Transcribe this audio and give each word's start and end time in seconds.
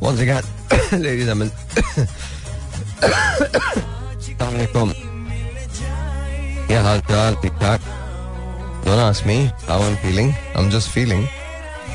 Once 0.00 0.20
again, 0.20 0.42
ladies 0.92 1.28
and 1.28 1.28
gentlemen, 1.28 1.50
क्या 6.68 6.82
हाल 6.82 7.00
चाल 7.10 7.34
ठीक 7.42 7.52
ठाक 7.62 7.80
ask 9.00 9.26
me 9.26 9.36
how 9.66 9.76
I'm 9.82 9.96
feeling. 9.96 10.32
I'm 10.54 10.70
just 10.70 10.88
feeling. 10.88 11.26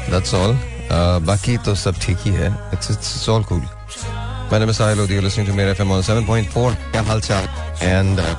That's 0.10 0.34
all. 0.34 0.54
Uh, 0.90 1.20
बाकी 1.30 1.58
तो 1.66 1.76
सब 1.76 2.00
ठीक 2.02 2.18
ही 2.26 2.32
है. 2.34 2.50
It's, 2.74 2.90
it's 2.90 3.28
all 3.28 3.44
cool. 3.44 3.64
My 4.52 4.60
name 4.60 4.70
is 4.70 4.80
Sahil 4.80 4.98
Lodi. 4.98 5.14
You're 5.14 5.24
listening 5.24 5.48
to 5.48 5.54
Mera 5.54 5.74
FM 5.76 5.96
on 5.98 6.04
7.4. 6.04 6.76
क्या 6.92 7.02
हाल 7.10 7.22
चाल? 7.22 7.48
And 7.90 8.20
uh, 8.20 8.36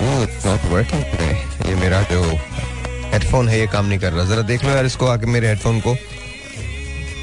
oh, 0.00 0.26
it's 0.26 0.44
not 0.44 0.68
working 0.74 1.08
today. 1.14 1.34
ये 1.68 1.74
मेरा 1.80 2.02
जो 2.12 2.22
हेडफोन 3.14 3.48
है 3.48 3.58
ये 3.60 3.66
काम 3.78 3.86
नहीं 3.86 3.98
कर 3.98 4.12
रहा. 4.12 4.24
जरा 4.34 4.42
देख 4.52 4.64
लो 4.64 4.70
यार 4.70 4.86
इसको 4.86 5.06
आके 5.16 5.26
मेरे 5.26 5.48
हेडफोन 5.48 5.80
को. 5.86 5.96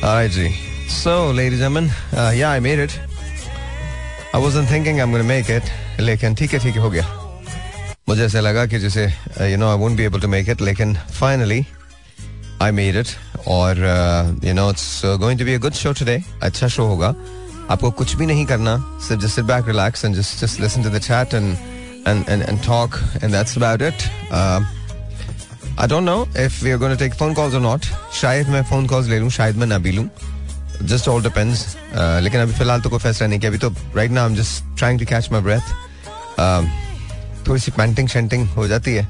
Alright 0.03 0.37
ji. 0.39 0.70
So, 0.91 1.31
ladies 1.31 1.61
and 1.61 1.73
gentlemen, 1.73 1.89
uh, 2.15 2.31
yeah, 2.35 2.51
I 2.51 2.59
made 2.59 2.77
it. 2.77 2.99
I 4.33 4.37
wasn't 4.37 4.67
thinking 4.67 5.01
I'm 5.01 5.09
going 5.11 5.23
to 5.23 5.27
make 5.27 5.49
it, 5.49 5.63
लेकिन 5.99 6.35
ठीक 6.35 6.53
है 6.53 6.59
ठीक 6.59 6.75
है 6.75 6.81
हो 6.81 6.89
गया. 6.89 7.05
मुझे 8.09 8.23
ऐसा 8.25 8.39
लगा 8.39 8.65
कि 8.65 8.79
जैसे 8.79 9.05
you 9.51 9.57
know 9.57 9.69
I 9.71 9.77
won't 9.77 9.97
be 9.97 10.03
able 10.03 10.19
to 10.21 10.27
make 10.27 10.49
it 10.49 10.61
लेकिन 10.61 10.93
फाइनली 11.19 11.65
आई 12.61 12.71
मेड 12.79 12.95
इट 12.97 13.07
और 13.47 13.77
you 14.45 14.53
know 14.53 14.69
it's 14.71 15.01
going 15.21 15.39
to 15.39 15.45
be 15.45 15.53
a 15.53 15.59
good 15.65 15.73
show 15.81 15.93
today 15.99 16.21
अच्छा 16.43 16.67
शो 16.75 16.85
होगा 16.87 17.13
आपको 17.71 17.91
कुछ 18.01 18.15
भी 18.15 18.25
नहीं 18.25 18.45
करना 18.45 18.75
सिर्फ़ 19.07 19.21
just 19.21 19.35
sit 19.35 19.45
back 19.45 19.67
relax 19.67 20.05
and 20.05 20.15
just 20.15 20.43
just 20.43 20.59
listen 20.61 20.83
to 20.83 20.89
the 20.89 21.01
chat 21.07 21.33
and 21.33 21.55
and 22.07 22.25
and 22.29 22.41
and 22.41 22.61
talk 22.67 22.99
and 23.23 23.31
that's 23.31 23.57
about 23.57 23.81
it 23.81 24.03
I 25.79 25.87
don't 25.87 26.03
know 26.03 26.21
if 26.45 26.63
we 26.63 26.71
are 26.71 26.77
going 26.77 26.97
to 26.97 26.99
take 27.05 27.13
phone 27.23 27.33
calls 27.33 27.55
और 27.55 27.61
not 27.61 27.85
शायद 28.21 28.49
मैं 28.49 28.63
phone 28.69 28.87
calls 28.87 29.07
ले 29.09 29.19
लूँ 29.19 29.29
शायद 29.39 29.57
मैं 29.57 29.67
ना 29.67 29.77
भी 29.87 29.91
लूँ 29.91 30.09
जस्ट 30.87 31.07
ऑल 31.07 31.23
डिपेंड्स 31.23 31.65
लेकिन 31.95 32.41
अभी 32.41 32.53
फ़िलहाल 32.53 32.81
तो 32.81 32.89
कोई 32.89 32.99
फैसला 32.99 33.27
नहीं 33.27 33.39
किया। 33.39 33.51
अभी 33.51 33.57
तो 33.59 33.69
right 33.95 34.11
now 34.11 34.23
I 34.23 34.29
am 34.31 34.35
just 34.35 34.77
trying 34.77 34.99
to 34.99 35.05
catch 35.05 35.31
my 35.31 35.41
breath 35.41 35.65
थोड़ी 37.47 37.59
सी 37.61 37.71
पेंटिंग 37.71 38.07
शेंटिंग 38.09 38.47
हो 38.55 38.67
जाती 38.67 38.93
है। 38.95 39.07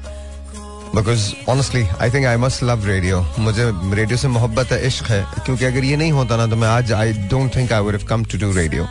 Because 0.94 1.32
honestly 1.50 1.86
I 2.00 2.10
think 2.10 2.26
I 2.26 2.36
must 2.36 2.62
love 2.62 2.86
radio 2.86 3.20
मुझे 3.38 3.70
रेडियो 3.94 4.16
से 4.18 4.28
मोहब्बत 4.28 4.72
है 4.72 4.86
इश्क 4.86 5.10
है। 5.10 5.24
क्योंकि 5.44 5.64
अगर 5.64 5.84
ये 5.84 5.96
नहीं 5.96 6.12
होता 6.12 6.36
ना 6.36 6.46
तो 6.46 6.56
मैं 6.56 6.68
आज 6.68 6.92
I 6.92 7.12
don't 7.30 7.54
think 7.56 7.72
I 7.72 7.80
would 7.80 8.02
come 8.08 8.24
to 8.24 8.38
do 8.38 8.52
radio 8.56 8.86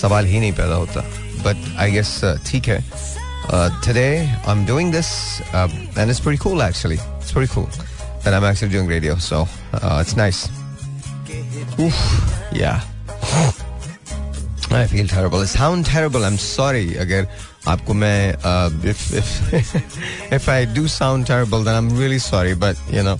सवाल 0.00 0.26
ही 0.26 0.40
नहीं 0.40 0.52
पैदा 0.52 0.74
होता। 0.74 1.00
बट 1.46 1.76
आई 1.78 1.90
गेस 1.90 2.20
ठीक 2.46 2.68
है। 2.68 2.82
Today 3.84 4.12
I'm 4.50 4.60
doing 4.68 4.90
this 4.92 5.08
uh, 5.52 5.68
and 5.98 6.12
it's 6.12 6.20
pretty 6.26 6.40
cool 6.44 6.62
actually. 6.66 6.98
It's 7.20 7.32
pretty 7.32 7.52
cool 7.54 7.68
that 8.24 8.32
I'm 8.32 8.46
actually 8.50 8.72
doing 8.74 8.88
radio 8.88 9.16
so 9.30 9.46
uh, 9.72 10.02
it's 10.02 10.16
nice. 10.16 10.46
Oof, 11.79 11.99
yeah 12.51 12.81
I 14.71 14.85
feel 14.85 15.07
terrible. 15.07 15.39
I 15.39 15.45
sound 15.45 15.85
terrible. 15.85 16.23
I'm 16.23 16.37
sorry. 16.37 16.95
अगर 16.95 17.27
आपको 17.67 17.93
मैं 17.93 18.35
uh, 18.35 18.85
if 18.85 18.99
if 19.13 19.29
if 20.37 20.49
I 20.49 20.65
do 20.77 20.83
sound 20.87 21.25
terrible, 21.25 21.63
then 21.63 21.75
I'm 21.75 21.89
really 22.01 22.19
sorry. 22.19 22.53
But 22.53 22.77
you 22.93 23.03
know, 23.07 23.17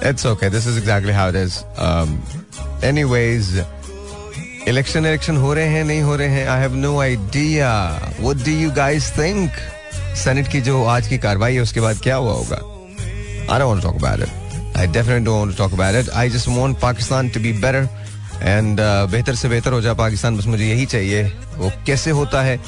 it's 0.00 0.24
okay. 0.24 0.48
This 0.48 0.66
is 0.66 0.78
exactly 0.78 1.12
how 1.12 1.28
it 1.28 1.36
is. 1.36 1.58
Um, 1.76 2.14
anyways, 2.82 3.50
election 4.66 5.04
election 5.04 5.36
हो 5.36 5.52
रहे 5.54 5.66
हैं 5.66 5.84
नहीं 5.84 6.02
हो 6.02 6.16
रहे 6.16 6.28
हैं. 6.28 6.48
I 6.48 6.58
have 6.64 6.78
no 6.86 6.94
idea. 7.06 7.70
What 8.26 8.42
do 8.48 8.56
you 8.62 8.72
guys 8.80 9.12
think? 9.20 9.50
Senate 10.24 10.48
की 10.48 10.60
जो 10.60 10.84
आज 10.84 11.08
की 11.08 11.18
कार्रवाई 11.18 11.54
है 11.54 11.60
उसके 11.60 11.80
बाद 11.80 11.98
क्या 11.98 12.16
हुआ 12.16 12.32
होगा? 12.32 12.58
I 13.48 13.58
don't 13.58 13.68
want 13.68 13.82
to 13.82 13.88
talk 13.88 14.02
about 14.02 14.26
it. 14.26 14.39
I 14.81 14.87
definitely 14.87 15.25
don't 15.25 15.39
want 15.39 15.51
to 15.51 15.57
talk 15.57 15.73
about 15.73 15.95
it. 15.95 16.07
I 16.21 16.27
just 16.35 16.47
want 16.47 16.79
Pakistan 16.83 17.29
to 17.33 17.39
be 17.39 17.51
better. 17.65 17.83
And 18.41 18.79
बेहतर 19.11 19.35
से 19.35 19.49
बेहतर 19.49 19.73
हो 19.73 19.81
जाए 19.81 19.95
पाकिस्तान। 19.95 20.37
बस 20.37 20.45
मुझे 20.47 20.65
यही 20.65 20.85
चाहिए 20.93 21.23
वो 21.57 21.71
कैसे 21.87 22.11
होता 22.19 22.41
है 22.43 22.59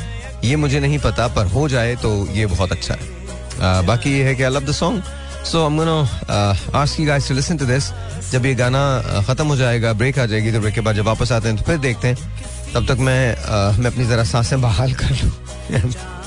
ये 0.44 0.56
मुझे 0.56 0.80
नहीं 0.80 1.00
पता 1.00 1.28
पर 1.36 1.46
हो 1.54 1.68
जाए 1.70 1.96
तो 2.04 2.12
ये 2.34 2.46
बहुत 2.46 2.72
अच्छा 2.72 2.94
है। 2.94 3.12
Uh, 3.54 3.86
बाकी 3.88 4.12
ये 4.12 4.24
है 4.24 4.36
कि 4.36 4.44
I 4.44 4.50
love 4.50 4.66
the 4.66 4.72
song 4.72 5.04
so 5.52 5.68
gonna 5.78 5.98
uh, 6.30 6.82
ask 6.82 7.00
you 7.00 7.08
guys 7.08 7.28
to 7.28 7.38
listen 7.40 7.58
to 7.58 7.70
this. 7.72 7.92
जब 8.32 8.46
ये 8.46 8.54
गाना 8.56 8.82
uh, 9.02 9.28
खत्म 9.28 9.48
हो 9.48 9.56
जाएगा 9.56 9.94
ब्रेक 9.94 10.20
आ 10.20 10.26
जाएगी 10.26 10.52
तो 10.52 10.60
ब्रेक 10.60 10.74
के 10.76 10.82
बाद 10.82 10.96
जब 10.96 11.06
वापस 11.06 11.32
आते 11.32 11.48
हैं 11.50 11.58
तो 11.58 11.64
फिर 11.64 11.78
देखते 11.78 12.08
हैं। 12.08 12.18
तब 12.74 12.94
तक 12.94 13.00
मैं 13.00 13.36
uh, 13.36 13.80
मैं 13.80 13.92
अपनी 13.92 14.06
जरा 14.08 14.24
साँसें 14.24 14.62
बहाल 14.62 14.94
कर 15.02 15.18
लूँ। 15.24 15.32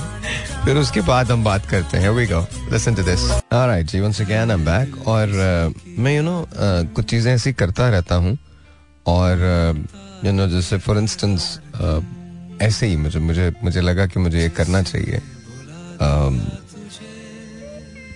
फिर 0.67 0.77
उसके 0.77 1.01
बाद 1.01 1.31
हम 1.31 1.43
बात 1.43 1.65
करते 1.65 1.97
हैं। 1.97 2.09
We 2.09 2.25
go 2.27 2.39
listen 2.71 2.95
to 2.95 3.03
this 3.03 3.21
alright 3.31 3.85
ji 3.87 3.99
once 3.99 4.19
again 4.21 4.51
I 4.51 4.57
am 4.57 4.65
back 4.65 5.07
और 5.07 5.27
uh, 5.27 5.99
मैं 5.99 6.15
you 6.15 6.21
you 6.21 6.29
know 6.29 6.41
know, 6.41 6.53
uh, 6.53 6.93
कुछ 6.95 7.05
चीज़ें 7.09 7.33
ऐसी 7.33 7.53
करता 7.53 7.87
रहता 7.89 8.15
हूँ। 8.15 8.37
और 9.07 9.39
यू 10.25 10.31
नो 10.31 10.47
जैसे 10.47 10.77
फॉर 10.77 10.97
इंस्टेंस 10.97 11.47
ऐसे 12.61 12.87
ही 12.87 12.95
मुझे 12.97 13.19
मुझे 13.19 13.51
मुझे 13.63 13.81
लगा 13.81 14.07
कि 14.07 14.19
मुझे 14.19 14.41
ये 14.41 14.49
करना 14.49 14.81
चाहिए। 14.81 15.21
Um, 16.01 16.39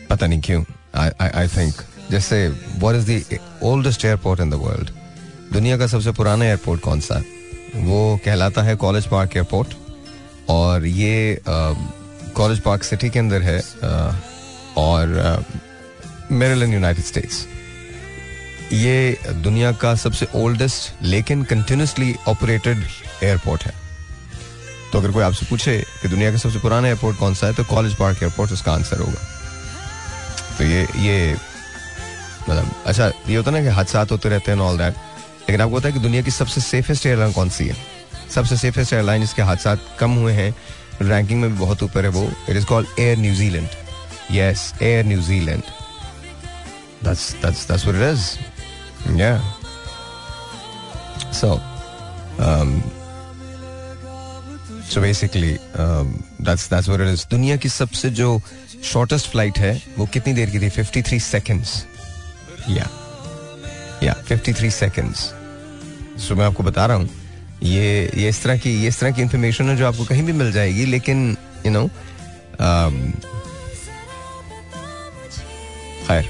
पता 0.09 0.27
नहीं 0.27 0.41
क्यों। 0.41 0.63
आई 0.95 1.29
आई 1.29 1.47
थिंक 1.47 1.81
जैसे 2.11 2.47
what 2.47 2.95
is 2.95 3.11
the 3.11 3.39
oldest 3.63 4.05
airport 4.05 4.41
in 4.41 4.49
the 4.49 4.63
world 4.63 4.89
दुनिया 5.53 5.77
का 5.77 5.87
सबसे 5.87 6.11
पुराना 6.11 6.45
एयरपोर्ट 6.45 6.81
कौन 6.81 6.99
सा? 6.99 7.23
वो 7.77 8.19
कहलाता 8.25 8.61
है 8.61 8.75
कॉलेज 8.75 9.07
पार्क 9.07 9.37
एयरपोर्ट 9.37 9.73
और 10.49 10.85
ये 10.85 11.41
कॉलेज 12.35 12.59
पार्क 12.59 12.83
सिटी 12.83 13.09
के 13.09 13.19
अंदर 13.19 13.41
है 13.41 13.59
और 14.77 15.45
मेरीलैंड, 16.31 16.73
यूनाइटेड 16.73 17.05
स्टेट्स। 17.05 17.45
ये 18.73 19.17
दुनिया 19.43 19.71
का 19.73 19.93
सबसे 19.97 20.27
ओल्डेस्ट, 20.35 21.03
लेकिन 21.03 21.43
कंटिन्यूसली 21.43 22.15
ऑपरेटेड 22.27 22.83
एयरपोर्ट 23.23 23.63
है। 23.63 23.73
तो 24.91 24.99
अगर 24.99 25.11
कोई 25.11 25.23
आपसे 25.23 25.45
पूछे 25.45 25.77
कि 26.01 26.07
दुनिया 26.07 26.31
का 26.31 26.37
सबसे 26.37 26.59
पुराना 26.59 26.87
एयरपोर्ट 26.87 27.17
कौन 27.17 27.33
सा 27.33 27.47
है 27.47 27.53
तो 27.53 27.63
कॉलेज 27.65 27.95
पार्क 27.95 28.23
एयरपोर्ट 28.23 28.51
उसका 28.51 28.71
आंसर 28.73 28.99
होगा। 28.99 29.27
तो 30.57 30.63
ये 30.63 30.87
ये 30.97 31.33
मतलब 32.41 32.71
अच्छा 32.85 33.11
ये 33.27 33.35
होता 33.35 33.51
ना 33.51 33.61
कि 33.61 33.67
हादसा 33.69 34.05
होते 34.11 34.29
रहते 34.29 34.51
हैं 34.51 34.59
ऑल 34.59 34.77
दैट 34.77 34.93
लेकिन 34.93 35.61
आपको 35.61 35.75
पता 35.75 35.87
है 35.87 35.93
कि 35.93 35.99
दुनिया 35.99 36.21
की 36.21 36.31
सबसे 36.31 36.61
सेफेस्ट 36.61 37.05
एयरलाइन 37.05 37.31
कौन 37.33 37.49
सी 37.49 37.67
है? 37.67 37.75
सबसे 38.35 38.57
सेफेस्ट 38.57 38.93
एयरलाइन 38.93 39.21
जिसके 39.21 39.41
हादसा 39.41 39.75
कम 39.99 40.11
हुए 40.15 40.33
हैं 40.33 40.55
रैंकिंग 41.07 41.41
में 41.41 41.53
भी 41.53 41.57
बहुत 41.59 41.83
ऊपर 41.83 42.03
है 42.03 42.09
वो। 42.09 42.31
It 42.49 42.57
is 42.57 42.65
called 42.65 42.99
Air 42.99 43.17
New Zealand 43.17 43.67
yes 44.31 44.73
Air 44.81 45.05
New Zealand 45.05 45.63
That's 47.03 47.33
that's 47.41 47.65
that's 47.65 47.85
what 47.85 47.95
it 47.95 48.01
is. 48.01 48.37
Yeah. 49.17 49.41
So, 51.31 51.59
um, 52.39 52.83
so 54.83 55.01
basically, 55.01 55.57
um, 55.75 56.23
that's 56.39 56.67
that's 56.67 56.87
what 56.87 57.01
it. 57.01 57.29
दुनिया 57.29 57.57
की 57.57 57.69
सबसे 57.69 58.09
जो 58.09 58.41
शॉर्टेस्ट 58.83 59.27
फ़्लाइट 59.27 59.57
है 59.57 59.81
वो 59.97 60.05
कितनी 60.05 60.33
देर 60.33 60.49
की 60.49 60.59
थी? 60.59 60.69
53 60.69 61.19
सेकेंड्स 61.19 61.85
या 62.69 62.89
या 64.03 64.23
53 64.23 64.71
सेकेंड्स 64.71 65.19
सो 66.21 66.35
मैं 66.35 66.45
आपको 66.45 66.63
बता 66.63 66.85
रहा 66.85 66.97
हूँ 66.97 67.20
ये 67.63 68.11
ये 68.17 68.29
इस 68.29 68.41
तरह 68.43 68.57
की 68.57 68.71
ये 68.81 68.87
इस 68.87 68.99
तरह 68.99 69.11
की 69.11 69.21
इंफॉर्मेशन 69.21 69.69
है 69.69 69.75
जो 69.77 69.87
आपको 69.87 70.05
कहीं 70.05 70.23
भी 70.23 70.33
मिल 70.33 70.51
जाएगी 70.51 70.85
लेकिन 70.85 71.35
यू 71.65 71.71
नो 71.71 71.87
खैर 76.07 76.25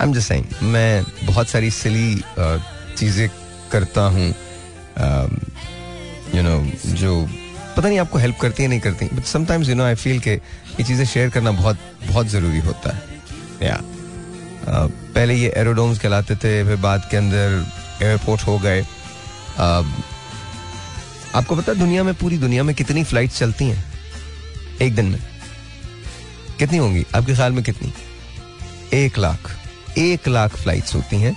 आई 0.00 0.06
एम 0.06 0.12
जस्ट 0.12 0.62
मैं 0.62 1.04
बहुत 1.24 1.48
सारी 1.48 1.70
सिली 1.70 2.22
चीज़ें 2.38 3.28
करता 3.72 4.02
हूँ 4.08 4.28
यू 6.34 6.42
नो 6.42 6.58
जो 6.94 7.22
पता 7.76 7.88
नहीं 7.88 7.98
आपको 7.98 8.18
हेल्प 8.18 8.38
करती 8.40 8.62
है 8.62 8.68
नहीं 8.68 8.80
करती 8.80 9.06
but 9.12 9.24
sometimes 9.26 9.68
you 9.68 9.74
know 9.74 9.84
I 9.84 9.94
feel 9.96 10.20
के 10.20 10.30
ये 10.30 10.84
चीज़ें 10.84 11.04
शेयर 11.04 11.30
करना 11.30 11.50
बहुत 11.52 11.78
बहुत 12.06 12.26
ज़रूरी 12.28 12.58
होता 12.60 12.94
है 12.96 13.02
या 13.62 13.76
uh, 13.76 14.90
पहले 15.14 15.34
ये 15.34 15.52
एरोडोम्स 15.56 15.98
कहलाते 15.98 16.36
थे 16.36 16.52
फिर 16.64 16.76
बाद 16.80 17.08
के 17.10 17.16
अंदर 17.16 17.64
एयरपोर्ट 18.02 18.46
हो 18.46 18.58
गए 18.58 18.82
uh, 18.82 19.84
आपको 21.34 21.56
पता 21.56 21.72
है 21.72 21.78
दुनिया 21.78 22.02
में 22.04 22.14
पूरी 22.14 22.38
दुनिया 22.38 22.62
में 22.62 22.74
कितनी 22.74 23.04
फ़्लाइट 23.04 23.30
चलती 23.30 23.64
हैं? 23.64 23.84
एक 24.82 24.94
दिन 24.94 25.06
में। 25.06 25.20
कितनी 26.58 26.78
होंगी? 26.78 27.04
आपके 27.14 27.34
ख्याल 27.34 27.52
में 27.52 27.62
कितनी? 27.64 27.92
एक 28.94 29.18
लाख। 29.18 29.50
एक 29.98 30.28
लाख 30.28 30.56
फ्लाइट्स 30.56 30.94
होती 30.94 31.16
हैं 31.16 31.36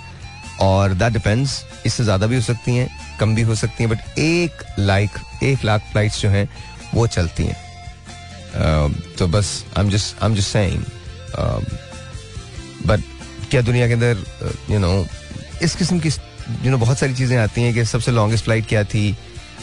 और 0.62 0.94
दैट 0.94 1.12
डिपेंड्स 1.12 1.62
इससे 1.86 2.04
ज़्यादा 2.04 2.26
भी 2.26 2.36
हो 2.36 2.42
सकती 2.42 2.76
हैं 2.76 2.88
कम 3.20 3.34
भी 3.34 3.42
हो 3.42 3.54
सकती 3.54 3.84
हैं 3.84 3.92
बट 3.92 4.18
एक 4.18 4.62
लाख 4.78 5.20
एक 5.42 5.64
लाख 5.64 5.82
फ्लाइट्स 5.92 6.20
जो 6.20 6.28
हैं 6.28 6.48
वो 6.94 7.06
चलती 7.06 7.44
हैं। 7.44 7.56
uh, 8.54 9.16
तो 9.18 9.26
बस 9.28 9.64
I 9.76 9.84
am 9.84 9.90
just 9.90 10.22
I 10.22 10.28
am 10.28 10.36
just 10.36 10.52
saying 10.52 10.84
but 12.86 13.00
क्या 13.50 13.60
दुनिया 13.62 13.86
के 13.88 13.92
अंदर 13.92 14.24
यू 14.70 14.78
नो 14.78 15.06
इस 15.62 15.74
किस्म 15.76 15.98
की 16.00 16.08
यू 16.08 16.70
नो 16.70 16.78
बहुत 16.78 16.98
सारी 16.98 17.14
चीज़ें 17.14 17.36
आती 17.38 17.62
हैं 17.62 17.74
कि 17.74 17.84
सबसे 17.84 18.12
लॉन्गेस्ट 18.12 18.44
फ़्लाइट 18.44 18.66
क्या 18.68 18.84
थी? 18.84 19.16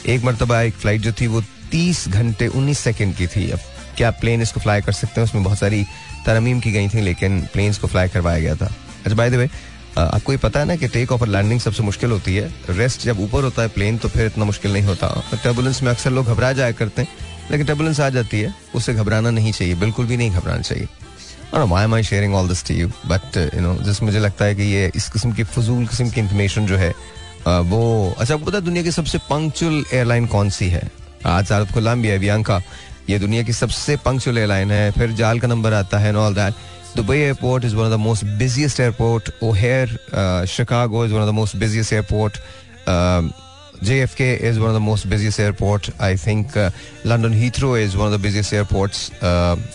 एक 0.05 0.23
मरतबा, 0.23 0.61
एक 0.61 0.73
फ़्लाइट 0.73 1.01
जो 1.01 1.11
थी 1.11 1.27
वो 1.27 1.41
तीस 1.71 2.07
घंटे 2.09 2.47
उन्नीस 2.49 2.79
सेकेंड 2.79 3.15
की 3.15 3.27
थी। 3.27 3.49
अब 3.51 3.59
क्या 3.97 4.11
प्लेन 4.11 4.41
इसको 4.41 4.59
फ्लाई 4.59 4.81
कर 4.81 4.91
सकते 4.91 5.21
हैं? 5.21 5.27
उसमें 5.27 5.43
बहुत 5.43 5.59
सारी 5.59 5.83
तरमीम 6.25 6.59
की 6.59 6.71
गई 6.71 6.87
थी, 6.89 7.01
लेकिन 7.01 7.41
प्लेन्स 7.53 7.77
को 7.77 7.87
फ्लाई 7.87 8.09
करवाया 8.09 8.39
गया 8.39 8.55
था। 8.55 8.65
अच्छा 8.65 9.15
बाय 9.15 9.29
द 9.29 9.49
आपको 9.97 10.31
ये 10.31 10.37
पता 10.37 10.59
है 10.59 10.65
ना 10.65 10.75
कि 10.75 10.87
टेक 10.87 11.11
ऑफ़ 11.11 11.21
और 11.21 11.27
लैंडिंग 11.27 11.59
सबसे 11.59 11.83
मुश्किल 11.83 12.11
होती 12.11 12.35
है। 12.35 12.51
रेस्ट 12.69 13.01
जब 13.01 13.19
ऊपर 13.19 13.43
होता 13.43 13.61
है 13.61 13.67
प्लेन 13.69 13.97
तो 13.97 14.09
फिर 14.09 14.25
इतना 14.25 14.45
मुश्किल 14.45 14.73
नहीं 14.73 14.83
होता। 14.83 15.07
टर्बुलेंस 15.43 15.81
में 15.83 15.89
अक्सर 15.91 16.11
लोग 16.11 16.25
घबरा 16.25 16.51
जाया 16.53 16.71
करते 16.71 17.01
हैं, 17.01 17.09
लेकिन 17.51 17.67
टर्बुलेंस 17.67 17.99
आ 17.99 18.09
जाती 18.09 18.39
है 18.41 18.53
उससे 18.75 18.93
घबराना 18.93 19.29
नहीं 19.29 19.51
चाहिए, 19.51 19.75
बिल्कुल 19.75 20.05
भी 20.05 20.17
नहीं 20.17 20.31
घबराना 20.31 20.61
चाहिए। 20.61 20.87
और 21.53 21.65
my 21.65 21.85
my 21.85 22.03
sharing 22.03 22.35
all 22.35 22.47
this 22.47 22.63
to 22.65 22.73
you 22.73 22.87
but 22.87 23.37
you 23.55 23.61
know 23.61 23.75
जिस 23.83 24.01
मुझे 24.03 24.19
लगता 24.19 24.45
है 24.45 24.55
कि 24.55 24.63
ये 24.63 24.91
इस 24.95 25.09
किस्म 25.09 25.31
की 25.31 25.43
फजूल, 25.45 25.85
किस्म 25.87 26.09
की 26.09 26.19
इन्फॉर्मेशन 26.21 26.65
जो 26.65 26.77
है 26.77 26.93
वो 27.47 28.15
अच्छा 28.19 28.33
आपको 28.33 28.45
पता 28.45 28.59
दुनिया 28.59 28.83
की 28.83 28.91
सबसे 28.91 29.17
पंक्चुअल 29.29 29.83
एयरलाइन 29.93 30.25
कौन 30.27 30.49
सी 30.49 30.67
है? 30.69 30.81
आज 31.25 31.51
आरत 31.51 31.71
खुल्लाम 31.73 32.01
भी 32.01 32.07
है 32.07 32.61
ये 33.09 33.17
दुनिया 33.19 33.43
की 33.43 33.53
सबसे 33.53 33.95
पंक्चुअल 34.05 34.37
एयरलाइन 34.37 34.71
है, 34.71 34.91
फिर 34.91 35.11
जाल 35.11 35.39
का 35.39 35.47
नंबर 35.47 35.73
आता 35.73 35.97
है 35.99 36.13
all 36.15 36.33
that 36.35 36.53
Dubai 36.95 37.17
airport 37.17 37.65
is 37.65 37.75
one 37.75 37.85
of 37.85 37.91
the 37.91 37.99
most 37.99 38.25
busiest 38.39 38.79
airport 38.79 39.29
O'Hare 39.53 40.45
Chicago 40.49 41.05
is 41.05 41.13
one 41.13 41.21
of 41.21 41.29
the 41.29 41.33
most 41.33 41.55
busiest 41.57 41.93
airport 41.93 42.37
J 43.83 43.99
F 44.01 44.15
K 44.15 44.33
is 44.49 44.59
one 44.59 44.67
of 44.67 44.75
the 44.75 44.81
most 44.81 45.07
busiest 45.07 45.39
airport 45.39 45.89
I 46.01 46.15
think 46.17 46.57
London 47.07 47.33
Heathrow 47.33 47.75
is 47.77 47.97
one 47.97 48.05
of 48.05 48.17
the 48.17 48.21
busiest 48.21 48.53
airport 48.53 48.91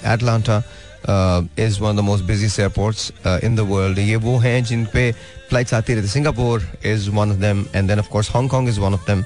Atlanta 0.06 0.62
Uh, 1.06 1.42
uh, 1.58 1.88
of 1.88 1.96
the 1.96 2.02
most 2.02 2.26
busiest 2.26 2.58
airports 2.58 3.12
uh, 3.24 3.38
in 3.42 3.54
the 3.54 3.64
world. 3.64 3.98
ये 3.98 4.16
वो 4.16 4.38
हैं 4.38 4.64
जिन 4.64 4.86
पे 4.86 5.14
flights 5.50 5.74
आती 5.74 5.94
रहती 5.94 6.22
is 6.82 7.08
one 7.10 7.30
of 7.30 7.40
them 7.40 7.68
and 7.74 7.88
then 7.88 7.98
of 7.98 8.10
course 8.10 8.28
Hong 8.28 8.48
Kong 8.48 8.66
is 8.66 8.80
one 8.80 8.94
of 8.94 9.04
them. 9.06 9.24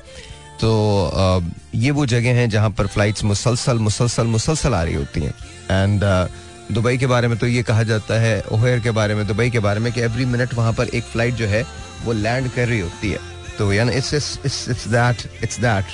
तो 0.61 0.71
uh, 1.15 1.55
ये 1.75 1.91
वो 1.91 2.06
जगह 2.06 2.35
हैं 2.35 2.50
जहाँ 2.50 2.71
पर 2.71 2.87
फ्लाइट्स 2.87 3.25
मुसलसल 3.25 3.79
मुसलसल 3.79 4.27
मुसलसल 4.27 4.75
आ 4.75 4.82
रही 4.82 4.94
होती 4.94 5.21
हैं। 5.21 5.35
एंड 5.71 6.29
दुबई 6.73 6.99
के 6.99 7.06
बारे 7.06 7.29
में 7.29 7.38
तो 7.38 7.47
ये 7.47 7.62
कहा 7.62 7.83
जाता 7.83 8.21
है 8.21 8.44
ओहेर 8.53 8.81
के 8.81 8.91
बारे 8.91 9.15
में 9.15 9.26
दुबई 9.26 9.50
के 9.50 9.59
बारे 9.59 9.81
में 9.81 9.93
कि 9.93 10.00
एवरी 10.00 10.25
मिनट 10.25 10.55
वहाँ 10.55 10.73
पर 10.73 10.88
एक 10.88 11.05
फ़्लाइट 11.05 11.35
जो 11.35 11.47
है 11.47 11.67
वो 12.05 12.12
लैंड 12.12 12.50
कर 12.50 12.69
रही 12.69 12.81
होती 12.81 13.11
है। 13.11 13.19
तो 13.59 13.73
यानी 13.73 13.93
इट्स 13.93 14.87
दैट 14.88 15.31
इट्स 15.43 15.61
दैट 15.61 15.85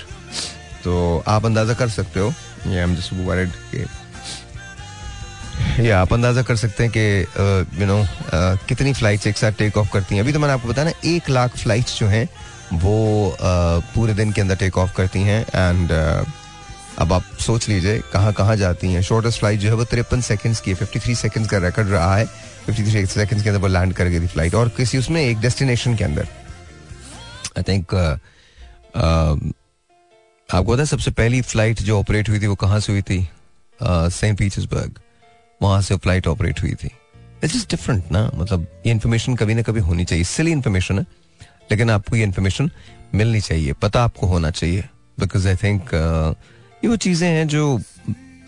तो 0.84 1.22
आप 1.28 1.44
अंदाज़ा 1.44 1.74
कर 1.74 1.88
सकते 1.88 2.20
हो। 2.20 2.28
आई 2.66 2.74
एम 2.74 2.96
जस्ट 2.96 3.12
वरिड 3.12 3.50
ये 5.78 5.90
आप 5.90 6.12
अंदाज़ा 6.12 6.42
कर 6.42 6.56
सकते 6.56 6.84
हैं 6.84 6.92
कि 6.96 7.80
यू 7.80 7.86
नो 7.86 8.04
कितनी 8.68 8.92
फ्लाइट्स 8.92 9.26
एक 9.26 9.36
साथ 9.38 9.52
टेक 9.52 9.76
ऑफ़ 9.76 9.90
करती 9.92 10.14
हैं? 10.14 10.22
अभी 10.22 10.32
तो 10.32 10.38
मैंने 10.38 10.52
आपको 10.54 10.68
बताया 10.68 10.88
ना 10.88 10.92
एक 11.08 11.28
लाख 11.30 11.56
फ्लाइट्स 11.56 11.98
जो 11.98 12.06
हैं 12.06 12.28
वो 12.74 12.94
uh, 13.30 13.82
पूरे 13.94 14.14
दिन 14.14 14.32
के 14.32 14.40
अंदर 14.40 14.56
टेक 14.56 14.78
ऑफ़ 14.78 14.94
करती 14.96 15.20
हैं 15.22 15.40
एंड 15.42 15.88
uh, 15.88 16.28
अब 16.98 17.12
आप 17.12 17.24
सोच 17.40 17.68
लीजिए 17.68 18.00
कहाँ 18.12 18.32
कहाँ 18.32 18.56
जाती 18.56 18.92
हैं। 18.92 19.02
शॉर्टेस्ट 19.02 19.38
फ़्लाइट 19.38 19.60
जो 19.60 19.68
है 19.68 19.74
वो 19.74 19.84
तिरपन 19.84 20.20
सेकंड्स 20.20 20.60
की 20.60 20.70
है 20.70 20.76
फिफ्टी 20.76 20.98
थ्री 20.98 21.14
सेकेंड्स 21.14 21.50
का 21.50 21.58
रिकॉर्ड 21.58 21.90
रहा 21.90 22.16
है। 22.16 22.24
फिफ्टी 22.66 22.82
थ्री 22.82 23.06
सेकंड्स 23.06 23.42
के 23.42 23.48
अंदर 23.48 23.60
वो 23.60 23.68
लैंड 23.68 23.92
कर 23.94 24.04
गई 24.04 24.20
थी 24.20 24.26
फ़्लाइट 24.26 24.54
और 24.54 24.68
किसी 24.76 24.98
उसमें 24.98 25.22
एक 25.22 25.40
डेस्टिनेशन 25.40 25.96
के 25.96 26.04
अंदर। 26.04 26.28
आई 27.58 27.62
थिंक 27.62 27.94
आपको 30.48 30.72
पता 30.72 30.80
है 30.80 30.86
सबसे 30.86 31.10
पहली 31.12 31.40
फ़्लाइट 31.42 31.82
जो 31.82 31.98
ऑपरेट 31.98 32.28
हुई 32.28 32.40
थी 32.40 32.46
वो 32.46 32.54
कहाँ 32.56 32.80
से 32.80 32.92
हुई 32.92 33.02
थी? 33.02 33.28
सेंट 33.80 34.38
पीटर्सबर्ग 34.38 34.98
वहाँ 35.60 35.80
से 35.82 35.96
फ़्लाइट 35.96 36.26
ऑपरेट 36.26 36.62
हुई 36.62 36.74
थी। 36.74 36.90
इट्स 37.44 37.54
इज़ 37.56 37.66
डिफरेंट 37.70 38.10
ना? 38.12 38.30
मतलब 38.34 38.66
ये 38.86 38.92
इन्फॉर्मेशन 38.92 39.36
कभी 39.36 39.54
ना 39.54 39.62
कभी 39.62 39.80
होनी 39.80 40.04
चाहिए। 40.04 40.24
सिली 40.24 40.52
इन्फॉर्मेशन 40.52 40.98
है, 40.98 41.06
लेकिन 41.70 41.90
आपको 41.90 42.16
ये 42.16 42.22
इन्फॉर्मेशन 42.22 42.70
मिलनी 43.14 43.40
चाहिए। 43.40 43.72
पता 43.72 44.02
आपको 44.04 44.26
होना 44.26 44.50
चाहिए। 44.50 44.84
बिकॉज़ 45.18 45.48
आई 45.48 45.56
थिंक 45.56 45.94
ये 46.82 46.88
वो 46.88 46.96
चीज़ें 46.98 47.28
हैं 47.28 47.46
जो 47.48 47.80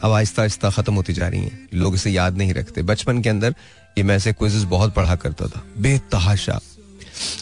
अब 0.02 0.12
आहिस्ता 0.12 0.42
आहिस्ता 0.42 0.70
खत्म 0.70 0.94
होती 0.94 1.12
जा 1.12 1.28
रही 1.28 1.40
हैं। 1.40 1.68
लोग 1.74 1.94
इसे 1.94 2.10
याद 2.10 2.36
नहीं 2.38 2.54
रखते। 2.54 2.82
बचपन 2.82 3.22
के 3.22 3.28
अंदर 3.28 3.54
ये 3.98 4.04
मैं 4.04 4.16
ऐसे 4.16 4.32
क्विजेस 4.32 4.62
बहुत 4.64 4.94
पढ़ा 4.94 5.16
करता 5.16 5.46
था। 5.46 5.62
बेतहाशा। 5.78 6.58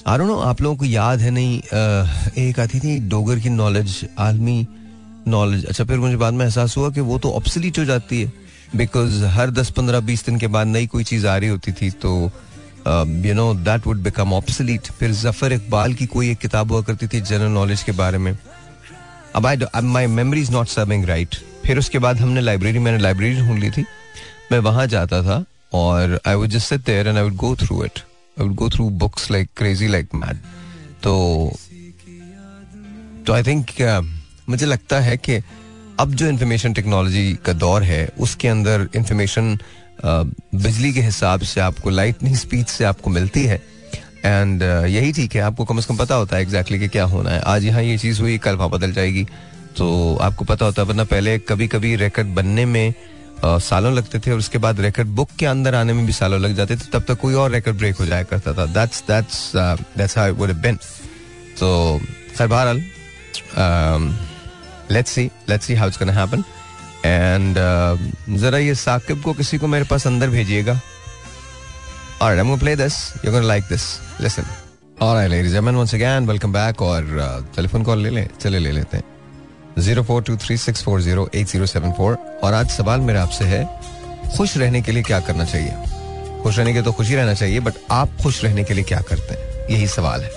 आ 0.06 0.16
नो 0.16 0.38
आप 0.40 0.60
लोगों 0.62 0.76
को 0.76 0.84
याद 0.84 1.20
है 1.20 1.30
नहीं? 1.30 1.58
एक 2.38 2.60
आती 2.60 2.80
थी 2.80 2.98
डोगर 3.08 3.38
की 3.38 3.48
नॉलेज 3.50 4.00
आलमी 4.18 4.66
नॉलेज 5.28 5.64
अच्छा 5.64 5.84
फिर 5.84 5.98
मुझे 5.98 6.16
बाद 6.16 6.34
में 6.34 6.44
एहसास 6.44 6.76
हुआ 6.76 6.90
कि 6.90 7.00
वो 7.00 7.18
तो 7.18 7.32
ऑप्सलीट 7.32 7.78
हो 7.78 7.84
जाती 7.84 8.22
है। 8.22 8.32
बिकॉज़ 8.74 9.24
हर 9.24 9.50
दस 9.50 9.70
पंद्रह 9.70 10.00
बीस 10.00 10.24
दिन 10.26 10.38
के 10.38 10.46
बाद 10.46 10.66
नई 10.66 10.86
कोई 10.86 11.04
चीज़ 11.04 11.26
आ 11.26 11.36
रही 11.36 11.48
होती 11.48 11.72
थी 11.72 11.90
तो 12.02 12.12
you 13.26 13.34
know 13.34 13.52
that 13.54 13.86
would 13.86 14.02
become 14.02 14.32
obsolete 14.32 14.90
फिर 14.98 15.12
ज़फ़र 15.12 15.52
इकबाल 15.52 15.94
की 15.94 16.06
कोई 16.06 16.30
एक 16.30 16.38
किताब 16.38 16.72
हुआ 16.72 16.82
करती 16.82 17.06
थी 17.06 17.20
जनरल 17.20 17.50
नॉलेज 17.52 17.82
के 17.82 17.92
बारे 17.92 18.18
में। 18.18 18.36
अब 19.34 19.46
I 19.46 19.82
my 19.82 20.06
memory 20.06 20.40
is 20.40 20.52
not 20.52 20.68
serving 20.68 21.04
right 21.04 21.36
फिर 21.66 21.78
उसके 21.78 21.98
बाद 21.98 22.16
हमने 22.16 22.40
लाइब्रेरी 22.40 22.78
मैंने 22.78 22.98
लाइब्रेरी 22.98 23.40
ढूंढ 23.40 23.58
ली 23.60 23.70
थी। 23.70 23.84
मैं 24.52 24.58
वहाँ 24.58 24.86
जाता 24.86 25.22
था 25.22 25.44
और 25.74 26.18
I 26.26 26.34
would 26.34 26.48
just 26.48 26.68
sit 26.68 26.84
there 26.86 27.08
and 27.08 27.16
I 27.16 27.22
would 27.22 27.36
go 27.36 27.54
through 27.56 27.84
it 27.84 27.98
I 27.98 28.46
would 28.46 28.54
go 28.54 28.68
through 28.70 28.88
books 29.02 29.30
like 29.30 29.50
crazy 29.56 29.88
like 29.88 30.14
mad 30.14 30.36
तो 31.02 31.14
तो 33.26 33.32
आई 33.32 33.42
थिंक 33.42 33.66
uh, 33.66 34.04
मुझे 34.48 34.66
लगता 34.66 35.00
है 35.00 35.16
कि 35.16 35.38
अब 36.00 36.14
जो 36.14 36.26
इंफॉर्मेशन 36.28 36.72
टेक्नोलॉजी 36.72 37.32
का 37.44 37.52
दौर 37.54 37.82
है 37.82 38.08
उसके 38.18 38.48
अंदर 38.48 38.88
इंफॉर्मेशन 38.96 39.58
बिजली 40.04 40.92
के 40.92 41.00
हिसाब 41.00 41.42
से 41.42 41.60
आपको 41.60 41.90
लाइटनिंग 41.90 42.36
स्पीड 42.36 42.66
से 42.66 42.84
आपको 42.84 43.10
मिलती 43.10 43.44
है। 43.44 43.62
एंड 44.24 44.62
यही 44.62 45.12
ठीक 45.12 45.34
है 45.36 45.42
आपको 45.42 45.64
कम 45.64 45.80
से 45.80 45.86
कम 45.88 45.96
पता 45.96 46.14
होता 46.14 46.36
है 46.36 46.42
एग्जैक्टली 46.42 46.78
कि 46.78 46.88
क्या 46.88 47.04
होना 47.04 47.30
है। 47.30 47.40
आज 47.40 47.64
यहाँ 47.64 47.82
ये 47.82 47.96
चीज़ 47.98 48.20
हुई 48.20 48.38
कल 48.38 48.56
वहाँ 48.56 48.70
बदल 48.70 48.92
जाएगी। 48.92 49.26
तो 49.76 50.16
आपको 50.22 50.44
पता 50.44 50.64
होता 50.64 50.82
है 50.82 50.88
वरना 50.88 51.04
पहले 51.04 51.38
कभी 51.38 51.68
कभी 51.68 51.94
रिकॉर्ड 51.96 52.28
बनने 52.34 52.64
में 52.66 52.94
uh, 53.44 53.60
सालों 53.60 53.92
लगते 53.94 54.18
थे 54.18 54.30
और 54.32 54.38
उसके 54.38 54.58
बाद 54.58 54.80
रिकॉर्ड 54.80 55.08
बुक 55.16 55.30
के 55.38 55.46
अंदर 55.46 55.74
आने 55.74 55.92
में 55.92 56.04
भी 56.06 56.12
सालों 56.12 56.40
लग 56.40 56.54
जाते 56.56 56.76
थे 56.76 56.90
तब 56.92 57.04
तक 57.08 57.20
कोई 57.20 57.34
और 57.34 57.50
रिकॉर्ड 57.52 57.78
ब्रेक 57.78 57.96
हो 57.96 58.06
जाया 58.06 58.22
करता 58.22 58.52
था। 58.52 58.66
That's 58.74 59.02
that's 59.08 59.52
that's 59.56 60.18
how 60.18 60.28
it 60.28 60.34
would 60.34 60.50
have 60.50 60.58
been 60.58 60.76
तो 61.60 62.00
खैर 62.38 62.46
बहरहाल 62.46 62.82
let's 64.90 65.10
see 65.10 65.30
let's 65.48 65.66
see 65.66 65.74
how 65.74 65.88
it's 65.88 65.98
gonna 65.98 66.12
happen 66.12 66.44
and 67.04 67.56
जरा 68.40 68.58
ये 68.58 68.74
साकिब 68.74 69.22
को 69.22 69.32
किसी 69.32 69.58
को 69.58 69.66
मेरे 69.66 69.84
पास 69.84 70.06
अंदर 70.06 70.30
भेजिएगा 70.30 70.80
Alright, 72.18 72.38
I'm 72.38 72.48
to 72.48 72.56
play 72.56 72.74
this. 72.74 73.14
You're 73.22 73.32
to 73.32 73.46
like 73.46 73.68
this. 73.68 74.00
Listen. 74.18 74.46
Alright, 74.98 75.28
ladies 75.30 75.48
and 75.48 75.56
gentlemen, 75.56 75.76
once 75.76 75.92
again, 75.92 76.26
welcome 76.26 76.52
back. 76.52 76.78
और 76.80 77.02
टेलीफोन 77.56 77.80
uh, 77.80 77.86
कॉल 77.86 78.02
ले 78.02 78.10
लें 78.10 78.28
चले 78.40 78.58
ले 78.58 78.70
लेते 78.72 78.96
हैं 78.96 79.04
zero 79.78 80.02
four 80.02 80.22
two 80.22 80.36
three 80.36 80.56
six 80.56 80.82
four 80.84 81.00
zero 81.00 81.28
eight 81.34 81.46
zero 81.46 81.66
seven 81.66 81.92
four 81.92 82.16
और 82.44 82.54
आज 82.54 82.70
सवाल 82.70 83.00
मेरा 83.00 83.22
आपसे 83.22 83.44
है 83.44 83.62
खुश 84.36 84.56
रहने 84.56 84.82
के 84.82 84.92
लिए 84.92 85.02
क्या 85.02 85.20
करना 85.20 85.44
चाहिए 85.44 86.42
खुश 86.42 86.58
रहने 86.58 86.72
के 86.74 86.82
तो 86.82 86.92
खुशी 86.92 87.14
रहना 87.14 87.34
चाहिए 87.34 87.60
बट 87.60 87.74
आप 87.90 88.16
खुश 88.22 88.42
रहने 88.44 88.64
के 88.64 88.74
लिए 88.74 88.84
क्या 88.84 89.00
करते 89.10 89.34
हैं 89.34 89.68
यही 89.70 89.86
सवाल 89.88 90.22
है 90.22 90.30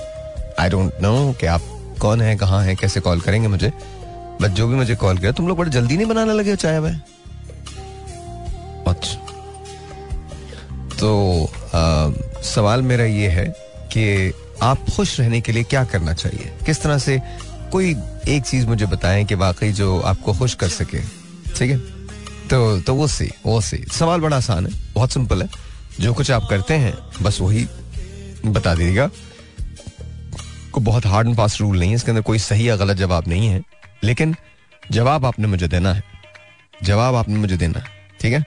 आई 0.59 0.69
डोंट 0.69 1.01
नो 1.01 1.13
कि 1.39 1.45
आप 1.55 1.61
कौन 2.01 2.21
है 2.21 2.35
कहाँ 2.37 2.63
है 2.63 2.75
कैसे 2.75 2.99
कॉल 3.07 3.21
करेंगे 3.21 3.47
मुझे 3.47 3.71
बट 4.41 4.49
जो 4.49 4.67
भी 4.67 4.75
मुझे 4.75 4.95
कॉल 4.95 5.17
किया 5.17 5.31
तुम 5.31 5.47
लोग 5.47 5.57
बड़े 5.57 5.71
जल्दी 5.71 5.97
नहीं 5.97 6.07
बनाने 6.07 6.33
लगे 6.33 6.55
चाय 6.55 6.79
भाई 6.79 6.95
अच्छा। 8.87 9.15
तो 10.99 11.45
आ, 11.75 12.11
सवाल 12.41 12.81
मेरा 12.81 13.03
ये 13.05 13.27
है 13.29 13.45
कि 13.93 14.33
आप 14.61 14.85
खुश 14.95 15.19
रहने 15.19 15.41
के 15.41 15.51
लिए 15.51 15.63
क्या 15.63 15.83
करना 15.83 16.13
चाहिए? 16.13 16.51
किस 16.65 16.81
तरह 16.81 16.97
से 16.97 17.21
कोई 17.71 17.95
एक 18.27 18.43
चीज़ 18.43 18.67
मुझे 18.67 18.85
बताएँ 18.85 19.25
कि 19.25 19.35
वाकई 19.35 19.71
जो 19.71 19.99
आपको 19.99 20.33
खुश 20.33 20.53
कर 20.53 20.69
सके 20.69 20.99
ठीक 21.55 21.71
है? 21.71 21.77
तो 22.49 22.81
तो 22.81 22.95
वो 22.95 23.07
सी 23.07 23.29
वो 23.45 23.61
सी। 23.61 23.77
सवाल 23.91 24.21
बड़ा 24.21 24.37
आसान 24.37 24.67
है 24.67 24.93
बहुत 24.93 25.11
सिंपल 25.11 25.41
है। 25.41 25.49
जो 25.99 26.13
कुछ 26.13 26.31
आप 26.31 26.47
करते 26.49 26.73
हैं 26.73 26.93
बस 27.21 27.41
वही 27.41 27.67
बता 28.45 28.75
दीजिएगा। 28.75 29.09
को 30.71 30.81
बहुत 30.81 31.05
हार्ड 31.05 31.27
एंड 31.27 31.37
फास्ट 31.37 31.61
रूल 31.61 31.79
नहीं 31.79 31.89
है 31.89 31.95
इसके 31.95 32.11
अंदर 32.11 32.21
कोई 32.21 32.39
सही 32.39 32.69
या 32.69 32.75
गलत 32.75 32.97
जवाब 32.97 33.27
नहीं 33.27 33.47
है। 33.47 33.61
लेकिन 34.03 34.35
जवाब 34.91 35.25
आपने 35.25 35.47
मुझे 35.47 35.67
देना 35.67 35.93
है। 35.93 36.03
जवाब 36.83 37.15
आपने 37.15 37.35
मुझे 37.35 37.57
देना 37.57 37.79
है 37.79 37.85
ठीक 38.21 38.33
है? 38.33 38.43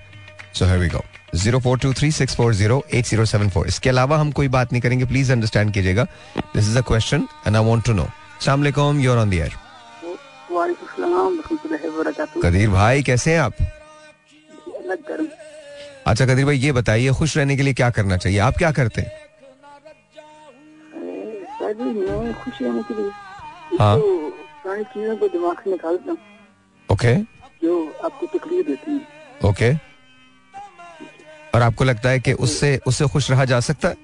So 0.55 0.65
have 0.65 0.81
we 0.81 0.89
go 0.89 1.05
zero 1.35 1.59
four 1.61 1.79
two 1.79 1.93
three 1.95 2.11
six 2.13 2.35
four 2.37 2.55
zero 2.55 2.83
eight 2.95 3.05
zero 3.07 3.25
seven 3.25 3.49
four. 3.51 3.67
इसके 3.69 3.89
अलावा 3.91 4.17
हम 4.19 4.31
कोई 4.33 4.49
बात 4.49 4.73
नहीं 4.73 4.83
करेंगे 4.83 5.05
प्लीज़ 5.05 5.33
अंडरस्टैंड 5.33 5.73
कीजिएगा। 5.75 6.05
This 6.37 6.69
is 6.69 6.79
a 6.79 6.81
question 6.89 7.29
and 7.47 7.57
I 7.57 7.65
want 7.65 7.85
to 7.87 7.93
know 7.93 8.07
सलाम 8.41 9.01
your 9.01 9.19
on 9.19 9.31
the 9.31 9.35
air 9.35 9.53
Qadir 12.43 12.69
भाई 12.71 13.03
कैसे 13.03 13.33
हैं 13.33 13.41
आप? 13.41 13.55
अच्छा 16.07 16.27
कदीर 16.27 16.45
भाई 16.45 16.57
ये 16.59 16.73
बताइए 16.73 17.13
खुश 17.19 17.37
रहने 17.37 17.57
के 17.57 17.63
लिए 17.63 17.75
क्या 17.75 17.91
करना 17.91 18.17
चाहिए? 18.17 18.39
आप 18.39 18.57
क्या 18.59 18.71
करते 18.73 19.03
हैं? 19.03 19.11
हाँ। 23.81 23.97
सारी 24.64 24.85
चीज़ों 24.85 25.16
को 25.16 25.28
दिमाग 25.28 25.57
से 25.59 25.71
निकालता 25.71 26.11
हूँ। 26.11 26.19
ओके। 26.88 27.14
जो 27.62 27.92
आपको 28.04 28.26
तकलीफ़ 28.26 28.66
देती 28.66 28.90
है। 28.90 29.00
ओके। 29.50 29.73
okay. 29.73 29.78
और 31.54 31.62
आपको 31.62 31.85
लगता 31.85 32.09
है 32.09 32.21
कि 32.21 32.33
उससे 32.33 32.81
उससे 32.87 33.07
खुश 33.09 33.31
रहा 33.31 33.45
जा 33.45 33.61
सकता 33.61 33.88
है? 33.88 33.95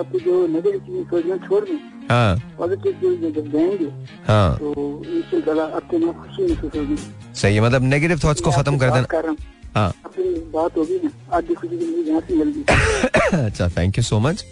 आपको 0.00 0.18
जो 0.18 0.46
नेगेटिव 0.46 1.04
सोचना 1.10 1.36
छोड़ 1.36 1.64
दें 1.64 1.78
हाँ। 2.08 2.56
पॉजिटिव 2.58 3.32
जब 3.32 3.50
जाएँगे 3.52 3.88
हाँ। 4.26 4.56
तो 4.58 5.02
इससे 5.04 5.40
ज़्यादा 5.40 5.64
आपके 5.76 5.98
खुशी 5.98 6.42
महसूस 6.42 6.76
होगी। 6.76 6.96
सही 7.34 7.54
है 7.54 7.60
मतलब 7.60 7.82
नेगेटिव 7.82 8.20
थॉट्स 8.24 8.40
को 8.40 8.50
खत्म 8.50 8.78
कर 8.78 8.90
देना। 8.90 9.34
हाँ। 9.74 9.92
अपनी 10.04 10.24
बात 10.54 10.76
होगी 10.76 11.00
ना 11.04 11.10
आज 11.36 11.44
भी 11.44 11.54
खुशी 11.54 12.04
जहाँ 12.04 12.20
से 12.20 12.34
मिल 12.34 12.54
गई 12.56 13.44
अच्छा 13.44 13.68
थैंक 13.68 13.98
यू 13.98 14.04
सो 14.04 14.18
मच 14.20 14.44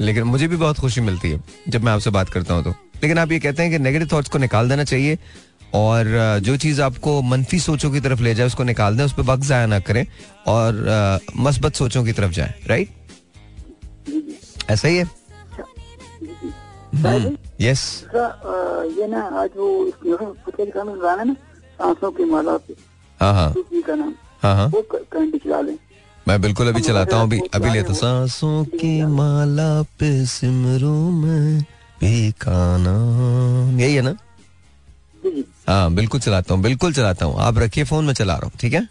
लेकिन 0.00 0.22
मुझे 0.22 0.48
भी 0.48 0.56
बहुत 0.56 0.78
खुशी 0.78 1.00
मिलती 1.00 1.30
है 1.30 1.42
जब 1.68 1.84
मैं 1.84 1.92
आपसे 1.92 2.10
बात 2.10 2.28
करता 2.28 2.54
हूँ 2.54 2.64
तो। 2.64 2.70
लेकिन 2.70 3.18
आप 3.18 3.32
ये 3.32 3.38
कहते 3.38 3.62
हैं 3.62 3.72
कि 3.72 3.78
नेगेटिव 3.78 4.08
थॉट्स 4.12 4.28
को 4.28 4.38
निकाल 4.38 4.68
देना 4.68 4.84
चाहिए 4.84 5.18
और 5.74 6.04
जो 6.42 6.56
चीज़ 6.56 6.82
आपको 6.82 7.22
मनफी 7.22 7.58
सोचों 7.58 7.90
की 7.90 8.00
तरफ़ 8.00 8.22
ले 8.22 8.34
जाए 8.34 8.46
उसको 8.46 8.64
निकाल 8.64 8.96
दें 8.96 9.04
उस 9.04 9.12
पर 9.12 9.22
वक्त 9.22 9.42
जाया 9.42 9.66
ना 9.66 9.80
करें 9.80 10.06
और 10.46 11.20
मस्बत 11.36 11.74
सोचों 11.74 12.04
की 12.04 12.12
तरफ़ 12.12 12.32
जाए 12.32 12.54
राइट 12.66 12.88
ऐसा 14.70 14.88
ही 14.88 14.96
है? 14.96 15.04
यस 17.60 18.04
दूसरा, 18.04 18.84
ये 19.00 19.06
ना 19.06 19.20
आज 19.22 19.50
वो 19.56 19.92
सांसों 21.80 22.10
की 22.10 22.24
माला 22.24 22.56
पे 22.56 22.74
हाँ 23.20 23.34
हाँ। 23.34 23.54
का 23.58 23.94
नाम। 23.94 24.14
हाँ 24.42 24.66
वो 24.66 24.82
करंट 24.82 25.44
चला 25.44 25.60
लें। 25.60 25.78
मैं 26.28 26.40
बिल्कुल 26.40 26.68
अभी 26.68 26.80
चलाता 26.80 27.16
हूँ, 27.16 27.26
अभी 27.26 27.40
अभी 27.54 27.70
लेता। 27.70 27.92
सांसों 27.94 28.64
की 28.64 29.02
माला 29.06 29.82
पे 29.98 30.10
सिमरू 30.26 30.94
में 31.10 31.60
बेकाना 32.00 32.94
यही 33.80 33.94
है 33.94 34.02
ना? 34.02 34.14
हाँ 35.68 35.92
बिल्कुल 35.94 36.20
चलाता 36.20 36.54
हूँ, 36.54 36.62
बिल्कुल 36.62 36.92
चलाता 36.92 37.26
हूँ। 37.26 37.36
आप 37.40 37.58
रखिए 37.58 37.84
फ़ोन, 37.84 38.04
में 38.04 38.14
चला 38.14 38.34
रहा 38.34 38.44
हूँ, 38.44 38.52
ठीक 38.60 38.74
है? 38.74 38.86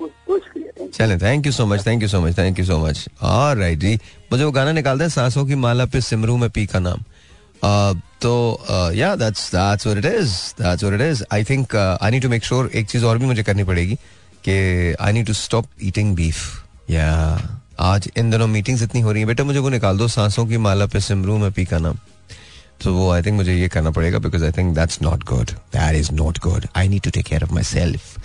बहुत 0.00 1.22
thank 1.22 1.46
you 1.46 1.52
so 1.52 1.66
much 1.66 1.86
thank 1.86 2.02
you 2.02 2.08
so 2.08 2.20
much 2.20 2.36
thank 2.38 2.58
you 2.58 2.64
so 2.64 2.78
much 2.78 3.08
और 3.22 3.56
राइट 3.58 3.78
जी, 3.78 3.94
मुझे 4.32 4.44
वो 4.44 4.50
गाना 4.52 4.72
निकाल 4.72 4.98
दें 4.98 5.08
सांसों 5.08 5.44
की 5.46 5.54
माला 5.54 5.84
पे 5.86 6.00
सिमरू 6.00 6.36
में 6.36 6.48
पी 6.50 6.66
का 6.66 6.78
नाम। 6.78 7.02
तो 8.22 8.92
या 8.94 9.14
that's 9.16 9.50
that's 9.54 9.86
what 9.86 9.98
it 9.98 10.12
is 10.12 10.32
that's 10.60 10.84
what 10.84 11.00
it 11.00 11.06
is 11.06 11.22
I 11.32 11.44
think 11.44 11.76
I 11.76 12.10
need 12.10 12.22
to 12.22 12.28
make 12.28 12.44
sure 12.44 12.70
एक 12.74 12.88
चीज़ 12.88 13.04
और 13.04 13.18
भी 13.18 13.26
मुझे 13.26 13.42
करनी 13.42 13.64
पड़ेगी 13.64 13.94
कि 14.44 14.94
I 15.00 15.12
need 15.12 15.26
to 15.26 15.32
stop 15.32 15.66
eating 15.82 16.14
beef 16.16 16.61
या 16.92 17.10
आज 17.80 18.10
इन 18.16 18.30
दिनों 18.30 18.46
मीटिंग्स 18.48 18.82
इतनी 18.82 19.00
हो 19.00 19.12
रही 19.12 19.22
है। 19.22 19.26
बेटा, 19.26 19.44
मुझे 19.44 19.58
वो 19.58 19.68
निकाल 19.68 19.98
दो, 19.98 20.08
सांसों 20.10 20.46
की 20.46 20.56
माला 20.58 20.86
पे 20.86 21.00
सिमरू 21.00 21.38
में 21.38 21.50
पी 21.52 21.64
का 21.64 21.78
नाम। 21.78 21.98
तो 22.82 22.92
वो 22.94 23.10
आई 23.12 23.22
थिंक 23.22 23.36
मुझे 23.36 23.54
ये 23.54 23.68
करना 23.68 23.90
पड़ेगा 23.90 24.18
because 24.18 24.44
I 24.44 24.52
think 24.52 24.74
that's 24.74 25.00
not 25.02 25.24
good 25.24 25.50
that 25.74 25.96
is 25.96 26.12
not 26.12 26.38
good 26.44 26.66
I 26.76 26.88
need 26.88 27.02
to 27.02 27.10
take 27.10 27.26
care 27.26 27.44
of 27.44 27.52
my 27.54 27.62
self 27.64 28.18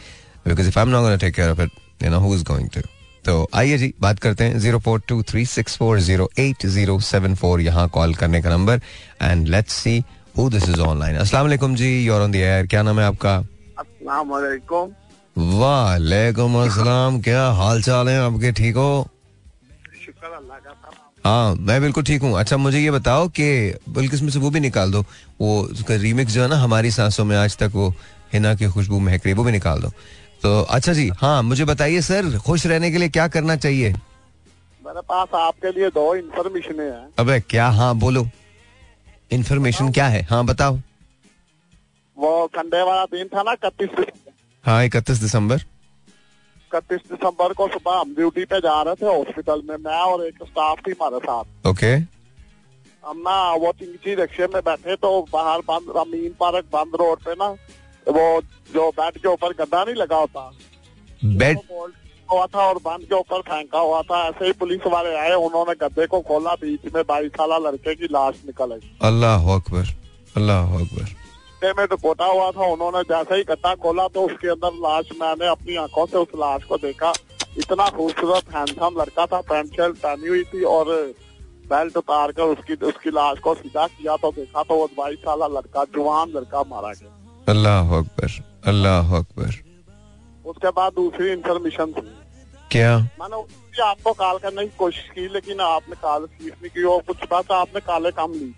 because 0.47 0.67
if 0.67 0.79
I 0.79 0.85
am 0.85 0.91
not 0.91 1.01
gonna 1.03 1.15
take 1.23 1.35
care 1.35 1.49
of 1.49 1.61
it 1.61 2.03
you 2.03 2.09
know 2.11 2.19
who 2.19 2.33
is 2.35 2.43
going 2.43 2.69
to 2.69 2.81
तो 3.25 3.47
आइए 3.55 3.77
जी, 3.77 3.93
बात 4.01 4.19
करते 4.19 4.43
हैं। 4.43 4.59
Zero 4.59 4.79
four 4.79 5.01
two 5.07 5.21
three 5.29 5.45
six 5.45 5.77
four 5.77 5.99
zero 6.01 6.29
eight 6.39 6.65
zero 6.67 6.99
seven 7.07 7.35
four 7.35 7.61
यहाँ 7.61 7.87
call 7.89 8.13
करने 8.15 8.41
का 8.41 8.49
number 8.49 8.81
and 9.21 9.47
let's 9.47 9.73
see 9.73 10.03
who 10.37 10.49
this 10.49 10.69
is 10.69 10.79
online 10.81 11.15
अस्सलाम 11.17 11.43
वालेकुम 11.43 11.75
जी 11.75 11.89
यूर 12.05 12.21
ऑन 12.21 12.31
द 12.31 12.35
एयर 12.35 12.67
क्या 12.67 12.83
नाम 12.83 12.99
है 12.99 13.05
आपका? 13.05 13.37
अस्सलाम 13.79 14.29
वालेकुम। 14.29 14.91
वालेकुम 15.37 16.55
अस्सलाम 16.57 17.19
क्या 17.21 17.43
हाल 17.53 17.81
चाल 17.81 18.09
है 18.09 18.17
आपके 18.19 18.51
ठीक 18.51 18.75
हो? 18.75 19.07
हाँ 21.25 21.55
मैं 21.55 21.79
बिल्कुल 21.81 22.03
ठीक 22.03 22.21
हूँ। 22.21 22.39
अच्छा 22.39 22.57
मुझे 22.57 22.79
ये 22.79 22.91
बताओ 22.91 23.27
कि 23.29 23.47
बल्कि 23.89 24.15
इसमें 24.15 24.29
से 24.29 24.39
वो 24.39 24.49
भी 24.49 24.59
निकाल 24.59 24.91
दो। 24.91 25.01
वो 25.41 25.61
उसका 25.61 25.95
रीमिक्स 25.95 26.33
जो 26.33 26.41
है 26.41 26.47
ना 26.49 26.55
हमारी 26.55 26.91
सांसों 26.91 27.25
में 27.25 27.35
आज 27.37 27.57
तक 27.57 27.71
वो 27.75 27.89
हिना 28.33 28.53
की 28.55 28.67
खुशबू 28.67 28.99
महक 28.99 29.25
रही 29.25 29.33
वो 29.33 29.43
भी 29.43 29.51
निकाल 29.51 29.81
दो। 29.81 29.89
तो 30.43 30.61
अच्छा 30.61 30.93
जी 30.93 31.07
हाँ 31.21 31.41
मुझे 31.43 31.65
बताइए 31.65 32.01
सर 32.01 32.37
खुश 32.39 32.65
रहने 32.65 32.91
के 32.91 32.97
लिए 32.97 33.09
क्या 33.09 33.27
करना 33.27 33.55
चाहिए? 33.55 33.93
मेरे 34.81 35.01
पास 35.01 35.27
आपके 35.35 35.71
लिए 35.71 35.89
दो 35.91 36.13
इंफॉर्मेशन 36.15 36.79
है। 36.81 36.91
अबे 37.19 37.39
क्या? 37.39 37.67
हाँ 37.69 37.95
बोलो। 37.95 38.27
इन्फॉर्मेशन 39.31 39.91
क्या 39.91 40.07
है? 40.07 40.27
हाँ 40.29 40.45
बताओ। 40.45 40.79
वो 42.17 42.47
संडे 42.47 42.81
वाला 42.83 43.05
दिन 43.07 43.27
था 43.27 43.43
ना 43.43 43.51
इकतीस 43.53 43.89
हाँ 44.67 44.83
इकतीस 44.85 45.17
दिसंबर। 45.19 45.55
इकतीस 45.55 47.01
दिसंबर 47.11 47.53
को 47.53 47.67
सुबह 47.67 47.99
हम 47.99 48.13
ड्यूटी 48.15 48.43
पे 48.45 48.59
जा 48.61 48.81
रहे 48.83 48.95
थे 48.95 49.05
हॉस्पिटल 49.07 49.61
में 49.69 49.75
मैं 49.79 49.99
और 50.03 50.25
एक 50.25 50.43
स्टाफ 50.43 50.79
थी 50.87 50.91
हमारे 50.91 51.19
साथ। 51.25 51.67
ओके। 51.67 51.91
हम 53.03 53.17
ना 53.19 53.35
वो 53.55 53.71
चिंची 53.79 54.15
रिक्शे 54.15 54.47
में 54.53 54.61
बैठे 54.61 54.95
तो 54.95 55.09
बाहर 55.33 55.59
बंद 55.67 55.95
अमीन 55.97 56.33
पार्क 56.39 56.65
बंद 56.73 56.95
रोड 57.01 57.23
पे 57.25 57.33
ना 57.33 57.47
वो 58.07 58.25
जो 58.73 58.89
बेड 58.97 59.17
के 59.17 59.27
ऊपर 59.29 59.53
गद्दा 59.59 59.83
नहीं 59.83 59.95
लगा 59.95 60.17
होता 60.17 60.51
बेड? 61.23 61.59
हुआ 62.29 62.45
था 62.45 62.61
और 62.61 62.77
बंद 62.85 63.05
के 63.09 63.15
ऊपर 63.15 63.41
फेंका 63.41 63.79
हुआ 63.79 64.01
था। 64.01 64.17
ऐसे 64.27 64.45
ही 64.45 64.51
पुलिस 64.59 64.87
वाले 64.87 65.15
आए 65.17 65.33
उन्होंने 65.35 65.73
गद्दे 65.81 66.07
को 66.07 66.19
खोला 66.21 66.55
बीच 66.61 66.93
में 66.95 67.03
बाईस 67.07 67.31
साल 67.33 67.51
लड़के 67.67 67.95
की 67.95 68.07
लाश 68.11 68.41
निकल 68.45 68.71
आई। 68.71 68.91
अल्लाह 69.09 69.47
अकबर 69.55 69.95
अल्लाह 70.35 70.75
अकबर। 70.79 71.15
गड्ढे 71.57 71.73
में 71.73 71.87
दुपोटा 71.89 72.25
हुआ 72.25 72.49
था 72.51 72.65
उन्होंने 72.71 73.01
जैसे 73.09 73.35
ही 73.35 73.43
गड्ढा 73.43 73.73
खोला 73.75 74.07
तो 74.07 74.21
उसके 74.25 74.47
अंदर 74.49 74.73
लाश 74.77 75.09
मैंने 75.21 75.47
अपनी 75.47 75.75
आँखों 75.75 76.05
से 76.05 76.17
उस 76.17 76.27
लाश 76.37 76.63
को 76.63 76.77
देखा। 76.77 77.11
इतना 77.57 77.87
खूबसूरत 77.89 78.53
हैंडसम 78.55 78.99
लड़का 78.99 79.25
था 79.25 79.39
पैंट 79.41 79.73
शर्ट 79.75 79.95
पहनी 79.97 80.27
हुई 80.27 80.43
थी 80.53 80.63
और 80.69 80.85
बेल्ट 81.65 81.97
उतार 81.97 82.31
कर 82.31 82.43
उसकी 82.53 82.73
उसकी 82.87 83.09
लाश 83.09 83.39
को 83.39 83.53
सीधा 83.55 83.87
किया 83.87 84.15
तो 84.17 84.31
देखा 84.31 84.63
तो 84.63 84.75
वो 84.75 84.85
बाईस 84.97 85.19
साल 85.19 85.39
लड़का 85.53 85.83
जवान 85.97 86.29
लड़का 86.35 86.61
मारा 86.69 86.91
गया। 86.91 87.09
अल्लाह 87.47 87.97
अकबर 87.97 88.37
अल्लाह 88.67 89.15
अकबर। 89.17 89.49
उसके 90.45 90.69
बाद 90.71 90.93
दूसरी 90.93 91.31
इंफॉर्मेशन 91.31 91.91
थी। 91.93 92.07
क्या? 92.71 92.97
मैंने 93.19 93.81
आपको 93.83 94.13
कॉल 94.13 94.37
करने 94.39 94.65
की 94.65 94.77
कोशिश 94.77 95.09
की 95.15 95.27
लेकिन 95.33 95.59
आपने 95.63 95.95
कॉल 96.01 96.21
रिसीव 96.23 96.53
नहीं 96.53 96.69
की 96.71 96.83
और 96.93 97.01
कुछ 97.07 97.27
बात 97.31 97.51
आपने 97.53 97.79
काले 97.81 98.11
काम 98.13 98.31
ली। 98.33 98.53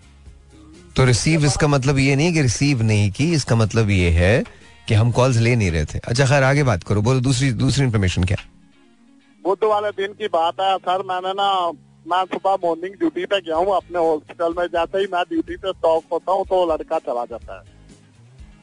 तो 0.96 1.04
रिसीव 1.04 1.44
इसका 1.46 1.68
मतलब 1.68 1.98
ये 1.98 2.16
नहीं 2.16 2.32
कि 2.34 2.42
रिसीव 2.42 2.82
नहीं 2.82 3.10
की, 3.10 3.32
इसका 3.32 3.56
मतलब 3.56 3.90
ये 3.90 4.10
है 4.10 4.42
कि 4.88 4.94
हम 4.94 5.10
कॉल्स 5.10 5.36
ले 5.36 5.54
नहीं 5.56 5.70
रहे 5.70 5.84
थे। 5.84 5.98
अच्छा 5.98 6.26
खैर, 6.26 6.42
आगे 6.42 6.62
बात 6.62 6.84
करो, 6.84 7.02
बोलो, 7.02 7.20
दूसरी 7.20 7.50
दूसरी 7.52 7.84
इन्फॉर्मेशन 7.84 8.24
क्या? 8.24 8.36
बुध 9.44 9.64
वाले 9.64 9.90
दिन 9.90 10.12
की 10.12 10.28
बात 10.28 10.60
है, 10.60 10.76
सर, 10.78 11.02
मैंने 11.02 11.32
ना, 11.32 11.50
मैं 12.06 12.24
सुबह 12.24 12.56
मॉर्निंग 12.64 12.94
ड्यूटी 12.94 13.24
पे 13.26 13.40
गया 13.40 13.56
हूँ, 13.56 13.76
अपने 13.76 13.98
हॉस्पिटल 13.98 14.54
में, 14.58 14.66
जैसे 14.66 14.98
ही 14.98 15.06
मैं 15.12 15.22
ड्यूटी 15.30 15.56
पे 15.56 15.72
स्टॉक 15.72 16.04
होता 16.12 16.32
हूँ 16.32 16.44
तो 16.44 16.64
लड़का 16.72 16.98
चला 16.98 17.24
जाता 17.24 17.58
है। 17.58 17.78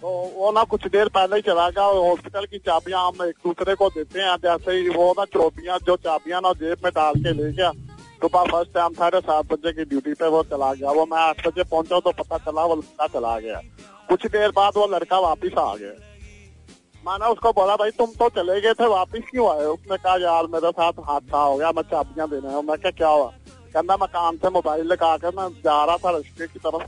तो 0.02 0.10
वो 0.36 0.52
ना 0.52 0.64
कुछ 0.64 0.88
देर 0.88 1.08
पहले 1.10 1.36
ही 1.36 1.42
चला 1.42 1.70
गया 1.70 1.84
हॉस्पिटल 1.84 2.46
की 2.46 2.58
चाबियाँ 2.58 3.08
हम 3.08 3.28
एक 3.28 3.36
दूसरे 3.46 3.76
को 3.76 3.90
देते 3.90 4.20
हैं, 4.20 4.36
जैसे 4.38 4.72
ही 4.72 4.90
वो 4.90 5.14
ना 5.20 5.26
चौबियाँ 5.34 5.78
जो 5.88 5.96
चाबियाँ 5.98 6.42
ना 6.42 6.52
जेब 6.54 6.84
में 6.84 6.92
डाल 6.96 7.14
के 7.16 7.34
ले 7.34 7.52
गया 7.52 7.72
सुबह 8.18 8.44
फ़र्स्ट 8.44 8.74
टाइम 8.74 8.94
साढ़े 8.96 9.20
सात 9.22 9.46
बजे 9.48 9.72
की 9.74 9.84
ड्यूटी 9.86 10.14
पे 10.14 10.28
वो 10.30 10.42
चला 10.46 10.74
गया। 10.74 10.92
वो 10.92 11.06
मैं 11.06 11.18
आठ 11.20 11.48
बजे 11.48 11.64
पहुँचा 11.66 12.00
तो 12.00 12.12
पता 12.14 12.38
चला 12.40 12.64
वो 12.64 12.76
लड़का 12.76 13.08
चला 13.10 13.38
गया। 13.40 13.62
कुछ 14.10 14.26
देर 14.28 14.52
बाद 14.52 14.78
वो 14.78 14.88
लड़का 14.88 15.20
वापिस 15.22 15.58
आ 15.60 15.74
गया। 15.76 15.92
मैंने 17.04 17.28
उसको 17.32 17.52
बोला 17.54 17.76
भाई 17.76 17.92
तुम 17.98 18.12
तो 18.20 18.30
चले 18.36 18.60
गए 18.62 18.74
थे 18.74 18.88
वापिस 18.90 19.24
क्यों 19.30 19.50
आए 19.50 19.66
उसने 19.68 19.98
कहा 19.98 20.16
यार 20.22 20.48
मेरे 20.54 20.72
साथ 20.72 21.00
हादसा 21.08 21.40
हो 21.40 21.56
गया 21.58 21.72
मैं 21.72 21.84
चाबियाँ 21.92 22.28
देने 22.30 22.48
आया 22.48 22.56
हूँ। 22.56 22.64
मैं 22.66 22.78
क्या 22.78 22.92
क्या 22.94 23.10
हुआ? 23.10 23.32
कहना 23.74 23.98
मैं 23.98 24.08
कान 24.10 24.38
से 24.38 24.50
मोबाइल 24.50 24.86
लगा 24.88 25.16
कर 25.18 25.36
मैं 25.38 25.48
जा 25.62 25.84
रहा 25.86 25.98
था 25.98 26.18
रस्ते 26.18 26.48
की 26.48 26.60
तरफ़ 26.60 26.84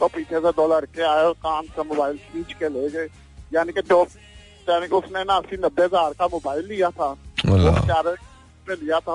तो 0.00 0.08
पीछे 0.08 0.40
से 0.40 0.50
दो 0.52 0.66
लड़के 0.68 1.02
आए 1.04 1.24
और 1.24 1.32
कान 1.40 1.66
से 1.76 1.82
मोबाइल 1.84 2.16
खींच 2.18 2.52
के 2.54 2.68
ले 2.70 2.88
गए। 2.90 3.08
यानी 3.54 3.72
कि 3.72 3.82
जो 3.84 4.02
यानी 4.66 4.86
कि 4.88 4.94
उसने 4.96 5.24
ना 5.24 5.34
अस्सी 5.36 5.56
नब्बे 5.58 5.84
हज़ार 5.84 6.12
का 6.18 6.26
मोबाइल 6.32 6.66
लिया 6.66 6.90
था। 6.90 7.12
बेचारे 7.46 8.14
ने 8.68 8.74
लिया 8.74 9.00
था 9.00 9.12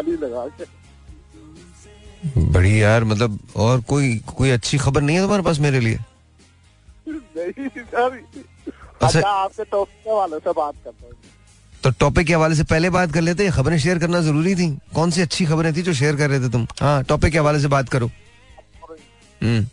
ही 0.00 0.12
लगा 0.12 0.46
के। 0.46 0.64
बड़ी 2.52 2.82
यार 2.82 3.04
मतलब 3.04 3.38
और 3.56 3.80
कोई 3.80 4.16
कोई 4.36 4.50
अच्छी 4.50 4.78
खबर 4.78 5.02
नहीं 5.02 5.16
है 5.16 5.22
तुम्हारे 5.22 5.42
पास 5.42 5.58
मेरे 5.58 5.80
लिए? 5.80 5.98
अच्छा। 9.02 9.06
अच्छा 9.06 9.28
आपके 9.28 9.64
टॉपिक 9.64 10.08
वाले 10.08 10.38
से 10.38 10.52
बात 10.52 10.74
करते 10.84 11.06
हैं। 11.06 11.12
तो 11.82 11.90
टॉपिक 11.90 12.26
के 12.26 12.34
हवाले 12.34 12.54
से 12.54 12.64
पहले 12.64 12.90
बात 12.90 13.12
कर 13.12 13.20
लेते 13.20 13.50
खबरें 13.50 13.78
शेयर 13.78 13.98
करना 13.98 14.20
ज़रूरी 14.20 14.54
थी। 14.54 14.68
कौन 14.94 15.10
सी 15.10 15.20
अच्छी 15.22 15.44
खबरें 15.46 15.76
थी 15.76 15.82
जो 15.82 15.92
शेयर 15.94 16.16
कर 16.16 16.30
रहे 16.30 16.40
थे 16.40 16.48
तुम? 16.48 16.66
हाँ 16.80 17.04
टॉपिक 17.04 17.32
के 17.32 17.38
हवाले 17.38 17.60
से 17.60 17.68
बात 17.68 17.88
करो। 17.88 18.06
हम्म। 19.42 19.66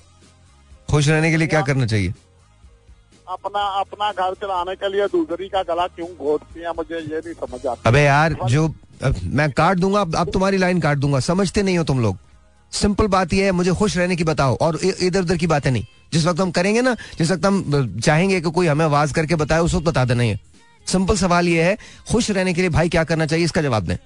खुश 0.91 1.07
रहने 1.07 1.31
के 1.31 1.37
लिए 1.37 1.47
क्या 1.47 1.61
करना 1.61 1.85
चाहिए? 1.85 2.13
अपना 3.27 3.61
अपना 3.79 4.11
घर 4.13 4.33
चलाने 4.41 4.75
के 4.75 4.89
लिए 4.89 5.05
दूसरी 5.09 5.47
का 5.49 5.61
गला 5.63 5.87
क्यों 5.89 6.07
घोटती 6.09 6.59
है 6.59 6.71
मुझे 6.77 6.95
ये 6.95 7.17
नहीं 7.17 7.33
समझ 7.35 7.65
आता। 7.65 7.89
अबे 7.89 8.01
यार 8.01 8.35
जो 8.49 8.67
मैं 9.33 9.51
काट 9.51 9.77
दूँगा 9.77 10.01
अब 10.01 10.29
तुम्हारी 10.33 10.57
लाइन 10.57 10.79
काट 10.81 10.97
दूँगा 10.97 11.19
समझते 11.21 11.63
नहीं 11.63 11.77
हो 11.77 11.83
तुम 11.83 12.01
लोग। 12.01 12.17
सिंपल 12.73 13.07
बात 13.07 13.33
यह 13.33 13.45
है 13.45 13.51
मुझे 13.51 13.73
खुश 13.73 13.97
रहने 13.97 14.15
की 14.15 14.23
बताओ 14.23 14.55
और 14.57 14.79
इधर 14.79 15.21
उधर 15.21 15.37
की 15.37 15.47
बातें 15.47 15.71
नहीं। 15.71 15.85
जिस 16.13 16.25
वक्त 16.25 16.39
हम 16.39 16.51
करेंगे 16.51 16.81
ना 16.81 16.95
जिस 17.17 17.31
वक्त 17.31 17.45
हम 17.45 17.99
चाहेंगे 17.99 18.41
कि 18.41 18.51
कोई 18.51 18.67
हमें 18.67 18.85
आवाज़ 18.85 19.13
करके 19.13 19.35
बताए 19.35 19.59
उस 19.59 19.73
वक्त 19.73 19.85
बता 19.85 20.05
देना 20.05 20.23
ये। 20.23 20.39
सिंपल 20.87 21.15
सवाल 21.17 21.47
ये 21.47 21.63
है 21.63 21.77
खुश 22.11 22.29
रहने 22.31 22.53
के 22.53 22.61
लिए 22.61 22.69
भाई 22.69 22.89
क्या 22.89 23.03
करना 23.03 23.25
चाहिए 23.25 23.45
इसका 23.45 23.61
जवाब 23.61 23.83
दें। 23.83 23.97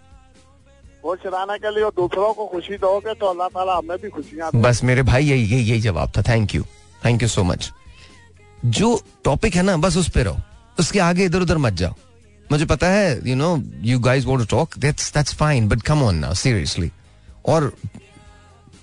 खुश 1.04 1.20
रहने 1.26 1.58
के 1.58 1.70
लिए 1.76 1.90
दूसरों 1.98 2.34
को 2.34 2.46
खुशी 2.48 2.78
दोगे 2.78 3.14
तो 3.14 3.26
अल्लाह 3.26 3.48
ताला 3.50 3.78
हमें 3.78 3.98
भी 3.98 4.10
खुशियाँ 4.10 4.52
बस 4.56 4.84
मेरे 4.84 5.04
भाई 5.04 5.26
यही 5.26 5.62
यही 5.62 5.80
जवाब 5.82 6.12
था। 6.18 6.22
Thank 6.30 6.56
you 6.56 6.64
thank 7.06 7.22
you 7.22 7.28
so 7.28 7.44
much 7.44 7.72
जो 8.66 9.02
टॉपिक 9.24 9.56
है 9.56 9.64
ना, 9.64 9.78
बस 9.78 9.98
उस 9.98 10.10
पे 10.10 10.24
रहो। 10.24 10.40
उसके 10.80 11.00
आगे 11.00 11.26
इधर 11.26 11.42
उधर 11.42 11.58
मत 11.58 11.74
जाओ। 11.74 11.96
मुझे 12.52 12.66
पता 12.66 12.88
है 12.88 13.30
you 13.30 13.36
know 13.36 13.56
you 13.82 14.00
guys 14.00 14.26
want 14.26 14.40
to 14.40 14.46
talk 14.48 14.78
that's 14.78 15.14
that's 15.14 15.34
fine 15.36 15.68
but 15.70 15.82
come 15.82 16.04
on 16.04 16.16
now 16.16 16.34
seriously 16.34 16.92
और 17.46 17.72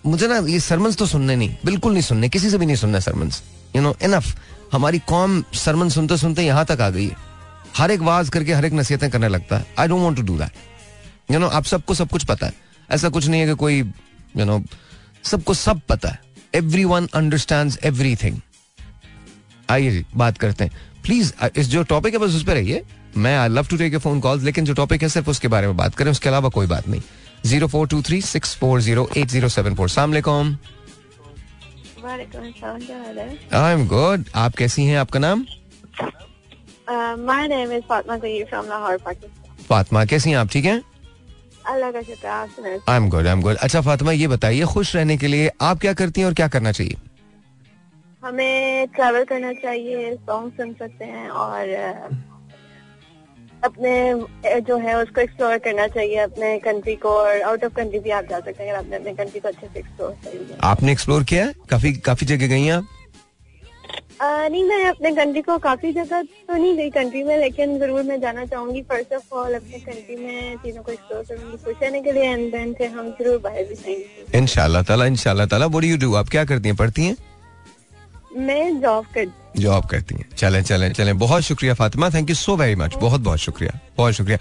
मुझे 0.06 0.26
ना, 0.28 0.36
ये 0.38 0.60
सरमन्स 0.60 0.96
तो 0.96 1.06
सुनने 1.06 1.36
नहीं, 1.36 1.56
बिल्कुल 1.64 1.92
नहीं 1.92 2.02
सुनने, 2.02 2.28
किसी 2.28 2.50
से 2.50 2.58
भी 2.58 2.66
नहीं 2.66 2.76
सुनना 2.76 3.00
सरमन्स 3.00 3.42
यू 3.76 3.82
नो 3.82 3.94
इनफ 4.02 4.34
हमारी 4.72 4.98
कौम 4.98 5.42
सरमन 5.54 5.88
सुनते 5.88 6.16
सुनते 6.16 6.42
यहाँ 6.42 6.64
तक 6.64 6.80
आ 6.80 6.88
गई 6.90 7.06
है। 7.06 7.16
हर 7.76 7.90
एक 7.90 8.00
वाज 8.00 8.28
करके, 8.28 8.52
हर 8.52 8.64
एक 8.64 8.72
नसीहतें 8.72 9.10
करने 9.10 9.28
लगता 9.28 9.56
है। 9.58 9.66
I 9.78 9.88
don't 9.88 10.02
want 10.02 10.16
to 10.16 10.22
do 10.22 10.38
that 10.38 11.32
you 11.32 11.38
know 11.38 11.48
आप 11.48 11.64
सबको 11.64 11.94
सब 11.94 12.08
कुछ 12.08 12.24
पता 12.24 12.46
है। 12.46 12.54
ऐसा 12.90 13.08
कुछ 13.08 13.26
नहीं 13.26 13.40
है 13.40 13.46
कि 13.46 13.54
कोई 13.54 13.78
यू 13.78 14.44
नो 14.44 14.62
सबको 15.24 15.54
सब 15.54 15.80
पता 15.88 16.08
है। 16.08 16.20
एवरी 16.54 16.84
वन 16.84 17.08
अंडरस्टैंड 17.14 17.72
एवरीथिंग 17.84 18.40
आइए 19.70 19.90
जी 19.90 20.04
बात 20.16 20.38
करते 20.38 20.64
हैं। 20.64 20.72
प्लीज़ 21.02 21.32
इस 21.56 21.68
जो 21.68 21.82
टॉपिक 21.84 22.14
है 22.14 22.18
बस 22.20 22.34
उस 22.36 22.44
पर 22.46 22.54
रहिए। 22.54 22.82
मैं 23.16 23.36
I 23.38 23.48
love 23.48 23.66
to 23.66 23.76
take 23.76 23.96
phone 23.98 24.20
call 24.20 24.40
लेकिन 24.44 24.64
जो 24.64 24.74
टॉपिक 24.74 25.02
है 25.02 25.08
सिर्फ़ 25.08 25.30
उसके 25.30 25.48
बारे 25.48 25.66
में 25.66 25.76
बात 25.76 25.94
करें 25.94 26.10
उसके 26.10 26.28
अलावा 26.28 26.48
कोई 26.56 26.66
बात 26.66 26.88
नहीं। 26.88 27.00
Zero 27.46 27.66
four 27.68 27.88
two 27.88 28.00
three 28.02 28.20
six 28.22 28.54
four 28.56 28.80
zero 28.80 29.08
eight 29.16 29.28
zero 29.28 29.48
seven 29.48 29.74
four 29.74 29.88
सलामकुम 29.88 30.56
आई 33.54 33.72
एम 33.72 33.86
गुड 33.88 34.24
आप 34.34 34.56
कैसी 34.56 34.84
हैं? 34.84 34.98
आपका 34.98 35.18
नाम. 35.18 35.44
फातिमा 39.68 40.04
कैसी 40.04 40.30
हैं 40.30 40.36
आप? 40.36 40.48
ठीक 40.48 40.64
हैं? 40.64 40.82
अल्लाह 41.68 41.90
का 41.90 42.02
शुक्र 42.02 42.28
आप 42.28 42.84
I 42.88 42.96
am 42.96 43.08
good 43.10 43.26
I 43.26 43.32
am 43.32 43.40
good 43.42 43.56
अच्छा 43.56 43.80
फातिमा 43.80 44.12
ये 44.12 44.28
बताइए 44.28 44.64
खुश 44.64 44.94
रहने 44.96 45.16
के 45.16 45.26
लिए 45.26 45.50
आप 45.60 45.80
क्या 45.80 45.92
करती 45.94 46.20
हैं 46.20 46.28
और 46.28 46.34
क्या 46.34 46.48
करना 46.48 46.72
चाहिए? 46.72 46.96
हमें 48.26 48.86
ट्रैवल 48.94 49.24
करना 49.24 49.52
चाहिए 49.54 50.14
सॉन्ग 50.16 50.52
सुन 50.52 50.72
सकते 50.78 51.04
हैं 51.04 51.28
और 51.42 51.68
अपने 53.64 53.92
जो 54.62 54.76
है 54.78 54.96
उसको 54.96 55.20
एक्सप्लोर 55.20 55.56
करना 55.58 55.86
चाहिए 55.88 56.16
अपने 56.20 56.58
कंट्री 56.60 56.94
को 56.96 57.08
और 57.10 57.40
आउट 57.42 57.64
ऑफ़ 57.64 57.72
कंट्री 57.74 57.98
भी 58.00 58.10
आप 58.10 58.24
जा 58.30 58.40
सकते 58.40 58.62
हैं 58.62 58.70
अगर 58.70 58.78
आपने 58.78 58.96
अपने 58.96 59.12
कंट्री 59.14 59.40
को 59.40 59.48
अच्छे 59.48 59.66
से 59.66 59.78
एक्सप्लोर 59.78 60.10
कर 60.24 60.32
लिया। 60.32 60.58
आपने 60.70 60.92
एक्सप्लोर 60.92 61.24
किया 61.24 61.44
है? 61.44 61.52
काफ़ी 61.70 61.92
काफ़ी 62.08 62.26
जगह 62.26 62.46
गई 62.48 62.62
हैं 62.62 62.72
आप? 62.72 62.86
नहीं 64.22 64.62
मैं 64.64 64.84
अपने 64.86 65.10
कंट्री 65.14 65.42
को 65.42 65.56
काफ़ी 65.58 65.92
जगह 65.92 66.22
तो 66.22 66.54
नहीं 66.54 66.76
गई 66.76 66.90
कंट्री 66.90 67.22
में 67.22 67.36
लेकिन 67.38 67.78
ज़रूर 67.78 68.02
मैं 68.02 68.20
जाना 68.20 68.44
चाहूँगी। 68.46 68.82
फ़र्स्ट 68.82 69.12
ऑफ़ 69.14 69.34
ऑल 69.34 69.54
अपने 69.54 69.78
कंट्री 69.78 70.16
में 70.16 70.56
चीज़ों 70.56 70.82
को 70.82 70.92
एक्सप्लोर 70.92 71.22
करूँगी 71.24 71.56
खुश 71.64 71.74
रहने 71.82 72.00
के 72.02 72.12
लिए 72.12 72.22
एंड 72.24 72.50
देन 72.52 72.72
फिर 72.78 72.90
हम 72.90 73.10
ज़रूर 73.20 73.38
बाहर 73.38 73.64
भी 73.64 73.74
जाएँगे। 73.74 74.38
इनशाला 74.38 74.82
ताला 74.82 75.06
इनशाला 75.06 75.46
ताला 75.46 75.66
व्हाट 75.66 75.82
डू 75.82 75.88
यू 75.88 75.96
डू 75.98 76.14
आप 76.14 76.28
क्या 76.28 76.44
करती 76.44 76.68
हैं? 76.68 76.76
पढ़ती 76.76 77.04
हैं? 77.04 77.16
मैं 78.36 78.80
जॉब 78.80 79.04
कर 79.14 79.30
जॉब 79.58 79.84
करती 79.86 80.14
हैं। 80.14 80.28
चलें 80.36 80.62
चलें 80.62 80.92
चलें। 80.92 81.18
बहुत 81.18 81.42
शुक्रिया 81.42 81.74
Fatima. 81.74 82.10
Thank 82.10 82.28
you 82.30 82.34
so 82.36 82.56
very 82.56 82.74
much 82.74 82.94
बहुत 82.94 83.20
बहुत 83.20 83.38
शुक्रिया। 83.38 83.78
बहुत 83.96 84.14
शुक्रिया। 84.14 84.38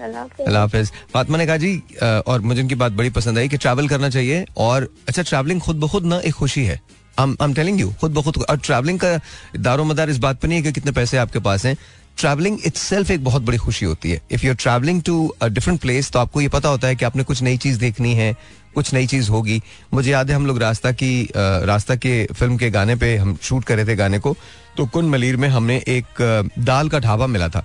अल्लाह 0.00 0.60
हाफिज़। 0.60 0.90
फातिमा 1.14 1.38
ने 1.38 1.46
कहा 1.46 1.56
जी 1.56 1.76
और 2.02 2.40
मुझे 2.40 2.60
उनकी 2.62 2.74
बात 2.74 2.92
बड़ी 2.92 3.10
पसंद 3.10 3.38
आई 3.38 3.48
कि 3.48 3.56
ट्रैवल 3.56 3.88
करना 3.88 4.08
चाहिए 4.08 4.44
और 4.56 4.88
अच्छा 5.08 5.22
ट्रैवलिंग 5.22 5.60
खुद 5.60 5.76
ब 5.76 5.88
खुद 5.88 6.04
ना 6.06 6.18
एक 6.18 6.34
खुशी 6.34 6.64
है। 6.64 6.80
आई 7.18 7.34
एम 7.42 7.54
टेलिंग 7.54 7.80
यू 7.80 7.92
खुद 8.00 8.12
ब 8.14 8.22
खुद 8.22 8.42
और 8.42 8.58
ट्रैवलिंग 8.58 8.98
का 8.98 9.18
दारो 9.56 9.84
मदार 9.84 10.10
इस 10.10 10.18
बात 10.18 10.40
पर 10.40 10.48
नहीं 10.48 10.58
है 10.58 10.64
कि 10.64 10.72
कितने 10.72 10.92
पैसे 10.92 11.16
आपके 11.16 11.38
पास 11.38 11.64
हैं। 11.66 11.76
ट्रैवलिंग 12.18 12.58
इट्सेल्फ 12.66 13.10
एक 13.10 13.24
बहुत 13.24 13.42
बड़ी 13.42 13.58
खुशी 13.58 13.86
होती 13.86 14.10
है। 14.10 14.20
If 14.30 14.44
you 14.44 14.52
are 14.52 14.56
travelling 14.56 15.02
to 15.02 15.34
different 15.44 15.80
place 15.80 16.10
तो 16.10 16.18
आपको 16.18 16.40
ये 16.40 16.48
पता 16.48 16.68
होता 16.68 16.88
है 16.88 16.96
कि 16.96 17.04
आपने 17.04 17.22
कुछ 17.24 17.42
नई 17.42 17.56
चीज़ 17.56 17.78
देखनी 17.80 18.14
है, 18.14 18.34
कुछ 18.74 18.92
नई 18.94 19.06
चीज़ 19.06 19.30
होगी। 19.30 19.60
मुझे 19.94 20.10
याद 20.10 20.30
है 20.30 20.36
हम 20.36 20.46
लोग 20.46 20.58
रास्ता 20.58 20.92
की 20.92 21.28
रास्ता 21.36 21.94
के 21.96 22.24
फ़िल्म 22.32 22.56
के 22.56 22.70
गाने 22.70 22.96
पे 22.96 23.16
हम 23.16 23.36
शूट 23.42 23.64
कर 23.64 23.76
रहे 23.76 23.86
थे 23.86 23.96
गाने 23.96 24.18
को 24.18 24.36
तो 24.76 24.86
कुन 24.86 25.08
मलिर 25.10 25.36
में 25.36 25.48
हमने 25.48 25.76
एक 25.88 26.50
दाल 26.58 26.88
का 26.88 26.98
ढाबा 26.98 27.26
मिला 27.26 27.48
था। 27.48 27.64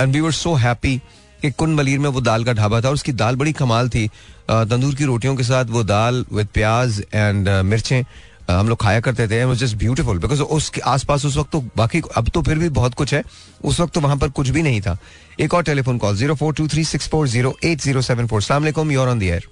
And 0.00 0.12
we 0.14 0.20
were 0.20 0.32
so 0.32 0.54
happy 0.54 0.96
कि 1.42 1.50
कुन 1.52 1.74
मलिर 1.74 1.98
में 1.98 2.08
वो 2.10 2.20
दाल 2.20 2.44
का 2.44 2.52
ढाबा 2.52 2.80
था 2.80 2.88
और 2.88 2.94
उसकी 2.94 3.12
दाल 3.14 3.36
बड़ी 3.36 3.52
कमाल 3.52 3.88
थी। 3.88 4.06
तंदूर 4.48 4.94
की 4.94 5.04
रोटियों 5.04 5.34
के 5.36 5.42
साथ 5.42 5.64
वो 5.70 5.82
दाल 5.84 6.24
विद 6.32 6.46
प्याज 6.54 7.02
एंड 7.14 7.48
मिर्चें 7.48 8.02
हम 8.50 8.68
लोग 8.68 8.78
खाया 8.80 9.00
करते 9.00 9.26
थे 9.28 9.54
जस्ट 9.56 9.76
ब्यूटीफुल 9.76 10.18
बिकॉज़ 10.18 10.42
उसके 10.42 10.80
आसपास 10.90 11.24
उस 11.26 11.36
वक्त 11.36 11.50
तो 11.52 11.60
बाकी 11.76 12.00
अब 12.16 12.28
तो 12.34 12.42
फिर 12.42 12.58
भी 12.58 12.68
बहुत 12.78 12.94
कुछ 12.94 13.14
है। 13.14 13.22
उस 13.64 13.80
वक्त 13.80 13.94
तो 13.94 14.00
वहाँ 14.00 14.16
पर 14.16 14.28
कुछ 14.30 14.48
भी 14.48 14.62
नहीं 14.62 14.80
था। 14.80 14.96
एक 15.40 15.54
और 15.54 15.62
telephone 15.64 15.98
call 15.98 16.16
zero 16.16 16.34
four 16.34 16.54
two 16.54 16.68
three 16.68 16.84
six 16.84 17.08
four 17.08 17.28
zero 17.28 17.54
eight 17.64 17.80
zero 17.80 18.02
seven 18.02 18.26
four 18.26 18.42
सलाम 18.42 18.90
योर 18.92 19.08
ऑन 19.08 19.18
द 19.18 19.22
एयर 19.22 19.48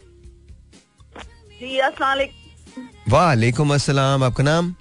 जी 1.61 1.79
अस्सलाम 1.81 2.19
वालेकुम 3.11 3.75
अस्सलाम 3.75 4.25
आपका 4.25 4.45
नाम? 4.45 4.75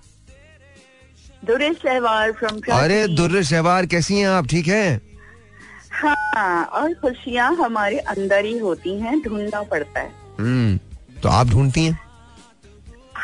फ्रॉम 1.43 2.59
अरे 2.71 3.07
दुर्र 3.07 3.43
शहबार 3.43 3.85
कैसी 3.85 4.19
हैं 4.19 4.27
आप? 4.27 4.47
ठीक 4.47 4.67
है? 4.67 5.01
हाँ 5.93 6.63
और 6.65 6.93
खुशियाँ 7.01 7.53
हमारे 7.55 7.97
अंदर 7.99 8.45
ही 8.45 8.57
होती 8.57 8.99
हैं 8.99 9.19
ढूंढना 9.21 9.61
पड़ता 9.63 9.99
है। 9.99 10.11
हम्म 10.39 11.19
तो 11.21 11.29
आप 11.29 11.47
ढूंढती 11.47 11.85
हैं? 11.85 11.99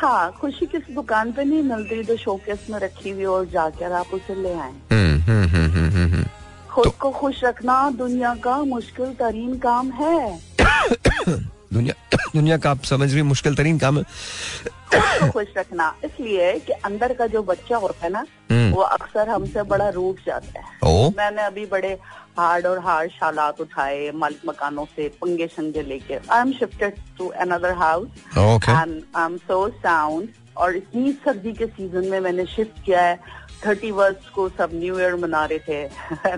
हाँ 0.01 0.31
खुशी 0.41 0.65
किस 0.65 0.89
दुकान 0.95 1.31
पे 1.33 1.43
नहीं 1.43 1.63
मिलती 1.63 2.03
जो 2.03 2.15
शोकेस 2.17 2.65
में 2.69 2.79
रखी 2.79 3.09
हुई 3.09 3.25
और 3.35 3.45
जाकर 3.53 3.91
आप 3.91 4.13
उसे 4.13 4.35
ले 4.41 4.53
आए 4.53 4.71
हम्म 4.91 5.19
हम्म 5.21 5.47
हम्म 5.47 5.71
हम्म 5.71 5.89
हम्म, 5.89 6.13
हम्म 6.13 6.23
खुद 6.71 6.91
को 7.01 7.11
खुश 7.11 7.43
रखना 7.43 7.89
दुनिया 7.97 8.33
का 8.43 8.57
मुश्किल 8.63 9.13
तरीन 9.19 9.57
काम 9.59 9.91
है 9.91 10.17
दुनिया 11.73 12.17
दुनिया 12.35 12.57
का 12.57 12.71
आप 12.71 12.83
समझ 12.83 13.13
रही 13.13 13.21
मुश्किल 13.21 13.55
तरीन 13.55 13.79
काम 13.79 13.97
है। 13.97 14.03
खुश 15.31 15.47
रखना। 15.57 15.95
इसलिए 16.05 16.53
कि 16.59 16.73
अंदर 16.73 17.13
का 17.13 17.27
जो 17.27 17.43
बच्चा 17.43 17.77
होता 17.77 18.05
है 18.05 18.11
ना 18.11 18.25
हम्म। 18.51 18.71
वो 18.71 18.81
अक्सर 18.81 19.29
हमसे 19.29 19.63
बड़ा 19.63 19.89
रूठ 19.89 20.25
जाता 20.25 20.59
है। 20.59 20.65
ओ। 20.83 21.09
मैंने 21.09 21.41
अभी 21.41 21.65
बड़े 21.65 21.97
हार्ड 22.37 22.65
और 22.65 22.79
हार्ड 22.79 23.11
हालात 23.21 23.61
उठाए 23.61 24.11
मालिक 24.15 24.41
मकानों 24.45 24.85
से 24.85 25.07
पंगे 25.21 25.47
शंगे 25.47 25.81
लेके। 25.81 26.15
I 26.15 26.41
am 26.41 26.51
shifted 26.51 26.95
to 27.17 27.27
another 27.27 27.73
house 27.73 28.07
and 28.37 29.01
I 29.15 29.25
am 29.25 29.37
so 29.37 29.67
sound 29.69 30.27
और 30.57 30.75
इतनी 30.75 31.11
सर्दी 31.25 31.53
के 31.53 31.65
सीज़न 31.65 32.05
में 32.05 32.19
मैंने 32.19 32.45
शिफ्ट 32.45 32.83
किया 32.85 33.01
है। 33.01 33.19
थर्टी 33.65 33.91
वर्ष 33.91 34.29
को 34.29 34.49
सब 34.49 34.69
न्यू 34.73 34.99
ईयर 34.99 35.15
मना 35.15 35.45
रहे 35.45 35.59
थे। 35.59 35.85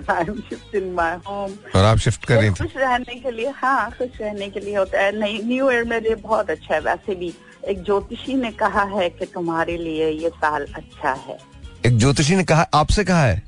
और 1.76 1.84
आप 1.84 1.98
शिफ्ट 1.98 2.24
कर 2.24 2.36
रही 2.36 2.50
थी? 2.50 2.54
खुश 2.54 2.76
रहने 2.76 3.14
के 3.14 3.30
लिए 3.30 3.48
हाँ 3.48 3.90
खुश 3.90 4.20
रहने 4.20 4.48
के 4.48 4.60
लिए 4.60 4.76
होता 4.76 5.00
है। 5.00 5.18
नहीं 5.18 5.44
न्यू 5.44 5.70
ईयर 5.70 5.84
मेरे 5.84 6.00
लिए 6.00 6.14
बहुत 6.14 6.50
अच्छा 6.50 6.74
है। 6.74 6.80
वैसे 6.80 7.14
भी 7.14 7.34
एक 7.68 7.82
ज्योतिषी 7.82 8.34
ने 8.34 8.50
कहा 8.50 8.82
है 8.82 9.10
कि 9.10 9.26
तुम्हारे 9.26 9.76
लिए 9.76 10.10
ये 10.10 10.28
साल 10.28 10.66
अच्छा 10.74 11.12
है। 11.12 11.38
एक 11.86 11.98
ज्योतिषी 11.98 12.36
ने 12.36 12.44
कहा 12.44 12.66
आपसे 12.74 13.04
कहा 13.04 13.24
है? 13.24 13.42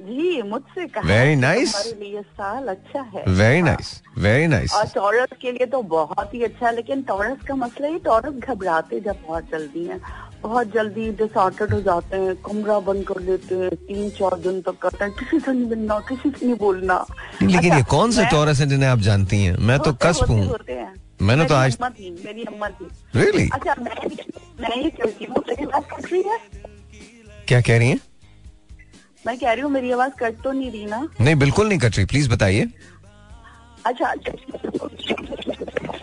जी 0.00 0.42
मुझसे 0.42 0.86
कहा 0.86 1.36
nice. 1.36 2.00
लिए 2.00 2.22
साल 2.22 2.68
अच्छा 2.68 3.00
है। 3.00 3.24
वेरी। 3.28 3.62
नाइस 3.62 4.02
वेरी 4.18 4.46
नाइस 4.46 4.72
और 4.72 4.86
टॉरस 4.86 5.28
के 5.40 5.52
लिए 5.52 5.66
तो 5.66 5.82
बहुत 5.82 6.34
ही 6.34 6.42
अच्छा 6.42 6.66
है 6.66 6.76
लेकिन 6.76 7.02
टॉरस 7.02 7.38
का 7.48 7.54
मसला 7.54 7.88
ही 7.88 7.98
टॉरस 7.98 8.32
घबराते 8.32 9.00
जब 9.00 9.16
बहुत 9.26 9.44
जल्दी 9.44 9.84
हैं। 9.84 10.00
बहुत 10.42 10.72
जल्दी 10.72 11.10
डिसऑर्डर्ड 11.10 11.74
हो 11.74 11.80
जाते 11.80 12.16
हैं 12.16 12.36
कमरा 12.36 12.78
बंद 12.80 13.04
कर 13.08 13.20
लेते 13.20 13.54
हैं 13.54 13.70
तीन 13.70 14.10
चार 14.10 14.38
दिन 14.40 14.60
तक 14.60 14.78
करते 14.78 15.04
हैं। 15.04 15.12
किसी 15.12 15.40
से 15.40 15.52
नहीं 15.52 15.66
मिलना 15.66 15.98
किसी 15.98 16.30
से 16.30 16.46
नहीं 16.46 16.56
बोलना। 16.56 17.06
लेकिन 17.42 17.58
अच्छा, 17.58 17.76
ये 17.76 17.82
कौन 17.82 18.10
से 18.12 18.24
टॉरस 18.26 18.60
हैं 18.60 18.68
जिन्हें 18.68 18.88
आप 18.88 18.98
जानती 18.98 19.36
हैं? 19.36 19.56
मैं 19.56 19.78
तो 19.78 19.92
कस्प 19.92 20.30
हूँ। 20.30 20.54
मैंने 21.22 21.44
तो 21.44 21.54
आज- 21.54 21.82
मेरी 22.00 22.42
अम्मा 22.42 22.68
थी। 22.68 22.86
रियली 23.16 23.50
अच्छा 23.52 23.74
मैं 23.80 23.94
मैं 24.60 24.82
ये 24.82 24.90
कहती 24.90 25.24
हूँ 25.24 25.44
मेरी 25.48 25.64
आवाज़ 25.64 25.84
कट 25.84 26.12
रही 26.12 26.22
है? 26.22 26.38
क्या 27.48 27.60
कह 27.60 27.78
रही 27.78 27.90
है? 27.90 27.98
मैं 29.26 29.38
कह 29.38 29.52
रही 29.52 29.62
हूँ 29.62 29.70
मेरी 29.70 29.90
आवाज़ 29.90 30.12
कट 30.12 30.34
तो 30.44 30.52
नहीं 30.52 30.70
रही 30.70 30.86
ना? 30.86 31.08
नहीं 31.20 31.34
बिल्कुल 31.34 31.68
नहीं 31.68 31.78
कट 31.78 31.96
रही 31.96 32.04
प्लीज़ 32.04 32.30
बताइए। 32.30 32.68
अच्छा 33.86 34.14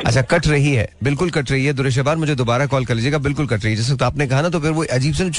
अच्छा 0.06 0.22
कट 0.22 0.48
रही 0.48 0.74
है। 0.74 0.88
बिल्कुल 1.04 1.30
कट 1.32 1.52
रही 1.52 1.66
है। 1.66 1.74
दुरेशबार 1.74 2.16
मुझे 2.18 2.36
दोबारा 2.36 2.66
कॉल 2.66 2.86
कर 2.86 2.96
लीजिएगा। 2.96 3.18
बिल्कुल 3.18 3.48
कट 3.48 3.64
रही 3.64 3.74
है। 3.74 3.78
जैसे 3.78 3.96
तो 3.96 4.06
आपने 4.06 4.28
कहा 4.28 4.42
ना 4.42 4.50
तो 4.50 4.60
फिर 4.60 4.72
वो 4.72 4.86
अजीब 4.86 5.14
से 5.14 5.32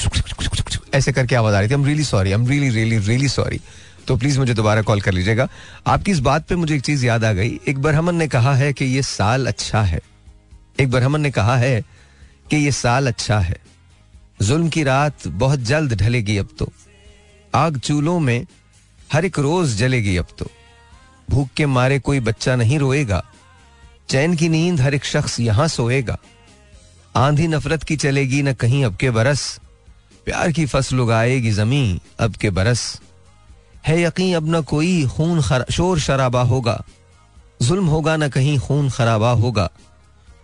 ऐसे 0.93 1.11
करके 1.13 1.35
आवाज़ 1.35 1.55
आ 1.55 1.59
रही 1.59 1.69
थी। 1.69 1.73
हम 1.73 1.85
रियली 1.85 2.03
सॉरी 2.03 2.31
हम 2.31 2.47
रियली 2.47 2.69
रियली 2.69 2.97
रियली 2.97 3.27
सॉरी 3.27 3.59
तो 4.07 4.15
प्लीज़ 4.17 4.39
मुझे 4.39 4.53
दोबारा 4.53 4.81
कॉल 4.81 5.01
कर 5.01 5.11
लीजिएगा। 5.11 5.47
आपकी 5.87 6.11
इस 6.11 6.19
बात 6.19 6.47
पे 6.47 6.55
मुझे 6.55 6.75
एक 6.75 6.81
चीज़ 6.81 7.05
याद 7.05 7.23
आ 7.25 7.31
गई। 7.33 7.59
एक 7.67 7.77
बार 7.77 7.95
हमन 7.95 8.15
ने 8.15 8.27
कहा 8.27 8.55
है 8.55 8.71
कि 8.73 8.85
ये 8.85 9.01
साल 9.01 9.47
अच्छा 9.47 9.81
है। 9.81 9.99
एक 10.79 10.91
बार 10.91 11.03
हमन 11.03 11.21
ने 11.21 11.31
कहा 11.31 11.57
है 11.57 11.81
कि 12.49 12.57
ये 12.57 12.71
साल 12.71 13.07
अच्छा 13.07 13.39
है। 13.39 13.57
जुल्म 14.41 14.69
की 14.69 14.83
रात 14.83 15.27
बहुत 15.27 15.59
जल्द 15.59 15.93
ढलेगी 15.93 16.37
अब 16.37 16.49
तो। 16.59 16.71
आग 17.55 17.77
चूल्हों 17.77 18.19
में 18.19 18.45
हर 19.13 19.25
एक 19.25 19.39
रोज 19.39 19.75
जलेगी 19.77 20.17
अब 20.17 20.27
तो। 20.39 20.51
भूख 21.29 21.49
के 21.57 21.65
मारे 21.65 21.99
कोई 21.99 22.19
बच्चा 22.19 22.55
नहीं 22.55 22.79
रोएगा। 22.79 23.23
चैन 24.09 24.35
की 24.35 24.49
नींद 24.49 24.81
हर 24.81 24.93
एक 24.93 25.05
शख्स 25.05 25.39
यहाँ 25.39 25.67
सोएगा। 25.67 26.17
आंधी 27.15 27.47
नफरत 27.47 27.83
की 27.83 27.95
चलेगी, 27.95 28.41
न 28.41 28.53
कहीं 28.53 28.85
अब 28.85 28.95
के 28.95 29.11
बरस। 29.11 29.59
प्यार 30.25 30.51
की 30.51 30.65
फ़सल 30.65 30.99
उगाएगी 30.99 31.51
ज़मीन, 31.51 31.99
अब 32.19 32.33
के 32.35 32.49
बरस। 32.49 33.01
है 33.87 34.01
यकीन, 34.01 34.35
अब 34.35 34.55
न 34.55 34.61
कोई 34.61 35.07
खून 35.07 35.41
शोर 35.71 35.99
शराबा 35.99 36.41
होगा। 36.41 36.83
जुल्म 37.61 37.85
होगा, 37.85 38.17
न 38.17 38.27
कहीं 38.27 38.59
खून 38.59 38.89
खराबा 38.89 39.31
होगा। 39.31 39.69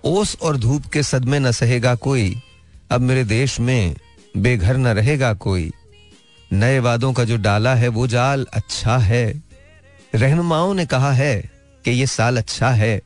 ओस 0.04 0.38
और 0.42 0.58
धूप 0.58 0.86
के 0.86 1.04
सदमे 1.04 1.40
न 1.40 1.52
सहेगा 1.52 1.96
कोई। 1.96 2.42
अब 2.92 3.02
मेरे 3.02 3.24
देश 3.24 3.60
में 3.60 3.96
बेघर 4.38 4.78
न 4.78 4.88
रहेगा 4.88 5.34
कोई। 5.34 5.72
नए 6.54 6.80
वादों 6.80 7.14
का 7.14 7.24
जो 7.24 7.38
डाला 7.38 7.76
है, 7.76 7.88
वो 7.88 8.08
जाल 8.08 8.48
अच्छा 8.54 8.98
है। 8.98 9.44
रहनुमाओं 10.16 10.74
ने 10.74 10.86
कहा 10.86 11.12
है 11.12 11.52
कि 11.86 11.92
ये 11.92 12.08
साल 12.08 12.38
अच्छा 12.38 12.70
है। 12.70 13.02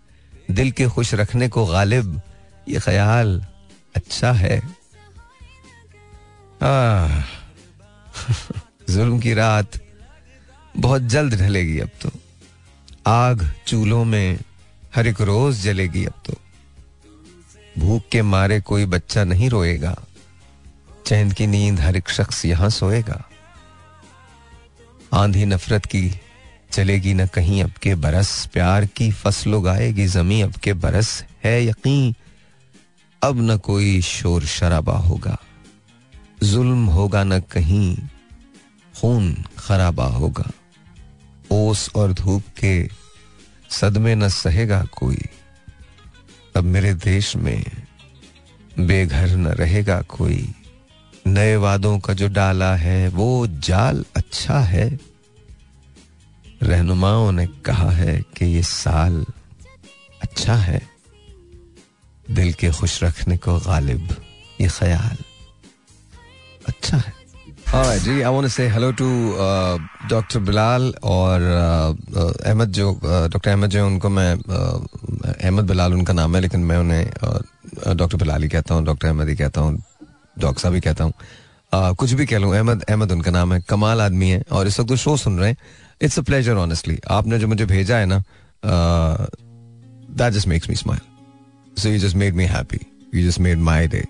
दिल 0.51 0.71
के 0.71 0.87
खुश 0.87 1.13
रखने 1.13 1.49
को 1.49 1.65
गालिब, 1.65 2.21
ये 2.69 2.79
ख्याल 2.79 3.45
अच्छा 3.95 4.31
है। 4.31 4.59
जुल्म 8.89 9.19
की 9.19 9.33
रात 9.33 9.71
बहुत 10.77 11.01
जल्द 11.01 11.33
ढलेगी 11.33 11.79
अब 11.79 11.89
तो। 12.01 12.09
आग 13.07 13.51
चूल्हों 13.67 14.05
में 14.05 14.39
हर 14.95 15.07
एक 15.07 15.21
रोज 15.21 15.61
जलेगी 15.61 16.05
अब 16.05 16.13
तो। 16.25 16.33
भूख 17.77 18.03
के 18.11 18.21
मारे 18.21 18.61
कोई 18.61 18.85
बच्चा 18.85 19.23
नहीं 19.23 19.49
रोएगा। 19.49 20.03
चैन 21.05 21.31
की 21.31 21.47
नींद 21.47 21.79
हर 21.79 21.95
एक 21.95 22.09
शख्स 22.09 22.45
यहाँ 22.45 22.69
सोएगा। 22.69 23.29
आंधी 25.13 25.45
नफरत 25.45 25.85
की 25.85 26.21
चलेगी 26.75 27.13
न 27.13 27.27
कहीं 27.27 27.63
अब 27.63 27.71
के 27.71 27.95
बरस। 27.95 28.49
प्यार 28.53 28.85
की 28.85 29.11
फ़सल 29.11 29.53
उगाएगी 29.53 30.07
जमी 30.07 30.41
अब 30.41 30.53
के 30.53 30.73
बरस 30.73 31.25
है 31.43 31.65
यकीन। 31.65 32.15
अब 33.23 33.51
न 33.51 33.57
कोई 33.57 34.01
शोर 34.01 34.45
शराबा 34.45 34.97
होगा। 34.97 35.37
जुल्म 36.43 36.85
होगा 36.85 37.23
न 37.23 37.39
कहीं, 37.39 37.97
खून 39.01 39.43
खराबा 39.57 40.05
होगा। 40.05 40.51
ओस 41.51 41.91
और 41.95 42.13
धूप 42.13 42.43
के 42.59 42.89
सदमे 43.69 44.15
न 44.15 44.29
सहेगा 44.29 44.83
कोई। 44.83 45.21
अब 46.55 46.63
मेरे 46.63 46.93
देश 46.93 47.35
में 47.35 47.65
बेघर 48.79 49.35
न 49.35 49.47
रहेगा 49.47 50.01
कोई। 50.01 50.53
नए 51.27 51.55
वादों 51.55 51.99
का 51.99 52.13
जो 52.13 52.27
डाला 52.27 52.75
है, 52.75 53.07
वो 53.07 53.47
जाल 53.47 54.05
अच्छा 54.15 54.59
है। 54.59 55.14
रहनुमाओं 56.63 57.31
ने 57.31 57.45
कहा 57.65 57.89
है 57.91 58.15
कि 58.37 58.45
ये 58.45 58.61
साल 58.63 59.25
अच्छा 60.21 60.55
है। 60.55 60.81
दिल 62.27 62.53
के 62.59 62.71
खुश 62.71 63.03
रखने 63.03 63.37
को 63.37 63.57
गालिब 63.59 64.15
ये 64.61 64.67
ख्याल 64.67 65.17
अच्छा 66.67 66.97
है। 66.97 67.13
Alright, 67.65 68.03
ji 68.03 68.21
I 68.21 68.31
want 68.33 68.47
say 68.47 68.67
hello 68.69 68.91
to 68.99 69.07
doctor 70.09 70.39
Bilal 70.39 70.93
और 71.03 71.41
uh, 71.41 72.17
uh, 72.17 72.45
अहमद 72.45 72.71
जो 72.71 72.91
डॉक्टर 73.03 73.39
uh, 73.39 73.47
अहमद 73.47 73.69
जो 73.69 73.85
उनको 73.85 74.09
मैं 74.09 74.31
अहमद 74.33 75.67
बिलाल 75.67 75.93
उनका 75.93 76.13
नाम 76.13 76.35
है 76.35 76.41
लेकिन 76.41 76.61
मैं 76.61 76.77
उन्हें 76.77 77.05
डॉक्टर 77.97 78.17
बिलाल 78.17 78.43
ही 78.43 78.49
कहता 78.49 78.75
हूँ 78.75 78.85
डॉक्टर 78.85 79.07
अहमद 79.07 79.29
ही 79.29 79.35
कहता 79.35 79.61
हूँ 79.61 79.81
डॉक्टर 80.39 80.61
साहब 80.61 80.73
ही 80.73 80.81
कहता 80.81 81.03
हूँ। 81.03 81.13
कुछ 81.73 82.11
भी 82.13 82.25
कह 82.25 82.37
लूँ 82.37 82.55
अहमद 82.55 82.83
अहमद 82.83 83.11
उनका 83.11 83.31
नाम 83.31 83.53
है 83.53 83.61
कमाल 83.69 84.01
आदमी 84.01 84.29
है 84.29 84.43
और 84.51 84.67
इस 84.67 84.79
वक्त 84.79 84.93
शो 84.95 85.17
सुन 85.17 85.39
रहे 85.39 85.49
हैं। 85.49 85.57
इट्स 86.01 86.19
अ 86.19 86.21
प्लेजर 86.21 86.55
ऑनेस्टली 86.57 86.99
आपने 87.09 87.39
जो 87.39 87.47
मुझे 87.47 87.65
भेजा 87.65 87.97
है 87.97 88.05
ना 88.05 88.23
that 88.65 90.33
just 90.33 90.47
makes 90.47 90.69
me 90.69 90.75
smile 90.75 91.01
so 91.81 91.89
you 91.89 91.99
just 91.99 92.15
made 92.15 92.35
me 92.35 92.45
happy 92.45 92.79
you 93.15 93.29
just 93.29 93.39
made 93.39 93.59
my 93.59 93.87
day 93.87 94.03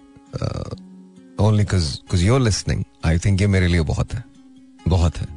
only 1.40 1.64
because 1.64 2.24
your 2.24 2.42
listening 2.42 2.84
I 3.06 3.20
think 3.20 3.42
ये 3.42 3.48
मेरे 3.48 3.68
लिए 3.68 3.82
बहुत 3.82 4.14
है. 4.14 4.24
बहुत 4.88 5.18
है. 5.18 5.28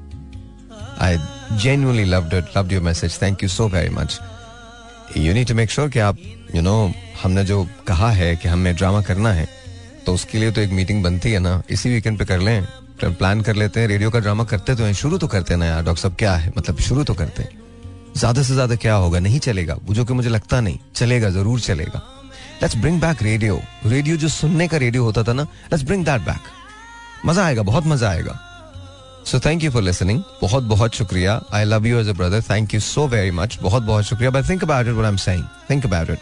I 1.00 1.18
genuinely 1.58 2.04
loved 2.04 2.34
it 2.34 2.56
loved 2.56 2.72
your 2.72 2.82
message 2.82 3.22
thank 3.22 3.42
you 3.42 3.48
so 3.48 3.68
very 3.68 3.90
much 3.94 4.18
you 5.16 5.34
need 5.34 5.48
to 5.48 5.54
make 5.54 5.70
sure 5.70 5.88
कि 5.90 5.98
आप 5.98 6.18
you 6.18 6.54
you 6.54 6.62
know 6.62 6.86
know, 6.86 6.96
हमने 7.22 7.44
जो 7.44 7.66
कहा 7.86 8.10
है 8.10 8.34
कि 8.36 8.48
हमें 8.48 8.74
ड्रामा 8.76 9.02
करना 9.02 9.32
है 9.32 9.48
तो 10.06 10.14
उसके 10.14 10.38
लिए 10.38 10.52
तो 10.52 10.60
एक 10.60 10.70
मीटिंग 10.70 11.02
बनती 11.02 11.32
है 11.32 11.38
ना 11.38 11.62
इसी 11.70 11.90
वीकेंड 11.90 12.18
पे 12.18 12.24
कर 12.24 12.40
लें. 12.40 12.66
प्लान 13.04 13.40
कर 13.40 13.54
लेते 13.54 13.80
हैं 13.80 13.88
रेडियो 13.88 14.10
का 14.10 14.18
ड्रामा 14.18 14.44
करते 14.44 14.74
तो 14.74 14.84
हैं, 14.84 14.92
शुरू 14.94 15.18
तो 15.18 15.26
करते 15.26 15.56
ना 15.56 15.66
यार, 15.66 15.82
डॉक्टर 15.84 16.02
साहब, 16.02 16.14
क्या 16.14 16.34
है? 16.34 16.52
मतलब 16.58 16.78
शुरू 16.78 17.04
तो 17.04 17.14
करते 17.14 17.42
हैं। 17.42 17.66
ज़्यादा 18.16 18.42
से 18.42 18.54
ज़्यादा 18.54 18.74
क्या 18.76 18.94
होगा? 18.94 19.18
नहीं 19.20 19.38
चलेगा। 19.38 19.76
जो 19.90 20.04
कि 20.04 20.14
मुझे 20.14 20.28
लगता 20.28 20.60
नहीं। 20.60 20.78
चलेगा, 20.96 21.30
ज़रूर 21.30 21.60
चलेगा। 21.60 22.02
Let's 22.62 22.76
bring 22.76 23.00
back 23.00 23.22
radio 23.22 23.60
radio 23.86 24.16
जो 24.16 24.28
सुनने 24.28 24.68
का 24.68 24.76
रेडियो 24.76 25.04
होता 25.04 25.22
था 25.22 25.32
ना 25.32 25.42
लेट्स 25.42 25.84
ब्रिंग 25.84 26.04
दैट 26.04 26.20
बैक 26.20 27.26
मज़ा 27.26 27.44
आएगा, 27.44 27.62
बहुत 27.62 27.86
मज़ा 27.86 28.10
आएगा। 28.10 28.38
So 29.26 29.40
thank 29.40 29.64
you 29.64 29.70
for 29.70 29.82
listening 29.82 30.22
बहुत 30.42 30.64
बहुत 30.64 30.94
शुक्रिया। 30.94 31.40
I 31.52 31.64
love 31.64 31.86
you 31.86 31.98
as 32.00 32.08
a 32.08 32.12
brother 32.12 32.42
thank 32.42 32.74
you 32.74 32.80
so 32.80 33.06
very 33.08 33.30
much 33.30 33.58
बहुत 33.62 33.82
बहुत 33.82 34.04
शुक्रिया। 34.04 34.30
But 34.30 34.48
think 34.48 34.64
about 34.64 34.86
it 34.86 34.92
what 34.92 35.04
I 35.04 35.10
am 35.10 35.16
saying 35.18 35.44
think 35.70 35.86
about 35.86 36.10
it 36.10 36.18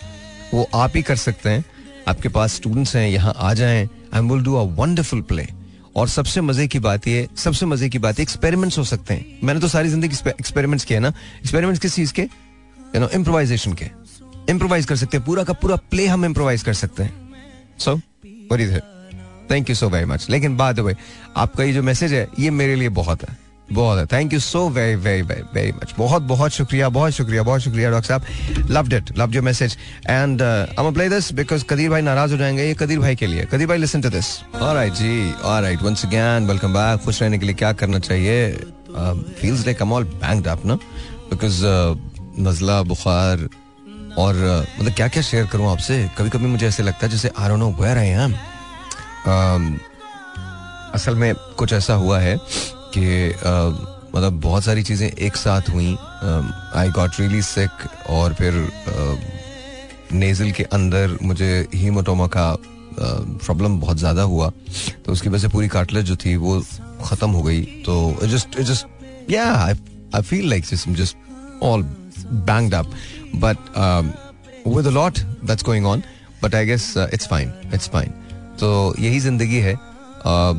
वो 0.55 0.69
आप 0.75 0.97
ही 0.97 1.03
कर 1.03 1.17
सकते 1.17 1.51
हैं। 1.51 1.65
आपके 2.09 2.29
पास 2.29 2.55
स्टूडेंट्स 2.55 2.97
हैं, 2.97 3.09
यहाँ 3.09 3.35
आ 3.37 3.53
जाएँ। 3.55 3.89
I 4.15 4.21
will 4.23 4.43
do 4.45 4.55
a 4.55 4.63
wonderful 4.77 5.21
play 5.23 5.49
और 5.97 6.09
सबसे 6.09 6.41
मज़े 6.41 6.67
की 6.69 6.79
बात 6.79 7.07
ये, 7.09 7.29
सबसे 7.37 7.67
मज़े 7.67 7.89
की 7.89 7.99
बात 7.99 8.21
एक्सपेरिमेंट्स 8.21 8.79
हो 8.79 8.85
सकते 8.85 9.15
हैं। 9.15 9.39
मैंने 9.45 9.61
तो 9.61 9.69
सारी 9.69 9.89
ज़िंदगी 9.89 10.17
एक्सपेरिमेंट्स 10.31 10.85
किए 10.85 10.99
ना। 10.99 11.09
एक्सपेरिमेंट्स 11.09 11.81
किस 11.83 11.95
चीज़ 11.95 12.13
के? 12.13 12.23
यू 12.23 13.01
नो 13.01 13.09
इम्प्रोवाइजेशन 13.09 13.73
के। 13.73 13.91
इम्प्रोवाइज 14.49 14.87
कर 14.87 14.97
सकते 14.97 15.17
हैं। 15.17 15.27
पूरा 15.27 15.45
का 15.45 15.53
पूरा 15.53 15.77
प्ले 15.91 16.07
हम 16.07 16.25
इम्प्रोवाइज 16.25 16.63
कर 16.63 16.75
सकते 16.75 17.03
हैं। 17.03 17.13
So 17.79 17.95
very 18.53 18.67
thank 19.51 19.69
you 19.71 19.75
so 19.77 19.89
very 19.89 20.05
much 20.05 20.27
लेकिन 20.31 20.57
बाद 20.57 20.81
आपका 21.37 21.65
ये 21.65 21.73
जो 21.73 21.83
मैसेज 21.83 22.13
है, 22.13 22.27
ये 22.39 22.51
मेरे 22.51 22.75
लिए 22.75 22.89
बहुत 22.91 23.29
है। 23.29 23.46
बहुत 23.73 23.99
है। 23.99 24.07
Thank 24.07 24.33
you 24.33 24.39
so 24.41 24.69
very 24.69 24.95
very 24.95 25.23
very 25.23 25.43
very 25.55 25.73
much 25.73 25.95
बहुत 25.99 26.23
बहुत 26.23 26.53
शुक्रिया 26.53 26.89
बहुत 26.89 27.13
शुक्रिया 27.13 27.43
बहुत 27.43 27.61
शुक्रिया 27.61 27.91
डॉक्टर 27.91 28.09
साहब। 28.09 28.71
Loved 28.71 28.93
it 28.93 29.11
loved 29.19 29.35
your 29.35 29.45
message 29.45 29.77
and 30.09 30.43
I 30.43 30.93
play 30.93 31.09
this 31.09 31.33
because 31.35 31.65
Qadir 31.71 31.91
भाई 31.91 32.03
नाराज़ 32.03 32.33
हो 32.33 32.39
जाएँगे 32.39 32.65
ये 32.65 32.75
कदीर 32.81 32.99
भाई 32.99 33.17
के 33.17 33.27
लिए। 33.27 33.47
कदीर 33.53 33.67
भाई 33.67 33.79
listen 33.79 34.01
to 34.03 34.11
this 34.11 34.27
alright 34.55 34.93
ji 34.93 35.33
alright 35.35 35.83
once 35.83 36.05
again 36.07 36.47
welcome 36.49 36.75
back 36.75 37.01
खुश 37.05 37.23
रहने 37.23 37.39
के 37.39 37.47
लिए 37.47 37.55
क्या 37.55 37.73
करना 37.73 37.99
चाहिए? 37.99 38.51
Feels 39.41 39.65
like 39.67 39.83
am 39.83 39.93
all 39.93 40.05
bunged 40.05 40.49
up 40.49 40.67
ना? 40.67 40.75
बिकॉज़ 41.31 41.63
नजला 42.41 42.81
बुखार 42.83 43.49
और 44.19 44.35
uh, 44.35 44.81
मतलब 44.81 44.93
क्या 44.95 45.09
क्या 45.09 45.23
शेयर 45.23 45.47
करूँ 45.47 45.71
आपसे? 45.71 45.99
कभी 46.19 46.31
कभी 46.31 46.47
मुझे 46.47 46.67
ऐसे 46.67 46.83
लगता 46.83 47.07
है 47.07 47.13
जैसे 47.13 47.31
I 47.39 47.49
don't 47.49 47.59
know 47.59 47.71
where 47.81 47.99
I 47.99 48.09
am 48.09 48.33
असल 50.95 51.15
में 51.15 51.35
कुछ 51.59 51.73
ऐसा 51.73 51.95
हुआ 51.95 52.19
है। 52.21 52.37
कि 52.97 53.07
मतलब 54.15 54.41
बहुत 54.43 54.65
सारी 54.65 54.83
चीज़ें 54.83 55.09
एक 55.09 55.37
साथ 55.37 55.69
हुई। 55.71 55.97
आई 56.77 56.91
गॉट 56.91 57.21
रियली 57.21 57.43
सिक 57.43 57.71
और 58.11 58.35
फिर 58.35 58.53
नेजल 60.13 60.51
के 60.51 60.63
अंदर 60.63 61.19
मुझे 61.23 61.69
हीमोटोमा 61.75 62.27
का 62.37 62.57
प्रॉब्लम 62.99 63.79
बहुत 63.81 63.99
ज़्यादा 63.99 64.23
हुआ। 64.23 64.51
तो 65.07 65.13
उसकी 65.13 65.29
वजह 65.29 65.39
से 65.39 65.49
पूरी 65.49 65.69
कार्टलेज 65.69 66.05
जो 66.05 66.17
थी 66.17 66.37
वो 66.37 66.61
ख़त्म 67.05 67.31
हो 67.31 67.43
गई। 67.43 67.63
तो 67.87 68.27
just 68.27 68.61
just 68.61 69.31
yeah 69.31 69.53
I 69.55 70.23
feel 70.23 70.49
like 70.51 70.65
just 70.65 71.17
all 71.63 71.83
banged 72.49 72.75
up 72.75 72.93
but 73.41 73.59
um, 73.77 74.07
with 74.75 74.87
a 74.87 74.91
lot 74.91 75.19
that's 75.43 75.63
going 75.63 75.87
on 75.87 76.03
but 76.43 76.55
I 76.55 76.65
guess 76.65 76.85
uh, 76.97 78.05
तो 78.61 78.69
यही 78.99 79.19
ज़िंदगी 79.21 79.59
है। 79.61 79.75
uh, 79.75 80.55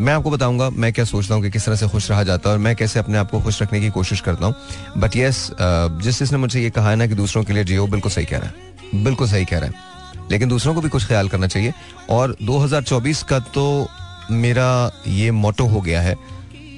मैं 0.00 0.12
आपको 0.12 0.30
बताऊँगा 0.30 0.68
मैं 0.70 0.92
क्या 0.92 1.04
सोचता 1.04 1.34
हूँ 1.34 1.42
कि 1.42 1.50
किस 1.50 1.64
तरह 1.66 1.76
से 1.76 1.88
खुश 1.88 2.10
रहा 2.10 2.22
जाता 2.22 2.48
है 2.50 2.54
और 2.54 2.60
मैं 2.60 2.74
कैसे 2.76 2.98
अपने 2.98 3.18
आप 3.18 3.30
को 3.30 3.40
खुश 3.40 3.60
रखने 3.62 3.80
की 3.80 3.90
कोशिश 3.90 4.20
करता 4.20 4.46
हूँ। 4.46 4.54
बट 4.98 5.16
यस 5.16 5.50
जिस 5.60 6.18
जिसने 6.18 6.38
मुझे 6.38 6.62
ये 6.62 6.70
कहा 6.70 6.90
है 6.90 6.96
ना 6.96 7.06
कि 7.06 7.14
दूसरों 7.14 7.42
के 7.44 7.52
लिए 7.52 7.64
जियो, 7.64 7.86
बिल्कुल 7.86 8.12
सही 8.12 8.24
कह 8.24 8.38
रहा 8.38 8.48
है। 8.48 9.04
बिल्कुल 9.04 9.28
सही 9.28 9.44
कह 9.44 9.58
रहा 9.58 9.68
है। 9.68 10.28
लेकिन 10.30 10.48
दूसरों 10.48 10.74
को 10.74 10.80
भी 10.80 10.88
कुछ 10.88 11.06
ख्याल 11.06 11.28
करना 11.28 11.46
चाहिए। 11.46 11.72
और 12.10 12.36
2024 12.42 13.22
का 13.22 13.38
तो 13.38 13.88
मेरा 14.30 14.90
ये 15.06 15.30
मोटो 15.30 15.66
हो 15.66 15.80
गया 15.80 16.00
है, 16.00 16.14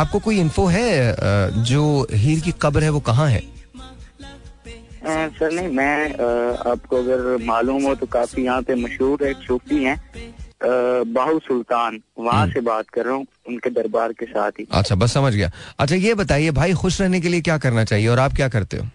आपको 0.00 0.18
कोई 0.24 0.38
इन्फो 0.40 0.66
है 0.66 1.62
जो 1.70 1.82
हीर 2.12 2.40
की 2.40 2.52
कब्र 2.62 2.82
है 2.82 2.90
वो 2.90 3.00
कहाँ 3.10 3.28
है? 3.30 3.42
सर 5.04 5.52
नहीं 5.52 5.68
मैं 5.76 6.12
अ, 6.12 6.70
आपको 6.70 6.96
अगर 6.96 7.44
मालूम 7.44 7.82
हो 7.84 7.94
तो 7.94 8.06
काफ़ी 8.06 8.44
यहाँ 8.44 8.62
पे 8.62 8.74
मशहूर 8.74 9.22
एक 9.26 9.36
सूफी 9.46 9.82
हैं 9.84 9.98
बाहू 10.62 11.38
सुल्तान। 11.38 12.00
वहाँ 12.18 12.40
हम्म। 12.42 12.52
से 12.52 12.60
बात 12.60 12.88
कर 12.94 13.04
रहा 13.04 13.14
हूँ 13.14 13.26
उनके 13.48 13.70
दरबार 13.70 14.12
के 14.12 14.26
साथ 14.26 14.58
ही। 14.60 14.66
अच्छा 14.70 14.94
बस 14.94 15.12
समझ 15.14 15.34
गया। 15.34 15.50
अच्छा 15.78 15.94
ये 15.96 16.14
बताइए 16.14 16.50
भाई 16.58 16.74
खुश 16.82 17.00
रहने 17.00 17.20
के 17.20 17.28
लिए 17.28 17.40
क्या 17.40 17.56
करना 17.58 17.84
चाहिए 17.84 18.08
और 18.08 18.18
आप 18.18 18.34
क्या 18.36 18.48
करते 18.48 18.76
हो? 18.76 18.86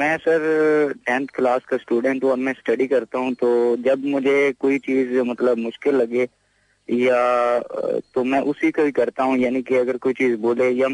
मैं 0.00 0.16
सर 0.18 0.92
टेंथ 1.06 1.26
क्लास 1.34 1.64
का 1.68 1.76
स्टूडेंट 1.76 2.24
हूँ 2.24 2.30
और 2.30 2.36
मैं 2.38 2.52
स्टडी 2.52 2.86
करता 2.86 3.18
हूँ 3.18 3.32
तो 3.34 3.50
जब 3.76 4.04
मुझे 4.04 4.52
कोई 4.60 4.78
चीज़ 4.78 5.20
मतलब 5.20 5.58
मुश्किल 5.58 5.94
लगे 5.94 6.28
या 6.88 7.22
तो 8.14 8.24
मैं 8.24 8.40
उसी 8.52 8.70
को 8.70 8.84
ही 8.84 8.92
करता 8.92 9.24
हूँ 9.24 9.38
यानी 9.38 9.62
कि 9.62 9.76
अगर 9.76 9.96
कोई 9.96 10.12
चीज़ 10.12 10.36
बोले 10.36 10.70
या 10.70 10.88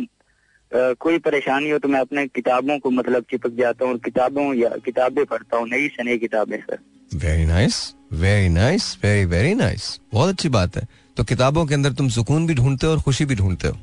कोई 1.00 1.18
परेशानी 1.18 1.70
हो 1.70 1.78
तो 1.78 1.88
मैं 1.88 2.00
अपने 2.00 2.26
किताबों 2.26 2.78
को 2.78 2.90
मतलब 2.90 3.24
चिपक 3.30 3.52
जाता 3.58 3.86
हूँ 3.86 3.98
किताबों 3.98 4.52
या 4.54 4.68
किताबें 4.84 5.24
पढ़ता 5.24 5.56
हूँ 5.56 5.68
नई 5.68 5.88
से 5.88 6.04
नई 6.04 6.18
किताबें 6.18 6.58
sir. 6.60 6.78
Very 7.10 7.44
nice 7.44 7.94
very 8.12 8.48
nice 8.48 8.96
very 9.04 9.24
very 9.26 9.54
nice 9.54 9.98
बहुत 10.12 10.28
अच्छी 10.28 10.48
बात 10.48 10.76
है। 10.76 10.86
तो 11.16 11.24
किताबों 11.24 11.66
के 11.66 11.74
अंदर 11.74 11.92
तुम 11.92 12.08
सुकून 12.08 12.46
भी 12.46 12.54
ढूंढते 12.54 12.86
हो 12.86 12.92
और 12.92 13.00
खुशी 13.00 13.24
भी 13.24 13.34
ढूंढते 13.34 13.68
हो? 13.68 13.76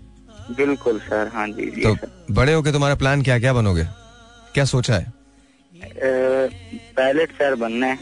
बिल्कुल 0.51 0.99
सर 0.99 1.27
हाँ 1.27 1.47
जी 1.47 1.69
जी 1.71 1.81
तो 1.81 1.95
सर। 1.95 2.33
बड़े 2.33 2.53
होके 2.53 2.71
तुम्हारा 2.71 2.95
प्लान 2.95 3.21
क्या 3.21 3.39
क्या 3.39 3.53
बनोगे? 3.53 3.83
क्या 4.53 4.65
सोचा 4.65 4.95
है? 4.95 5.13
पायलट 6.97 7.31
सर 7.31 7.55
बनना 7.55 7.87
है। 7.87 7.97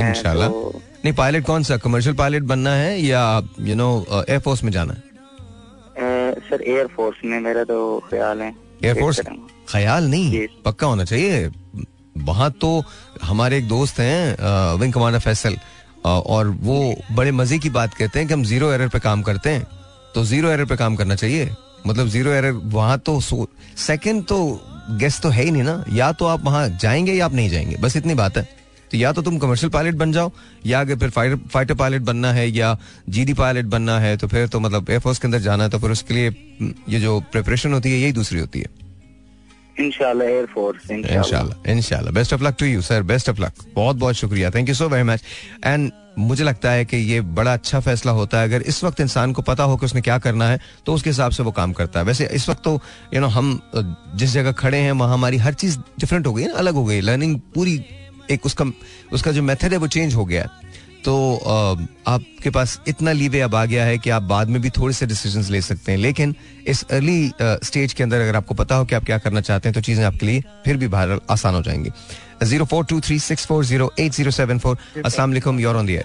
इंशाल्लाह 0.00 0.48
तो, 0.48 0.82
नहीं 1.04 1.14
पायलट 1.14 1.44
कौन 1.46 1.62
सा? 1.62 1.76
कमर्शियल 1.76 2.14
पायलट 2.16 2.42
बनना 2.50 2.74
है 2.74 3.00
या 3.00 3.22
यू 3.60 3.74
नो 3.74 3.88
एयरफोर्स 4.28 4.64
में 4.64 4.70
जाना 4.72 4.92
है? 4.92 5.02
सर 6.50 6.62
एयरफोर्स 6.62 7.16
में 7.24 7.38
मेरा 7.40 7.64
तो 7.64 7.78
ख्याल 8.10 8.40
है। 8.42 8.54
एयरफोर्स। 8.84 9.20
ख्याल 9.68 10.04
नहीं? 10.10 10.46
पक्का 10.64 10.86
होना 10.86 11.04
चाहिए। 11.04 11.50
वहाँ 12.18 12.50
तो 12.60 12.70
हमारे 13.22 13.58
एक 13.58 13.68
दोस्त 13.68 13.98
हैं 14.00 14.76
विंग 14.80 14.92
कमांडर 14.92 15.18
फैसल 15.18 15.56
और 16.06 16.48
वो 16.62 16.78
बड़े 17.12 17.30
मज़े 17.32 17.58
की 17.58 17.70
बात 17.70 17.94
कहते 17.94 18.18
हैं 18.18 18.28
कि 18.28 18.34
हम 18.34 18.44
ज़ीरो 18.44 18.70
एरर 18.72 18.88
पे 18.88 18.98
काम 19.00 19.22
करते 19.22 19.50
हैं। 19.50 19.66
तो 20.14 20.24
ज़ीरो 20.24 20.48
एरर 20.50 20.64
पे 20.64 20.76
काम 20.76 20.96
करना 20.96 21.14
चाहिए। 21.14 21.50
मतलब 21.86 22.06
ज़ीरो 22.08 22.30
एरर 22.30 22.52
वहाँ 22.72 22.98
तो 22.98 23.20
सेकंड 23.20 24.24
तो 24.24 24.38
गेस 24.98 25.20
तो 25.20 25.28
है 25.28 25.44
ही 25.44 25.50
नहीं 25.50 25.62
ना। 25.62 25.84
या 25.92 26.10
तो 26.12 26.24
आप 26.24 26.44
वहाँ 26.44 26.68
जाएँगे 26.80 27.12
या 27.12 27.24
आप 27.24 27.34
नहीं 27.34 27.50
जाएँगे। 27.50 27.76
बस 27.76 27.96
इतनी 27.96 28.14
बात 28.14 28.36
है। 28.36 28.48
तो 28.90 28.96
या 28.96 29.12
तो 29.12 29.22
तुम 29.22 29.38
कमर्शियल 29.38 29.70
पायलट 29.70 29.94
बन 29.94 30.12
जाओ 30.12 30.30
या 30.66 30.80
अगर 30.80 30.96
फिर 30.98 31.10
फाइटर 31.10 31.36
फाइटर 31.50 31.74
पायलट 31.74 32.02
बनना 32.02 32.32
है 32.32 32.48
या 32.50 32.76
जीडी 33.08 33.34
पायलट 33.34 33.64
बनना 33.64 33.98
है 34.00 34.16
तो 34.16 34.28
फिर 34.28 34.48
तो 34.48 34.60
मतलब 34.60 34.90
एयरफोर्स 34.90 35.18
के 35.18 35.28
अंदर 35.28 35.38
जाना 35.38 35.64
है 35.64 35.70
तो 35.70 35.78
फिर 35.78 35.90
उसके 35.90 36.14
लिए 36.14 36.28
हम्म, 36.28 36.72
ये 36.88 37.00
जो 37.00 37.18
प्रिपरेशन 37.32 37.72
होती 37.72 37.92
है 37.92 37.98
यही 37.98 38.12
दूसरी 38.12 38.40
होती 38.40 38.60
है। 38.60 38.79
मुझे 46.18 46.44
लगता 46.44 46.70
है 46.70 46.84
कि 46.84 46.96
ये 46.96 47.20
बड़ा 47.20 47.52
अच्छा 47.52 47.80
फैसला 47.80 48.12
होता 48.12 48.38
है। 48.38 48.48
अगर 48.48 48.62
इस 48.62 48.82
वक्त 48.84 49.00
इंसान 49.00 49.32
को 49.32 49.42
पता 49.42 49.64
हो 49.64 49.76
कि 49.76 49.86
उसने 49.86 50.00
क्या 50.00 50.18
करना 50.18 50.48
है 50.48 50.60
तो 50.86 50.94
उसके 50.94 51.10
हिसाब 51.10 51.32
से 51.32 51.42
वो 51.42 51.50
काम 51.50 51.72
करता 51.72 52.00
है। 52.00 52.06
वैसे 52.06 52.28
इस 52.32 52.48
वक्त 52.48 52.62
तो 52.64 52.80
यू 53.14 53.20
नो 53.20 53.26
हम 53.26 53.60
जिस 54.14 54.30
जगह 54.30 54.52
खड़े 54.52 54.78
हैं 54.78 54.92
वहाँ 54.92 55.14
हमारी 55.14 55.36
हर 55.36 55.54
चीज़ 55.54 55.78
डिफरेंट 55.78 56.26
हो 56.26 56.34
गई 56.34 56.42
है 56.42 56.48
ना, 56.48 56.54
अलग 56.54 56.74
हो 56.74 56.84
गई। 56.84 57.00
लर्निंग 57.00 57.38
पूरी 57.54 57.84
एक 58.30 58.46
उसका 58.46 58.64
उसका 59.12 59.32
जो 59.32 59.42
मेथड 59.42 59.72
है 59.72 59.78
वो 59.78 59.86
चेंज 59.86 60.14
हो 60.14 60.24
गया 60.24 60.42
है। 60.42 60.48
तो 61.04 61.12
आपके 62.06 62.50
पास 62.50 62.80
इतना 62.88 63.12
लीवे 63.12 63.40
अब 63.40 63.54
आ 63.54 63.64
गया 63.64 63.84
है 63.84 63.98
कि 63.98 64.10
आप 64.10 64.22
बाद 64.22 64.48
में 64.48 64.60
भी 64.62 64.70
थोड़े 64.70 64.94
से 64.94 65.06
डिसीजंस 65.06 65.50
ले 65.50 65.60
सकते 65.62 65.92
हैं। 65.92 65.98
लेकिन 65.98 66.34
इस 66.66 66.82
अर्ली 66.90 67.32
स्टेज 67.38 67.92
के 67.92 68.02
अंदर 68.02 68.20
अगर 68.20 68.36
आपको 68.36 68.54
पता 68.54 68.74
हो 68.74 68.84
कि 68.84 68.94
आप 68.94 69.04
क्या 69.04 69.18
करना 69.18 69.40
चाहते 69.40 69.68
हैं 69.68 69.74
तो 69.74 69.80
चीज़ें 69.80 70.04
आपके 70.04 70.26
लिए 70.26 70.42
फिर 70.64 70.76
भी 70.76 70.88
बाहर 70.88 71.20
आसान 71.30 71.54
हो 71.54 71.62
जाएँगी। 71.62 71.90
Zero 72.42 72.64
four 72.64 72.84
two 72.84 73.00
three 73.00 73.18
six 73.18 73.46
four 73.46 73.64
zero 73.64 73.90
eight 74.00 74.12
zero 74.12 74.30
seven 74.30 74.58
four. 74.58 74.78
असला 75.04 75.24
योर 75.60 75.76
ऑन 75.76 75.86
द 75.86 75.90
एयर 75.90 76.04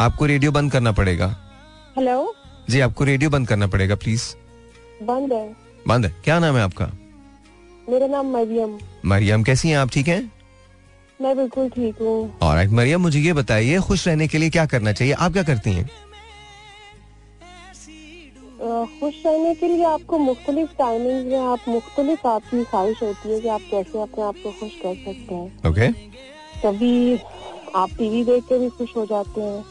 आपको 0.00 0.26
रेडियो 0.26 0.52
बंद 0.52 0.72
करना 0.72 0.92
पड़ेगा। 0.92 1.26
हेलो 1.96 2.34
जी 2.70 2.80
आपको 2.80 3.04
रेडियो 3.04 3.30
बंद 3.30 3.48
करना 3.48 3.66
पड़ेगा 3.66 3.94
प्लीज़ 3.94 4.22
बंद 5.02 5.32
है। 5.32 5.56
बंद 5.88 6.06
है? 6.06 6.14
क्या 6.24 6.38
नाम 6.38 6.56
है 6.56 6.62
आपका? 6.62 6.86
मेरा 7.88 8.06
नाम 8.06 8.26
मरियम। 8.32 8.78
मरियम 9.06 9.42
कैसी 9.42 9.68
हैं 9.68 9.78
आप? 9.78 9.90
ठीक 9.90 10.08
हैं? 10.08 10.39
मैं 11.20 11.36
बिल्कुल 11.36 11.68
ठीक 11.68 11.96
हूँ। 12.00 12.38
और 12.42 12.68
मरियम 12.68 13.00
मुझे 13.00 13.20
ये 13.20 13.32
बताइए 13.32 13.78
खुश 13.78 14.06
रहने 14.08 14.28
के 14.28 14.38
लिए 14.38 14.50
क्या 14.50 14.66
करना 14.66 14.92
चाहिए? 14.92 15.14
आप 15.14 15.32
क्या 15.32 15.42
करती 15.42 15.72
हैं? 15.72 15.88
खुश 19.00 19.14
रहने 19.26 19.54
के 19.54 19.68
लिए 19.68 19.84
आपको 19.84 20.18
मुख्तलिफ़ 20.18 20.70
टाइमिंग 20.78 21.26
में 21.26 21.38
आप 21.38 21.68
मुख्तलिफ़ 21.68 22.26
आपकी 22.26 22.64
ख्वाहिश 22.64 23.02
होती 23.02 23.32
है 23.32 23.40
कि 23.40 23.48
आप 23.48 23.60
कैसे 23.70 24.00
अपने 24.02 24.24
आप 24.24 24.36
को 24.44 24.50
खुश 24.50 24.72
कर 24.82 24.94
सकते 24.94 25.34
हैं। 25.34 25.68
ओके 25.68 25.88
कभी 26.62 27.18
आप 27.76 27.90
टीवी 27.98 28.24
देख 28.24 28.44
के 28.44 28.58
भी 28.58 28.68
खुश 28.68 28.96
हो 28.96 29.04
जाते 29.06 29.40
हैं। 29.40 29.62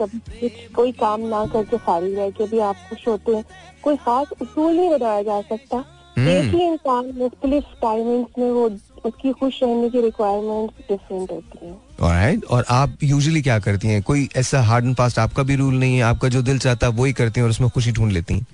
कभी 0.00 0.18
कुछ 0.40 0.52
कोई 0.74 0.92
काम 0.92 1.20
ना 1.20 1.44
करके 1.46 1.78
खाली 1.78 2.14
रह 2.14 2.30
के 2.30 2.46
भी 2.46 2.58
आप 2.58 2.76
खुश 2.90 3.06
होते 3.08 3.36
हैं। 3.36 3.44
कोई 3.82 3.96
खास 3.96 4.26
उसूल 4.42 4.72
नहीं 4.72 4.90
बताया 4.90 5.22
जा 5.22 5.40
सकता। 5.40 5.76
हम्म। 6.18 6.28
एक 6.28 6.54
ही 6.54 6.66
इंसान 6.66 7.12
मुख्तलिफ़ 7.16 7.64
टाइमिंग्स 7.82 8.38
में 8.38 8.50
वो 8.50 8.68
उसकी 9.04 9.32
खुश 9.32 9.62
रहने 9.62 9.88
की 9.90 10.00
रिक्वायरमेंट्स 10.00 10.88
डिफरेंट 10.88 11.30
होती 11.30 11.66
हैं। 11.66 11.76
Alright, 12.00 12.44
और 12.50 12.64
आप 12.70 12.98
यूजुअली 13.02 13.42
क्या 13.42 13.58
करती 13.58 13.88
हैं? 13.88 14.02
कोई 14.02 14.28
ऐसा 14.36 14.60
हार्ड 14.62 14.84
एंड 14.84 14.96
फास्ट 14.96 15.18
आपका 15.18 15.42
भी 15.42 15.56
रूल 15.56 15.74
नहीं 15.74 15.96
है 15.96 16.02
आपका 16.02 16.28
जो 16.28 16.42
दिल 16.42 16.58
चाहता 16.58 16.86
है 16.86 16.92
वही 16.92 17.12
करती 17.12 17.40
हैं 17.40 17.44
और 17.44 17.50
उसमें 17.50 17.70
खुशी 17.70 17.92
ढूंढ 17.92 18.12
लेती 18.12 18.34
हैं? 18.34 18.46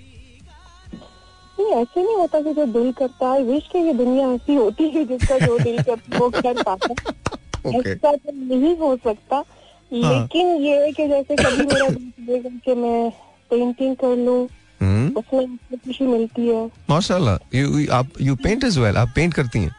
नहीं 1.61 1.73
ऐसे 1.73 2.03
नहीं 2.03 2.17
होता 2.17 2.41
कि 2.41 2.53
जो 2.55 2.67
दिल 2.67 2.93
करता 2.93 3.29
है 3.29 3.43
विश 3.43 3.69
के 3.73 3.79
ये 3.79 3.93
दुनिया 3.95 4.29
ऐसी 4.33 4.55
होती 4.55 4.89
है 4.91 5.05
जिसका 5.05 5.39
जो 5.39 5.59
दिल 5.59 5.83
करता 5.83 6.15
है 6.15 6.19
वो 6.21 6.31
कर 6.31 6.63
पाता 6.63 6.89
है। 6.89 7.77
ओके 7.79 7.91
ऐसा 7.91 8.13
तो 8.13 8.33
नहीं 8.33 8.77
हो 8.77 8.97
सकता 8.97 9.45
लेकिन 9.93 10.47
ये 10.63 10.81
है 10.83 10.93
कि 10.93 11.07
जैसे 11.09 11.37
कभी 11.37 11.67
मेरा 11.67 11.89
दिल 12.27 12.59
कि 12.65 12.75
मैं 12.75 13.11
पेंटिंग 13.51 13.97
कर 13.97 14.17
लूँ 14.17 14.49
हम्म। 14.81 15.19
उसमें 15.19 15.57
खुशी 15.57 16.07
मिलती 16.07 16.49
है। 16.49 16.65
माशाल्लाह 16.91 17.57
यू 17.57 17.87
आप 17.93 18.09
यू 18.21 18.35
पेंट 18.37 18.65
एज 18.65 18.79
वेल 18.79 18.97
आप 18.97 19.13
पेंट 19.17 19.35
करती 19.35 19.59
हैं? 19.59 19.75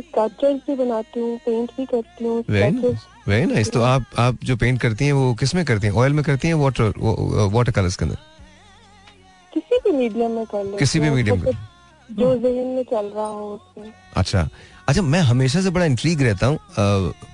स्कल्पचर्स 0.00 0.60
भी 0.66 0.74
बनाती 0.76 1.20
हूँ 1.20 1.38
पेंट 1.46 1.70
भी 1.76 1.84
करती 1.86 2.24
हूँ 2.24 2.44
वेरी 3.28 3.44
नाइस 3.46 3.70
तो 3.72 3.82
आप 3.82 4.04
आप 4.18 4.38
जो 4.44 4.56
पेंट 4.56 4.80
करती 4.80 5.04
हैं 5.04 5.12
वो 5.12 5.34
किसमें 5.40 5.64
करती 5.64 5.86
हैं? 5.86 5.94
ऑयल 5.94 6.12
में 6.12 6.22
करती 6.24 6.48
हैं 6.48 6.54
वाटर 6.54 6.92
वाटर 7.52 7.72
कलर्स 7.72 7.96
के 7.96 8.04
अंदर? 8.04 8.16
किसी 9.52 9.78
भी 9.84 9.92
मीडियम 9.96 10.30
में 10.30 10.44
कर 10.54 10.76
किसी 10.78 11.00
भी 11.00 11.10
मीडियम 11.10 11.44
में। 11.44 11.52
जो 12.08 12.34
जहन 12.38 12.66
में 12.76 12.82
चल 12.90 13.06
रहा 13.14 13.26
हो 13.26 13.60
अच्छा 14.16 14.48
अच्छा 14.88 15.02
मैं 15.02 15.20
हमेशा 15.20 15.60
से 15.60 15.70
बड़ा 15.70 15.84
इंट्रीग 15.84 16.22
रहता 16.22 16.46
हूँ 16.46 16.58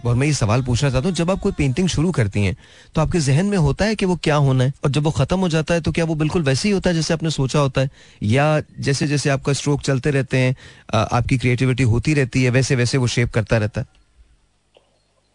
और 0.06 0.14
मैं 0.14 0.26
ये 0.26 0.32
सवाल 0.32 0.62
पूछना 0.62 0.90
चाहता 0.90 1.08
हूँ 1.08 1.14
जब 1.16 1.30
आप 1.30 1.40
कोई 1.40 1.52
पेंटिंग 1.52 1.88
शुरू 1.88 2.11
करती 2.12 2.44
हैं 2.44 2.56
तो 2.94 3.00
आपके 3.00 3.20
जहन 3.20 3.46
में 3.46 3.56
होता 3.58 3.84
है 3.84 3.94
कि 3.94 4.06
वो 4.06 4.16
क्या 4.16 4.37
होना 4.37 4.64
है? 4.64 4.72
और 4.84 4.90
जब 4.90 5.04
वो 5.04 5.11
खत्म 5.11 5.38
हो 5.40 5.48
जाता 5.48 5.74
है 5.74 5.80
तो 5.80 5.92
क्या 5.92 6.04
वो 6.04 6.14
बिल्कुल 6.14 6.42
वैसे 6.42 6.68
ही 6.68 6.74
होता 6.74 6.90
है 6.90 6.96
जैसे 6.96 7.14
आपने 7.14 7.30
सोचा 7.30 7.58
होता 7.58 7.80
है? 7.80 7.90
या 8.22 8.61
जैसे 8.80 9.06
जैसे 9.06 9.30
आपका 9.30 9.52
स्ट्रोक 9.52 9.80
चलते 9.80 10.11
रहते 10.11 10.38
हैं 10.38 10.54
आपकी 10.94 11.38
क्रिएटिविटी 11.38 11.82
होती 11.84 12.14
रहती 12.14 12.42
है 12.44 12.50
वैसे 12.50 12.76
वैसे 12.76 12.98
वो 12.98 13.06
शेप 13.06 13.30
करता 13.30 13.56
रहता 13.56 13.80
है? 13.80 13.87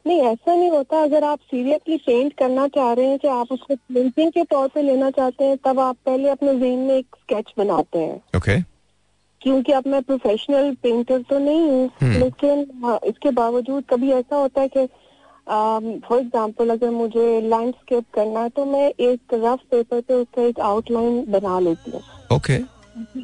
नहीं 0.05 0.21
ऐसा 0.21 0.55
नहीं 0.55 0.69
होता। 0.71 1.01
अगर 1.03 1.23
आप 1.23 1.39
सीरियसली 1.41 1.97
पेंट 1.97 2.33
करना 2.39 2.67
चाह 2.67 2.91
रहे 2.93 3.07
हैं 3.07 3.17
कि 3.19 3.27
आप 3.27 3.51
उसको 3.51 3.75
पेंटिंग 3.75 4.31
के 4.31 4.43
तौर 4.43 4.67
पे 4.67 4.81
लेना 4.81 5.09
चाहते 5.09 5.43
हैं 5.43 5.57
तब 5.65 5.79
आप 5.79 5.97
पहले 6.05 6.29
अपने 6.29 6.53
जहन 6.59 6.79
में 6.79 6.95
एक 6.97 7.15
स्केच 7.15 7.53
बनाते 7.57 7.99
हैं। 7.99 8.21
ओके 8.37 8.72
क्योंकि 9.43 9.71
अब 9.71 9.87
मैं 9.87 10.01
प्रोफेशनल 10.03 10.73
पेंटर 10.83 11.21
तो 11.29 11.39
नहीं 11.39 11.61
हूँ 11.61 11.89
हम्म। 12.01 12.19
लेकिन 12.19 12.65
हाँ, 12.83 12.99
इसके 13.07 13.31
बावजूद 13.31 13.83
कभी 13.89 14.11
ऐसा 14.11 14.35
होता 14.35 14.61
है 14.61 14.67
कि 14.77 14.87
फॉर 16.07 16.19
एग्जांपल 16.19 16.69
अगर 16.69 16.89
मुझे 16.91 17.25
लैंडस्केप 17.41 18.03
करना 18.13 18.39
है 18.39 18.49
तो 18.49 18.65
मैं 18.65 18.87
एक 18.89 19.33
रफ 19.33 19.59
पेपर 19.71 20.01
पे 20.01 20.13
उसका 20.13 20.41
एक 20.41 20.59
आउटलाइन 20.59 21.23
बना 21.31 21.59
लेती 21.59 21.91
हूँ। 21.91 22.01
ओके 22.35 22.55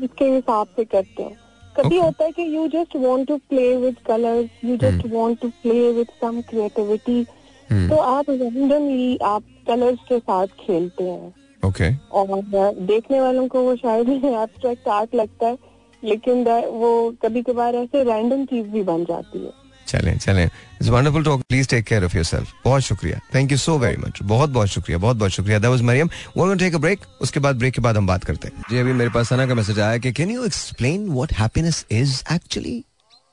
इसके 0.04 0.26
हिसाब 0.26 0.68
से 0.76 0.86
करते 0.86 1.24
हैं। 1.24 1.38
कभी 1.78 1.96
Okay. 1.96 2.04
होता 2.06 2.26
है 2.26 2.32
कि 2.32 2.44
you 2.56 2.68
just 2.68 2.96
want 2.96 3.28
to 3.28 3.38
play 3.50 3.76
with 3.78 3.96
colours 4.08 4.64
you 4.66 4.76
just 4.78 5.06
want 5.14 5.40
to 5.42 5.50
play 5.62 5.92
with 5.94 6.08
some 6.22 6.42
creativity 6.50 7.24
तो 7.70 7.96
आप 7.96 8.30
रैंडमली 8.30 9.18
आप 9.24 9.44
कलर्स 9.68 10.00
के 10.10 10.18
साथ 10.20 10.48
खेलते 10.60 11.04
हैं। 11.04 11.34
ओके 11.64 11.90
और 12.20 12.74
देखने 12.86 13.22
वालों 13.22 13.48
को 13.48 13.62
वो 13.64 13.76
शायद 13.76 14.10
एब्स्ट्रैक्ट 14.26 14.88
आर्ट 14.88 15.16
लगता 15.16 15.48
है। 15.48 15.58
लेकिन 16.04 16.44
वो 16.74 16.92
कभी 17.24 17.42
कभार 17.42 17.76
ऐसे 17.76 18.04
रैंडम 18.04 18.46
चीज़ 18.46 18.68
भी 18.68 18.84
बन 18.84 19.04
जाती 19.04 19.46
है। 19.46 19.52
चलें 19.88 20.18
चलें। 20.18 20.44
It's 20.46 20.88
wonderful 20.90 21.24
talk 21.24 21.42
please 21.42 21.68
take 21.70 21.86
care 21.86 22.04
of 22.06 22.16
yourself 22.16 22.52
बहुत 22.66 22.82
शुक्रिया। 22.82 23.20
Thank 23.36 23.52
you 23.52 23.58
so 23.58 23.78
very 23.78 23.98
much 23.98 24.20
बहुत 24.24 24.50
बहुत 24.50 24.68
शुक्रिया। 24.68 24.98
बहुत 24.98 25.18
बहुत 25.18 25.32
शुक्रिया। 25.32 25.60
That 25.60 25.70
was 25.70 25.82
Maryam 25.82 26.08
we 26.08 26.42
going 26.42 26.60
take 26.60 26.76
a 26.76 26.78
break 26.78 27.00
उसके 27.22 27.40
बाद 27.40 27.56
ब्रेक 27.56 27.74
के 27.74 27.82
बाद 27.82 27.98
हम 27.98 28.08
बात 28.08 28.24
करते 28.24 28.48
हैं। 28.48 28.64
जी 28.70 28.78
अभी 28.78 28.94
मेरे 28.94 29.10
पास 29.10 29.30
सना 29.30 29.48
का 29.48 29.56
मैसेज 29.56 29.80
आया 29.80 29.98
कि 29.98 30.12
can 30.12 30.32
you 30.32 30.46
explain 30.46 31.10
what 31.10 31.34
happiness 31.34 31.86
is 31.92 32.22
actually 32.34 32.84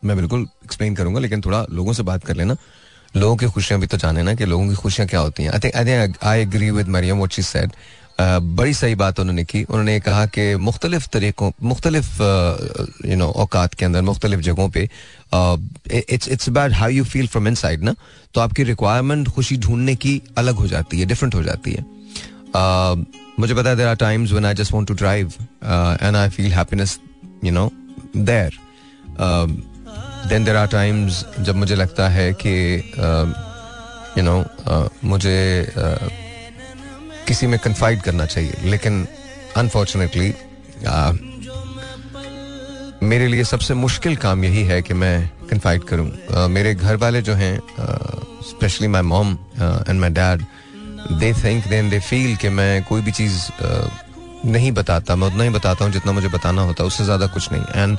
मैं 0.03 0.17
बिल्कुल 0.17 0.47
एक्सप्लेन 0.65 0.95
करूँगा 0.95 1.21
लेकिन 1.21 1.41
थोड़ा 1.41 1.65
लोगों 1.71 1.93
से 1.93 2.03
बात 2.03 2.25
कर 2.25 2.37
लेना। 2.37 2.57
लोगों 3.17 3.37
की 3.37 3.47
खुशियाँ 3.47 3.81
भी 3.81 3.87
तो 3.87 3.97
जाने 3.97 4.23
ना 4.23 4.35
कि 4.35 4.45
लोगों 4.45 4.69
की 4.69 4.75
खुशियाँ 4.75 5.09
क्या 5.09 5.21
होती 5.21 5.43
हैं। 5.43 5.51
I 5.51 5.59
think 5.59 5.77
I 5.77 5.85
think 5.85 6.17
I 6.23 6.41
agree 6.41 6.71
with 6.71 6.89
Maryam 6.89 7.17
what 7.17 7.33
she 7.33 7.43
said 7.43 7.73
बड़ी 8.19 8.75
सही 8.75 8.95
बात 8.95 9.21
उन्होंने 9.21 9.45
की। 9.45 9.63
उन्होंने 9.65 9.99
कहा 10.01 10.27
कि 10.29 10.55
मुख्तलिफ़ 10.59 11.07
तरीकों, 11.13 11.51
मुख्तलिफ़ 11.63 12.23
यू 13.07 13.17
नो 13.17 13.27
औकात 13.37 13.75
के 13.75 13.85
अंदर, 13.85 14.03
मुख्तलिफ़ 14.03 14.41
जगहों 14.43 14.69
पे 14.69 14.89
it's 16.09 16.29
it's 16.29 16.49
about 16.49 16.73
how 16.73 16.89
you 16.91 17.05
feel 17.05 17.27
from 17.27 17.49
inside 17.49 17.83
ना? 17.85 17.95
तो 18.35 18.41
आपकी 18.41 18.63
रिक्वायरमेंट 18.65 19.29
खुशी 19.29 19.57
ढूँढने 19.59 19.95
की 19.97 20.21
अलग 20.39 20.55
हो 20.55 20.67
जाती 20.67 21.01
है 21.01 21.07
डिफरेंट 21.07 21.35
हो 21.35 21.43
जाती 21.43 21.73
है। 21.73 21.85
मुझे 23.39 23.55
पता 23.55 23.71
है 23.71 23.77
there 23.77 23.87
are 23.87 23.97
times 23.97 24.33
when 24.33 24.45
I 24.47 24.55
just 24.55 24.73
want 24.73 24.89
to 24.89 24.95
drive 24.95 25.33
and 26.03 26.17
I 26.17 26.29
feel 26.29 26.53
happiness 26.53 26.99
you 27.45 27.53
know 27.53 27.71
there 28.17 28.59
then 30.29 30.45
there 30.45 30.57
are 30.57 30.67
times 30.69 31.25
जब 31.41 31.57
मुझे 31.57 31.75
लगता 31.75 32.09
है 32.09 32.33
कि 32.45 32.55
यू 34.19 34.25
नो 34.25 34.45
मुझे 35.05 35.37
किसी 37.27 37.47
में 37.47 37.59
कन्फाइड 37.59 38.03
करना 38.03 38.27
चाहिए। 38.27 38.55
लेकिन 38.65 39.07
अनफॉर्चुनेटली 39.57 40.35
मेरे 43.03 43.27
लिए 43.29 43.45
सबसे 43.45 43.75
मुश्किल 43.77 44.17
काम 44.17 44.45
यही 44.45 44.63
है 44.65 44.81
कि 44.83 44.95
मैं 44.95 45.31
कन्फाइड 45.51 45.85
करूँ। 45.85 46.11
uh, 46.11 46.49
मेरे 46.49 46.75
घर 46.75 46.97
वाले 46.97 47.23
जो 47.23 47.35
हैं 47.35 47.59
specially 48.47 48.89
my 48.89 49.03
mom 49.03 49.33
and 49.61 50.01
my 50.01 50.11
dad 50.11 50.45
they 51.13 51.33
think 51.35 51.67
then 51.69 51.91
they 51.91 51.99
feel 52.01 52.37
कि 52.37 52.49
मैं 52.51 52.83
कोई 52.85 53.01
भी 53.03 53.13
चीज़ 53.13 53.41
नहीं 54.47 54.73
बताता। 54.73 55.17
मैं 55.17 55.27
उतना 55.27 55.45
ही 55.45 55.51
बताता 55.51 55.85
हूँ 55.85 55.93
जितना 55.93 56.13
मुझे 56.13 56.29
बताना 56.29 56.63
होता 56.63 56.83
है 56.83 56.87
उससे 56.87 57.05
ज़्यादा 57.05 57.27
कुछ 57.27 57.53
नहीं। 57.53 57.83
And 57.83 57.99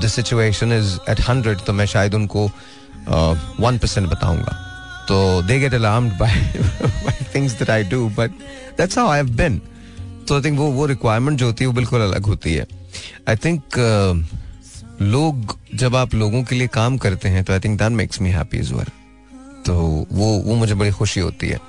the 0.00 0.08
situation 0.08 0.72
is 0.72 0.98
at 1.10 1.20
hundred 1.28 1.60
तो 1.66 1.72
मैं 1.72 1.86
शायद 1.86 2.14
उनको 2.14 2.44
वन 3.60 3.78
परसेंट 3.78 4.08
बताऊँगा। 4.08 4.56
तो 5.12 5.20
they 5.46 5.58
get 5.60 5.74
alarmed 5.74 6.12
by 6.18 6.34
by 7.04 7.24
things 7.34 7.52
that 7.58 7.70
I 7.70 7.82
do 7.84 8.08
but 8.18 8.30
that's 8.76 8.98
how 8.98 9.08
I 9.08 9.18
have 9.18 9.30
been 9.36 9.60
तो 10.28 10.34
आई 10.34 10.42
थिंक 10.42 10.58
वो 10.58 10.70
वो 10.72 10.86
रिक्वायरमेंट 10.86 11.38
जो 11.38 11.46
होती 11.46 11.64
है 11.64 11.68
वो 11.68 11.74
बिल्कुल 11.74 12.00
अलग 12.00 12.26
होती 12.26 12.54
है. 12.54 12.66
आई 13.28 13.36
थिंक 13.44 13.62
uh, 13.78 15.02
लोग 15.02 15.56
जब 15.82 15.96
आप 15.96 16.14
लोगों 16.14 16.42
के 16.44 16.54
लिए 16.54 16.66
काम 16.74 16.96
करते 17.04 17.28
हैं 17.28 17.44
तो 17.44 17.52
I 17.52 17.60
think 17.60 17.78
that 17.78 17.92
makes 17.92 18.20
me 18.22 18.30
happy 18.30 18.58
is 18.58 18.72
well 18.74 18.90
तो 19.66 19.74
वो 20.12 20.30
वो 20.46 20.54
मुझे 20.56 20.74
बड़ी 20.74 20.90
खुशी 20.90 21.20
होती 21.20 21.48
है. 21.48 21.60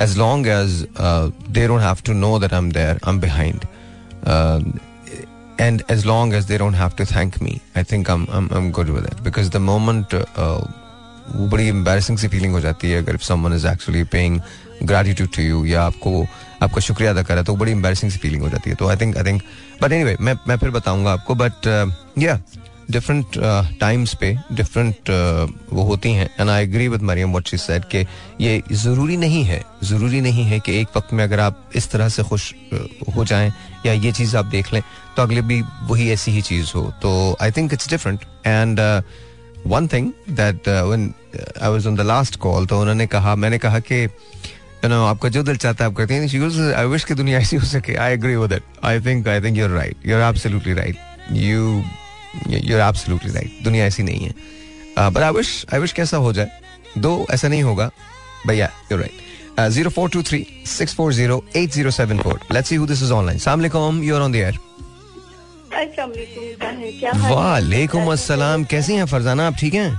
As 0.00 0.16
long 0.18 0.46
as 0.46 0.84
they 1.00 1.66
don't 1.68 1.82
have 1.82 1.98
to 2.06 2.12
know 2.12 2.38
that 2.38 2.52
I 2.52 2.58
am 2.58 2.72
there 2.72 3.00
I 3.06 3.12
am 3.12 3.20
behind 3.20 3.64
and 5.62 5.82
as 5.92 6.04
long 6.08 6.30
as 6.36 6.46
they 6.50 6.58
don't 6.60 6.76
have 6.80 6.94
to 6.98 7.04
thank 7.08 7.34
me 7.46 7.50
i 7.80 7.82
think 7.88 8.10
i'm 8.12 8.22
i'm, 8.36 8.46
I'm 8.58 8.68
good 8.76 8.92
with 8.92 9.08
it. 9.08 9.18
Because 9.24 9.50
the 9.56 9.60
moment 9.64 10.14
uh, 10.18 10.60
वो 11.34 11.46
बड़ी 11.46 11.68
embarrassing 11.68 12.18
सी 12.18 12.28
feeling 12.28 12.52
हो 12.52 12.60
जाती 12.60 12.90
है 12.90 13.02
अगर 13.02 13.16
someone 13.22 13.54
is 13.54 13.66
actually 13.68 14.04
paying 14.12 14.40
gratitude 14.82 15.28
to 15.36 15.42
you 15.42 15.64
या 15.64 15.82
आपको, 15.82 16.26
आपका 16.62 16.80
शुक्रिया 16.80 17.10
अदा 17.10 17.22
करा 17.22 17.42
तो 17.42 17.56
बड़ी 17.56 17.72
एम्बेसिंग 17.72 18.12
सी 18.12 18.18
फीलिंग 18.18 18.42
हो 18.42 18.48
जाती 18.48 18.70
है। 18.70 18.76
तो 18.76 18.88
I 18.88 18.96
think 18.96 19.16
I 19.16 19.24
think 19.24 19.42
but 19.82 19.92
anyway 19.92 20.16
मैं 20.20 20.34
मैं 20.48 20.56
फिर 20.58 20.70
बताऊँगा 20.70 21.12
आपको 21.12 21.34
बट 21.34 21.66
या 22.18 22.40
डिफरेंट 22.90 23.36
टाइम्स 23.80 24.14
पे 24.20 24.32
डिफरेंट 24.52 25.10
वो 25.72 25.82
होती 25.84 26.12
हैं। 26.12 26.28
And 26.40 26.50
I 26.50 26.64
agree 26.64 26.88
with 26.88 27.02
Maryam 27.02 27.30
what 27.30 27.48
she 27.48 27.56
said 27.58 27.84
कि 27.84 28.06
ये 28.40 28.62
ज़रूरी 28.72 29.16
नहीं 29.16 29.44
है, 29.44 29.62
ज़रूरी 29.84 30.20
नहीं 30.20 30.44
है 30.44 30.58
कि 30.60 30.80
एक 30.80 30.96
वक्त 30.96 31.12
में 31.12 31.22
अगर 31.24 31.40
आप 31.40 31.70
इस 31.76 31.90
तरह 31.90 32.08
से 32.08 32.22
खुश 32.22 32.52
हो 33.16 33.24
जाएँ 33.24 33.52
या 33.86 33.92
ये 33.92 34.12
चीज़ 34.12 34.36
आप 34.36 34.46
देख 34.46 34.72
लें 34.72 34.82
तो 35.16 35.22
अगले 35.22 35.42
भी 35.42 35.62
वही 35.82 36.10
ऐसी 36.10 36.30
ही 36.30 36.42
चीज़ 36.42 36.72
हो। 36.74 36.82
तो 37.02 37.36
I 37.42 37.50
think 37.50 37.72
it's 37.72 37.88
different 37.90 38.24
and 38.46 38.80
one 39.66 39.86
thing 39.88 40.10
that 40.30 40.68
when 40.68 41.12
I 41.62 41.70
was 41.70 41.86
on 41.86 41.96
the 41.96 42.00
last 42.00 42.36
call 42.40 42.66
तो 42.66 42.80
उन्होंने 42.80 43.06
कहा, 43.06 43.34
मैंने 43.36 43.58
कहा 43.58 43.78
कि 43.80 44.02
यू 44.04 44.88
नो 44.88 45.04
आपका 45.06 45.28
जो 45.28 45.42
दिल 45.42 45.56
चाहता 45.56 45.84
है, 45.84 45.90
आप 45.90 45.96
करते 45.96 46.14
हैं। 46.14 46.74
आई 46.74 46.86
विश 46.86 47.04
की 47.04 47.14
दुनिया 47.14 47.38
ऐसी 47.38 47.56
हो 47.56 47.66
सके. 47.66 47.94
I 47.94 48.12
agree 48.12 48.36
with 48.36 48.52
it 48.52 48.62
I 48.84 49.00
think 49.00 49.28
I 49.28 49.40
think 49.40 49.56
you 49.58 49.64
are 49.64 49.70
right 49.70 50.06
you 50.06 50.16
are 50.16 50.28
absolutely 50.28 50.74
right 50.74 50.96
you 51.32 51.82
you 52.48 52.78
are 52.78 52.88
absolutely 52.88 53.32
right 53.32 53.58
दुनिया 53.64 53.86
ऐसी 53.86 54.02
नहीं 54.02 54.26
है। 54.26 55.10
But 55.10 55.22
I 55.22 55.32
wish 55.32 55.64
I 55.74 55.80
wish 55.80 55.92
कैसा 55.92 56.16
हो 56.16 56.32
जाए। 56.32 56.48
दो, 56.98 57.26
ऐसा 57.30 57.48
नहीं 57.48 57.62
होगा। 57.62 57.90
भैया 58.46 58.70
you 58.92 58.98
right 58.98 59.28
zero 59.70 59.90
four 59.90 60.08
two 60.10 60.22
three 60.22 60.46
six 60.66 60.94
four 60.94 61.12
zero 61.14 61.44
eight 61.56 61.70
zero 61.70 61.90
seven 61.90 62.18
four 62.18 62.40
let's 62.52 62.68
see 62.68 62.76
who 62.76 62.86
this 62.86 63.02
is 63.02 63.12
online 63.12 63.38
सलाम 63.38 64.02
you 64.02 64.14
are 64.16 64.20
on 64.22 64.32
the 64.32 64.36
air 64.36 64.58
वालेकुम 67.30 68.12
अस्सलाम 68.12 68.64
कैसी 68.64 68.94
हैं 68.94 69.06
फरजाना? 69.06 69.46
आप 69.46 69.54
ठीक 69.60 69.74
हैं? 69.74 69.90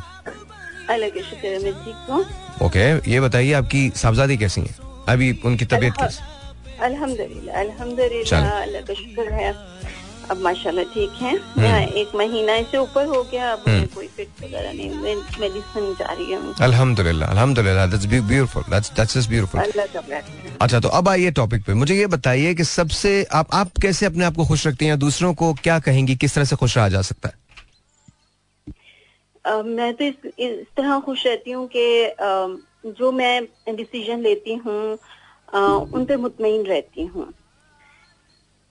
ओके 2.65 3.11
ये 3.11 3.19
बताइए 3.21 3.53
आपकी 3.53 3.89
साहबजादी 3.95 4.37
कैसी 4.37 4.61
हैं? 4.61 4.75
अभी 5.09 5.31
उनकी 5.45 5.65
तबीयत 5.65 5.93
कैसी? 5.99 6.19
अल्हम्दुलिल्लाह 6.81 7.59
अल्हम्दुलिल्लाह 7.59 8.61
अल्लाह 8.61 8.81
का 8.81 8.93
शुक्र 8.93 9.33
है। 9.33 9.53
अब 10.31 10.41
माशाल्लाह 10.41 10.85
ठीक 10.93 11.13
है। 11.21 11.33
एक 12.01 12.15
महीना 12.15 12.61
से 12.71 12.77
ऊपर 12.77 13.05
हो 13.05 13.21
गया 13.31 13.51
अब 13.53 13.63
कोई 13.95 14.07
फिट 14.07 14.29
वगैरह 14.43 14.71
नहीं 14.73 14.89
मेडिसिन 15.39 15.93
जा 15.99 16.11
रही 16.11 16.31
है 16.31 16.37
अल्हम्दुलिल्लाह 16.67 17.29
अल्हम्दुलिल्लाह 17.31 17.85
that's 17.91 18.05
beautiful 18.13 18.63
that's 18.71 18.91
that's 18.99 19.17
just 19.17 19.29
beautiful 19.29 19.59
अच्छा 20.61 20.79
तो 20.79 20.87
अब 20.99 21.09
आइए 21.09 21.31
टॉपिक 21.41 21.65
पे। 21.65 21.73
मुझे 21.73 21.95
ये 21.95 22.07
बताइए 22.15 22.53
कि 22.55 22.63
सबसे 22.63 23.11
आप 23.41 23.53
आप 23.61 23.77
कैसे 23.81 24.05
अपने 24.05 24.25
आप 24.25 24.35
को 24.35 24.45
खुश 24.45 24.67
रखती 24.67 24.85
हैं 24.85 24.97
दूसरों 24.99 25.33
को 25.43 25.53
क्या 25.63 25.79
कहेंगी 25.89 26.15
किस 26.23 26.35
तरह 26.35 26.45
से 26.45 26.55
खुश 26.63 26.77
रहा 26.77 26.89
जा 26.89 27.01
सकता 27.11 27.29
है? 27.29 27.35
Uh, 29.45 29.63
मैं 29.65 29.93
तो 29.93 30.05
इस, 30.05 30.15
इस 30.39 30.65
तरह 30.77 30.99
खुश 31.05 31.25
रहती 31.25 31.51
हूँ 31.51 31.67
कि 31.75 31.85
uh, 32.29 32.49
जो 32.97 33.11
मैं 33.11 33.75
डिसीज़न 33.75 34.21
लेती 34.21 34.55
हूँ 34.65 34.97
uh, 34.97 35.93
उन 35.93 36.05
पर 36.05 36.17
मुतमिन 36.17 36.65
रहती 36.65 37.05
हूँ। 37.05 37.31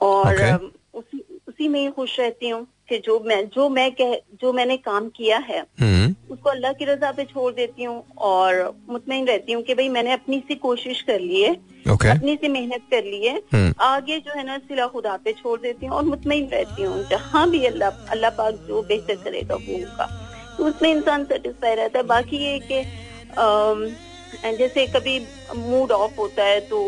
और 0.01 0.35
Okay. 0.35 0.53
उसी 0.95 1.19
उसी 1.61 1.69
में 1.69 1.81
ही 1.81 1.89
खुश 1.91 2.19
रहती 2.21 2.49
हूँ 2.49 2.67
कि 2.89 2.99
जो 3.05 3.19
मैं 3.21 3.45
जो 3.55 3.69
मैं 3.69 3.91
कह 3.93 4.15
जो 4.41 4.53
मैंने 4.53 4.77
काम 4.79 5.09
किया 5.17 5.39
है 5.39 5.59
हम्म। 5.81 6.33
उसको 6.33 6.51
अल्लाह 6.51 6.73
की 6.73 6.85
रजा 6.85 7.11
पे 7.13 7.25
छोड़ 7.25 7.53
देती 7.55 7.85
हूँ 7.85 8.03
और 8.19 8.55
मुतमिन 8.89 9.27
रहती 9.29 9.53
हूँ 9.53 9.63
कि 9.63 9.75
भाई 9.75 9.89
मैंने 9.89 10.13
अपनी 10.13 10.39
सी 10.49 10.55
कोशिश 10.65 11.03
कर 11.03 11.21
ली 11.21 11.43
है 11.43 11.53
ओके 11.93 12.09
अपनी 12.11 12.37
से 12.37 12.49
मेहनत 12.49 12.87
कर 12.91 13.05
ली 13.05 13.27
है 13.27 13.37
हम्म। 13.53 13.75
आगे 13.85 14.19
जो 14.19 14.39
है 14.39 14.45
ना 14.47 14.57
सिला 14.61 14.87
खुदा 14.87 15.17
पे 15.25 15.33
छोड़ 15.33 15.59
देती 15.61 15.87
हूँ 15.87 15.97
और 15.97 16.05
मुतमिन 16.05 16.49
रहती 16.53 16.83
हूँ। 16.83 17.05
जहाँ 17.11 17.49
भी 17.51 17.65
अल्लाह 17.67 18.11
अल्लाह 18.13 18.31
पाक 18.41 18.65
जो 18.69 18.83
बेहतर 18.83 19.23
करेगा 19.25 19.55
वो 19.57 19.77
होगा। 19.77 20.07
तो 20.57 20.65
उसमें 20.65 20.91
इंसान 20.91 21.25
सेटिस्फाई 21.25 21.75
रहता 21.75 21.99
है। 21.99 22.05
बाकी 22.07 22.37
ये 22.39 22.59
कि 22.71 22.83
जैसे 24.57 24.87
कभी 24.97 25.19
मूड 25.59 25.93
ऑफ़ 25.93 26.17
होता 26.17 26.45
है 26.45 26.61
तो 26.69 26.81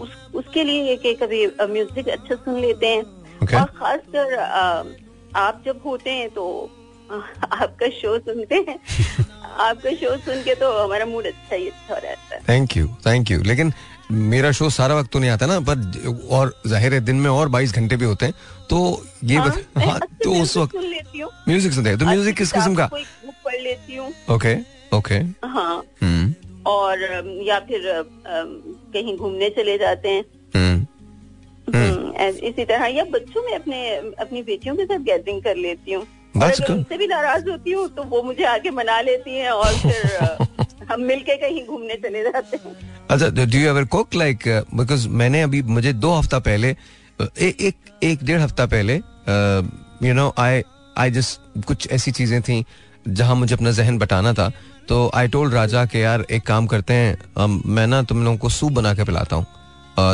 उस, 0.00 0.08
उसके 0.34 0.64
लिए 0.64 0.82
ये 0.84 0.96
कि 0.96 1.14
कभी 1.22 1.46
म्यूज़िक 1.46 2.08
अच्छा 2.08 2.34
सुन 2.34 2.60
लेते 2.60 2.86
हैं। 2.86 3.02
Okay. 3.40 3.54
और 3.54 3.66
खासकर 3.78 4.34
आप 5.36 5.62
जब 5.66 5.80
होते 5.84 6.10
हैं 6.10 6.28
तो 6.30 6.44
आपका 7.10 7.88
शो 8.00 8.18
सुनते 8.18 8.54
हैं। 8.68 8.78
आपका 9.58 9.90
शो 10.00 10.16
सुन 10.24 10.42
के 10.42 10.54
तो 10.54 10.72
हमारा 10.78 11.06
मूड 11.06 11.26
अच्छा 11.26 11.56
ही 11.56 11.68
अच्छा 11.68 11.94
रहता 11.94 12.34
है। 12.34 12.40
थैंक 12.48 12.76
यू 12.76 12.86
थैंक 13.06 13.30
यू 13.30 13.42
लेकिन 13.42 13.72
मेरा 14.10 14.50
शो 14.52 14.68
सारा 14.70 14.94
वक्त 14.94 15.10
तो 15.12 15.18
नहीं 15.18 15.30
आता 15.30 15.46
ना 15.46 15.58
पर 15.60 16.26
और 16.30 16.52
ज़ाहिर 16.66 16.94
है 16.94 17.00
दिन 17.04 17.16
में 17.16 17.30
और 17.30 17.48
22 17.50 17.74
घंटे 17.76 17.96
भी 17.96 18.04
होते 18.04 18.26
हैं 18.26 18.34
तो 18.70 18.78
ये 19.24 19.36
हाँ, 19.36 19.48
बता, 19.48 19.80
हाँ 19.86 19.98
तो 20.24 20.34
उस 20.42 20.56
वक्त 20.56 20.74
हूँ। 20.76 21.30
म्यूज़िक 21.48 21.72
सुनते 21.72 21.90
हैं। 21.90 21.98
तो 21.98 22.06
म्यूज़िक 22.06 22.36
किस 22.36 22.52
किस्म 22.52 22.74
का? 22.74 22.86
बुक 22.86 23.34
पढ़ 23.44 23.60
लेती 23.62 23.96
हूँ। 23.96 24.12
ओके 24.30 24.54
ओके 24.96 25.14
हाँ। 25.46 25.82
हम्म 26.02 26.34
और 26.66 27.00
या 27.46 27.58
फिर 27.60 27.82
कहीं 28.94 29.16
घूमने 29.16 29.50
चले 29.50 29.78
जाते 29.78 30.08
हैं। 30.08 30.24
हम्म। 30.56 30.86
हम्म, 31.74 32.12
ऐस- 32.12 32.40
इसी 32.40 32.64
तरह 32.64 32.86
या 32.86 33.04
बच्चों 33.04 33.42
में 33.42 33.54
अपने 33.54 33.96
अपनी 33.96 34.42
बेटियों 34.42 34.76
के 34.76 34.84
साथ 34.84 34.98
गैदरिंग 34.98 35.42
कर 35.42 35.56
लेती 35.56 35.92
हूँ. 35.92 36.06
उनसे 36.36 36.96
भी 36.98 37.06
नाराज़ 37.06 37.48
होती 37.50 37.70
हूँ 37.70 37.88
तो 37.88 38.02
वो 38.02 38.22
मुझे 38.22 38.44
आके 38.44 38.70
मना 38.70 39.00
लेती 39.00 39.36
हैं 39.38 39.50
और 39.50 39.72
फिर 39.74 40.36
हम 40.92 41.00
मिलके 41.00 41.36
कहीं 41.36 41.66
घूमने 41.66 41.94
चले 41.94 42.22
जाते 42.22 42.56
हैं। 42.56 42.76
अच्छा 43.10 43.28
do 43.28 43.58
you 43.58 43.68
ever 43.68 43.84
cook 43.84 44.14
like 44.14 44.48
because 44.74 45.08
मैंने 45.08 45.42
अभी 45.42 45.62
मुझे 45.62 45.92
दो 45.92 46.10
हफ़्ता 46.10 46.38
पहले 46.38 46.68
ए, 46.68 47.54
एक 47.60 47.74
एक 48.02 48.24
डेढ़ 48.24 48.40
हफ़्ता 48.40 48.66
पहले 48.66 48.94
you 50.08 50.14
know 50.14 50.34
I 50.38 50.62
I 50.98 51.10
just 51.10 51.64
कुछ 51.66 51.90
ऐसी 51.92 52.10
चीज़ें 52.10 52.42
थी 52.42 52.64
जहाँ 53.08 53.34
मुझे 53.36 53.54
अपना 53.54 53.70
जहन 53.70 53.98
बटाना 53.98 54.32
था। 54.32 54.52
तो 54.88 55.10
आई 55.14 55.28
टोल्ड 55.28 55.54
राजा 55.54 55.84
के 55.86 55.98
यार 55.98 56.24
एक 56.30 56.42
काम 56.46 56.66
करते 56.66 56.94
हैं 56.94 57.46
मैं 57.66 57.86
ना 57.86 58.02
तुम 58.02 58.24
लोगों 58.24 58.36
को 58.36 58.48
सूप 58.50 58.72
बना 58.72 58.94
के 58.94 59.04
पिलाता 59.04 59.36
हूँ 59.36 59.46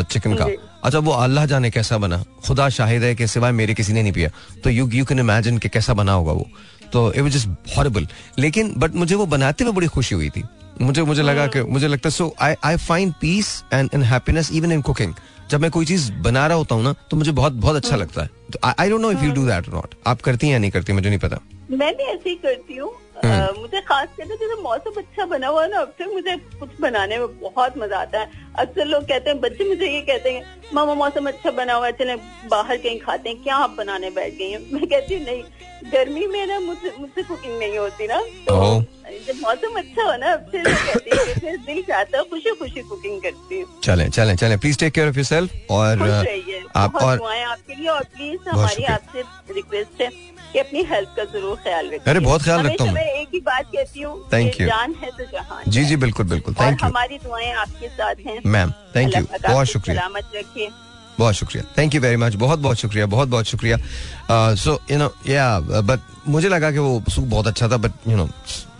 चिकन 0.05 0.35
का। 0.35 0.47
अच्छा 0.85 0.99
वो 0.99 1.13
अल्लाह 1.13 1.47
जाने 1.47 1.71
कैसा 1.71 1.99
बना। 1.99 2.23
खुदा 2.47 2.69
शाहिद 2.71 3.03
है 3.03 3.15
कि 3.15 3.27
सिवाय 3.27 3.53
मेरे 3.53 3.75
किसी 3.75 3.93
ने 3.93 4.03
नहीं 4.03 4.13
पिया। 4.13 4.31
तो 4.65 4.71
यू 4.71 4.89
यू 4.91 5.05
कैन 5.05 5.19
इमेजिन 5.19 5.59
कि 5.59 5.69
कैसा 5.69 5.95
बना 5.95 6.13
होगा 6.13 6.33
वो। 6.33 6.47
तो 6.93 7.13
इट 7.13 7.23
वाज 7.23 7.33
जस्ट 7.33 7.77
हॉरिबल 7.77 8.07
लेकिन 8.39 8.73
बट 8.79 8.95
मुझे 8.95 9.15
वो 9.15 9.27
बनाते 9.27 9.65
हुए 9.65 9.73
बड़ी 9.73 9.87
खुशी 9.89 10.15
हुई 10.15 10.31
थी। 10.31 10.43
मुझे 10.81 11.03
मुझे 11.03 11.23
लगा 11.23 11.47
कि 11.47 11.63
मुझे 11.63 11.89
लगता 11.89 12.09
है 12.09 12.13
so 12.13 12.35
I 12.43 12.55
I 12.65 12.77
find 12.79 13.13
peace 13.21 13.63
and 13.73 13.91
and 13.95 14.05
happiness 14.05 14.51
even 14.53 14.73
in 14.73 14.83
cooking 14.83 15.15
जब 15.51 15.61
मैं 15.61 15.71
कोई 15.71 15.87
चीज़ 15.87 16.11
बना 16.23 16.47
रहा 16.47 16.57
होता 16.57 16.75
हूँ 16.75 16.85
ना 16.85 16.95
तो 17.11 17.17
मुझे 17.17 17.33
बहुत 17.33 17.53
बहुत 17.55 17.77
अच्छा 17.77 17.97
लगता 17.97 18.23
है। 18.23 18.75
I 18.79 18.91
don't 18.91 19.01
know 19.01 19.11
if 19.13 19.25
you 19.25 19.33
do 19.33 19.47
that 19.47 19.69
not 19.75 19.95
आप 20.07 20.21
करती 20.21 20.47
हैं 20.47 20.53
या 20.53 20.59
नहीं 20.59 20.71
करती 20.71 20.93
मुझे 20.93 21.09
नहीं 21.09 21.19
पता। 21.19 21.39
मैं 21.71 21.95
भी 21.97 22.05
ऐसे 22.05 22.31
ही 22.31 22.37
करती 22.37 22.77
हूँ। 22.77 22.93
हम्म। 23.25 23.61
मुझे 23.61 23.81
खास 23.89 24.09
करके 24.19 24.37
जैसे 24.37 24.61
मौसम 24.63 25.01
अच्छा 25.01 25.25
बना 25.35 25.49
हुआ 25.49 25.63
है 25.63 25.71
ना 25.71 25.79
अब 25.81 25.95
तक 25.99 26.11
मुझे 26.15 26.37
कुछ 26.61 26.81
बनाने 26.81 27.19
में 27.19 27.41
बहुत 27.41 27.79
मज़ा 27.79 27.99
आता 27.99 28.21
है। 28.21 28.43
अक्सर 28.65 28.85
लोग 28.87 29.05
कहते 29.09 29.31
हैं 29.31 29.41
बच्चे 29.41 29.69
मुझे 29.69 29.87
ये 29.93 30.01
कहते 30.11 30.31
हैं 30.33 30.43
मामा 30.75 30.95
मौसम 30.95 31.27
अच्छा 31.29 31.51
बना 31.61 31.75
हुआ 31.75 31.87
है 31.87 31.93
चले 31.99 32.17
बाहर 32.51 32.77
कहीं 32.77 32.99
खाते 33.01 33.29
हैं 33.29 33.43
क्या 33.43 33.57
आप 33.67 33.71
बनाने 33.79 34.11
बैठ 34.19 34.35
गई 34.39 34.51
हैं? 34.51 34.61
मैं 34.73 34.87
कहती 34.89 35.15
हूँ 35.15 35.25
नहीं 35.25 35.43
गर्मी 35.93 36.27
में 36.27 36.47
ना 36.47 36.59
मुझसे 36.61 36.93
मुझसे 36.99 37.23
कुकिंग 37.23 37.59
नहीं 37.59 37.79
होती 37.79 38.07
ना। 38.07 38.21
तो 38.49 38.59
जब 39.27 39.41
मौसम 39.41 39.75
अच्छा 39.79 40.03
हो 40.03 40.17
ना 40.19 40.33
अब 40.33 40.51
कहती 40.55 41.47
हूँ 41.47 41.57
दिल 41.67 41.83
चाहता 41.89 42.19
है 42.19 42.25
खुशी 42.31 42.55
खुशी 42.61 42.83
कुकिंग 42.89 43.21
करती 43.23 43.61
हूँ। 43.61 43.81
चलें 43.85 44.09
चलें 44.11 44.35
चलें 44.37 44.59
please 44.59 44.79
take 44.79 44.93
care 44.95 45.09
of 45.09 45.17
yourself 45.17 45.71
और 45.71 45.99
खुश 45.99 46.09
अ, 46.11 46.23
रहिए। 46.23 46.63
आप 46.77 46.97
और 47.03 47.21
आपके 47.33 47.75
लिए 47.75 47.89
और 47.89 48.05
प्लीज़ 48.17 48.49
हमारी 48.49 48.85
आपसे 48.95 49.23
रिक्वेस्ट 49.55 50.01
है 50.03 50.09
कि 50.53 50.59
अपनी 50.59 50.83
हेल्थ 50.91 51.09
का 51.17 51.25
ज़रूर 51.25 51.57
ख्याल 51.65 51.91
रखें 51.91 52.11
अरे, 52.11 52.21
बहुत 52.21 52.43
ख्याल 52.43 52.67
रखता 52.67 52.85
हूँ 52.85 52.93
एक 53.21 53.29
ही 53.35 53.41
बात 53.41 53.67
कहती 53.75 54.03
हूँ 54.03 54.15
Thank 54.31 54.57
कि 54.57 54.65
you. 54.65 54.69
जान 54.69 54.95
है 55.03 55.11
तो 55.19 55.25
जहान 55.33 55.71
जी 55.73 55.85
जी 55.85 55.97
बिल्कुल 56.05 56.27
बिल्कुल। 56.29 56.55
थैंक 56.55 56.83
यू 56.83 56.89
हमारी 56.89 57.19
दुआएँ 57.25 57.53
आपके 57.53 57.89
साथ 57.89 58.27
हैं। 58.27 58.41
मैम 58.47 58.71
थैंक 58.97 59.17
यू 59.17 59.23
बहुत 59.49 59.67
शुक्रिया। 59.67 60.01
सलामत 60.01 60.31
रखे। 60.37 60.69
बहुत 61.19 61.35
शुक्रिया। 61.35 61.65
थैंक 61.79 61.95
यू 61.95 62.01
वेरी 62.01 62.17
मच 62.17 62.35
बहुत 62.37 62.59
बहुत 62.59 62.77
शुक्रिया 62.77 63.07
बहुत 63.07 63.29
बहुत 63.29 63.47
शुक्रिया। 63.47 63.77
So 64.63 64.79
you 64.91 64.99
know 64.99 65.13
yeah 65.29 65.59
but 65.61 66.01
मुझे 66.29 66.49
लगा 66.49 66.71
कि 66.73 66.79
वो 66.79 67.03
सूप 67.11 67.25
बहुत 67.25 67.47
अच्छा 67.47 67.69
था 67.69 67.77
बट 67.77 68.09
यू 68.09 68.17
नो 68.17 68.29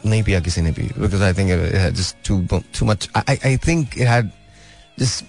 नहीं 0.07 0.23
पिया 0.23 0.41
किसी 0.41 0.61
ने 0.63 0.71
भी 0.73 0.89
because 0.99 1.23
I 1.23 1.35
think 1.35 1.51
just 1.97 2.17
too 2.29 2.41
too 2.79 2.87
much 2.87 3.09
I 3.17 3.39
I 3.47 3.57
think 3.67 3.99
it 3.99 4.07
had 4.09 4.31
just 4.99 5.25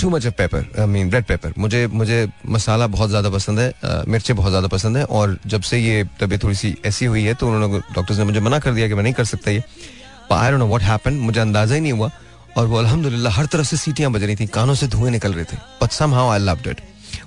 too 0.00 0.10
much 0.10 0.26
of 0.26 0.34
pepper 0.34 0.66
I 0.80 0.86
mean 0.86 1.10
red 1.12 1.24
pepper 1.24 1.52
मुझे 1.58 1.86
मुझे 1.88 2.18
मसाला 2.48 2.86
बहुत 2.88 3.08
ज़्यादा 3.08 3.30
पसंद 3.30 3.60
है 3.60 4.02
मिर्चें 4.08 4.34
बहुत 4.36 4.50
ज़्यादा 4.50 4.68
पसंद 4.68 4.96
है, 4.96 5.04
और 5.04 5.38
जब 5.46 5.62
से 5.62 5.78
ये 5.78 6.04
तबीयत 6.20 6.42
थोड़ी 6.42 6.54
सी 6.54 6.74
ऐसी 6.86 7.04
हुई 7.06 7.22
है 7.24 7.34
तो 7.34 7.48
उन्होंने 7.48 7.78
डॉक्टर्स 7.94 8.18
ने 8.18 8.24
मुझे 8.24 8.40
मना 8.40 8.58
कर 8.58 8.72
दिया 8.72 8.88
कि 8.88 8.94
मैं 8.94 9.02
नहीं 9.02 9.12
कर 9.14 9.24
सकता 9.26 9.50
ये। 9.50 9.62
I 10.32 10.50
don't 10.50 10.60
know 10.60 10.66
what 10.68 10.82
happen 10.82 11.14
मुझे 11.20 11.40
अंदाज़ा 11.40 11.74
ही 11.74 11.80
नहीं 11.80 11.92
हुआ। 11.92 12.10
और 12.56 12.66
वो 12.66 12.76
अल्हम्दुलिल्लाह, 12.78 13.32
हर 13.32 13.46
तरफ़ 13.46 13.66
से 13.66 13.76
सीटियाँ 13.76 14.10
बज 14.12 14.22
रही 14.24 14.36
थी, 14.36 14.46
कानों 14.48 14.74
से 14.74 14.86
धुएँ 14.88 15.10
निकल 15.10 15.32
रहे 15.32 15.44
थे। 15.44 15.56
But 15.82 15.90
somehow 15.92 16.28
I 16.28 16.38
loved 16.40 16.66
it 16.66 16.80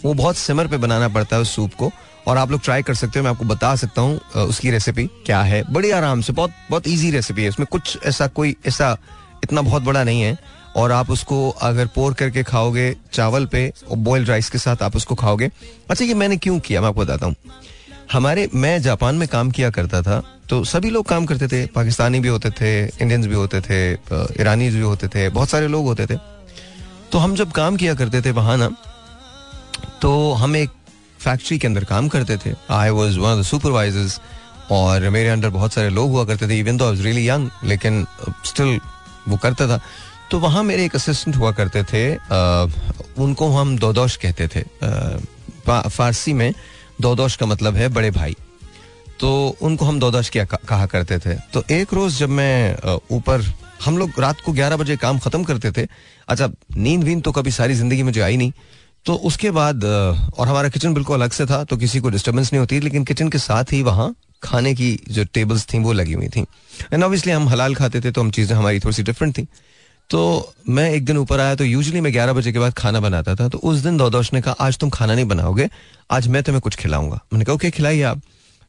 वो 0.04 0.14
बहुत 0.14 0.38
सिमर 0.38 0.68
पे 0.68 0.78
बनाना 0.78 1.08
पड़ता 1.10 1.36
है 1.36 1.42
उस 1.42 1.56
सूप 1.56 1.74
को, 1.74 1.92
और 2.28 2.38
आप 2.38 2.52
लोग 2.52 2.64
ट्राई 2.64 2.82
कर 2.84 2.94
सकते 2.96 3.20
हो। 3.20 3.24
मैं 3.24 3.32
आपको 3.32 3.46
बता 3.46 3.76
सकता 3.76 4.02
हूँ 4.02 4.46
उसकी 4.46 4.72
रेसिपी 4.72 5.06
क्या 5.26 5.42
है। 5.44 5.64
बड़ी 5.70 5.92
आराम 5.92 6.22
से, 6.22 6.34
बहुत 6.34 6.52
बहुत 6.70 6.88
ईजी 6.88 7.12
रेसिपी 7.12 7.44
है। 7.44 7.50
उसमें 7.50 7.68
कुछ 7.72 7.98
ऐसा 8.06 8.28
कोई, 8.30 8.56
ऐसा 8.66 8.98
इतना 9.44 9.62
बहुत 9.62 9.84
बड़ा 9.84 10.04
नहीं 10.04 10.22
है। 10.22 10.38
और 10.76 10.92
आप 10.92 11.10
उसको 11.12 11.50
अगर 11.62 11.88
पोर 11.96 12.14
करके 12.14 12.44
खाओगे 12.44 12.96
चावल 13.14 13.46
पे 13.46 13.68
और 13.90 13.98
बॉइल्ड 14.00 14.30
राइस 14.30 14.50
के 14.50 14.58
साथ 14.58 14.84
आप 14.84 14.96
उसको 14.96 15.16
खाओगे। 15.16 15.50
अच्छा 15.90 16.06
ये 16.06 16.14
मैंने 16.14 16.38
क्यों 16.38 16.60
किया? 16.60 16.82
मैं 16.82 16.88
आपको 16.88 17.02
बताता 17.02 17.26
हूँ। 17.26 17.36
हमारे, 18.12 18.50
मैं 18.54 18.82
जापान 18.82 19.16
में 19.16 19.28
काम 19.28 19.52
किया 19.52 19.70
करता 19.72 20.02
था 20.02 20.22
तो 20.50 20.64
सभी 20.66 20.90
लोग 20.90 21.06
काम 21.08 21.26
करते 21.26 21.48
थे। 21.48 21.66
पाकिस्तानी 21.68 22.20
भी 22.20 22.28
होते 22.28 22.50
थे 22.52 22.72
इंडियंस 22.82 23.26
भी 23.26 23.36
होते 23.36 23.62
थे 23.62 23.92
ईरानीज 24.42 24.76
भी 24.76 24.82
होते 24.82 25.08
थे, 25.08 25.28
बहुत 25.30 25.50
सारे 25.50 25.68
लोग 25.68 25.86
होते 25.86 26.06
थे। 26.06 26.16
तो 27.12 27.18
हम 27.18 27.36
जब 27.36 27.52
काम 27.52 27.76
किया 27.76 27.94
करते 27.96 28.22
थे 28.22 28.32
वहाँ 28.32 28.58
ना 28.58 28.70
तो 30.02 30.12
हम 30.34 30.56
एक 30.56 30.70
फैक्ट्री 31.20 31.58
के 31.60 31.68
अंदर 31.68 31.84
काम 31.84 32.08
करते 32.08 32.38
थे। 32.38 32.54
I 32.72 32.90
was 32.90 33.18
one 33.20 33.30
of 33.30 33.40
the 33.40 33.44
supervisors 33.44 34.20
और 34.72 35.10
मेरे 35.10 35.30
अंडर 35.30 35.50
बहुत 35.50 35.74
सारे 35.74 35.90
लोग 35.90 36.12
हुआ 36.12 36.24
करते 36.26 36.48
थे 36.48 36.60
इवन 36.60 36.78
दो 36.78 36.92
रियली 36.94 37.28
यंग 37.28 37.50
लेकिन 37.64 38.06
स्टिल 38.46 38.80
वो 39.28 39.38
करता 39.38 39.68
था। 39.68 39.80
तो 40.32 40.40
वहाँ 40.40 40.64
मेरे 40.64 40.84
एक 40.86 40.96
असिस्टेंट 40.96 41.36
हुआ 41.38 41.52
करते 41.52 41.84
थे 41.84 42.04
उनको 43.22 43.50
हम 43.52 43.78
दोदोश 43.78 44.16
कहते 44.18 44.48
थे। 44.48 44.62
फारसी 45.68 46.34
में 46.34 46.54
दोदोश 47.02 47.36
का 47.36 47.46
मतलब 47.46 47.76
है 47.76 47.88
बड़े 47.90 48.12
भाई। 48.12 48.36
तो 49.20 49.32
उनको 49.62 49.86
हम 49.86 50.00
दोदोश 50.00 50.30
किया 50.30 50.46
कहा 50.46 50.86
करते 50.86 51.18
थे। 51.20 51.36
तो 51.54 51.64
एक 51.72 51.94
रोज 51.94 52.18
जब 52.20 52.30
मैं 52.32 52.76
ऊपर, 53.12 53.42
हम 53.86 53.98
लोग 53.98 54.20
रात 54.20 54.42
को 54.42 54.52
11 54.54 54.78
बजे 54.78 54.96
काम 54.98 55.20
खत्म 55.20 55.44
करते 55.44 55.72
थे। 55.72 55.88
अच्छा 56.28 56.50
नींद 56.78 57.04
वींद 57.04 57.24
तो 57.24 57.32
कभी 57.32 57.52
सारी 57.52 57.74
ज़िंदगी 57.74 58.04
मुझे 58.04 58.22
आई 58.22 58.38
नहीं। 58.38 58.52
तो 59.06 59.16
उसके 59.16 59.52
बाद 59.52 59.84
और 59.84 60.48
हमारा 60.48 60.70
किचन 60.70 60.94
बिल्कुल 60.94 61.18
अलग 61.18 61.32
से 61.32 61.46
था 61.46 61.64
तो 61.64 61.78
किसी 61.78 62.00
को 62.00 62.10
डिस्टर्बेंस 62.10 62.52
नहीं 62.54 62.60
होती, 62.60 62.80
लेकिन 62.80 63.04
किचन 63.04 63.30
के 63.30 63.38
साथ 63.40 63.74
ही 63.74 63.82
वहाँ 63.84 64.14
खाने 64.44 64.74
की 64.76 64.98
जो 65.10 65.24
टेबल्स 65.26 65.66
थी, 65.74 65.80
वो 65.80 65.94
लगी 65.94 66.14
हुई 66.14 66.28
थी। 66.28 66.46
एंड 66.94 67.04
ऑब्वियसली 67.04 67.32
हम 67.32 67.48
हलाल 67.50 67.76
खाते 67.76 68.02
थे 68.02 68.12
तो 68.12 68.22
हम 68.22 68.32
चीज़ें 68.32 68.56
हमारी 68.56 68.80
थोड़ी 68.80 68.96
सी 68.96 69.04
डिफरेंट 69.04 69.38
थी। 69.38 69.48
तो 70.12 70.54
मैं 70.70 70.90
एक 70.92 71.06
दिन 71.06 71.18
ऊपर 71.18 71.40
आया 71.40 71.56
तो 71.56 71.64
यूजली 71.64 72.02
मैं 72.02 72.12
ग्यारह 72.14 72.34
बजे 72.34 72.52
के 72.52 72.60
बाद 72.60 72.74
खाना 72.74 73.00
बनाता 73.00 73.36
था 73.36 73.48
तो 73.50 73.58
उस 73.58 73.80
दिन 73.80 73.98
दौदोश 73.98 74.34
ने 74.34 74.42
कहा 74.42 74.56
आज 74.60 74.78
तुम 74.78 74.90
खाना 74.90 75.16
नहीं 75.16 75.26
बनाओगे 75.26 75.70
आज 76.12 76.28
मैं 76.28 76.44
तुम्हें 76.44 76.62
कुछ 76.62 76.76
खिलाऊँगा। 76.76 77.20
मैंने 77.34 77.46
कहा 77.46 77.56
ओके 77.56 77.72
खिलाइए 77.72 78.02
आप। 78.02 78.22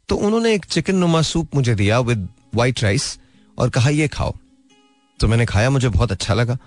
तो 0.09 0.17
उन्होंने 0.17 0.55
एक 0.55 0.65
चिकन 0.65 0.97
नुमा 0.97 1.23
सूप 1.23 1.55
मुझे 1.55 1.75
दिया 1.75 1.99
विद 2.01 2.29
वाइट 2.55 2.83
राइस 2.83 3.19
और 3.59 3.71
कहा 3.71 3.91
ये 3.91 4.09
खाओ। 4.09 4.35
तो 5.21 5.29
मैंने 5.29 5.47
खाया 5.47 5.71
मुझे 5.71 5.89
बहुत 5.89 6.13
अच्छा 6.13 6.35
लगा। 6.35 6.59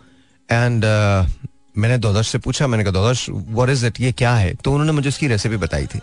एंड 0.51 0.86
uh, 0.86 1.47
मैंने 1.78 1.97
दौदश 1.97 2.28
से 2.28 2.38
पूछा 2.38 2.67
मैंने 2.67 2.84
कहा 2.84 2.93
दौदश 2.93 3.30
व्हाट 3.30 3.69
इज़ 3.69 3.86
इट 3.86 4.01
ये 4.01 4.11
क्या 4.11 4.36
है? 4.36 4.53
तो 4.55 4.71
उन्होंने 4.71 4.91
मुझे 4.91 5.09
उसकी 5.09 5.28
रेसिपी 5.28 5.57
बताई 5.57 5.86
थी। 5.86 5.99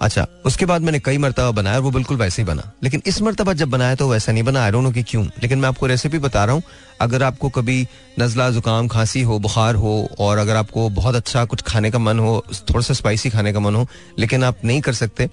अच्छा 0.00 0.26
उसके 0.46 0.66
बाद 0.66 0.82
मैंने 0.82 0.98
कई 1.00 1.18
मरतबा 1.18 1.50
बनाया 1.52 1.76
और 1.76 1.82
वो 1.82 1.90
बिल्कुल 1.90 2.16
वैसे 2.16 2.42
ही 2.42 2.46
बना। 2.46 2.62
लेकिन 2.82 3.02
इस 3.06 3.20
मरतबा 3.22 3.52
जब 3.52 3.68
बनाया 3.70 3.94
तो 3.94 4.08
वैसा 4.08 4.32
नहीं 4.32 4.42
बना। 4.42 4.62
आई 4.64 4.70
डोंट 4.70 4.84
नो 4.84 4.90
कि 4.90 5.02
क्यों। 5.02 5.24
लेकिन 5.42 5.58
मैं 5.58 5.68
आपको 5.68 5.86
रेसिपी 5.86 6.18
बता 6.18 6.44
रहा 6.44 6.54
हूँ। 6.54 6.62
अगर 7.00 7.22
आपको 7.22 7.48
कभी 7.50 7.86
नजला, 8.20 8.48
जुकाम, 8.50 8.88
खांसी 8.88 9.22
हो, 9.22 9.38
बुखार 9.38 9.74
हो, 9.74 10.08
और 10.18 10.38
अगर 10.38 10.56
आपको 10.56 10.88
बहुत 10.90 11.14
अच्छा 11.14 11.44
कुछ 11.44 11.62
खाने 11.62 11.90
का 11.90 11.98
मन 11.98 12.18
हो, 12.18 12.44
थोड़ा 12.70 12.80
सा 12.80 12.94
स्पाइसी 12.94 13.30
खाने 13.30 13.52
का 13.52 13.60
मन 13.60 13.74
हो, 13.74 13.86
लेकिन 14.18 14.44
आप 14.44 14.64
नहीं 14.64 14.80
कर 14.80 14.92
सकते 14.94 15.28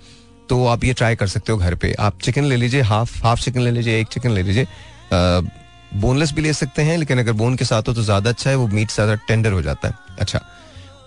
तो 0.49 0.65
आप 0.67 0.83
ये 0.83 0.93
ट्राई 0.93 1.15
कर 1.15 1.27
सकते 1.27 1.51
हो 1.51 1.57
घर 1.57 1.75
पे। 1.75 1.93
आप 1.99 2.19
चिकन 2.21 2.43
ले 2.43 2.55
लीजिए 2.57 2.81
हाफ़ 2.83 3.23
हाफ़ 3.23 3.41
चिकन 3.41 3.61
ले 3.61 3.71
लीजिए, 3.71 3.99
एक 3.99 4.07
चिकन 4.07 4.31
ले 4.31 4.43
लीजिए। 4.43 4.67
बोनलेस 5.95 6.31
भी 6.33 6.41
ले 6.41 6.53
सकते 6.53 6.81
हैं, 6.81 6.97
लेकिन 6.97 7.19
अगर 7.19 7.31
बोन 7.33 7.55
के 7.55 7.65
साथ 7.65 7.87
हो 7.87 7.93
तो 7.93 8.03
ज़्यादा 8.03 8.29
अच्छा 8.29 8.49
है, 8.49 8.55
वो 8.55 8.67
मीट 8.67 8.91
ज़्यादा 8.91 9.15
टेंडर 9.27 9.51
हो 9.51 9.61
जाता 9.61 9.87
है। 9.87 9.93
अच्छा 10.19 10.41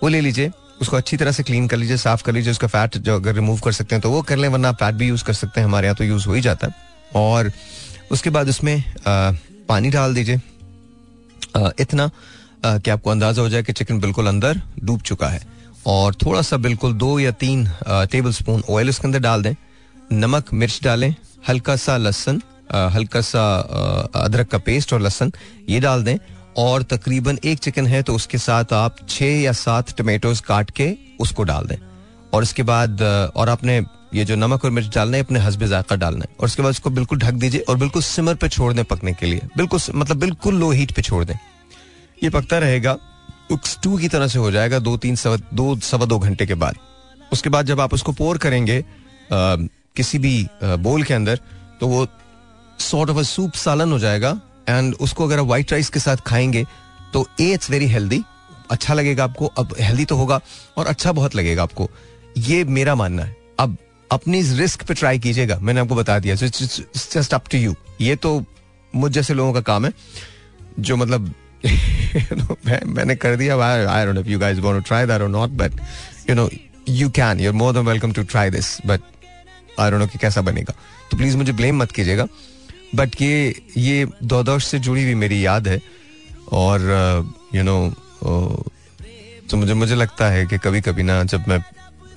वो 0.03 0.09
ले 0.09 0.21
लीजिए। 0.21 0.51
उसको 0.81 0.97
अच्छी 0.97 1.17
तरह 1.17 1.31
से 1.31 1.43
क्लीन 1.43 1.67
कर 1.67 1.77
लीजिए 1.77 1.97
साफ़ 1.97 2.23
कर 2.23 2.33
लीजिए 2.33 2.51
उसका 2.51 2.67
फैट 2.67 2.97
जो 2.97 3.15
अगर 3.15 3.35
रिमूव 3.35 3.59
कर 3.59 3.71
सकते 3.71 3.95
हैं 3.95 4.01
तो 4.01 4.09
वो 4.11 4.21
कर 4.21 4.37
लें 4.37 4.47
वरना 4.49 4.71
फैट 4.73 4.95
भी 4.95 5.07
यूज़ 5.07 5.23
कर 5.23 5.33
सकते 5.33 5.61
हैं 5.61 5.67
हमारे 5.67 5.87
यहाँ 5.87 5.95
तो 5.95 6.03
यूज़ 6.03 6.27
हो 6.27 6.33
ही 6.33 6.41
जाता 6.41 6.67
है। 6.67 6.73
और 7.15 7.51
उसके 8.11 8.29
बाद 8.29 8.49
उसमें 8.49 8.77
आ, 8.77 9.31
पानी 9.69 9.89
डाल 9.89 10.13
दीजिए। 10.15 10.35
इतना 11.79 12.09
कि 12.65 12.89
आपको 12.91 13.09
अंदाज़ा 13.09 13.41
हो 13.41 13.49
जाए 13.49 13.63
कि 13.63 13.73
चिकन 13.73 13.99
बिल्कुल 13.99 14.27
अंदर 14.27 14.61
डूब 14.83 15.01
चुका 15.01 15.27
है। 15.27 15.41
और 15.87 16.15
थोड़ा 16.15 16.41
सा 16.41 16.57
बिल्कुल 16.57 16.93
दो 16.95 17.19
या 17.19 17.31
तीन 17.33 17.65
टेबल 17.87 18.31
स्पून 18.33 18.63
ऑयल 18.69 18.89
उसके 18.89 19.07
अंदर 19.07 19.19
डाल 19.19 19.43
दें। 19.43 19.53
नमक 20.11 20.53
मिर्च 20.53 20.79
डालें 20.83 21.13
हल्का 21.49 21.75
सा 21.77 21.97
लहसन 21.97 22.41
हल्का 22.93 23.21
सा 23.21 23.41
अदरक 24.15 24.47
का 24.47 24.57
पेस्ट 24.59 24.93
और 24.93 25.01
लहसन 25.01 25.31
ये 25.69 25.79
डाल 25.79 26.03
दें। 26.03 26.17
और 26.57 26.83
तकरीबन 26.83 27.37
एक 27.45 27.59
चिकन 27.59 27.87
है 27.87 28.01
तो 28.03 28.15
उसके 28.15 28.37
साथ 28.37 28.73
आप 28.73 28.97
छः 29.09 29.41
या 29.41 29.51
सात 29.53 29.97
टमेटोज 29.97 30.39
काट 30.41 30.71
के 30.71 30.93
उसको 31.19 31.43
डाल 31.43 31.65
दें। 31.65 31.77
और 32.33 32.43
इसके 32.43 32.63
बाद 32.63 33.01
और 33.35 33.49
आपने 33.49 33.77
ये 34.13 34.25
जो 34.25 34.35
नमक 34.35 34.65
और 34.65 34.71
मिर्च 34.71 34.93
डालना 34.95 35.17
है 35.17 35.23
अपने 35.23 35.39
हसबे 35.39 35.67
जायका 35.67 35.95
डालना 35.95 36.25
है। 36.29 36.35
और 36.39 36.45
उसके 36.45 36.61
बाद 36.61 36.71
उसको 36.71 36.89
बिल्कुल 36.89 37.19
ढक 37.19 37.33
दीजिए 37.33 37.61
और 37.61 37.77
बिल्कुल 37.77 38.01
सिमर 38.01 38.35
पे 38.35 38.49
छोड़ 38.49 38.71
दें 38.73 38.83
पकने 38.85 39.13
के 39.13 39.25
लिए। 39.25 39.41
बिल्कुल 39.57 39.79
मतलब 39.95 40.17
बिल्कुल 40.17 40.55
लो 40.55 40.71
हीट 40.71 40.91
पे 40.95 41.01
छोड़ 41.01 41.23
दें। 41.25 41.35
ये 42.23 42.29
पकता 42.29 42.57
रहेगा 42.57 42.97
स्टू 43.65 43.97
की 43.97 44.07
तरह 44.07 44.27
से 44.27 44.39
हो 44.39 44.51
जाएगा 44.51 44.79
दो 44.79 44.95
तीन 44.97 45.15
सवा 45.15 45.37
दो 45.53 45.75
सवा 45.81 46.05
दो 46.05 46.19
घंटे 46.19 46.45
के 46.45 46.53
बाद। 46.55 46.75
उसके 47.33 47.49
बाद 47.49 47.65
जब 47.65 47.79
आप 47.79 47.93
उसको 47.93 48.11
पोर 48.13 48.37
करेंगे 48.37 48.79
आ, 48.79 49.55
किसी 49.95 50.19
भी 50.19 50.47
आ, 50.63 50.75
बोल 50.77 51.03
के 51.03 51.13
अंदर 51.13 51.39
तो 51.79 51.87
वो 51.87 52.07
सॉर्ट 52.79 53.09
ऑफ़ 53.09 53.17
अ 53.17 53.23
सूप 53.23 53.53
सालन 53.55 53.91
हो 53.91 53.99
जाएगा 53.99 54.39
एंड 54.69 54.93
उसको 54.99 55.25
अगर 55.25 55.39
आप 55.39 55.45
व्हाइट 55.45 55.71
राइस 55.71 55.89
के 55.89 55.99
साथ 55.99 56.17
खाएँगे 56.27 56.65
तो 57.13 57.27
ए 57.41 57.51
इट्स 57.53 57.69
वेरी 57.69 57.87
हेल्दी 57.87 58.21
अच्छा 58.71 58.93
लगेगा 58.93 59.23
आपको। 59.23 59.45
अब 59.45 59.75
हेल्दी 59.79 60.05
तो 60.05 60.15
होगा 60.15 60.39
और 60.77 60.87
अच्छा 60.87 61.11
बहुत 61.11 61.35
लगेगा 61.35 61.63
आपको। 61.63 61.89
ये 62.37 62.63
मेरा 62.63 62.95
मानना 62.95 63.23
है। 63.23 63.35
अब 63.59 63.77
अपनी 64.11 64.41
रिस्क 64.57 64.83
पे 64.83 64.93
ट्राई 64.93 65.19
कीजिएगा। 65.19 65.57
मैंने 65.61 65.79
आपको 65.79 65.95
बता 65.95 66.17
दिया। 66.19 66.35
जस्ट 66.35 67.33
अप 67.33 67.47
टू 67.51 67.57
यू 67.57 67.75
ये 68.01 68.15
तो 68.15 68.43
मुझ 68.93 69.11
जैसे 69.11 69.33
लोगों 69.33 69.53
का 69.53 69.61
काम 69.61 69.85
है 69.85 69.91
जो 70.79 70.95
मतलब 70.95 71.33
मैं, 71.65 72.79
मैंने 72.85 73.15
कर 73.15 73.35
दिया। 73.35 73.57
I 73.91 74.05
don't 74.05 74.27
you 74.27 74.39
guys 74.39 74.59
want 74.59 74.77
to 74.77 74.87
try 74.87 75.05
that 75.05 75.21
और 75.21 75.29
not 75.29 75.49
but 75.51 75.79
you 76.29 76.35
know 76.35 76.49
you 76.89 77.09
can 77.09 77.39
you 77.39 77.51
are 77.51 77.55
more 77.55 77.73
than 77.73 77.85
welcome 77.85 78.11
to 78.11 78.23
try 78.23 78.49
this 78.49 78.77
but 78.85 79.01
I 79.79 79.91
don't 79.91 80.01
know 80.01 80.07
कि 80.07 80.17
कैसा 80.17 80.41
बनेगा। 80.41 80.73
तो 81.11 81.17
प्लीज़ 81.17 81.37
मुझे 81.37 81.51
ब्लेम 81.51 81.77
मत 81.77 81.91
कीजिएगा। 81.91 82.27
बट 82.95 83.21
ये 83.21 83.55
ये 83.77 84.05
दौदौश 84.23 84.65
से 84.65 84.79
जुड़ी 84.79 85.03
हुई 85.03 85.13
मेरी 85.23 85.45
याद 85.45 85.67
है। 85.67 85.79
और 86.53 86.81
यू 87.55 87.63
नो 87.63 87.93
तो 89.49 89.57
मुझे 89.57 89.73
मुझे 89.73 89.95
लगता 89.95 90.27
है 90.29 90.45
कि 90.47 90.57
कभी 90.57 90.81
कभी 90.81 91.03
ना 91.03 91.23
जब 91.23 91.43
मैं 91.47 91.59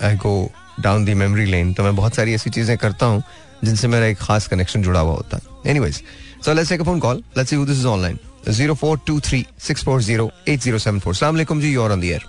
आई 0.07 0.17
go 0.17 0.51
down 0.81 1.05
the 1.05 1.15
memory 1.15 1.45
lane 1.45 1.73
तो 1.75 1.83
मैं 1.83 1.97
बहुत 1.97 2.15
सारी 2.15 2.35
ऐसी 2.35 2.51
चीज़ें 2.51 2.77
करता 2.79 3.07
हूँ 3.07 3.23
जिनसे 3.65 3.89
मेरा 3.89 4.07
एक 4.07 4.19
खास 4.19 4.47
कनेक्शन 4.49 4.83
जुड़ा 4.83 5.01
हुआ 5.01 5.15
होता। 5.15 5.37
है 5.37 5.43
anyways 5.71 6.03
so 6.45 6.53
let's 6.55 6.69
take 6.71 6.83
phone 6.83 7.01
call 7.01 7.23
let's 7.37 7.51
see 7.51 7.57
this 7.67 7.79
is 7.79 7.87
online 7.87 8.19
0423640807 8.49 11.09
अस्सलाम 11.09 11.35
वालेकुम 11.35 11.61
जी 11.61 11.73
you 11.73 11.83
are 11.83 11.93
on 11.93 12.01
the 12.01 12.05
air 12.05 12.25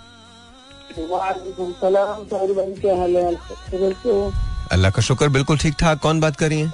अल्लाह 4.72 4.90
का 4.90 5.02
शुक्र 5.02 5.28
बिल्कुल 5.28 5.58
ठीक 5.58 5.74
ठाक 5.80 5.98
कौन 5.98 6.20
बात 6.20 6.36
कर 6.36 6.48
रही 6.48 6.60
हैं? 6.60 6.72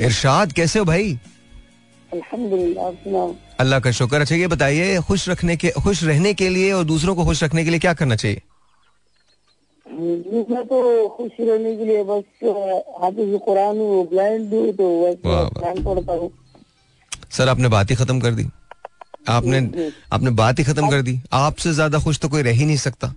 इरशाद 0.00 0.52
कैसे 0.52 0.78
हो 0.78 0.84
भाई? 0.84 1.18
अल्लाह 3.60 3.80
का 3.80 3.90
शुक्र। 3.90 4.20
अच्छा 4.20 4.34
ये 4.34 4.46
बताइए 4.46 5.00
खुश 5.06 5.28
रखने 5.28 5.56
के 5.56 5.70
खुश 5.82 6.02
रहने 6.04 6.32
के 6.34 6.48
लिए 6.48 6.72
और 6.72 6.84
दूसरों 6.84 7.14
को 7.16 7.24
खुश 7.24 7.42
रखने 7.44 7.64
के 7.64 7.70
लिए 7.70 7.78
क्या 7.78 7.94
करना 7.94 8.16
चाहिए? 8.16 8.42
तो 9.86 11.08
खुश 11.08 11.32
रहने 11.40 11.76
के 11.76 11.84
लिए 11.84 12.02
बस 12.04 12.24
हाफिज 13.02 13.38
कुरान 13.44 13.76
हूँ 13.78 14.06
ब्लाइंड 14.08 14.54
हूँ 14.54 14.72
तो 14.72 14.86
बस 15.02 15.16
पढ़ता 15.84 16.12
हूँ। 16.12 16.30
सर 17.30 17.48
आपने 17.48 17.68
बात 17.68 17.90
ही 17.90 17.96
खत्म 17.96 18.20
कर 18.20 18.32
दी। 18.34 18.46
आपने 19.28 19.58
आपने 20.12 20.30
बात 20.40 20.58
ही 20.58 20.64
खत्म 20.64 20.90
कर 20.90 21.02
दी। 21.02 21.18
आपसे 21.34 21.72
ज़्यादा 21.72 21.98
खुश 21.98 22.18
तो 22.18 22.28
कोई 22.28 22.42
रह 22.42 22.52
ही 22.52 22.64
नहीं 22.64 22.76
सकता। 22.78 23.14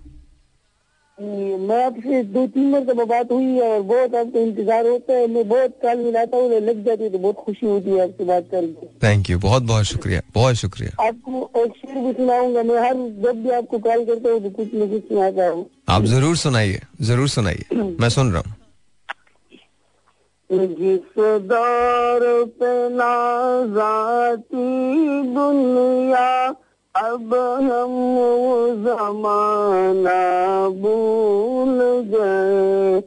मैं 1.20 1.84
आपसे 1.84 2.22
दो 2.24 2.46
तीन 2.46 2.70
मरतबा 2.70 3.04
बात 3.04 3.32
हुई 3.32 3.44
है 3.44 3.62
और 3.70 3.80
बहुत 3.82 4.14
आपको 4.14 4.38
इंतज़ार 4.38 4.86
होता 4.86 5.12
है। 5.12 5.26
मैं 5.28 5.48
बहुत 5.48 5.70
काल 5.82 5.98
मिलाता 5.98 6.36
हूँ 6.36 6.60
लग 6.60 6.84
जाती 6.84 7.04
है 7.04 7.10
तो 7.10 7.18
बहुत 7.18 7.36
खुशी 7.36 7.66
होती 7.66 7.90
है 7.90 8.02
आपसे 8.02 8.24
बात 8.24 8.46
करके। 8.50 8.86
थैंक 9.02 9.30
यू 9.30 9.38
बहुत 9.38 9.62
बहुत 9.62 9.84
शुक्रिया 9.86 10.20
बहुत 10.34 10.54
शुक्रिया। 10.56 10.90
आपको 11.06 11.50
एक 11.62 11.72
शेर 11.76 11.98
भी 12.04 12.12
सुनाऊँगा। 12.12 12.62
मैं 12.62 12.78
हर 12.78 12.94
जब 13.24 13.42
भी 13.42 13.50
आपको 13.56 13.78
कॉल 13.78 14.04
करता 14.04 14.30
हूँ 14.30 14.40
तो 14.42 14.50
कुछ 14.50 14.68
न 14.74 14.88
कुछ 14.90 15.02
सुनाता 15.08 15.48
हूँ। 15.48 15.66
आप 15.88 16.04
ज़रूर 16.04 16.36
सुनाइए 16.36 16.80
ज़रूर 17.02 17.28
सुनाइए। 17.28 17.64
मैं 18.00 18.08
सुन 18.08 18.32
रहा 18.32 18.42
हूँ। 18.46 18.54
जिस 20.50 21.18
दौर 21.46 22.20
पे 22.60 22.72
नाजाती 22.94 24.68
दुनिया 25.34 26.30
अब 26.96 27.34
हम 27.62 27.90
वो 28.16 28.68
जमाना 28.68 30.20
भूल 30.68 31.78
गए। 32.06 33.00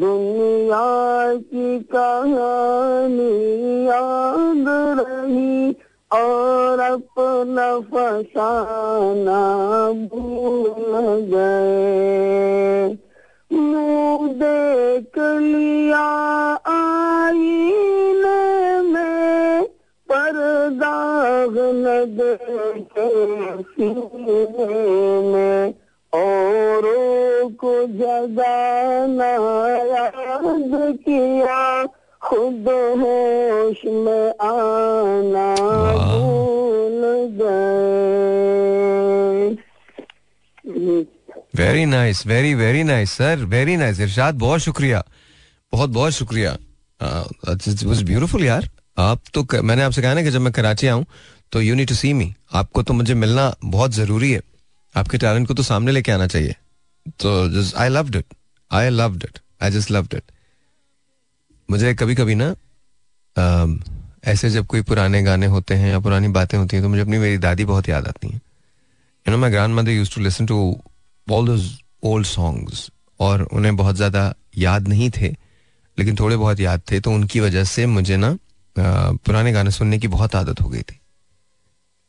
दुनिया 0.00 0.88
की 1.34 1.78
कहानी 1.78 3.30
याद 3.86 4.64
रही 5.00 5.70
और 6.12 6.80
अपना 6.80 7.80
फसाना 7.80 9.40
भूल 9.92 10.92
गए। 11.32 12.96
मुँह 13.52 14.28
देख 14.32 15.18
लिया 15.18 16.06
आईने 16.66 17.90
में 17.90 17.97
पर 20.12 20.36
दाग 20.70 21.54
सीने 23.70 24.40
में 25.28 25.74
औरों 26.12 27.50
को 27.50 27.72
जगाना 27.86 29.32
याद 29.86 30.98
किया 30.98 31.86
खुद 32.22 32.64
होश 33.00 33.80
में 33.84 34.28
आना 34.42 35.48
भूल 36.12 37.02
गए। 37.40 38.08
Very 41.56 41.84
nice 41.86 42.26
very 42.26 42.54
very 42.54 42.82
nice 42.82 43.10
sir 43.10 43.36
very 43.44 43.76
nice 43.76 44.00
Irshad 44.00 44.34
बहुत 44.34 44.60
शुक्रिया 44.60 45.04
बहुत 45.72 45.90
बहुत 45.90 46.12
शुक्रिया। 46.12 46.56
ब्यूटीफुल 47.02 48.44
यार। 48.44 48.68
आप 48.98 49.20
तो 49.34 49.42
क- 49.44 49.60
मैंने 49.64 49.82
आपसे 49.82 50.02
कहा 50.02 50.14
ना 50.14 50.22
कि 50.22 50.30
जब 50.30 50.40
मैं 50.40 50.52
कराची 50.52 50.86
आऊँ 50.86 51.04
तो 51.52 51.60
you 51.62 51.74
need 51.74 51.88
to 51.88 51.94
see 51.94 52.12
me 52.12 52.32
आपको 52.52 52.82
तो 52.82 52.94
मुझे 52.94 53.14
मिलना 53.14 53.52
बहुत 53.64 53.92
ज़रूरी 53.92 54.30
है। 54.32 54.40
आपके 54.94 55.18
टैलेंट 55.18 55.46
को 55.48 55.54
तो 55.54 55.62
सामने 55.62 55.92
लेके 55.92 56.12
आना 56.12 56.26
चाहिए। 56.26 56.54
तो 57.20 57.76
I 57.78 57.88
loved 57.88 58.16
it 58.16 58.34
I 58.70 58.88
loved 58.90 59.24
it 59.24 59.38
I 59.62 59.70
just 59.70 59.90
loved 59.90 60.14
it 60.14 60.32
मुझे 61.68 61.94
कभी 61.94 62.14
कभी 62.14 62.34
ना 62.34 62.54
ऐसे 64.24 64.50
जब 64.50 64.66
कोई 64.66 64.82
पुराने 64.82 65.22
गाने 65.22 65.46
होते 65.46 65.74
हैं 65.74 65.90
या 65.90 65.98
पुरानी 66.00 66.28
बातें 66.28 66.56
होती 66.58 66.76
हैं 66.76 66.82
तो 66.82 66.88
मुझे 66.88 67.02
अपनी 67.02 67.18
मेरी 67.18 67.38
दादी 67.38 67.64
बहुत 67.64 67.88
याद 67.88 68.06
आती 68.08 68.28
हैं। 68.28 68.34
You 68.34 69.30
know 69.30 69.38
my 69.38 69.50
grandmother 69.74 69.90
used 69.90 70.14
to 70.14 70.20
listen 70.20 70.46
to 70.46 70.58
all 71.26 71.46
those 71.46 71.70
old 72.02 72.26
songs 72.26 72.90
और 73.20 73.42
उन्हें 73.42 73.76
बहुत 73.76 73.96
ज़्यादा 73.96 74.34
याद 74.56 74.88
नहीं 74.88 75.10
थे, 75.10 75.28
लेकिन 75.98 76.16
थोड़े 76.20 76.36
बहुत 76.36 76.60
याद 76.60 76.82
थे 76.90 77.00
तो 77.00 77.10
उनकी 77.10 77.40
वजह 77.40 77.64
से 77.64 77.86
मुझे 77.86 78.16
ना 78.16 78.36
पुराने 79.16 79.52
गाने 79.52 79.70
सुनने 79.70 79.98
की 79.98 80.08
बहुत 80.08 80.34
आदत 80.34 80.60
हो 80.60 80.68
गई 80.68 80.82
थी। 80.82 81.00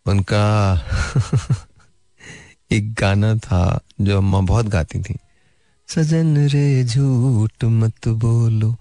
उनका 0.05 0.76
एक 2.72 2.93
गाना 2.93 3.36
था 3.36 3.80
जो 4.01 4.17
अम्मा 4.17 4.39
बहुत 4.39 4.65
गाती 4.65 5.01
थी। 5.01 5.17
सजन 5.88 6.38
रे, 6.38 6.84
झूठ 6.84 7.63
मत 7.63 8.07
बोलो, 8.07 8.76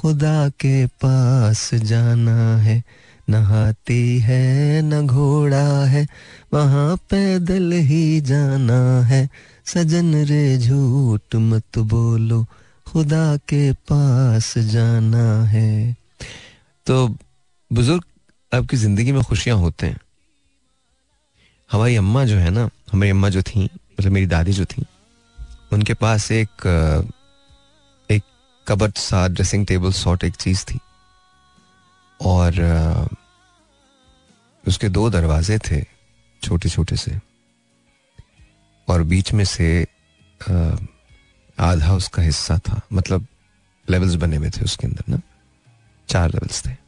खुदा 0.00 0.48
के 0.48 0.86
पास 0.86 1.74
जाना 1.74 2.56
है। 2.56 2.82
न 3.30 3.34
हाथी 3.34 4.18
है, 4.18 4.82
न 4.82 5.06
घोड़ा 5.06 5.84
है, 5.84 6.06
वहाँ 6.52 6.96
पैदल 6.96 7.72
ही 7.72 8.20
जाना 8.20 9.00
है। 9.04 9.28
सजन 9.64 10.14
रे, 10.14 10.58
झूठ 10.58 11.34
मत 11.34 11.78
बोलो, 11.78 12.46
खुदा 12.86 13.36
के 13.36 13.72
पास 13.72 14.58
जाना 14.58 15.44
है। 15.44 15.96
तो 16.86 17.16
बुज़ुर्ग, 17.74 18.02
आपकी 18.52 18.76
ज़िंदगी 18.76 19.12
में 19.12 19.22
खुशियाँ 19.22 19.56
होते 19.58 19.86
हैं। 19.86 19.98
हमारी 21.70 21.96
अम्मा 21.96 22.24
जो 22.24 22.36
है 22.36 22.50
ना, 22.50 22.68
हमारी 22.92 23.10
अम्मा 23.10 23.28
जो 23.28 23.42
थी 23.42 23.64
मतलब 23.64 24.12
मेरी 24.12 24.26
दादी 24.26 24.52
जो 24.52 24.64
थी, 24.64 24.84
उनके 25.72 25.94
पास 25.94 26.30
एक 26.32 26.66
एक 28.10 28.22
कबट 28.66 28.98
सा 28.98 29.26
ड्रेसिंग 29.28 29.66
टेबल 29.66 29.92
सॉर्ट 29.92 30.24
एक 30.24 30.34
चीज़ 30.36 30.64
थी। 30.64 30.78
और, 32.20 33.08
उसके 34.64 34.88
दो 34.88 35.08
दरवाजे 35.10 35.58
थे 35.60 35.80
छोटे 36.42 36.68
छोटे 36.68 36.96
से। 36.96 37.18
और 38.88 39.02
बीच 39.02 39.32
में 39.32 39.44
से 39.46 39.68
आधा 41.58 41.94
उसका 41.94 42.22
हिस्सा 42.22 42.58
था 42.58 42.80
मतलब 42.92 43.26
लेवल्स 43.88 44.14
बने 44.14 44.36
हुए 44.36 44.50
थे 44.50 44.64
उसके 44.64 44.86
अंदर 44.86 45.12
ना, 45.12 45.20
चार 46.08 46.30
लेवल्स 46.30 46.66
थे। 46.66 46.83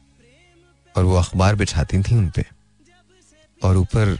और 0.97 1.03
वो 1.03 1.15
अखबार 1.15 1.55
बिछाती 1.55 2.01
थी 2.03 2.15
उन 2.15 2.29
पे 2.29 2.45
और 3.61 3.77
ऊपर 3.77 4.17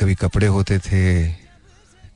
कभी 0.00 0.14
कपड़े 0.14 0.46
होते 0.46 0.78
थे, 0.78 1.28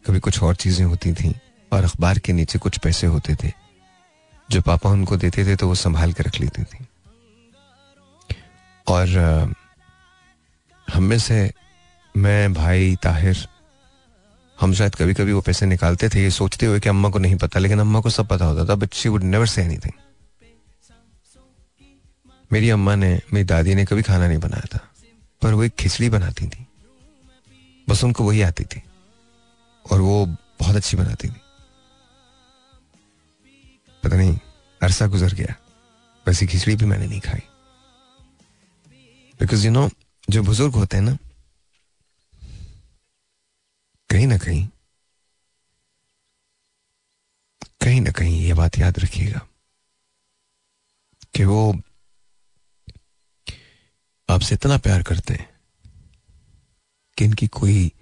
कभी 0.07 0.21
कुछ 0.21 0.43
और 0.43 0.55
चीज़ें 0.55 0.85
होती 0.87 1.13
थी, 1.13 1.35
और 1.73 1.85
अखबार 1.85 2.19
के 2.19 2.33
नीचे 2.33 2.59
कुछ 2.59 2.79
पैसे 2.79 3.07
होते 3.07 3.35
थे। 3.35 3.53
जो 4.49 4.61
पापा 4.63 4.91
उनको 4.91 5.17
देते 5.17 5.45
थे 5.47 5.57
तो 5.57 5.69
वो 5.69 5.75
संभाल 5.75 6.13
के 6.13 6.23
रख 6.23 6.41
लेती 6.41 6.65
थी। 6.65 6.87
और 8.87 9.55
हम 10.89 11.03
में 11.03 11.19
से 11.19 11.51
मैं, 12.15 12.53
भाई, 12.55 12.97
ताहिर, 13.03 13.47
हम 14.59 14.73
शायद 14.75 14.95
कभी 14.95 15.15
कभी 15.15 15.33
वो 15.33 15.41
पैसे 15.41 15.67
निकालते 15.67 16.09
थे, 16.09 16.23
ये 16.23 16.31
सोचते 16.31 16.67
हुए 16.67 16.81
कि 16.81 16.89
अम्मा 16.89 17.09
को 17.11 17.19
नहीं 17.19 17.37
पता, 17.37 17.59
लेकिन 17.61 17.81
अम्मा 17.81 18.01
को 18.01 18.11
सब 18.11 18.27
पता 18.27 18.45
होता 18.45 18.65
था 18.65 18.75
but 18.75 18.95
she 18.95 19.09
would 19.09 19.23
never 19.25 19.47
say 19.47 19.63
anything 19.63 19.93
मेरी 22.53 22.71
अम्मा 22.71 22.95
ने, 22.95 23.11
मेरी 23.33 23.45
दादी 23.45 23.75
ने 23.75 23.85
कभी 23.85 24.03
खाना 24.03 24.29
नहीं 24.29 24.39
बनाया 24.39 24.67
था, 24.75 24.81
पर 25.43 25.53
वो 25.53 25.65
एक 25.65 25.75
खिचड़ी 25.75 26.09
बनाती 26.11 26.49
थी। 26.49 26.67
बस 27.89 28.05
उनको 28.05 28.25
वही 28.25 28.43
आती 28.43 28.65
थी, 28.65 28.83
और 29.87 30.01
वो 30.01 30.25
बहुत 30.61 30.77
अच्छी 30.77 30.97
बनाती 30.97 31.29
थी। 31.29 31.41
पता 34.03 34.17
नहीं, 34.17 34.39
अरसा 34.81 35.07
गुजर 35.07 35.35
गया, 35.35 35.55
वैसी 36.27 36.47
खिचड़ी 36.47 36.77
भी 36.77 36.85
मैंने 36.85 37.07
नहीं 37.07 37.21
खाई। 37.21 37.43
बिकॉज़ 39.41 39.67
यू 39.67 39.73
नो 39.73 39.89
जो 40.31 40.43
बुज़ुर्ग 40.43 40.75
होते 40.75 40.97
हैं 40.97 41.05
ना, 41.05 41.17
कहीं 44.11 44.27
ना 44.27 44.39
कहीं 44.39 44.69
कहीं 47.81 48.01
ना 48.01 48.11
कहीं 48.11 48.41
ये 48.41 48.55
बात 48.55 48.79
याद 48.79 48.99
रखिएगा 48.99 49.41
कि 51.35 51.45
वो 51.45 51.61
आपसे 54.29 54.55
इतना 54.55 54.77
प्यार 54.79 55.03
करते 55.03 55.35
हैं 55.35 55.49
कि 57.19 57.25
इनकी 57.25 57.47
कोई 57.59 57.93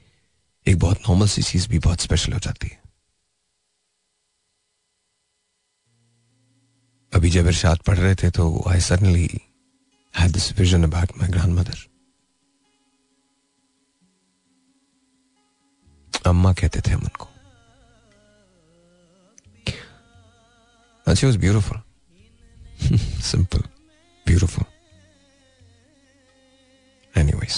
एक 0.66 0.79
बहुत 0.79 1.01
नॉर्मल 1.09 1.29
सी 1.29 1.43
चीज़ 1.43 1.68
भी 1.68 1.79
बहुत 1.79 2.01
स्पेशल 2.01 2.33
हो 2.33 2.39
जाती 2.39 2.68
है 2.68 2.83
अभी 7.12 7.31
जब 7.31 7.47
इरशाद 7.47 7.79
पढ़ 7.87 7.99
रहे 7.99 8.14
थे 8.14 8.31
तो 8.31 8.47
I 8.68 8.81
suddenly 8.81 9.29
had 10.14 10.33
this 10.33 10.53
vision 10.59 10.85
about 10.85 11.18
my 11.18 11.29
grandmother 11.29 11.85
अम्मा 16.27 16.53
कहते 16.53 16.81
थे 16.81 16.91
हम 16.91 17.03
उनको 17.03 17.29
And 21.07 21.18
she 21.18 21.27
was 21.27 21.37
beautiful. 21.37 21.77
Simple. 23.20 23.62
Anyways. 27.14 27.56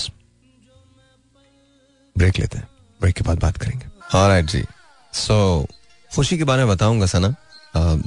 Break 2.17 2.39
लेते 2.39 2.59
हैं। 2.59 2.69
ब्रेक 3.01 3.15
के 3.15 3.25
बाद 3.25 3.39
बात 3.41 3.57
करेंगे। 3.57 3.87
ऑलराइट 4.15 4.45
जी। 4.45 4.65
सो 5.13 5.67
खुशी 6.11 6.39
के 6.39 6.45
बारे 6.45 6.65
में 6.65 6.75
बताऊँगा 6.75 7.07
सना। 7.07 7.35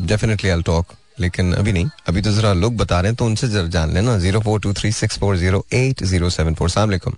डेफिनेटली 0.07 0.49
आई 0.49 0.61
टॉक 0.61 0.93
लेकिन 1.19 1.53
अभी 1.53 1.71
नहीं। 1.73 1.89
अभी 2.07 2.21
तो 2.21 2.31
जरा 2.31 2.53
लोग 2.53 2.75
बता 2.77 2.99
रहे 3.01 3.09
हैं 3.09 3.15
तो 3.15 3.25
उनसे 3.25 3.47
जरा 3.47 3.67
जान 3.67 3.93
लेना। 3.93 4.17
Zero 4.17 4.39
four 4.41 4.59
two 4.59 4.73
three 4.73 4.91
six 4.91 5.19
four 5.19 5.37
zero 5.37 5.65
eight 5.73 6.03
zero 6.03 6.29
seven 6.29 6.53
four. 6.55 6.69
सलामकुम 6.69 7.15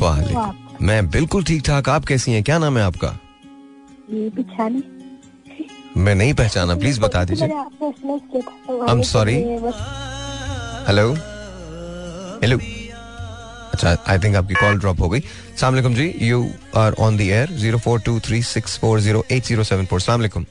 वालेकुम। 0.00 0.86
मैं 0.86 1.08
बिल्कुल 1.10 1.44
ठीक 1.44 1.62
ठाक 1.66 1.88
आप 1.88 2.04
कैसी 2.04 2.32
हैं? 2.32 2.42
क्या 2.42 2.58
नाम 2.58 2.78
है 2.78 2.84
आपका? 2.84 3.08
मैं 5.96 6.14
नहीं 6.14 6.34
पहचाना। 6.34 6.74
प्लीज़ 6.74 7.00
बता 7.00 7.24
दीजिए। 7.24 7.48
I 7.48 8.90
am 8.90 9.02
sorry 9.02 9.34
hello 10.88 11.16
hello 12.42 12.56
अच्छा 13.74 13.96
आई 14.08 14.18
थिंक 14.18 14.36
आपकी 14.36 14.54
कॉल 14.54 14.78
ड्रॉप 14.80 15.00
हो 15.00 15.08
गई. 15.08 15.20
सलामकुम 15.60 15.94
जी 15.94 16.06
you 16.22 16.38
are 16.76 16.94
on 17.06 17.16
the 17.16 17.20
air 17.20 17.50
zero 17.60 17.78
four 17.84 18.00
two 18.06 18.18
three 18.26 18.42
six 18.42 18.78
four 18.78 19.00
zero 19.00 19.24
eight 19.32 19.44
zero 19.44 19.64
seven 19.64 19.86
four 19.86 20.00
सलामकुम 20.00 20.46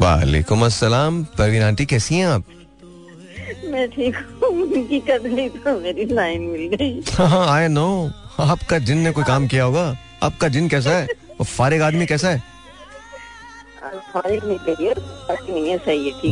वालेकुम 0.00 0.64
अस्सलाम 0.64 1.22
परवीन 1.38 1.62
आंटी 1.62 1.86
कैसी 1.92 2.14
हैं 2.14 2.26
आप? 2.26 2.44
मैं 3.72 3.88
ठीक 3.90 4.16
हूँ। 4.16 4.50
उनकी 4.50 5.00
कदली 5.10 5.48
तो 5.48 5.78
मेरी 5.80 6.04
लाइन 6.14 6.42
मिल 6.42 6.76
गई। 6.76 7.02
हाँ 7.16 7.46
आई 7.48 7.68
नो 7.68 7.88
आपका 8.40 8.78
जिन 8.78 8.98
ने 8.98 9.10
कोई 9.12 9.24
काम 9.24 9.46
किया 9.48 9.64
होगा 9.64 9.84
आपका 10.22 10.48
जिन 10.48 10.68
कैसा 10.68 10.90
है? 10.90 11.06
वो 11.38 11.44
फारिग 11.44 11.82
आदमी 11.82 12.06
कैसा 12.06 12.28
है? 12.28 12.42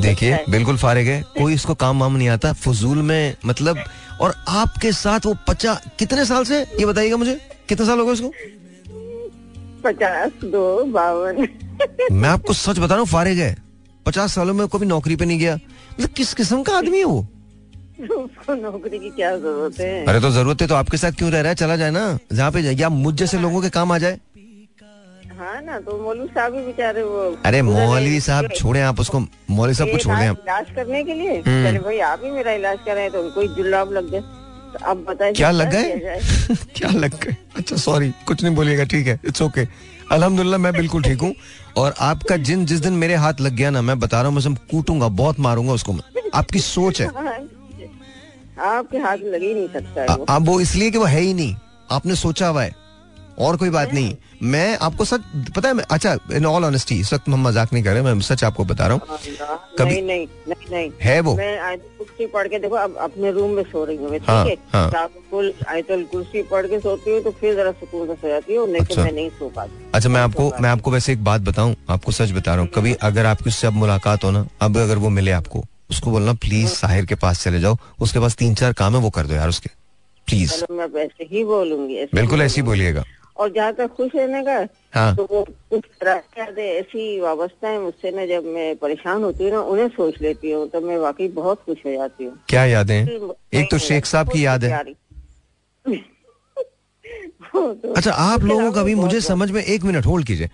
देखिए 0.00 0.44
बिल्कुल 0.50 0.76
फारिग 0.76 1.06
है। 1.06 1.22
कोई 1.22 1.54
इसको 1.54 1.74
काम 1.74 2.00
वाम 2.00 2.16
नहीं 2.16 2.28
आता। 2.28 2.52
फजूल 2.52 2.98
में 2.98 3.36
मतलब 3.46 3.78
और 4.20 4.34
आपके 4.48 4.92
साथ 4.92 5.20
वो 5.26 5.36
पचा 5.48 5.80
कितने 5.98 6.24
साल 6.24 6.44
से? 6.44 6.60
ये 6.60 6.86
बताइएगा 6.86 7.16
मुझे। 7.16 7.40
कितने 7.68 7.86
साल 7.86 7.98
हो 7.98 8.06
गए 8.06 8.12
उसको? 8.12 8.32
पचास 9.84 10.30
दो 10.44 10.84
बावन। 10.84 11.48
मैं 12.12 12.28
आपको 12.28 12.52
सच 12.52 12.78
बता 12.78 12.86
रहा 12.86 12.98
हूँ 12.98 13.06
फारिग 13.06 13.38
है। 13.38 13.56
पचास 14.06 14.34
सालों 14.34 14.54
में 14.54 14.68
कभी 14.68 14.86
नौकरी 14.86 15.16
पे 15.16 15.24
नहीं 15.24 15.38
गया। 15.38 15.54
मतलब 15.54 16.08
किस 16.08 16.34
किस्म 16.34 16.62
का 16.62 16.78
आदमी 16.78 16.98
है 16.98 17.04
वो? 17.04 17.26
उसको 18.00 18.54
नौकरी 18.54 18.98
की 18.98 19.10
क्या 19.10 19.36
ज़रूरत 19.36 19.80
है? 19.80 20.04
अरे 20.06 20.20
तो 20.20 20.30
ज़रूरत 20.30 20.62
है 20.62 20.68
तो 20.68 20.74
आपके 20.74 20.96
साथ 20.96 21.12
क्यों 21.12 21.30
रह 21.30 21.40
रहा 21.40 21.48
है? 21.48 21.54
चला 21.54 21.76
जाए 21.76 21.90
ना। 21.90 22.18
जहाँ 22.32 22.52
पे 22.52 22.62
जाए 22.62 22.74
या 22.74 22.88
मुझ 22.88 23.14
जैसे 23.14 23.38
लोगों 23.38 23.62
के 23.62 23.70
काम 23.70 23.92
आ 23.92 23.98
जाए। 23.98 24.18
हाँ 25.38 25.60
ना 25.62 25.78
तो 25.80 25.96
मौलवी 26.02 26.26
साहब 26.34 26.52
भी 26.52 26.64
बेचारे 26.66 27.02
वो 27.02 27.20
अरे 27.46 27.60
मौलवी 27.62 28.20
साहब 28.20 28.48
छोड़े 28.56 28.80
आप 28.82 29.00
उसको 29.00 29.18
मौलवी 29.20 29.74
साहब 29.74 29.90
को 29.90 29.98
छोड़े 29.98 30.24
इलाज 30.26 30.70
करने 30.76 31.02
के 31.04 31.14
लिए? 31.14 31.36
हम्म। 31.46 31.68
चले 31.68 31.78
भाई 31.78 31.98
आप 32.12 32.20
ही 32.24 32.30
मेरा 32.30 32.52
इलाज 32.52 32.78
कर 32.86 32.94
रहे 32.94 33.02
हैं 33.02 33.12
तो 33.12 33.22
उनको 33.22 33.40
ही 33.40 33.48
जुलाब 33.56 33.92
लग 33.92 34.10
गए 34.10 34.20
तो 34.20 34.84
अब 34.90 35.04
बताइए 35.08 35.32
क्या 35.32 35.50
लग 35.50 35.70
गए? 35.70 36.18
क्या 36.76 36.90
लग 36.90 37.14
गए? 37.24 37.36
अच्छा 37.56 37.76
सॉरी 37.76 38.10
कुछ 38.26 38.42
नहीं 38.42 38.54
बोलिएगा 38.54 38.84
ठीक 38.94 39.06
है 39.06 39.18
इट्स 39.24 39.42
ओके 39.42 39.66
अल्हम्दुलिल्लाह 40.12 40.60
मैं 40.60 40.72
बिल्कुल 40.72 41.02
ठीक 41.02 41.20
हूँ। 41.20 41.34
और 41.76 41.94
आपका 42.00 42.36
जिन 42.48 42.64
जिस 42.66 42.80
दिन 42.80 42.92
मेरे 42.92 43.14
हाथ 43.22 43.40
लग 43.40 43.52
गया 43.56 43.70
ना 43.70 43.82
मैं 43.82 43.98
बता 44.00 44.20
रहा 44.22 44.30
हूँ 44.30 44.40
मैं 44.42 44.54
कूटूँगा 44.70 45.08
बहुत 45.22 45.40
मारूँगा 45.40 45.72
उसको 45.72 45.92
मैं। 45.92 46.30
आपकी 46.34 46.58
सोच 46.58 47.00
है। 47.00 47.06
आपके 48.66 48.98
हाथ 48.98 49.16
लग 49.24 49.42
ही 49.42 49.54
नहीं 49.54 49.68
सकता 49.68 50.00
है 50.02 50.16
वो। 50.16 50.26
आप 50.28 50.42
वो 50.42 50.60
इसलिए 50.60 50.90
कि 50.90 50.98
वो 50.98 51.04
है 51.04 51.20
ही 51.20 51.34
नहीं। 51.34 51.54
आपने 51.92 52.14
सोचा 52.14 52.48
हुआ 52.48 52.62
है। 52.62 52.87
और 53.46 53.56
कोई 53.56 53.70
बात 53.70 53.92
नहीं। 53.94 54.14
मैं 54.42 54.78
आपको 54.82 55.04
सच 55.04 55.20
पता 55.56 55.68
है 55.68 55.82
अच्छा 55.90 56.16
इन 56.32 56.46
ऑल 56.46 56.64
ऑनेस्टी 56.64 56.98
इस 57.00 57.12
वक्त 57.12 57.28
हम 57.28 57.42
मज़ाक 57.48 57.72
नहीं 57.72 57.82
कर 57.84 57.92
रहे 57.92 58.02
मैं 58.02 58.20
सच 58.20 58.44
आपको 58.44 58.64
बता 58.64 58.86
रहा 58.86 58.94
हूँ। 58.94 59.18
कभी- 59.78 59.86
नहीं 59.92 60.02
नहीं 60.02 60.26
नहीं 60.48 60.70
नहीं। 60.70 60.90
है 61.02 61.20
वो? 61.20 61.34
मैं 61.36 61.78
कुर्सी 61.78 62.26
पढ़ 62.26 62.48
के 62.48 62.58
देखो 62.58 62.74
अब 62.74 62.96
अपने 63.00 63.30
रूम 63.32 63.50
में 63.50 63.62
सो 63.62 63.84
रही 63.84 63.96
हूँ 63.96 64.18
हाँ, 64.28 64.44
ठीक 64.48 64.58
हाँ। 64.72 64.90
है। 64.94 65.06
फुल 65.30 65.52
कुर्सी 66.12 66.42
पढ़ 66.42 66.66
के 66.66 66.80
सोती 66.80 67.10
हूँ 67.10 67.22
तो 67.22 67.30
फिर 67.30 67.54
जरा 67.54 67.72
सुकून 67.72 68.06
से 68.06 68.14
सो 68.14 68.28
जाती 68.28 68.54
हूँ 68.54 68.66
नहीं 68.68 68.80
अच्छा। 68.80 68.94
तो 68.94 69.02
मैं 69.02 69.12
नहीं 69.12 69.30
सो 69.30 69.48
पाती। 69.48 69.90
अच्छा 69.94 70.08
मैं 70.08 70.20
आपको 70.20 70.52
मैं 70.60 70.70
आपको 70.70 70.90
वैसे 70.90 71.12
एक 71.12 71.24
बात 71.24 71.40
बताऊँ 71.40 71.74
आपको 71.90 72.12
सच 72.12 72.32
बता 72.32 72.52
रहा 72.54 72.60
हूँ। 72.60 72.68
कभी 72.74 72.92
अगर 73.02 73.26
आपकी 73.26 73.50
उससे 73.50 73.66
अब 73.66 73.72
मुलाकात 73.72 74.24
हो 74.24 74.30
ना 74.30 74.46
अब 74.62 74.78
अगर 74.78 74.98
वो 74.98 75.08
मिले 75.08 75.30
आपको 75.30 75.64
उसको 75.90 76.10
बोलना 76.10 76.32
प्लीज़ 76.32 76.68
साहिर 76.70 77.04
के 77.06 77.14
पास 77.14 77.42
चले 77.44 77.60
जाओ 77.60 77.76
उसके 78.00 78.20
पास 78.20 78.34
तीन 78.36 78.54
चार 78.54 78.72
काम 78.72 78.94
है 78.96 79.00
वो 79.00 79.10
कर 79.10 79.26
दो 79.26 79.34
यार 79.34 79.48
उसके 79.48 79.70
प्लीज़। 80.28 80.52
मैं 80.70 80.86
ऐसे 81.04 81.28
ही 81.32 81.44
बोलूँगी 81.44 82.04
बिल्कुल 82.14 82.42
ऐसे 82.42 82.60
ही 82.60 82.62
बोलिएगा। 82.62 83.04
और 83.38 83.52
जहाँ 83.52 83.72
तक 83.72 83.86
खुश 83.86 84.10
रहने 84.14 84.42
का 84.42 84.66
हाँ 84.94 85.16
तो 85.16 85.28
वो 85.30 85.42
कुछ 85.70 85.84
तरह 86.00 86.14
के 86.14 86.78
ऐसी 86.78 87.20
वाबस्ता 87.20 87.68
है 87.68 87.80
मुझसे 87.80 88.10
ना 88.10 88.26
जब 88.26 88.44
मैं 88.44 88.76
परेशान 88.76 89.22
होती 89.22 89.44
हूँ 89.44 89.52
ना 89.52 89.60
उन्हें 89.60 89.88
सोच 89.88 90.14
लेती 90.22 90.50
हूँ 90.50 90.68
तो 90.68 90.80
मैं 90.80 90.96
वाकई 90.96 91.28
बहुत 91.28 91.62
खुश 91.66 91.76
हो 91.86 91.92
जाती 91.92 92.24
हूँ। 92.24 92.38
क्या 92.48 92.64
यादें 92.64 93.06
एक 93.54 93.68
तो 93.70 93.78
शेख 93.78 94.06
साहब 94.06 94.32
की 94.32 94.46
याद 94.46 94.64
है। 94.64 94.84
तो- 97.54 97.96
अच्छा 97.96 98.12
आप 98.12 98.40
लोगों 98.40 98.72
का 98.72 98.82
भी 98.82 98.94
मुझे 98.94 99.20
समझ 99.20 99.50
में 99.50 99.64
एक 99.64 99.84
मिनट 99.84 100.06
होल्ड 100.06 100.26
कीजिए। 100.26 100.50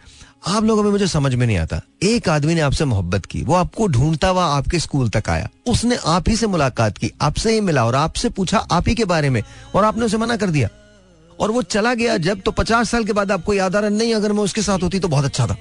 आप 0.49 0.65
लोगों 0.65 0.83
में 0.83 0.91
मुझे 0.91 1.07
समझ 1.07 1.35
में 1.35 1.47
नहीं 1.47 1.59
आता। 1.59 1.81
एक 2.03 2.29
आदमी 2.29 2.55
ने 2.55 2.61
आपसे 2.61 2.85
मोहब्बत 2.85 3.27
की 3.27 3.43
वो 3.43 3.55
आपको 3.55 3.87
ढूंढता 3.87 4.29
हुआ 4.29 4.45
आपके 4.45 4.79
स्कूल 4.79 5.09
तक 5.09 5.23
आया। 5.29 5.49
उसने 5.69 5.97
आप 6.07 6.29
ही 6.29 6.37
से 6.37 6.47
मुलाकात 6.47 6.99
की 6.99 7.13
आपसे 7.21 7.53
ही 7.53 7.61
मिला 7.61 7.87
और 7.87 7.95
आपसे 7.95 8.29
पूछा 8.29 8.59
आप 8.59 8.89
ही 8.89 8.95
के 8.95 9.05
बारे 9.05 9.31
में 9.31 9.43
और 9.75 9.85
आपने 9.85 10.05
उसे 10.05 10.17
मना 10.17 10.37
कर 10.37 10.47
दिया। 10.47 10.69
और 11.41 11.51
वो 11.51 11.63
चला 11.75 11.95
गया 11.95 12.17
जब 12.27 12.41
तो 12.41 12.51
पचास 12.59 12.91
साल 12.91 13.05
के 13.05 13.13
बाद 13.13 13.33
आपको 13.33 13.55
याद 13.55 13.77
आ 13.77 13.81
रहा 13.81 13.91
नहीं 13.91 14.15
अगर 14.15 14.33
मैं 14.33 14.43
उसके 14.43 14.63
साथ 14.63 14.83
होती 14.83 14.99
तो 15.01 15.09
बहुत 15.09 15.25
अच्छा 15.25 15.47
था। 15.47 15.57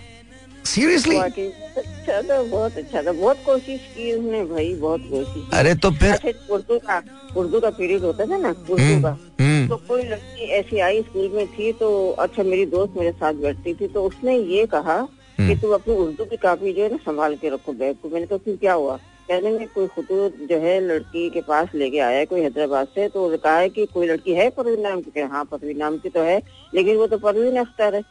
सीरियसली 0.65 1.15
बहुत 1.15 1.37
अच्छा 1.77 2.21
था 2.21 2.41
बहुत 2.41 2.77
अच्छा 2.77 3.01
था 3.03 3.11
बहुत 3.11 3.37
कोशिश 3.45 3.79
की 3.95 4.11
उसने 4.13 4.43
भाई 4.53 4.73
बहुत 4.81 5.01
कोशिश 5.11 5.49
अरे 5.59 5.73
तो 5.85 5.91
फिर 5.91 6.11
अच्छा 6.13 6.53
उर्दू 6.53 6.77
का 6.87 7.01
उर्दू 7.39 7.59
का 7.59 7.69
पीरियड 7.79 8.03
होता 8.03 8.25
था 8.25 8.37
ना 8.37 8.49
उर्दू 8.49 8.83
हम्म, 8.83 9.01
का 9.03 9.17
हम्म, 9.41 9.67
तो 9.69 9.75
कोई 9.87 10.03
लड़की 10.03 10.49
ऐसी 10.59 10.79
आई 10.87 11.01
स्कूल 11.01 11.29
में 11.35 11.47
थी 11.57 11.71
तो 11.81 11.89
अच्छा 12.25 12.43
मेरी 12.43 12.65
दोस्त 12.75 12.93
मेरे 12.97 13.11
साथ 13.11 13.33
बैठती 13.47 13.73
थी 13.81 13.87
तो 13.93 14.03
उसने 14.07 14.37
ये 14.37 14.65
कहा 14.75 14.95
हम्म। 15.39 15.47
कि 15.47 15.55
तुम 15.61 15.73
अपनी 15.73 15.95
उर्दू 15.95 16.25
की 16.25 16.37
कापी 16.37 16.73
जो 16.73 16.83
है 16.83 16.89
ना 16.91 16.97
संभाल 17.05 17.35
के 17.41 17.49
रखो 17.53 17.73
बैग 17.73 17.95
को। 18.03 18.09
मैंने 18.09 18.25
कहा 18.25 18.37
फिर 18.45 18.55
क्या 18.55 18.73
हुआ? 18.73 18.97
कहने 19.27 19.51
में 19.51 19.67
कोई 19.75 19.87
खतूत 19.87 20.37
जो 20.49 20.57
है 20.59 20.79
लड़की 20.81 21.29
के 21.29 21.41
पास 21.41 21.75
लेके 21.75 21.99
आया 21.99 22.17
है 22.17 22.25
कोई 22.25 22.41
हैदराबाद 22.41 22.87
से 22.95 23.07
तो 23.09 23.25
उसने 23.25 23.37
कहा 23.37 23.57
है 23.57 23.69
कि 23.69 23.85
कोई 23.93 24.07
लड़की 24.07 24.33
है 24.33 24.49
परवीन 24.49 24.81
नाम 24.81 25.01
की? 25.01 25.19
हाँ 25.21 25.43
परवीन 25.45 25.77
नाम 25.77 25.97
की 25.97 26.09
तो 26.09 26.21
है 26.21 26.41
लेकिन 26.73 26.97
वो 26.97 27.07
तो 27.07 27.17
परवीन 27.17 27.57
अख्तर 27.59 27.95
है। 27.95 28.01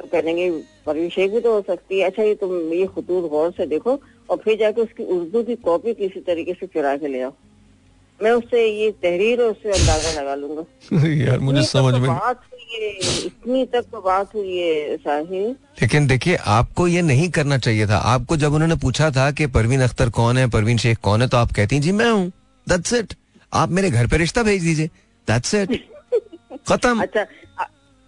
तो 0.00 0.06
कहेंगे 0.12 0.50
परवीन 0.86 1.08
शेख 1.10 1.30
भी 1.32 1.40
तो 1.40 1.52
हो 1.52 1.60
सकती 1.68 1.98
है। 1.98 2.06
अच्छा 2.06 2.22
ये 2.22 2.34
तुम 2.34 2.72
ये 2.72 2.86
खतूत 2.86 3.30
गौर 3.30 3.50
से 3.50 3.66
देखो 3.66 3.98
और 4.30 4.36
फिर 4.36 4.58
जाके 4.58 4.82
उसकी 4.82 5.04
उर्दू 5.04 5.42
की 5.42 5.54
कॉपी 5.64 5.94
किसी 5.94 6.20
तरीके 6.20 6.52
से 6.54 6.66
चुरा 6.66 6.96
के 6.96 7.08
ले 7.08 7.20
आओ। 7.22 7.32
मैं 8.20 8.30
उससे 8.32 8.66
ये 8.66 8.90
तहरीर 9.02 9.40
और 9.42 9.50
उससे 9.50 9.70
अंदाज़ा 9.70 10.20
लगा 10.20 10.34
लूँगा। 10.34 10.64
यार 11.24 11.38
मुझे 11.38 11.62
समझ 11.64 11.94
में 11.94 12.08
बात 12.08 12.40
इतनी 12.68 13.64
तक 13.64 13.84
तो 13.92 14.00
बात 14.00 14.34
हुई 14.34 14.56
है 14.56 14.96
साहिर 14.96 15.48
लेकिन 15.82 16.06
देखिए 16.06 16.36
आपको 16.36 16.86
ये 16.88 17.02
नहीं 17.02 17.28
करना 17.30 17.58
चाहिए 17.58 17.86
था। 17.86 17.96
आपको 17.96 18.36
जब 18.36 18.54
उन्होंने 18.54 18.76
पूछा 18.76 19.10
था 19.10 19.30
कि 19.30 19.46
परवीन 19.48 19.82
अख्तर 19.82 20.10
कौन 20.10 20.38
है 20.38 20.48
परवीन 20.50 20.78
शेख 20.78 20.98
कौन 21.02 21.22
है 21.22 21.28
तो 21.28 21.36
आप 21.36 21.52
कहती 21.52 21.78
जी 21.80 21.92
मैं 21.92 22.10
हूँ। 22.10 22.30
दैट्स 22.66 22.92
इट 22.92 23.14
आप 23.52 23.70
मेरे 23.70 23.90
घर 23.90 24.06
पे 24.06 24.16
रिश्ता 24.16 24.42
भेज 24.42 24.62
दीजिए। 24.62 24.86
दैट्स 25.28 25.54
इट 25.54 25.70
खत्म। 26.68 27.02
अच्छा 27.02 27.26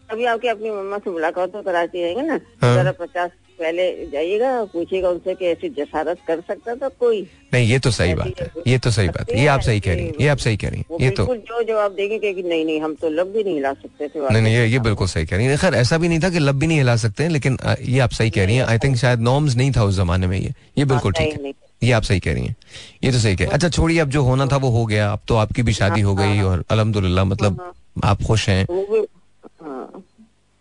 अभी 0.09 0.25
आपकी 0.25 0.49
अपनी 0.49 0.71
मम्मा 0.71 0.99
से 0.99 1.11
मुलाकात 1.11 1.53
तो 1.53 1.63
कराती 1.63 2.01
है 2.01 2.27
ना? 2.27 2.41
हाँ। 2.63 2.75
जरा 2.75 2.93
पचास 3.01 3.31
पहले 3.61 3.91
जाइएगा 4.13 4.53
पूछिएगा 4.73 5.09
उनसे 5.09 5.35
कि 5.35 5.47
ऐसी 5.47 5.69
जसारत 5.79 6.19
कर 6.27 6.41
सकता 6.49 6.75
था 6.75 6.89
कोई। 7.01 7.21
नहीं 7.55 7.67
ये 7.69 7.79
तो 7.79 7.91
सही 7.91 8.15
बात 8.15 8.41
है। 8.41 8.51
ये 8.67 8.79
तो 8.79 8.91
सही 8.91 9.09
बात 9.09 9.31
है। 9.31 9.41
ये 9.41 9.47
आप 9.49 9.61
सही 9.61 9.81
कह 9.81 9.95
रही 9.95 10.07
हैं 10.07 10.13
ये 10.21 10.29
आप 10.29 10.39
सही 10.39 10.57
कह 10.57 10.69
रही 10.69 10.79
हैं। 10.81 11.01
ये 11.01 11.11
तो 11.11 11.27
जो 11.27 11.63
जवाब 11.63 11.93
देंगे 11.93 12.19
कि 12.19 12.43
नहीं 12.43 12.65
नहीं 12.65 12.81
हम 12.81 12.95
तो 12.95 13.09
लब 13.11 13.33
भी 13.33 13.45
नहीं 13.45 13.55
हिला 13.55 13.73
सकते 13.73 14.09
थे 14.09 14.21
नहीं 14.23 14.43
नहीं 14.43 14.55
ये 14.55 14.67
ये 14.67 14.79
बिल्कुल 14.79 15.07
सही 15.07 15.27
कह 15.27 15.37
रही 15.37 15.47
हैं। 15.47 15.59
खैर 15.59 15.75
ऐसा 15.75 15.99
भी 15.99 16.09
नहीं 16.09 16.21
था 16.21 16.31
कि 16.31 16.39
लब 16.39 16.59
भी 16.59 16.67
नहीं 16.67 16.79
हिला 16.79 16.97
सकते 16.97 17.23
हैं 17.23 17.31
लेकिन 17.31 17.59
ये 17.83 17.99
आप 18.01 18.11
सही 18.11 18.31
कह 18.31 18.47
रही 18.47 18.57
हैं। 18.57 18.65
आई 18.65 18.79
थिंक 18.79 18.97
शायद 18.97 19.21
नॉर्म्स 19.21 19.57
नहीं 19.57 19.73
था 19.77 19.85
उस 19.85 19.97
जमाने 19.97 20.27
में 20.27 20.39
ये। 20.39 20.53
ये 20.79 20.85
बिल्कुल 20.85 21.13
हाँ, 21.19 21.27
ठीक 21.27 21.41
है। 21.41 21.53
ये 21.83 21.93
आप 21.93 22.03
सही 22.03 22.21
कह 22.21 22.33
रही 22.33 22.47
हैं। 22.47 22.57
ये 23.05 23.13
तो 23.13 23.19
सही 23.19 23.37
कह 23.37 23.47
अच्छा 23.49 23.69
छोड़िए 23.69 23.99
अब 23.99 24.09
जो 24.11 24.23
होना 24.23 24.47
था 24.47 24.57
वो 24.57 24.71
हो 24.71 24.85
गया। 24.87 25.11
अब 25.13 25.21
तो 25.29 25.37
आपकी 25.37 25.63
भी 25.63 25.73
शादी 25.73 26.01
हो 26.01 26.15
गई 26.15 26.41
और 26.43 26.65
अलहमदुल्ला 26.71 27.25
मतलब 27.25 27.73
आप 28.05 28.23
खुश 28.23 28.49
हैं। 28.49 28.65
हाँ 28.65 29.05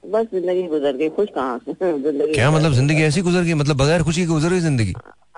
बस 0.08 0.26
ज़िंदगी 0.34 0.64
गुजर 0.68 0.96
गई 0.98 1.10
खुश 1.16 1.30
कहाँ? 1.36 1.60
से 1.60 1.74
ज़िंदगी 2.02 2.34
क्या 2.34 2.50
मतलब 2.52 2.74
ज़िंदगी 2.74 3.04
ऐसी 3.04 3.22
गुजर 3.22 3.44
गई? 3.44 3.54
मतलब 3.54 3.78
बगैर 3.78 4.04
खुशी 4.04 4.22
के 4.22 4.28
गुजर 4.28 4.50
गई 4.50 4.60
ज़िंदगी? 4.60 4.94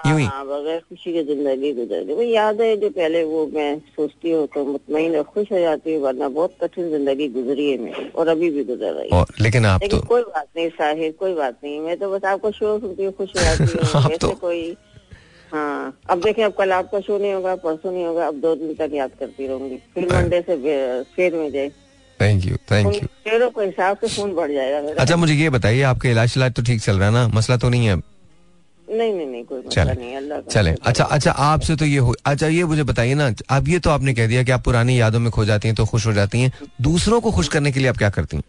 यूँ 0.08 0.20
ही? 0.20 0.26
हाँ 0.26 0.46
बगैर 0.48 0.80
खुशी 0.80 1.14
की 1.14 1.24
ज़िंदगी 1.24 1.72
गुजर 1.74 2.04
गई। 2.04 2.14
वही 2.16 2.32
याद 2.34 2.62
है 2.62 2.76
जो 2.78 2.90
पहले 2.90 3.24
वो 3.24 3.46
मैं 3.54 3.78
सोचती 3.96 4.32
हूँ 4.32 4.46
तो 4.54 4.64
मुतमईन 4.66 5.16
और 5.18 5.24
खुश 5.34 5.52
हो 5.52 5.60
जाती 5.60 5.94
हूँ 5.94 6.02
वरना 6.04 6.28
बहुत 6.30 6.56
कठिन 6.62 6.90
ज़िंदगी 6.90 7.28
गुजरी 7.30 7.70
है 7.72 7.78
मेरी 7.78 8.08
और 8.16 8.28
अभी 8.28 8.50
भी 8.50 8.64
गुजर 8.64 8.94
रही 8.94 9.10
है। 9.14 9.26
लेकिन 9.42 9.66
आप 9.66 9.84
लेकिन 9.84 10.00
तो 10.00 10.06
कोई 10.08 10.22
बात 10.22 10.46
नहीं 10.58 10.70
साहिर 10.70 11.12
कोई 11.20 11.34
बात 11.34 11.58
नहीं। 11.64 11.80
मैं 11.80 11.98
तो 12.00 12.12
बस 12.12 12.26
आपको 12.26 12.52
शो 12.52 12.78
सुनती 12.80 13.04
हूँ 13.06 13.14
खुश 13.14 13.36
हो 13.38 13.42
जाती 13.42 13.64
हूँ। 13.64 14.04
वैसे 14.10 14.18
तो- 14.18 14.40
कोई 14.40 14.76
हाँ 15.52 16.00
अब 16.10 16.22
देखें 16.22 16.44
अब 16.44 16.54
कल 16.58 16.72
आपका 16.72 17.00
शो 17.00 17.18
नहीं 17.18 17.34
होगा 17.34 17.56
परसों 17.56 17.92
नहीं 17.92 18.06
होगा 18.06 18.28
अब 18.28 18.36
दो 18.42 18.56
दिन 18.56 18.74
तक 18.80 18.92
याद 18.94 19.12
करती 19.20 19.48
रहूँगी। 19.48 19.78
फिर 19.96 20.12
हाँ। 20.14 20.22
मंडे 20.22 20.42
से 20.42 20.56
बे- 20.56 21.04
फिर 21.16 21.36
में 21.36 21.52
जाए 21.52 21.72
थैंक 22.22 22.46
यू 22.46 22.56
थैंक 22.72 22.94
यू 22.94 23.08
शेरों 23.28 23.50
के 23.50 23.66
हिसाब 23.66 23.98
से 23.98 24.08
खून 24.16 24.34
बढ़ 24.36 24.52
जाएगा 24.52 24.94
अच्छा 25.02 25.16
मुझे 25.16 25.34
ये 25.34 25.50
बताइए 25.50 25.82
आपका 25.90 26.10
इलाज 26.10 26.34
इलाज 26.38 26.54
तो 26.54 26.64
ठीक 26.64 26.82
चल 26.82 26.98
रहा 26.98 27.08
है 27.08 27.14
ना? 27.14 27.28
मसला 27.36 27.58
तो 27.58 27.70
नहीं 27.70 27.88
है? 27.88 27.96
नहीं 28.88 29.14
नहीं 29.14 29.28
नहीं 29.28 29.44
कोई 29.46 29.62
चले। 29.72 29.94
नहीं 29.94 30.16
अल्लाह 30.16 30.40
चले। 30.52 30.72
अच्छा 30.84 31.04
अच्छा 31.04 31.32
आपसे 31.32 31.76
तो 31.76 31.86
ये 31.86 31.98
हो 31.98 32.14
अच्छा 32.26 32.48
ये 32.48 32.64
मुझे 32.66 32.84
बताइए 32.84 33.14
ना 33.16 33.30
अब 33.58 33.68
ये 33.68 33.80
तो 33.80 33.90
आपने 33.90 34.14
कह 34.14 34.28
दिया 34.28 34.44
कि 34.44 34.52
आप 34.52 34.64
पुरानी 34.66 35.00
यादों 35.00 35.20
में 35.20 35.30
खो 35.32 35.46
जाती 35.46 35.68
हैं 35.68 35.76
तो 35.76 35.86
खुश 35.86 36.08
हो 36.08 36.14
जाती 36.14 36.42
हैं। 36.42 36.52
दूसरों 36.82 37.20
को 37.22 37.32
खुश 37.32 37.48
करने 37.48 37.72
के 37.72 37.80
लिए 37.80 37.90
आप 37.90 37.98
क्या 37.98 38.10
करती 38.10 38.38
हैं? 38.38 38.44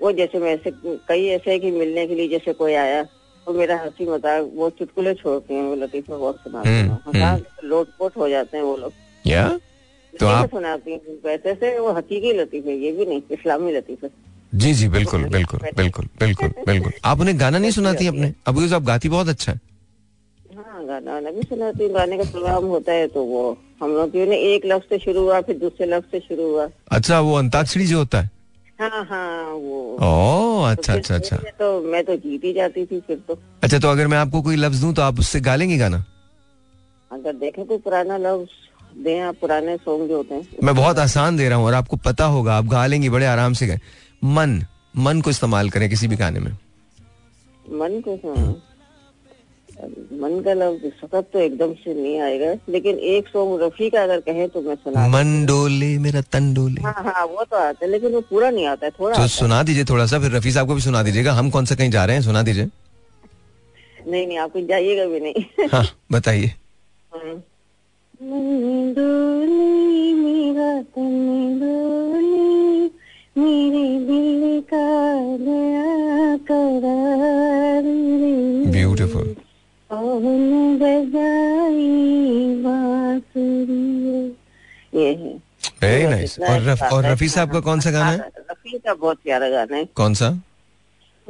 वो 0.00 0.12
जैसे 0.12 0.38
मैं 0.38 0.52
ऐसे 0.54 0.70
कई 1.08 1.26
ऐसे 1.28 1.50
है 1.50 1.58
कि 1.58 1.70
मिलने 1.70 2.06
के 2.06 2.14
लिए 2.14 2.28
जैसे 2.28 2.52
कोई 2.52 2.74
आया 2.74 3.02
तो 3.46 3.52
मेरा 3.54 3.76
हँसी 3.76 4.06
मज़ाक 4.06 4.50
वो 4.54 4.70
चुटकुले 4.78 5.14
छोड़ती 5.14 5.54
हैं 5.54 5.62
वो 5.62 5.74
लतीफे 5.74 6.16
बहुत 6.16 6.36
सुनाते 6.36 6.68
हैं। 6.68 6.98
हम्म, 7.06 7.22
हाँ 7.22 7.38
लोटपोट 7.64 8.16
हो 8.16 8.28
जाते 8.28 8.56
हैं 8.56 8.64
वो 8.64 8.76
लोग। 8.76 8.92
तो 10.18 10.26
आप 10.26 10.50
सुनाती 10.50 10.96
वैसे 11.24 11.54
से 11.54 11.78
वो 11.78 11.92
हकीकी 11.92 12.32
लतीफे 12.32 12.74
ये 12.76 12.92
भी 12.92 13.06
नहीं 13.06 13.22
इस्लामी 13.30 13.72
लतीफे 13.72 14.08
जी 14.54 14.72
जी 14.74 14.88
बिल्कुल 14.88 15.24
बिल्कुल 15.24 15.60
बिल्कुल 15.76 16.06
बिल्कुल 16.20 16.52
बिल्कुल। 16.66 16.92
आप 17.04 17.20
उन्हें 17.20 17.38
गाना 17.40 17.58
नहीं 17.58 17.70
सुनाती 17.70 18.06
अपने? 18.06 18.32
अब 18.46 18.58
आप 18.74 18.82
गाती 18.82 19.08
बहुत 19.08 19.28
अच्छा 19.28 19.52
है। 19.52 19.60
हाँ 20.56 20.86
गाना 20.86 21.12
वाना 21.12 21.30
भी 21.30 21.42
सुनाती 21.42 21.84
हूँ 21.84 21.92
गाने 21.94 22.18
का 22.18 22.24
प्रोग्राम 22.30 22.64
होता 22.64 22.92
है 22.92 23.06
तो 23.08 23.22
वो 23.24 23.42
हम 23.82 23.90
लोग 23.90 24.10
क्यों 24.10 24.26
एक 24.28 24.66
लफ्ज 24.66 24.88
से 24.88 24.98
शुरू 24.98 25.20
हुआ 25.20 25.40
फिर 25.40 25.58
दूसरे 25.58 25.86
लफ्ज 25.86 26.10
से 26.10 26.20
शुरू 26.20 26.50
हुआ। 26.50 26.68
अच्छा 26.90 27.20
वो 27.20 27.34
अंताक्षरी 27.34 27.86
जो 27.86 27.98
होता 27.98 28.20
है। 28.20 28.30
हाँ 28.80 29.04
हाँ 29.04 29.44
वो। 29.44 29.80
ओ 29.94 29.98
तो 29.98 30.64
अच्छा 30.64 30.94
अच्छा 30.94 31.14
अच्छा। 31.14 31.36
मैं 31.36 31.52
तो 31.52 31.80
मैं 31.82 32.04
तो 32.04 32.16
जीत 32.16 32.44
ही 32.44 32.52
जाती 32.52 32.84
थी 32.86 33.00
फिर 33.00 33.16
तो। 33.28 33.38
अच्छा 33.62 33.78
तो 33.78 33.88
अगर 33.88 34.06
मैं 34.06 34.18
आपको 34.18 34.42
कोई 34.42 34.56
लफ्ज 34.56 34.80
दूँ 34.80 34.92
तो 34.94 35.02
आप 35.02 35.18
उससे 35.18 35.40
गा 35.40 35.56
लेंगी 35.56 35.76
गाना? 35.78 36.04
अगर 37.10 37.32
देखें 37.32 37.64
कोई 37.64 37.78
पुराना 37.78 38.16
लफ्ज 38.16 38.48
दें 38.96 39.20
आप 39.20 39.36
पुराने 39.40 39.76
सॉन्ग 39.76 40.08
जो 40.08 40.16
होते 40.16 40.34
हैं। 40.34 40.46
मैं 40.64 40.74
बहुत 40.74 40.98
आसान 40.98 41.36
दे 41.36 41.48
रहा 41.48 41.58
हूँ 41.58 41.66
और 41.66 41.74
आपको 41.74 41.96
पता 42.04 42.24
होगा 42.26 42.56
आप 42.56 42.66
गा 42.66 42.86
लेंगी 42.86 43.08
बड़े 43.08 43.26
आराम 43.26 43.52
से 43.52 43.66
गाए। 43.66 43.80
मन 44.22 44.62
मन 44.98 45.20
को 45.20 45.30
इस्तेमाल 45.30 45.70
करें 45.70 45.88
किसी 45.90 46.08
भी 46.08 46.16
गाने 46.16 46.40
में। 46.40 46.50
मन 47.64 48.00
को 48.00 48.14
हाँ। 48.26 48.54
मन 50.12 50.40
का 50.44 50.52
लफ्ज 50.54 50.84
इस 50.84 51.04
वक्त 51.04 51.28
तो 51.32 51.38
एकदम 51.38 51.72
से 51.74 51.94
नहीं 51.94 52.18
आएगा। 52.20 52.52
लेकिन 52.68 52.98
एक 53.10 53.28
सॉन्ग 53.28 53.62
रफी 53.62 53.88
का 53.90 54.02
अगर 54.02 54.20
कहे 54.20 54.48
तो 54.48 54.60
मैं 54.62 54.74
सुना 54.74 55.06
मन 55.08 55.44
डोले 55.46 55.96
मेरा 55.98 56.20
तन 56.32 56.52
डोले 56.54 56.82
हाँ 56.82 57.02
हाँ 57.06 57.24
वो 57.26 57.44
तो 57.44 57.56
आता 57.56 57.84
है 57.84 57.90
लेकिन 57.90 58.12
वो 58.12 58.20
पूरा 58.30 58.50
नहीं 58.50 58.66
आता 58.66 58.86
है 58.86 58.92
थोड़ा 58.98 59.16
तो 59.16 59.26
सुना 59.28 59.62
दीजिए 59.62 59.84
थोड़ा 59.84 60.06
सा 60.06 60.18
फिर 60.20 60.32
रफी 60.32 60.52
साहब 60.52 60.66
को 60.66 60.74
भी 60.74 60.80
सुना 60.80 61.02
दीजिएगा। 61.02 61.32
हम 61.32 61.50
कौन 61.50 61.64
सा 61.64 61.74
कहीं 61.74 61.90
जा 61.90 62.04
रहे 62.04 62.16
हैं 62.16 62.22
सुना 62.22 62.42
दीजिए। 62.42 62.68
नहीं 64.08 64.26
नहीं 64.26 64.38
आप 64.38 64.56
जाइएगा 64.58 65.04
भी 65.06 65.20
नहीं। 65.20 65.68
हाँ 65.68 65.86
बताइए। 66.12 66.52
मन 68.22 68.98
मेरा 70.14 70.72
तन 70.82 71.14
डोली 71.60 72.90
मेरे 73.36 73.86
दिल 74.06 74.60
का 74.60 74.88
नया 75.44 76.36
करार 76.48 77.82
रे। 77.82 78.70
ब्यूटीफुल 78.72 79.34
पवन 79.90 80.78
बजाई 80.78 81.88
बांसुरी 82.64 83.88
ये 85.00 85.08
है। 85.14 85.32
वेरी 85.82 86.06
नाइस 86.06 86.38
और 86.40 86.60
रफ, 86.60 86.82
और 86.92 87.04
रफी 87.04 87.28
साहब 87.28 87.52
का 87.52 87.60
कौन 87.60 87.80
सा 87.80 87.90
गाना 87.90 88.10
है? 88.10 88.18
रफी 88.50 88.78
का 88.78 88.94
बहुत 88.94 89.18
प्यारा 89.24 89.48
गाना 89.48 89.76
है। 89.76 89.84
कौन 89.94 90.14
सा? 90.14 90.30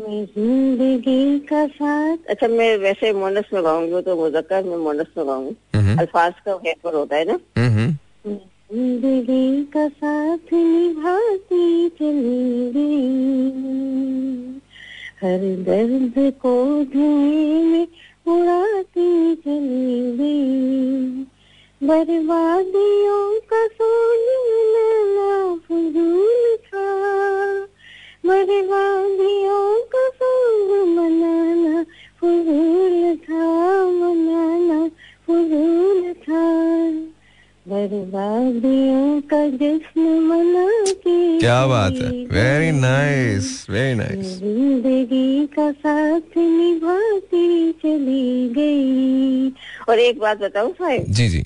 मैं 0.01 0.26
ज़िंदगी 0.26 1.38
का 1.38 1.66
साथ। 1.66 2.16
अच्छा 2.28 2.48
मैं 2.48 2.76
वैसे 2.78 3.12
मोनस 3.12 3.44
में 3.55 3.64
गाऊँगी 3.64 4.03
तो 4.03 4.16
मुजक्कर 4.16 4.64
में 4.64 4.76
मोनस 4.76 5.07
में 5.18 5.26
गाऊँगी। 5.26 5.57
अल्फाज 5.98 6.32
का 6.48 6.57
पर 6.84 6.94
होता 6.94 7.16
है 7.16 7.24
ना। 7.24 7.38
ज़िंदगी 7.59 9.64
का 9.64 9.88
साथ 9.88 10.53
निभाती 10.53 11.88
चली 11.88 12.72
गई। 12.72 13.51
हर 15.22 15.38
दर्द 15.64 16.32
को 16.42 16.84
धुएँ 16.84 17.64
में 17.64 17.86
उड़ाती 18.26 19.36
चली 19.36 20.16
गई। 20.16 21.26
बर्बादियों 21.82 23.40
का 23.53 23.66
सोना 23.66 25.57
फजूल 25.57 26.57
था। 26.57 26.88
बर्बादियों 28.25 29.81
का 29.93 30.09
सोग 30.09 30.89
मनाना 30.89 31.83
फजूल 32.21 33.16
था 33.16 33.47
मनाना 33.91 34.89
फजूल 35.27 36.12
था। 36.12 36.45
बर्बादियों 37.68 39.21
का 39.21 39.41
जश्न 39.57 40.01
मना 40.01 40.66
के 40.87 41.39
क्या 41.41 41.66
बात 41.66 41.93
है। 41.93 42.11
वेरी 42.33 42.71
नाइस 42.71 43.66
वेरी 43.71 43.95
नाइस 43.95 44.39
ज़िंदगी 44.39 45.47
का 45.47 45.71
साथ 45.73 46.37
निभाती 46.37 47.73
चली 47.73 48.49
गई। 48.49 49.51
और 49.89 49.99
एक 49.99 50.18
बात 50.18 50.39
बताऊँ 50.39 50.73
साहब? 50.73 51.05
जी 51.09 51.29
जी। 51.29 51.45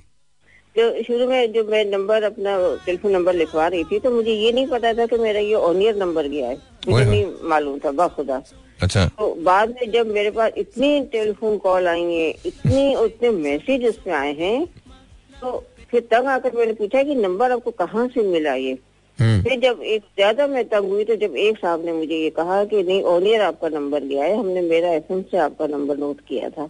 जो 0.76 1.02
शुरू 1.02 1.26
में 1.28 1.52
जो 1.52 1.62
मैं 1.64 1.84
नंबर 1.84 2.22
अपना 2.22 2.56
टेलीफोन 2.86 3.12
नंबर 3.12 3.34
लिखवा 3.34 3.66
रही 3.66 3.84
थी 3.84 3.98
तो 3.98 4.10
मुझे 4.10 4.32
ये 4.32 4.52
नहीं 4.52 4.66
पता 4.66 4.92
था 4.94 5.06
कि 5.06 5.16
मेरा 5.18 5.40
ये 5.40 5.54
ऑनियर 5.54 5.96
नंबर 5.96 6.28
गया 6.28 6.48
है। 6.48 6.56
मुझे 6.88 6.94
ओए 6.94 7.04
नहीं 7.04 7.48
मालूम 7.48 7.78
था 7.84 7.90
बाखुदा 8.00 8.42
अच्छा। 8.82 9.04
तो 9.18 9.34
बाद 9.42 9.68
में 9.70 9.90
जब 9.92 10.06
मेरे 10.12 10.30
पास 10.30 10.52
इतनी 10.58 11.00
टेलीफोन 11.12 11.58
कॉल 11.58 11.86
आई 11.88 12.02
है 12.04 12.28
इतनी 12.46 12.94
उतने 12.96 13.30
मैसेज 13.30 13.86
उसमें 13.88 14.14
आए 14.14 14.32
हैं 14.34 14.64
तो 15.40 15.56
फिर 15.90 16.00
तंग 16.10 16.26
आकर 16.28 16.56
मैंने 16.56 16.72
पूछा 16.74 17.02
कि 17.02 17.14
नंबर 17.14 17.52
आपको 17.52 17.70
कहाँ 17.72 18.06
से 18.08 18.22
मिला 18.28 18.54
ये? 18.54 18.78
हम्म। 19.18 19.42
फिर 19.42 19.60
जब 19.60 19.82
एक 19.84 20.02
ज़्यादा 20.14 20.46
मैं 20.46 20.64
तंग 20.68 20.88
हुई 20.90 21.04
तो 21.04 21.16
जब 21.16 21.36
एक 21.38 21.58
साहब 21.58 21.84
ने 21.84 21.92
मुझे 21.92 22.14
ये 22.14 22.30
कहा 22.38 22.64
कि 22.64 22.82
नहीं 22.82 23.02
ओनियर 23.10 23.40
आपका 23.42 23.68
नंबर 23.70 24.04
गया 24.04 24.24
है 24.24 24.38
हमने 24.38 24.60
मेरा 24.62 24.90
एफएम 24.92 25.22
से 25.30 25.38
आपका 25.38 25.66
नंबर 25.66 25.96
नोट 25.98 26.20
किया 26.28 26.48
था। 26.50 26.68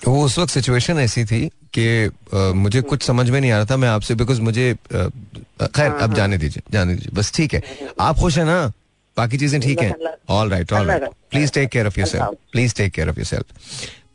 वो 0.00 0.24
उस 0.24 0.38
वक्त 0.38 0.52
सिचुएशन 0.52 0.98
ऐसी 0.98 1.24
थी 1.24 1.46
कि 1.78 2.10
मुझे 2.54 2.80
कुछ 2.82 3.02
समझ 3.02 3.28
में 3.30 3.40
नहीं 3.40 3.50
आ 3.50 3.56
रहा 3.56 3.66
था 3.70 3.76
मैं 3.76 3.88
आपसे 3.88 4.14
बिकॉज़ 4.14 4.40
मुझे 4.40 4.74
खैर 4.92 5.92
अब 5.92 6.14
जाने 6.14 6.38
दीजिए 6.38 6.62
जाने 6.72 6.94
दीजिए। 6.94 7.10
बस 7.14 7.32
ठीक 7.34 7.54
है। 7.54 7.62
आप 8.00 8.18
खुश 8.18 8.38
हैं 8.38 8.44
ना? 8.44 8.72
बाकी 9.16 9.38
चीज़ें 9.38 9.60
ठीक 9.60 9.80
हैं? 9.80 9.94
All 10.30 10.50
right 10.50 10.72
all 10.72 10.86
right 10.86 11.04
please 11.30 11.52
take 11.52 11.68
care 11.70 11.86
of 11.86 11.98
yourself 12.08 12.36
please 12.52 12.74
take 12.76 12.92
care 12.92 13.08
of 13.08 13.18
yourself 13.26 13.44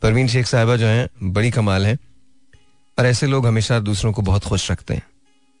Parveen 0.02 0.28
Sheikh 0.28 0.46
साहिबा 0.46 0.76
जो 0.76 0.86
हैं 0.86 1.32
बड़ी 1.32 1.50
कमाल 1.50 1.86
है 1.86 1.96
और 2.98 3.06
ऐसे 3.06 3.26
लोग 3.26 3.46
हमेशा 3.46 3.78
दूसरों 3.80 4.12
को 4.12 4.22
बहुत 4.22 4.44
खुश 4.44 4.70
रखते 4.70 4.94
हैं। 4.94 5.02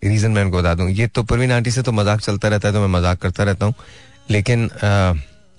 रीजन 0.02 0.30
मैं 0.30 0.44
उनको 0.44 0.58
बता 0.58 0.74
दूँ 0.74 0.90
ये 0.90 1.06
तो 1.08 1.22
परवीन 1.22 1.52
आंटी 1.52 1.70
से 1.70 1.82
तो 1.82 1.92
मज़ाक 1.92 2.20
चलता 2.20 2.48
रहता 2.48 2.68
है 2.68 2.74
तो 2.74 2.80
मैं 2.80 2.88
मज़ाक 2.98 3.18
करता 3.18 3.44
रहता 3.44 3.66
हूँ 3.66 3.74
लेकिन 4.30 4.68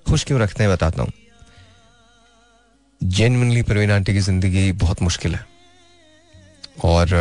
खुश 0.05 0.23
क्यों 0.23 0.39
रखते 0.41 0.63
हैं 0.63 0.71
बताता 0.71 1.01
हूँ। 1.01 1.11
जेनवनली 3.03 3.61
परवीन 3.61 3.91
आंटी 3.91 4.13
की 4.13 4.19
ज़िंदगी 4.19 4.71
बहुत 4.71 5.01
मुश्किल 5.01 5.35
है। 5.35 5.45
और 6.83 7.13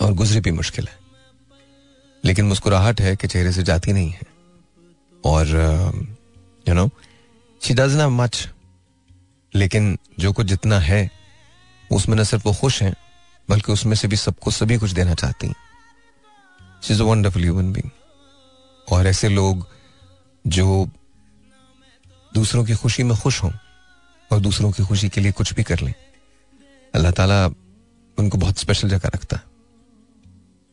और 0.00 0.12
गुजरी 0.12 0.40
भी 0.40 0.50
मुश्किल 0.50 0.88
है। 0.88 0.96
लेकिन 2.24 2.44
मुस्कुराहट 2.44 3.00
है 3.00 3.14
कि 3.16 3.28
चेहरे 3.28 3.52
से 3.52 3.62
जाती 3.62 3.92
नहीं 3.92 4.10
है। 4.10 4.22
और 5.24 5.46
you 6.68 6.74
know 6.74 6.90
she 7.62 7.74
doesn't 7.74 8.00
have 8.00 8.10
much 8.10 8.48
लेकिन 9.54 9.98
जो 10.18 10.32
कुछ 10.32 10.46
जितना 10.46 10.78
है, 10.78 11.10
उसमें 11.90 12.16
न 12.16 12.24
सिर्फ़ 12.24 12.44
वो 12.48 12.54
खुश 12.54 12.82
हैं, 12.82 12.94
बल्कि 13.48 13.72
उसमें 13.72 13.96
से 13.96 14.08
भी 14.08 14.16
सबको 14.16 14.50
सभी 14.50 14.78
कुछ 14.78 14.90
देना 14.90 15.14
चाहती 15.14 15.46
हैं। 15.46 15.54
She 16.82 16.94
is 16.94 17.02
a 17.02 17.04
wonderful 17.04 17.42
human 17.42 17.72
being 17.72 17.90
और 18.92 19.06
ऐसे 19.06 19.28
लोग 19.28 19.66
जो 20.46 20.88
दूसरों 22.34 22.64
की 22.64 22.74
खुशी 22.74 23.02
में 23.02 23.16
खुश 23.18 23.42
हों 23.42 23.50
और 24.30 24.40
दूसरों 24.40 24.70
की 24.72 24.84
खुशी 24.84 25.08
के 25.08 25.20
लिए 25.20 25.32
कुछ 25.32 25.52
भी 25.54 25.62
कर 25.62 25.80
लें। 25.80 25.94
अल्लाह 26.94 27.12
ताला 27.12 27.46
उनको 28.18 28.38
बहुत 28.38 28.58
स्पेशल 28.58 28.88
जगह 28.88 29.10
रखता 29.14 29.36
है। 29.36 29.42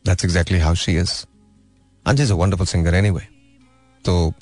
That's 0.04 0.24
exactly 0.24 0.58
how 0.60 0.74
she 0.76 0.96
is 0.98 1.12
and 2.06 2.20
is 2.20 2.32
a 2.32 2.36
wonderful 2.36 2.66
singer 2.66 3.26
तो 4.04 4.32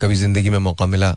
कभी 0.00 0.14
ज़िंदगी 0.14 0.50
में 0.50 0.58
मौका 0.60 0.86
मिला 0.86 1.12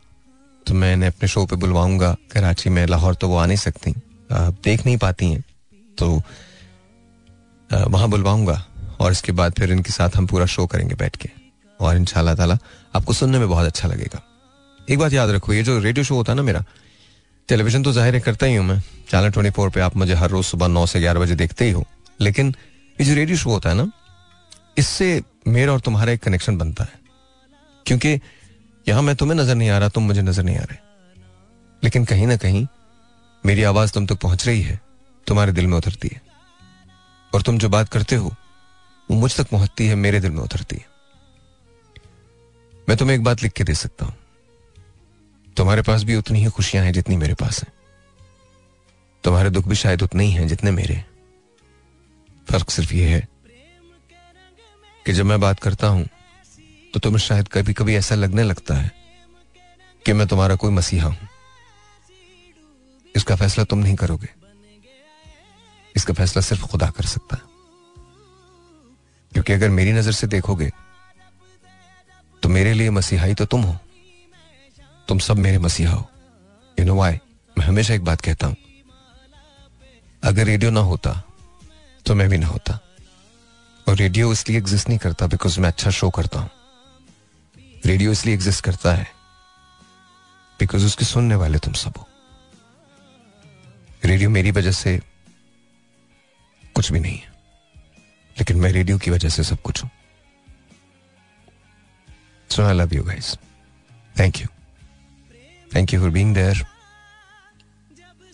तो 0.65 0.73
मैं 0.73 0.93
इन्हें 0.93 1.09
अपने 1.09 1.27
शो 1.29 1.45
पे 1.45 1.55
बुलवाऊँगा। 1.55 2.15
कराची 2.31 2.69
में 2.69 2.85
लाहौर 2.87 3.15
तो 3.15 3.27
वो 3.29 3.37
आ 3.37 3.45
नहीं 3.45 3.57
सकती। 3.57 3.91
आ, 4.31 4.49
देख 4.63 4.85
नहीं 4.85 4.97
पाती 4.97 5.31
हैं। 5.31 5.43
तो 5.97 6.07
वहाँ 7.69 8.09
बुलवाऊँगा 8.09 8.55
और 8.99 9.11
इसके 9.11 9.31
बाद 9.31 9.53
फिर 9.53 9.71
इनके 9.71 9.91
साथ 9.91 10.15
हम 10.15 10.27
पूरा 10.27 10.45
शो 10.45 10.65
करेंगे 10.67 10.95
बैठ 10.95 11.15
के। 11.15 11.29
और 11.79 11.95
इन 11.95 12.05
ताला 12.05 12.57
आपको 12.95 13.13
सुनने 13.13 13.39
में 13.39 13.47
बहुत 13.49 13.65
अच्छा 13.65 13.87
लगेगा। 13.87 14.21
एक 14.89 14.99
बात 14.99 15.13
याद 15.13 15.29
रखो 15.29 15.53
ये 15.53 15.63
जो 15.63 15.79
रेडियो 15.79 16.03
शो 16.03 16.15
होता 16.15 16.31
है 16.31 16.35
ना 16.35 16.43
मेरा 16.43 16.63
टेलीविज़न 17.49 17.83
तो 17.83 17.91
ज़ाहिर 17.91 18.19
करता 18.19 18.45
ही 18.45 18.55
हूँ 18.55 18.65
मैं। 18.65 18.79
चैनल 19.09 19.29
ट्वेंटी 19.29 19.49
फोर 19.49 19.69
पे 19.69 19.79
आप 19.81 19.95
मुझे 19.97 20.13
हर 20.13 20.29
रोज 20.29 20.45
सुबह 20.45 20.67
नौ 20.67 20.85
से 20.85 20.99
ग्यारह 20.99 21.19
बजे 21.19 21.35
देखते 21.35 21.65
ही 21.65 21.71
हो। 21.71 21.83
लेकिन 22.19 22.53
ये 22.97 23.05
जो 23.05 23.13
रेडियो 23.13 23.37
शो 23.37 23.49
होता 23.49 23.69
है 23.69 23.75
ना, 23.75 23.91
इससे 24.77 25.21
मेरा 25.47 25.73
और 25.73 25.79
तुम्हारा 25.79 26.11
एक 26.11 26.21
कनेक्शन 26.23 26.57
बनता 26.57 26.83
है। 26.83 26.99
क्योंकि 27.85 28.19
यहाँ 28.87 29.01
मैं 29.01 29.15
तुम्हें 29.15 29.37
नज़र 29.37 29.55
नहीं 29.55 29.69
आ 29.69 29.77
रहा, 29.77 29.89
तुम 29.89 30.03
मुझे 30.03 30.21
नज़र 30.21 30.43
नहीं 30.43 30.57
आ 30.57 30.63
रहे। 30.63 30.77
लेकिन 31.83 32.05
कहीं 32.05 32.27
ना 32.27 32.37
कहीं 32.37 32.65
मेरी 33.43 33.63
आवाज़ 33.63 33.93
तुम 33.93 34.05
तक 34.07 34.19
पहुँच 34.21 34.47
रही 34.47 34.61
है, 34.61 34.79
तुम्हारे 35.27 35.51
दिल 35.51 35.67
में 35.67 35.77
उतरती 35.77 36.09
है। 36.13 36.21
और 37.33 37.41
तुम 37.41 37.57
जो 37.57 37.69
बात 37.69 37.89
करते 37.89 38.15
हो, 38.15 38.33
वो 39.09 39.17
मुझ 39.17 39.35
तक 39.37 39.49
पहुँचती 39.49 39.87
है, 39.87 39.95
मेरे 39.95 40.19
दिल 40.19 40.31
में 40.31 40.41
उतरती 40.43 40.75
है। 40.75 40.85
मैं 42.87 42.97
तुम्हें 42.97 43.15
एक 43.15 43.23
बात 43.23 43.43
लिख 43.43 43.51
के 43.51 43.63
दे 43.63 43.73
सकता 43.73 44.05
हूँ। 44.05 44.13
तुम्हारे 45.57 45.81
पास 45.81 46.03
भी 46.03 46.15
उतनी 46.15 46.39
ही 46.39 46.49
खुशियाँ 46.49 46.83
हैं 46.85 46.91
जितनी 46.93 47.17
मेरे 47.17 47.33
पास 47.33 47.59
हैं। 47.63 47.71
तुम्हारे 49.23 49.49
दुख 49.49 49.67
भी 49.67 49.75
शायद 49.75 50.01
उतने 50.03 50.23
ही 50.23 50.31
हैं 50.31 50.47
जितने 50.47 50.71
मेरे 50.71 51.03
फ़र्क 52.47 52.69
सिर्फ़ 52.69 52.93
ये 52.93 53.07
है 53.09 53.27
कि 55.05 55.13
जब 55.13 55.25
मैं 55.25 55.39
बात 55.41 55.59
करता 55.59 55.87
हूँ 55.87 56.07
तो 56.93 56.99
तुम्हें 56.99 57.19
शायद 57.19 57.47
कभी 57.47 57.73
कभी 57.73 57.95
ऐसा 57.95 58.15
लगने 58.15 58.43
लगता 58.43 58.75
है 58.75 58.91
कि 60.05 60.13
मैं 60.13 60.27
तुम्हारा 60.27 60.55
कोई 60.55 60.71
मसीहा 60.71 61.07
हूँ। 61.07 61.27
इसका 63.15 63.35
फैसला 63.35 63.63
तुम 63.63 63.79
नहीं 63.79 63.95
करोगे। 63.95 64.27
इसका 65.95 66.13
फैसला 66.13 66.41
सिर्फ़ 66.41 66.65
खुदा 66.65 66.89
कर 66.89 67.05
सकता 67.05 67.35
है। 67.35 67.49
क्योंकि 69.31 69.53
अगर 69.53 69.69
मेरी 69.69 69.93
नज़र 69.93 70.11
से 70.11 70.27
देखोगे 70.27 70.71
तो 72.43 72.49
मेरे 72.49 72.73
लिए 72.73 72.89
मसीहाई 72.89 73.33
तो 73.33 73.45
तुम 73.45 73.61
हो। 73.61 73.77
तुम 75.07 75.19
सब 75.19 75.37
मेरे 75.37 75.57
मसीहा 75.59 75.93
हो। 75.93 76.07
यू 76.77 76.85
नो 76.85 76.95
वाई 76.95 77.19
मैं 77.57 77.65
हमेशा 77.65 77.93
एक 77.93 78.03
बात 78.03 78.21
कहता 78.21 78.47
हूँ। 78.47 78.55
अगर 80.23 80.45
रेडियो 80.45 80.71
ना 80.71 80.79
होता 80.81 81.11
तो 82.05 82.15
मैं 82.15 82.29
भी 82.29 82.37
ना 82.37 82.47
होता। 82.47 82.79
और 83.87 83.95
रेडियो 83.97 84.31
इसलिए 84.33 84.57
एग्जिस्ट 84.57 84.89
नहीं 84.89 84.99
करता 84.99 85.27
बिकॉज़ 85.27 85.59
मैं 85.59 85.69
अच्छा 85.69 85.89
शो 85.89 86.09
करता 86.09 86.39
हूँ। 86.39 86.49
रेडियो 87.85 88.11
इसलिए 88.11 88.35
एग्जिस्ट 88.35 88.63
करता 88.63 88.93
है 88.95 89.07
बिकॉज़ 90.59 90.85
उसके 90.85 91.05
सुनने 91.05 91.35
वाले 91.35 91.57
तुम 91.57 91.73
सब 91.73 91.97
हो। 91.97 92.07
रेडियो 94.05 94.29
मेरी 94.29 94.51
वजह 94.51 94.71
से 94.71 94.99
कुछ 96.75 96.91
भी 96.91 96.99
नहीं 96.99 97.17
है। 97.17 97.29
लेकिन 98.35 98.57
मैं 98.57 98.71
रेडियो 98.71 98.97
की 98.97 99.11
वजह 99.11 99.29
से 99.29 99.43
सब 99.43 99.61
कुछ 99.61 99.83
हूँ। 99.83 99.89
So 102.49 102.63
I 102.63 102.73
love 102.73 102.93
you 102.93 103.03
guys 103.03 103.35
thank 104.15 104.41
you 104.41 104.47
thank 105.71 105.93
you 105.93 105.99
for 106.01 106.09
being 106.09 106.33
there 106.35 106.63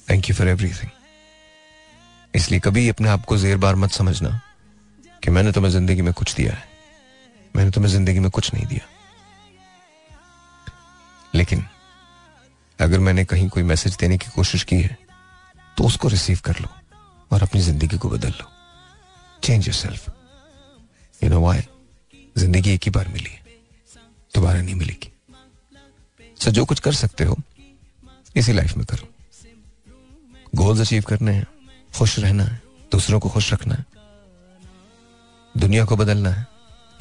thank 0.08 0.30
you 0.30 0.36
for 0.36 0.48
everything 0.48 0.92
इसलिए 2.34 2.60
कभी 2.60 2.88
अपने 2.90 3.10
आप 3.10 3.26
को 3.26 3.38
जेर 3.38 3.58
बार 3.58 3.76
मत 3.76 3.92
समझना 3.92 4.30
कि 5.24 5.32
मैंने 5.32 5.52
तुम्हें 5.52 5.72
ज़िंदगी 5.72 6.02
में 6.02 6.14
कुछ 6.14 6.36
दिया 6.36 6.54
है। 6.54 6.64
मैंने 7.56 7.72
तुम्हें 7.72 7.92
ज़िंदगी 7.92 8.20
में 8.20 8.30
कुछ 8.32 8.54
नहीं 8.54 8.66
दिया। 8.68 8.88
लेकिन 11.34 11.66
अगर 12.80 13.00
मैंने 13.00 13.26
कहीं 13.26 13.48
कोई 13.50 13.64
मैसेज 13.64 13.96
देने 14.00 14.18
की 14.18 14.30
कोशिश 14.36 14.64
की 14.64 14.82
है 14.82 14.98
तो 15.78 15.84
उसको 15.84 16.08
रिसीव 16.08 16.40
कर 16.46 16.60
लो 16.60 16.70
और 17.32 17.44
अपनी 17.44 17.62
ज़िंदगी 17.62 17.98
को 17.98 18.10
बदल 18.10 18.30
लो। 18.30 18.52
Change 19.44 19.68
yourself 19.76 20.10
you 21.22 21.30
know 21.30 21.42
why 21.42 21.62
ज़िंदगी 22.38 22.74
एक 22.74 22.84
ही 22.86 22.92
बार 22.92 23.08
मिली 23.08 23.30
है, 23.30 23.42
दोबारा 24.34 24.62
नहीं 24.62 24.76
मिलेगी। 24.76 25.12
सो 26.40 26.52
जो 26.52 26.66
कुछ 26.66 26.80
कर 26.80 26.94
सकते 26.96 27.24
हो, 27.24 27.38
इसी 28.36 28.54
लाइफ 28.54 28.76
में 28.78 28.86
करो। 28.86 29.08
गोल्स 30.56 30.80
अचीव 30.82 31.04
करने 31.08 31.32
हैं, 31.34 31.48
खुश 31.94 32.18
रहना 32.20 32.44
है, 32.44 32.62
दूसरों 32.92 33.20
को 33.20 33.30
खुश 33.30 33.52
रखना 33.54 33.76
है, 33.76 33.86
दुनिया 35.56 35.86
को 35.86 35.96
बदलना 35.96 36.30
है, 36.30 36.46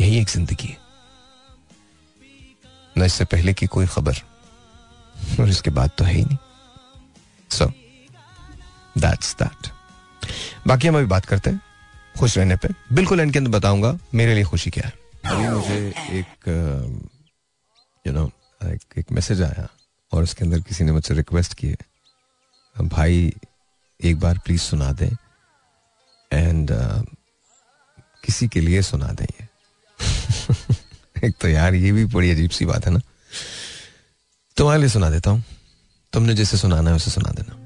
यही 0.00 0.18
एक 0.18 0.28
ज़िंदगी 0.28 0.68
है। 0.68 0.78
न 2.96 3.04
इससे 3.04 3.24
पहले 3.26 3.52
की 3.54 3.66
कोई 3.68 3.86
खबर, 3.86 4.22
और 5.40 5.48
इसके 5.48 5.70
बाद 5.70 5.90
तो 5.98 6.04
है 6.04 6.14
ही 6.14 6.24
नहीं। 6.24 6.38
सो 7.50 7.66
दैट्स 8.96 9.34
दैट 9.36 9.70
बाकी 10.66 10.88
हम 10.88 10.96
अभी 10.96 11.06
बात 11.06 11.26
करते 11.26 11.50
हैं, 11.50 11.60
खुश 12.18 12.36
रहने 12.38 12.56
पे। 12.56 12.68
बिल्कुल 12.92 13.20
एंड 13.20 13.32
के 13.32 13.38
अंदर 13.38 13.50
बताऊँगा, 13.50 13.98
मेरे 14.14 14.34
लिए 14.34 14.44
खुशी 14.44 14.70
क्या 14.70 14.86
है। 14.86 14.92
अभी 15.26 15.48
मुझे 15.48 15.94
एक 16.12 16.48
यू 18.04 18.12
नो 18.12 18.30
एक, 18.64 18.98
एक 18.98 19.12
मैसेज 19.12 19.42
आया 19.42 19.68
और 20.12 20.22
उसके 20.22 20.44
अंदर 20.44 20.60
किसी 20.60 20.84
ने 20.84 20.92
मुझसे 20.92 21.14
रिक्वेस्ट 21.14 21.54
की 21.54 21.66
है। 21.68 21.76
भाई 22.82 23.34
एक 24.04 24.20
बार 24.20 24.38
प्लीज़ 24.38 24.60
सुना 24.60 24.92
दें 24.92 25.16
एंड 26.32 26.70
uh, 26.70 27.06
किसी 28.24 28.48
के 28.48 28.60
लिए 28.60 28.82
सुना 28.82 29.06
दें 29.06 29.24
ये। 29.24 29.48
एक 31.28 31.34
तो 31.40 31.48
यार 31.48 31.74
ये 31.74 31.92
भी 31.92 32.04
बड़ी 32.04 32.30
अजीब 32.30 32.50
सी 32.50 32.66
बात 32.66 32.86
है 32.86 32.92
ना। 32.92 33.00
तुम्हारे 34.56 34.80
लिए 34.80 34.88
सुना 34.88 35.10
देता 35.10 35.30
हूँ। 35.30 35.44
तुमने 36.12 36.34
जैसे 36.34 36.56
सुनाना 36.56 36.90
है 36.90 36.96
उसे 36.96 37.10
सुना 37.10 37.30
देना। 37.30 37.56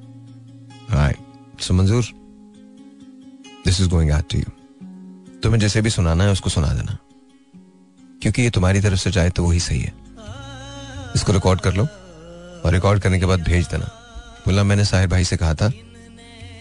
Right 0.96 1.16
so 1.60 1.74
Manzoor 1.74 2.04
this 3.64 3.80
is 3.80 3.88
going 3.88 4.10
out 4.10 4.30
to 4.30 4.38
you 4.38 4.44
तुम्हें 5.40 5.60
जैसे 5.60 5.82
भी 5.82 5.90
सुनाना 5.90 6.24
है 6.24 6.30
उसको 6.30 6.50
सुना 6.50 6.74
देना। 6.74 6.98
क्योंकि 8.22 8.42
ये 8.42 8.50
तुम्हारी 8.50 8.80
तरफ़ 8.80 9.00
से 9.00 9.10
जाए 9.10 9.30
तो 9.30 9.44
वही 9.44 9.60
सही 9.60 9.80
है। 9.80 9.99
इसको 11.16 11.32
रिकॉर्ड 11.32 11.60
कर 11.60 11.74
लो 11.74 11.84
और 12.64 12.72
रिकॉर्ड 12.72 13.02
करने 13.02 13.20
के 13.20 13.26
बाद 13.26 13.40
भेज 13.42 13.66
देना। 13.66 13.86
बोला, 14.46 14.62
मैंने 14.62 14.84
साहिर 14.84 15.08
भाई 15.08 15.24
से 15.24 15.36
कहा 15.36 15.54
था 15.54 15.68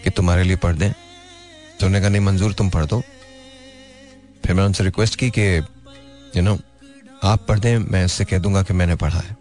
कि 0.04 0.10
तुम्हारे 0.10 0.42
लिए 0.42 0.56
पढ़ 0.56 0.76
दें। 0.76 0.92
तो 0.92 1.86
उन्होंने 1.86 2.00
कहा, 2.00 2.08
नहीं, 2.08 2.22
मंजूर, 2.22 2.52
तुम 2.52 2.70
पढ़ 2.70 2.84
दो। 2.84 3.00
फिर 4.44 4.54
मैंने 4.54 4.66
उनसे 4.66 4.84
रिक्वेस्ट 4.84 5.16
की 5.16 5.30
कि 5.30 5.58
यू 6.36 6.42
नो 6.42 6.58
आप 7.24 7.46
पढ़ 7.46 7.58
दें, 7.58 7.78
मैं 7.78 8.04
इससे 8.04 8.24
कह 8.24 8.38
दूँगा 8.38 8.62
कि 8.62 8.72
मैंने 8.72 8.96
पढ़ा 8.96 9.18
है। 9.18 9.36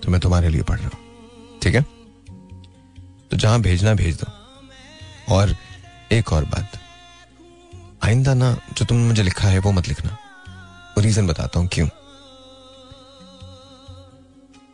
तो 0.00 0.10
मैं 0.10 0.20
तुम्हारे 0.20 0.48
लिए 0.48 0.62
पढ़ 0.62 0.78
रहा 0.78 0.90
हूँ। 0.94 0.98
ठीक 1.62 1.74
है? 1.74 1.82
तो 3.30 3.36
जहाँ 3.36 3.60
भेजना, 3.60 3.94
भेज 3.94 4.16
दो। 4.16 4.26
और 5.34 5.56
एक 6.12 6.32
और 6.32 6.44
बात। 6.44 6.72
आइंदा 8.04 8.34
ना, 8.34 8.58
जो 8.72 8.84
तुमने 8.84 9.04
मुझे 9.04 9.22
लिखा 9.22 9.48
है, 9.48 9.58
वो 9.58 9.72
मत 9.72 9.88
लिखना। 9.88 10.18
रीजन 10.98 11.26
बताता 11.26 11.60
हूँ 11.60 11.68
क्यों। 11.68 11.88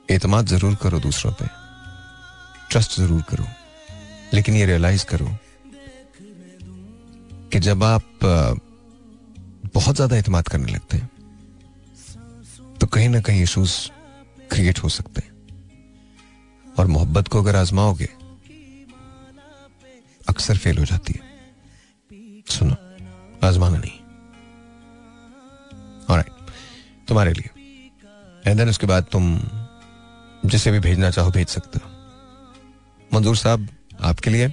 एतमाद 0.08 0.46
ज़रूर 0.46 0.74
करो 0.82 0.98
दूसरों 1.00 1.32
पे। 1.32 1.46
ट्रस्ट 2.70 2.96
ज़रूर 2.96 3.22
करो। 3.22 3.46
लेकिन 4.34 4.54
ये 4.54 4.66
रियलाइज़ 4.66 5.04
करो 5.06 5.28
कि 7.52 7.58
जब 7.60 7.84
आप 7.84 8.04
बहुत 9.74 9.94
ज़्यादा 9.94 10.16
एतमाद 10.16 10.48
करने 10.48 10.72
लगते 10.72 10.96
हैं 10.96 11.08
तो 12.80 12.86
कहीं 12.88 13.08
ना 13.08 13.20
कहीं 13.20 13.42
इशूज 13.42 13.72
क्रिएट 14.50 14.78
हो 14.78 14.88
सकते 14.90 15.20
हैं। 15.20 15.32
और 16.66 16.86
मोहब्बत 16.86 17.28
को 17.28 17.42
अगर 17.42 17.56
आजमाओगे, 17.56 18.08
अक्सर 20.22 20.56
फेल 20.56 20.78
हो 20.78 20.84
जाती 20.84 21.12
है। 21.12 21.20
सुनो, 22.48 22.76
आजमाना 23.42 23.78
नहीं। 23.78 23.98
और 26.06 26.22
तुम्हारे 27.08 27.32
लिए। 27.32 27.50
एंड 28.46 28.58
देन 28.58 28.68
उसके 28.68 28.86
बाद 28.86 29.06
तुम 29.12 29.24
जिसे 30.44 30.70
भी 30.70 30.80
भेजना 30.80 31.10
चाहो 31.10 31.30
भेज 31.30 31.48
सकते 31.48 31.78
हो। 31.78 31.90
मंजूर 33.10 33.36
साहब, 33.36 33.68
आपके 34.00 34.30
लिए 34.30 34.46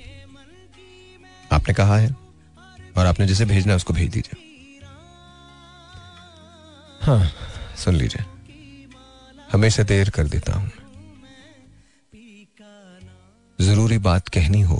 आपने 1.51 1.73
कहा 1.73 1.97
है 1.97 2.09
और 2.97 3.05
आपने 3.05 3.25
जिसे 3.27 3.45
भेजना 3.45 3.71
है 3.71 3.77
उसको 3.77 3.93
भेज 3.93 4.11
दीजिए। 4.11 4.43
हाँ 7.01 7.31
सुन 7.77 7.95
लीजिए। 7.95 8.25
हमेशा 9.51 9.83
देर 9.83 10.09
कर 10.09 10.27
देता 10.27 10.53
हूँ। 10.53 10.71
ज़रूरी 13.59 13.97
बात 13.97 14.27
कहनी 14.29 14.61
हो, 14.61 14.77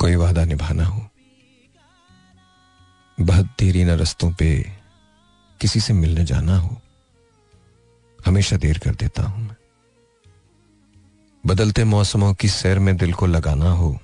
कोई 0.00 0.14
वादा 0.14 0.44
निभाना 0.44 0.84
हो, 0.84 1.08
बहुत 3.18 3.46
देरी 3.58 3.84
न 3.84 3.96
रस्तों 3.98 4.30
पे 4.32 4.50
किसी 5.60 5.80
से 5.80 5.92
मिलने 5.92 6.24
जाना 6.24 6.56
हो 6.56 6.80
हमेशा 8.18 8.56
देर 8.56 8.78
कर 8.78 8.94
देता 8.94 9.22
हूँ 9.22 9.42
मैं। 9.42 9.56
बदलते 11.44 11.84
मौसमों 11.84 12.32
की 12.34 12.48
सैर 12.48 12.78
में 12.78 12.96
दिल 12.96 13.12
को 13.12 13.26
लगाना 13.26 13.70
हो, 13.72 13.98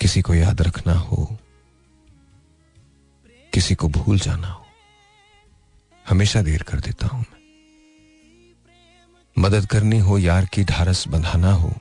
किसी 0.00 0.22
को 0.22 0.34
याद 0.34 0.62
रखना 0.62 0.92
हो, 0.92 1.26
किसी 3.52 3.74
को 3.74 3.88
भूल 3.88 4.18
जाना 4.18 4.48
हो, 4.48 4.64
हमेशा 6.06 6.42
देर 6.42 6.62
कर 6.62 6.80
देता 6.80 7.06
हूँ 7.06 7.20
मैं। 7.20 7.38
मदद 9.36 9.66
करनी 9.66 9.98
हो, 9.98 10.18
यार 10.18 10.46
की 10.46 10.64
ढारस 10.64 11.06
बंधाना 11.08 11.52
हो, 11.52 11.72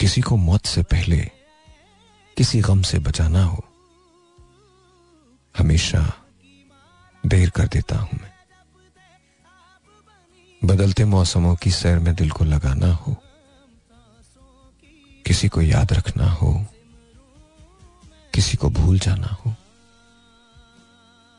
किसी 0.00 0.20
को 0.20 0.36
मौत 0.38 0.66
से 0.66 0.82
पहले, 0.82 1.20
किसी 2.36 2.60
गम 2.60 2.82
से 2.82 2.98
बचाना 2.98 3.44
हो, 3.44 3.64
हमेशा 5.54 6.00
देर 7.24 7.50
कर 7.50 7.68
देता 7.68 7.98
हूँ 7.98 8.18
मैं। 8.22 8.31
बदलते 10.62 11.04
मौसमों 11.04 11.54
की 11.56 11.70
सैर 11.70 11.98
में 11.98 12.14
दिल 12.14 12.30
को 12.30 12.44
लगाना 12.44 12.92
हो, 12.94 13.16
किसी 15.26 15.48
को 15.48 15.62
याद 15.62 15.92
रखना 15.92 16.28
हो, 16.30 16.52
किसी 18.34 18.56
को 18.56 18.70
भूल 18.70 18.98
जाना 18.98 19.36
हो, 19.36 19.54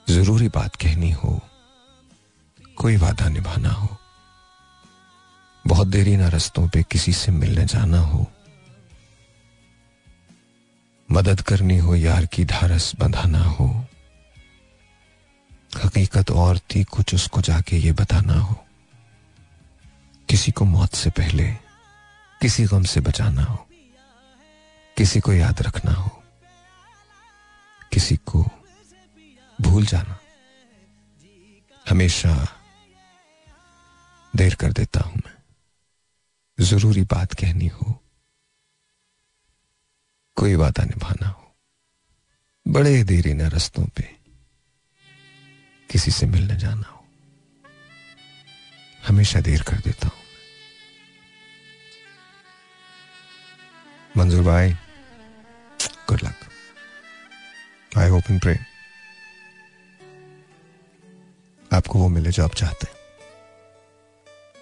ज़रूरी 0.07 0.47
बात 0.49 0.75
कहनी 0.75 1.11
हो, 1.11 1.39
कोई 2.77 2.97
वादा 2.97 3.29
निभाना 3.29 3.69
हो, 3.71 3.87
बहुत 5.65 5.87
देरी 5.87 6.15
ना 6.17 6.27
रस्तों 6.27 6.67
पे 6.69 6.83
किसी 6.91 7.13
से 7.13 7.31
मिलने 7.31 7.65
जाना 7.65 7.99
हो, 8.01 8.25
मदद 11.09 11.41
करनी 11.41 11.77
हो, 11.77 11.95
यार 11.95 12.25
की 12.25 12.45
ढारस 12.45 12.91
बंधाना 12.99 13.43
हो, 13.45 13.69
हकीकत 15.83 16.31
और 16.31 16.59
थी 16.69 16.83
कुछ 16.85 17.15
उसको 17.15 17.41
जाके 17.41 17.77
ये 17.77 17.91
बताना 17.93 18.39
हो। 18.39 18.62
किसी 20.29 20.51
को 20.51 20.65
मौत 20.65 20.95
से 20.95 21.09
पहले 21.09 21.45
किसी 22.41 22.63
गम 22.65 22.83
से 22.83 22.99
बचाना 23.01 23.43
हो, 23.43 23.57
किसी 24.97 25.19
को 25.19 25.33
याद 25.33 25.61
रखना 25.61 25.91
हो, 25.93 26.09
किसी 27.91 28.15
को 28.25 28.43
भूल 29.59 29.85
जाना, 29.85 30.19
हमेशा 31.85 32.33
देर 34.33 34.55
कर 34.55 34.71
देता 34.73 34.99
हूँ 34.99 35.15
मैं। 35.15 35.37
ज़रूरी 36.59 37.01
बात 37.11 37.33
कहनी 37.33 37.67
हो, 37.67 37.99
कोई 40.37 40.55
वादा 40.55 40.83
निभाना 40.85 41.27
हो, 41.27 41.55
बड़े 42.65 43.03
देरी 43.03 43.33
न 43.33 43.49
रस्तों 43.49 43.85
पे 43.95 44.03
किसी 45.89 46.11
से 46.11 46.25
मिलने 46.27 46.55
जाना 46.57 46.87
हो। 46.87 46.92
हमेशा 49.07 49.39
देर 49.39 49.61
कर 49.61 49.77
देता 49.77 50.07
हूँ 50.07 50.17
मंजूर 54.17 54.43
भाई 54.43 54.71
good 56.07 56.19
luck 56.23 56.35
I 57.97 58.09
hope 58.09 58.23
in 58.31 58.39
pray 58.39 58.59
आपको 61.73 61.99
वो 61.99 62.07
मिले 62.07 62.29
जो 62.29 62.43
आप 62.43 62.55
चाहते 62.55 62.87
हैं। 62.87 62.93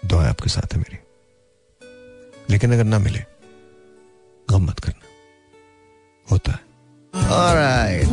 दुआ 0.08 0.30
आपके 0.30 0.50
साथ 0.50 0.74
है 0.74 0.80
मेरी। 0.80 0.98
लेकिन 2.50 2.74
अगर 2.74 2.84
ना 2.84 3.00
मिले 3.00 3.20
गम 4.50 4.64
मत 4.66 4.80
करना। 4.80 5.08
होता 6.32 6.52
है। 6.52 6.60
Alright. 7.16 8.12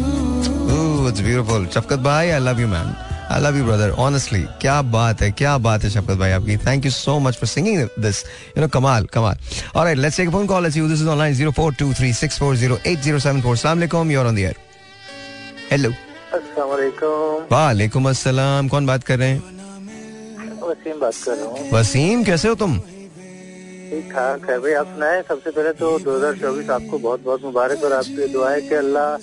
Ooh, 0.70 1.12
it's 1.12 1.26
beautiful. 1.26 1.74
Shafqat 1.74 1.98
भाई 1.98 2.30
I 2.30 2.40
love 2.40 2.60
you 2.60 2.68
man 2.68 3.07
I 3.30 3.40
love 3.42 3.56
you 3.56 3.64
brother 3.64 3.90
honestly 4.02 4.40
क्या 4.60 4.80
बात 4.92 5.22
है 5.22 5.30
क्या 5.30 5.56
बात 5.58 5.84
है 5.84 5.90
शफकत 5.90 6.16
भाई 6.18 6.30
आपकी। 6.32 6.56
Thank 6.66 6.84
you 6.84 6.90
so 6.90 7.18
much 7.18 7.34
for 7.36 7.46
singing 7.48 7.88
this 7.98 8.24
you 8.24 8.62
know 8.62 8.68
कमाल 8.68 9.06
कमाल। 9.14 9.36
All right 9.76 9.98
let's 9.98 10.16
take 10.16 10.30
phone 10.30 10.46
call 10.46 10.62
let's 10.62 10.76
you 10.76 10.88
this 10.88 11.00
is 11.00 11.08
online 11.08 11.34
0423640807 11.36 13.54
अस्सलाम 13.54 13.78
वालेकुम 13.78 14.10
you 14.10 14.20
are 14.20 14.26
on 14.26 14.34
the 14.34 14.38
air 14.38 14.56
hello 15.70 15.90
अस्सलाम 16.34 16.68
वालेकुम 16.68 17.46
वालेकुम 17.52 18.08
अस्सलाम 18.10 18.68
कौन 18.68 18.86
बात 18.86 19.04
कर 19.04 19.18
रहे 19.18 19.28
हैं? 19.28 19.42
वसीम 20.62 21.00
बात 21.00 21.14
कर 21.24 21.32
रहा 21.32 21.46
हूँ। 21.46 21.70
वसीम 21.72 22.24
कैसे 22.24 22.48
हो 22.48 22.54
तुम? 22.54 22.80
ठीक 23.88 24.10
ठाक 24.12 24.48
है 24.50 24.58
भाई 24.60 24.72
आप 24.78 24.86
सुनाए? 24.94 25.20
सबसे 25.28 25.50
पहले 25.50 25.72
तो 25.80 25.98
2024 26.06 26.70
आपको 26.70 26.98
बहुत 26.98 27.22
बहुत 27.24 27.42
मुबारक 27.44 27.84
और 27.84 27.92
आपकी 27.92 28.26
दुआ 28.32 28.50
है 28.50 28.60
कि 28.62 28.74
अल्लाह 28.74 29.16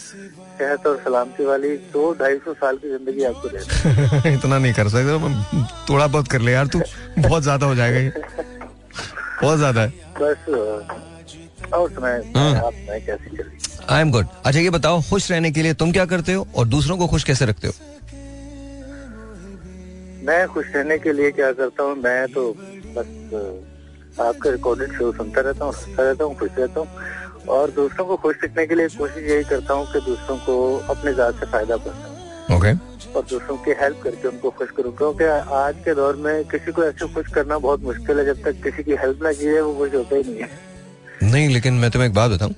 सेहत 0.59 0.87
और 0.87 0.97
सलामती 1.05 1.45
वाली 1.45 1.75
दो 1.93 2.11
ढाई 2.19 2.37
सौ 2.45 2.53
साल 2.53 2.77
की 2.83 2.89
ज़िंदगी 2.89 3.23
आपको 3.29 3.49
दे। 3.49 4.33
इतना 4.33 4.57
नहीं 4.57 4.73
कर 4.73 4.89
सकते 4.89 5.85
थोड़ा 5.89 6.07
बहुत 6.07 6.27
कर 6.31 6.41
ले 6.41 6.51
यार 6.51 6.67
तू 6.75 6.79
बहुत 7.19 7.43
ज़्यादा 7.43 7.65
हो 7.65 7.75
जाएगा 7.75 7.99
ये। 7.99 8.09
बहुत 9.41 9.57
ज़्यादा 9.57 9.81
है। 9.81 9.93
बस 10.21 10.49
और 11.73 11.89
सुनाए? 11.91 12.21
हाँ। 12.35 12.53
आप 12.55 12.73
सुनाए 12.73 12.99
कैसी 13.05 13.37
चल 13.37 13.43
रही 13.43 13.57
आई 13.89 14.01
एम 14.01 14.11
गुड 14.11 14.27
अच्छा 14.45 14.59
ये 14.59 14.69
बताओ 14.69 15.01
खुश 15.09 15.31
रहने 15.31 15.51
के 15.51 15.61
लिए 15.63 15.73
तुम 15.83 15.91
क्या 15.91 16.05
करते 16.15 16.33
हो 16.33 16.47
और 16.55 16.67
दूसरों 16.67 16.97
को 16.97 17.07
खुश 17.07 17.23
कैसे 17.23 17.45
रखते 17.45 17.67
हो? 17.67 17.73
मैं 20.27 20.45
खुश 20.47 20.65
रहने 20.75 20.97
के 20.99 21.13
लिए 21.13 21.31
क्या 21.31 21.51
करता 21.53 21.83
हूँ? 21.83 21.95
मैं 22.03 22.27
तो 22.33 22.49
बस 22.97 23.07
आपका 24.21 24.49
रिकॉर्डेड 24.49 24.97
शो 24.97 25.11
सुनता 25.13 25.41
रहता 25.41 25.65
हूँ 25.65 25.73
हंसता 25.73 26.03
रहता 26.03 26.23
हूँ 26.23 26.35
खुश 26.35 26.49
रहता 26.57 26.79
हूँ। 26.79 26.87
और 27.49 27.71
दूसरों 27.71 28.05
को 28.05 28.15
खुश 28.17 28.35
रखने 28.43 28.65
के 28.67 28.75
लिए 28.75 28.87
कोशिश 28.89 29.29
यही 29.29 29.43
करता 29.43 29.73
हूँ 29.73 29.85
कि 29.93 29.99
दूसरों 30.01 30.37
को 30.45 30.55
अपने 30.89 31.13
जात 31.13 31.39
से 31.39 31.45
फ़ायदा 31.45 31.77
पहुंचाऊं। 31.77 32.57
ओके 32.57 32.71
और 33.15 33.23
दूसरों 33.29 33.57
की 33.57 33.71
हेल्प 33.81 33.99
करके 34.03 34.27
उनको 34.27 34.49
खुश 34.57 34.69
करूँ 34.77 34.95
क्योंकि 34.97 35.23
आज 35.55 35.75
के 35.85 35.93
दौर 35.95 36.15
में 36.15 36.43
किसी 36.45 36.71
को 36.71 36.83
ऐसे 36.83 37.07
खुश 37.13 37.27
करना 37.33 37.57
बहुत 37.57 37.81
मुश्किल 37.83 38.19
है 38.19 38.25
जब 38.25 38.43
तक 38.43 38.61
किसी 38.63 38.83
की 38.83 38.95
हेल्प 39.01 39.23
ना 39.23 39.31
की 39.33 39.45
है 39.45 39.61
वो 39.61 39.73
खुश 39.75 39.93
होता 39.95 40.15
ही 40.15 40.23
नहीं 40.23 40.41
है। 40.41 40.49
नहीं 41.23 41.49
लेकिन 41.49 41.73
मैं 41.73 41.89
तुम्हें 41.91 42.09
एक 42.09 42.15
बात 42.15 42.31
बताऊँ। 42.31 42.53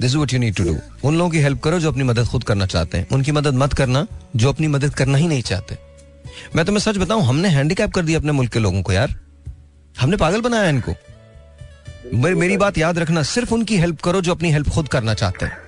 This 0.00 0.10
is 0.10 0.16
what 0.16 0.32
you 0.32 0.38
need 0.38 0.56
to 0.56 0.64
do 0.64 0.76
उन 1.08 1.18
लोगों 1.18 1.30
की 1.30 1.38
हेल्प 1.38 1.60
करो 1.62 1.78
जो 1.78 1.90
अपनी 1.90 2.04
मदद 2.04 2.26
खुद 2.26 2.44
करना 2.44 2.66
चाहते 2.66 2.98
हैं। 2.98 3.08
उनकी 3.12 3.32
मदद 3.32 3.54
मत 3.54 3.72
करना 3.72 4.06
जो 4.36 4.48
अपनी 4.48 4.66
मदद 4.66 4.94
करना 4.94 5.18
ही 5.18 5.28
नहीं 5.28 5.42
चाहते। 5.42 5.78
मैं 6.56 6.64
तुम्हें 6.64 6.80
सच 6.80 6.98
बताऊँ 6.98 7.22
हमने 7.22 7.48
हैंडीकैप 7.48 7.92
कर 7.92 8.02
दिया 8.02 8.18
अपने 8.18 8.32
मुल्क 8.32 8.52
के 8.52 8.58
लोगों 8.58 8.82
को 8.82 8.92
यार। 8.92 9.14
हमने 10.00 10.16
पागल 10.16 10.40
बनाया 10.40 10.68
इनको। 10.68 10.94
मेरी 12.14 12.34
मेरी 12.34 12.56
बात 12.56 12.78
याद 12.78 12.98
रखना 12.98 13.22
सिर्फ़ 13.22 13.54
उनकी 13.54 13.76
हेल्प 13.78 14.00
करो 14.00 14.20
जो 14.20 14.34
अपनी 14.34 14.50
हेल्प 14.52 14.68
खुद 14.68 14.88
करना 14.88 15.14
चाहते 15.14 15.46
हैं। 15.46 15.58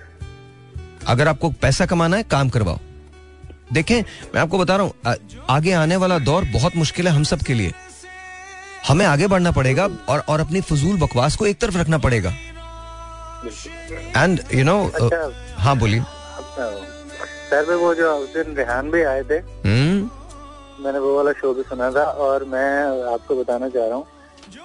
अगर 1.06 1.28
आपको 1.28 1.50
पैसा 1.50 1.86
कमाना 1.86 2.16
है 2.16 2.22
काम 2.22 2.48
करवाओ। 2.48 2.78
देखें 3.72 4.02
मैं 4.34 4.40
आपको 4.42 4.58
बता 4.58 4.76
रहा 4.76 4.84
हूँ 4.86 4.94
आ- 5.06 5.14
आगे 5.50 5.72
आने 5.72 5.96
वाला 5.96 6.18
दौर 6.18 6.44
बहुत 6.44 6.76
मुश्किल 6.76 7.08
है 7.08 7.14
हम 7.14 7.22
सब 7.22 7.38
के 7.38 7.54
लिए। 7.54 7.72
हमें 8.88 9.06
आगे 9.06 9.26
बढ़ना 9.26 9.50
पड़ेगा 9.50 9.88
और 10.08 10.20
और 10.28 10.40
अपनी 10.40 10.60
फजूल 10.60 10.98
बकवास 10.98 11.36
को 11.36 11.46
एक 11.46 11.58
तरफ़ 11.58 11.76
रखना 11.78 11.98
पड़ेगा। 11.98 12.30
एंड 14.16 14.40
यू 14.54 14.64
नो 14.64 14.88
अच्छा। 14.88 15.32
हाँ 15.56 15.76
बोलिए। 15.78 16.00
सर 17.50 17.74
वो 17.74 17.94
जो 17.94 18.12
उस 18.12 18.28
दिन 18.28 18.56
रेहान 18.56 18.90
भी 18.90 19.02
आए 19.02 19.22
थे 19.22 19.34
हम्म। 19.66 20.10
मैंने 20.84 20.98
वो 20.98 21.16
वाला 21.16 21.32
शो 21.32 21.54
भी 21.54 21.62
सुना 21.62 21.90
था 21.90 22.04
और 22.26 22.44
मैं 22.44 22.68
आपको 23.12 23.36
बताना 23.36 23.68
चाह 23.68 23.86
रहा 23.86 23.94
हूँ 23.94 24.06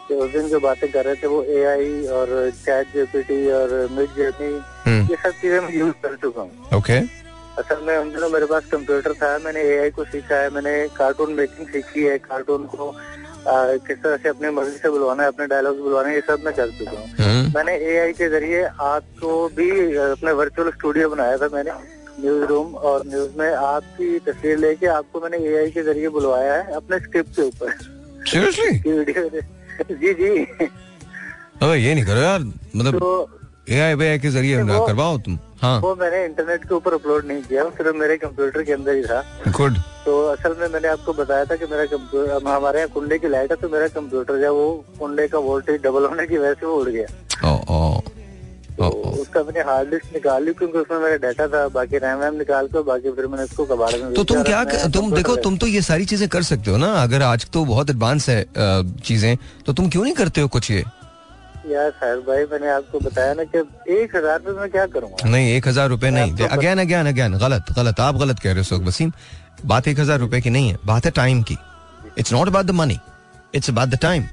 कि 0.07 0.13
उस 0.15 0.31
दिन 0.31 0.47
जो 0.49 0.59
बातें 0.59 0.91
कर 0.91 1.05
रहे 1.05 1.15
थे 1.15 1.27
वो 1.27 1.43
एआई 1.57 2.05
और 2.17 2.27
चैट 2.65 2.93
जीपीटी 2.93 3.39
और 3.51 3.73
मिड 3.91 4.15
जर्नी 4.17 4.53
हम्म। 4.85 5.07
ये 5.11 5.15
सब 5.23 5.41
चीज़ें 5.41 5.59
मैं 5.59 5.73
यूज़ 5.77 5.93
कर 6.03 6.15
चुका 6.21 6.41
हूँ। 6.41 6.77
ओके 6.77 6.99
असल 7.61 7.83
में 7.87 7.97
उन 7.97 8.09
दिनों 8.13 8.29
मेरे 8.29 8.45
पास 8.45 8.65
कंप्यूटर 8.71 9.13
था 9.21 9.37
मैंने 9.43 9.61
एआई 9.73 9.89
को 9.97 10.03
सीखा 10.05 10.35
है 10.35 10.49
मैंने 10.53 10.75
कार्टून 10.97 11.33
मेकिंग 11.33 11.67
सीखी 11.67 12.03
है 12.03 12.17
कार्टून 12.19 12.65
को 12.75 12.89
आ, 12.89 13.55
किस 13.87 13.97
तरह 14.03 14.17
से 14.17 14.29
अपने 14.29 14.49
मर्ज़ी 14.51 14.77
से 14.77 14.89
बुलवाना 14.89 15.23
है 15.23 15.29
अपने 15.29 15.45
डायलॉग्स 15.47 15.79
बुलवाना 15.79 16.09
है 16.09 16.15
ये 16.15 16.21
सब 16.27 16.43
मैं 16.45 16.53
कर 16.55 16.69
चुका 16.77 16.91
हूँ। 16.91 17.07
हम्म। 17.19 17.51
मैंने 17.55 17.75
एआई 17.91 18.13
के 18.13 18.29
ज़रिए 18.29 18.63
आपको 18.63 19.33
भी 19.57 19.69
अपने 20.05 20.31
वर्चुअल 20.39 20.71
स्टूडियो 20.71 21.09
बनाया 21.09 21.37
था 21.37 21.49
मैंने 21.53 21.71
न्यूज़ 22.19 22.43
रूम 22.49 22.73
और 22.89 23.03
न्यूज़ 23.07 23.37
में 23.39 23.51
आपकी 23.51 24.17
तस्वीर 24.27 24.57
लेके 24.57 24.87
आपको 24.87 25.19
मैंने 25.21 25.37
एआई 25.49 25.69
के 25.71 25.83
ज़रिए 25.83 26.09
बुलवाया 26.17 26.53
है 26.53 26.73
अपने 26.75 26.99
स्क्रिप्ट 26.99 27.35
के 27.35 27.41
ऊपर। 27.41 27.71
सीरियसली 28.31 29.41
जी 30.01 30.13
जी। 30.13 30.29
अबे 31.61 31.75
ये 31.75 31.93
नहीं 31.93 32.05
करो 32.05 32.19
यार 32.19 32.39
मतलब 32.75 32.99
तो 32.99 33.09
एआई 33.69 33.93
वेआई 33.99 34.19
के 34.19 34.29
ज़रिए 34.29 34.63
ना 34.63 34.79
करवाओ 34.87 35.17
तुम। 35.25 35.37
हाँ। 35.61 35.79
वो 35.81 35.95
मैंने 35.99 36.23
इंटरनेट 36.25 36.63
के 36.63 36.73
ऊपर 36.75 36.93
अपलोड 36.93 37.25
नहीं 37.25 37.41
किया 37.43 37.63
सिर्फ़ 37.77 37.95
मेरे 37.97 38.17
कंप्यूटर 38.17 38.63
के 38.63 38.73
अंदर 38.73 38.95
ही 38.95 39.03
था। 39.03 39.21
गुड 39.57 39.77
तो 40.05 40.21
असल 40.31 40.55
में 40.59 40.67
मैंने 40.69 40.87
आपको 40.87 41.13
बताया 41.13 41.45
था 41.45 41.55
कि 41.55 41.65
मेरा 41.71 41.85
कंप्यूटर 41.93 42.31
हमारे 42.47 42.79
यहाँ 42.79 42.89
कुंडे 42.93 43.17
की 43.19 43.27
लाइट 43.27 43.51
है 43.51 43.57
तो 43.61 43.69
मेरा 43.69 43.87
कंप्यूटर 43.95 44.41
जो 44.41 44.53
वो 44.55 44.67
कुंडे 44.99 45.27
का 45.27 45.39
वोल्टेज 45.47 45.81
डबल 45.83 46.05
होने 46.05 46.27
की 46.27 46.37
वजह 46.37 46.53
से 46.53 46.65
वो 46.65 46.75
उड़ 46.81 46.89
गया। 46.89 47.07
तो 48.77 48.87
उसका 49.21 49.43
मैंने 49.43 49.59
हार्ड 49.67 49.89
डिस्क 49.89 50.13
निकाल 50.13 50.43
ली 50.45 50.53
क्योंकि 50.53 50.77
उसमें 50.77 50.97
मेरा 50.99 51.17
डाटा 51.17 51.47
था 51.47 51.67
बाकी 51.75 51.97
रैम 51.97 52.17
वैम 52.19 52.35
निकाल 52.37 52.67
कर 52.67 52.81
बाकी 52.83 53.11
फिर 53.11 53.27
मैंने 53.27 53.43
उसको 53.43 53.65
कबाड़ 53.65 53.91
में 53.95 54.13
तो 54.13 54.23
तुम 54.23 54.43
क्या 54.43 54.63
तुम 54.89 55.11
देखो 55.13 55.35
तुम 55.45 55.57
तो 55.57 55.67
ये 55.67 55.81
सारी 55.83 56.05
चीज़ें 56.05 56.27
कर 56.29 56.43
सकते 56.43 56.71
हो 56.71 56.77
ना? 56.77 56.91
अगर 57.03 57.21
आज 57.23 57.45
तो 57.53 57.63
बहुत 57.65 57.89
एडवांस 57.89 58.29
है 58.29 58.43
चीज़ें 59.01 59.37
तो 59.65 59.73
तुम 59.73 59.89
क्यों 59.89 60.03
नहीं 60.03 60.13
करते 60.13 60.41
हो 60.41 60.47
कुछ 60.47 60.71
ये? 60.71 60.83
यार 61.67 61.89
साहब 61.91 62.19
भाई 62.27 62.45
मैंने 62.51 62.69
आपको 62.69 62.99
बताया 62.99 63.33
ना 63.33 63.43
कि 63.45 63.59
एक 63.93 64.15
हज़ार 64.15 64.39
रुपए 64.39 64.59
में 64.59 64.69
क्या 64.71 64.85
करूँगा 64.87 65.29
नहीं 65.29 65.55
एक 65.55 65.67
हज़ार 65.67 65.89
रूपए 65.89 66.09
नहीं। 66.11 66.47
अगेन 66.47 66.79
अगेन 66.79 67.07
अगेन 67.07 67.37
गलत 67.39 67.71
गलत 67.77 67.99
आप 67.99 68.15
गलत 68.17 68.39
कह 68.39 68.49
रहे 68.49 68.57
हो 68.57 68.63
सोख 68.65 68.83
वसीम। 68.83 69.11
बात 69.65 69.87
एक 69.87 69.99
हज़ार 69.99 70.19
रूपए 70.19 70.41
की 70.41 70.49
नहीं 70.49 70.69
है 70.69 70.77
बात 70.85 71.05
है 71.05 71.11
टाइम 71.15 71.41
की। 71.43 71.57
It's 72.17 72.33
not 72.33 72.47
about 72.47 72.65
the 72.65 72.71
money 72.73 72.99
it's 73.55 73.69
about 73.69 73.89
the 73.89 73.99
time 74.01 74.23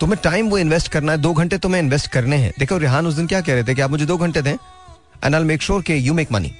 तुम्हें 0.00 0.18
टाइम 0.24 0.48
वो 0.48 0.58
इन्वेस्ट 0.58 0.88
करना 0.88 1.12
है 1.12 1.18
दो 1.18 1.32
घंटे 1.34 1.58
तुम्हें 1.58 1.80
इन्वेस्ट 1.82 2.10
करने 2.10 2.36
हैं। 2.36 2.52
देखो 2.58 2.78
रिहान 2.78 3.06
उस 3.06 3.14
दिन 3.14 3.26
क्या 3.26 3.40
कह 3.40 3.54
रहे 3.54 3.64
थे 3.64 3.74
कि 3.74 3.80
आप 3.80 3.90
मुझे 3.90 4.06
दो 4.06 4.16
घंटे 4.16 4.42
दें 4.42 4.52
एंड 4.52 5.34
आई 5.34 5.42
मेक 5.44 5.62
श्योर 5.62 5.82
कि 5.82 6.08
you 6.08 6.14
make 6.14 6.32
money 6.32 6.52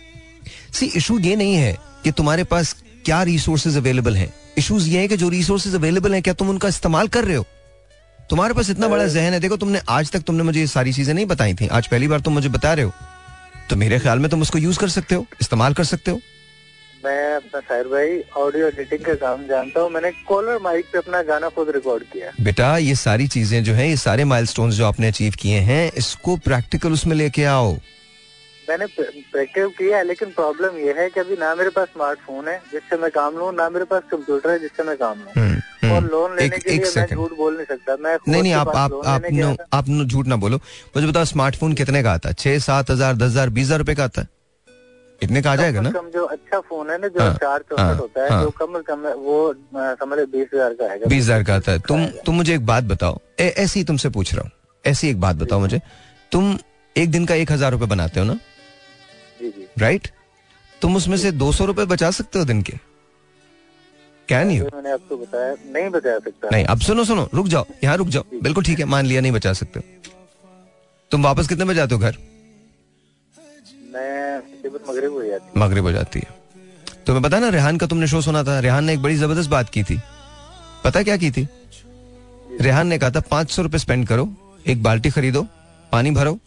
see 0.74 0.87
issue 0.97 1.18
ये 1.18 1.37
नहीं 1.37 1.55
है 1.55 1.76
कि 2.05 2.11
तुम्हारे 2.12 2.45
पास 2.45 2.74
क्या 3.05 3.22
रिसोर्सेज 3.22 3.76
अवेलेबल 3.76 4.16
हैं। 4.16 4.32
इश्यूज़ 4.59 4.89
ये 4.89 5.01
है 5.01 5.09
कि 5.09 5.16
जो 5.16 5.28
रिसोर्सेज 5.28 5.74
अवेलेबल 5.74 6.14
हैं 6.14 6.22
क्या 6.22 6.34
तुम 6.34 6.49
उनका 6.51 6.68
इस्तेमाल 6.68 7.09
कर 7.09 7.24
रहे 7.24 7.37
हो? 7.37 7.45
तुम्हारे 8.30 8.55
पास 8.55 8.70
इतना 8.70 8.89
बड़ा 8.89 9.07
जहन 9.07 9.32
है 9.32 9.41
देखो 9.41 9.57
तुमने 9.57 9.80
आज 9.89 10.11
तक 10.11 10.20
तुमने 10.20 10.43
मुझे 10.43 10.61
ये 10.61 10.66
सारी 10.66 10.93
चीज़ें 10.93 11.12
नहीं 11.14 11.26
बताई 11.26 11.55
थी। 11.55 11.66
आज 11.68 11.87
पहली 11.87 12.09
बार 12.09 12.20
तुम 12.20 12.34
मुझे 12.34 12.49
बता 12.49 12.72
रहे 12.72 12.84
हो। 12.84 12.93
तो 13.70 13.76
मेरे 13.76 13.99
ख्याल 13.99 14.18
में 14.18 14.30
तुम 14.30 14.43
उसको 14.43 14.59
यूज़ 14.59 14.78
कर 14.78 14.89
सकते 14.89 15.14
हो 15.14 15.26
इस्तेमाल 15.41 15.74
कर 15.74 15.84
सकते 15.84 16.11
हो। 16.11 16.20
मैं 17.07 17.35
अपना 17.35 17.61
साहिर 17.61 17.89
भाई 17.89 18.21
ऑडियो 18.37 18.67
एडिटिंग 18.67 19.05
का 19.05 19.15
काम 19.15 19.47
जानता 19.47 19.81
हूँ। 19.81 19.91
मैंने 19.91 20.11
कॉलर 20.29 20.59
माइक 20.63 20.87
पे 20.93 20.99
अपना 20.99 21.23
गाना 21.23 21.49
खुद 21.49 21.71
रिकॉर्ड 21.75 22.03
किया। 22.05 22.31
बेटा 22.45 22.77
ये 22.79 22.95
सारी 22.95 23.27
चीज़ें 23.29 23.63
जो 23.65 23.75
है 23.75 23.89
ये 23.89 23.97
सारे 23.97 24.25
माइलस्टोन्स 24.25 24.75
जो 24.75 24.87
आपने 24.87 25.09
अचीव 25.09 25.35
किए 25.41 25.59
हैं 25.69 25.85
इसको 25.99 26.37
प्रैक्टिकल 26.47 26.93
उसमें 26.93 27.17
लेके 27.17 27.45
आओ। 27.45 27.77
मैंने 28.69 28.87
प्रैक्टिस 28.87 29.77
किया 29.79 29.97
है 29.99 30.05
लेकिन 30.05 30.31
प्रॉब्लम 30.31 30.79
ये 30.79 30.93
है 30.93 31.09
कि 31.11 31.21
अभी 31.21 31.37
ना 31.37 31.55
मेरे 31.55 31.71
पास 31.71 31.89
स्मार्टफ़ोन 31.89 32.49
है 32.49 32.59
जिससे 32.73 32.97
मैं 32.97 33.11
काम 33.11 33.37
लूँ 33.39 33.53
ना 33.55 33.69
मेरे 33.71 33.85
पास 33.85 34.03
कंप्यूटर 34.11 34.51
है 34.51 34.59
जिससे 34.59 34.83
मैं 34.83 34.97
काम 34.97 35.19
लूँ। 35.19 35.33
हम्म, 35.37 35.93
और 35.93 36.11
लोन 36.11 36.37
लेने 36.37 36.57
एक- 36.57 36.65
के 36.65 36.75
एक 36.75 36.83
लिए 36.83 36.93
मैं 36.97 37.07
झूठ 37.07 37.37
बोल 37.37 37.55
नहीं 37.55 37.67
सकता। 37.67 37.97
मैं 37.97 38.17
नहीं 38.29 38.43
नहीं 38.43 38.53
आप 38.53 38.69
आप 38.69 38.91
लोन 38.91 39.07
आप 39.07 39.23
लेने 39.23 39.43
नो। 39.43 39.57
आप 39.73 39.89
झूठ 40.07 40.27
ना 40.27 40.37
बोलो। 40.37 40.57
मुझे 40.97 41.07
बताओ 41.07 41.25
स्मार्टफ़ोन 41.25 41.73
कितने 41.73 42.03
का 42.03 42.13
आता 42.13 42.29
है? 42.29 42.35
छह 42.35 42.59
सात 42.59 42.91
हज़ार 42.91 43.15
दस 43.17 43.23
हज़ार 43.23 43.51
बीस 43.51 43.67
हज़ार 43.67 43.79
रुपए 43.79 43.95
का 43.95 44.05
आता 44.05 44.21
है? 44.21 44.29
इतने 45.21 45.43
का 45.43 45.53
आ 45.53 45.57
जाएगा 45.57 45.81
ना? 45.81 45.91
कम 45.91 46.09
जो 46.11 46.25
अच्छा 46.27 46.61
फ़ोन 46.61 46.91
है 46.91 46.99
ना 46.99 47.09
जो 47.09 47.21
हाँ, 47.21 47.35
चार 47.35 47.51
हाँ, 47.51 47.59
चौसठ 47.71 48.01
होता 48.01 48.23
है 48.23 48.31
हाँ। 48.31 48.43
जो 48.43 48.51
कम 48.59 48.81
कम 48.83 49.07
वो 49.19 49.55
समझ 49.75 50.19
बीस 50.21 50.49
हज़ार 50.55 50.75
का 50.75 50.91
है 50.93 51.09
बीस 51.09 51.23
हज़ार 51.23 51.43
का 51.43 51.55
आता 51.55 51.73
है। 51.73 51.79
तुम 51.89 52.07
तुम 52.27 52.35
मुझे 52.35 52.55
एक 52.55 52.67
बात 52.67 52.85
बताओ। 52.87 53.21
ऐसी 53.39 53.85
तुमसे 53.85 54.09
पूछ 54.11 54.35
रहा 54.35 54.43
हूँ। 54.43 54.51
ऐसी 54.85 55.09
एक 55.11 55.21
बात 55.21 55.37
बताओ 55.37 55.61
मुझे। 55.61 55.81
तुम 56.33 56.57
एक 56.97 57.11
दिन 57.11 57.27
का 57.27 57.35
एक 57.35 57.53
हज़ार 57.53 57.73
रुपए 57.73 57.87
बनाते 57.87 58.21
हो 58.21 58.27
ना? 58.27 58.35
जी 59.41 59.49
जी। 59.49 59.67
राइट 59.79 60.09
तुम 60.83 60.97
उसमें 60.97 61.17
से 61.17 61.33
दो 61.35 61.51
सौ 61.53 61.64
रुपए 61.64 61.85
बचा 61.87 62.11
सकते 62.12 62.39
हो 62.39 62.45
दिन 62.45 62.62
के? 62.62 62.73
कैन 64.29 64.51
यू 64.51 64.64
मैंने 64.64 64.91
आपको 64.91 65.17
बताया 65.17 65.55
नहीं 65.67 65.89
बचा 65.91 66.19
सकता। 66.19 66.49
नहीं 66.53 66.64
अब 66.64 66.81
सुनो 66.83 67.05
सुनो 67.05 67.29
रुक 67.35 67.47
जाओ। 67.49 67.67
यहाँ 67.85 67.97
रुक 67.97 68.09
जाओ। 68.09 68.41
बिल्कुल 68.43 68.64
ठीक 68.64 68.79
है 68.79 68.85
मान 68.87 69.07
लिया 69.07 69.21
नहीं 69.21 69.33
बचा 69.33 69.53
सकते। 69.55 69.81
तुम 71.11 71.25
वापस 71.25 71.49
कितने 71.49 71.64
बजे 71.64 71.81
आते 71.81 71.95
हो 71.95 72.01
घर? 72.01 72.17
मगरब 75.57 75.83
हो 75.83 75.89
हो 75.89 75.93
जाती 75.93 76.21
है। 76.21 76.27
तुम्हें 77.07 77.25
पता 77.25 77.37
है 77.37 77.43
ना, 77.43 77.49
रेहान 77.49 77.77
का 77.77 77.87
तुमने 77.87 78.07
शो 78.07 78.21
सुना 78.21 78.45
था। 78.45 78.61
रेहान 78.61 78.85
ने 78.85 78.93
एक 78.93 79.03
बड़ी 79.03 79.17
ज़बरदस्त 79.17 79.51
बात 79.51 79.69
की 79.69 79.83
थी। 79.83 80.01
पता 80.85 81.03
क्या 81.03 81.17
की 81.17 81.31
थी? 81.31 81.49
रेहान 82.61 82.87
ने 82.87 82.99
कहा 82.99 83.11
था, 83.11 83.21
पाँच 83.21 83.51
सौ 83.51 83.63
रुपए 83.63 83.79
स्पेंड 83.79 84.07
करो, 84.07 84.35
एक 84.67 84.83
बाल्टी 84.83 85.11
खरीदो, 85.11 85.47
पानी 85.93 86.11
भरो 86.11 86.39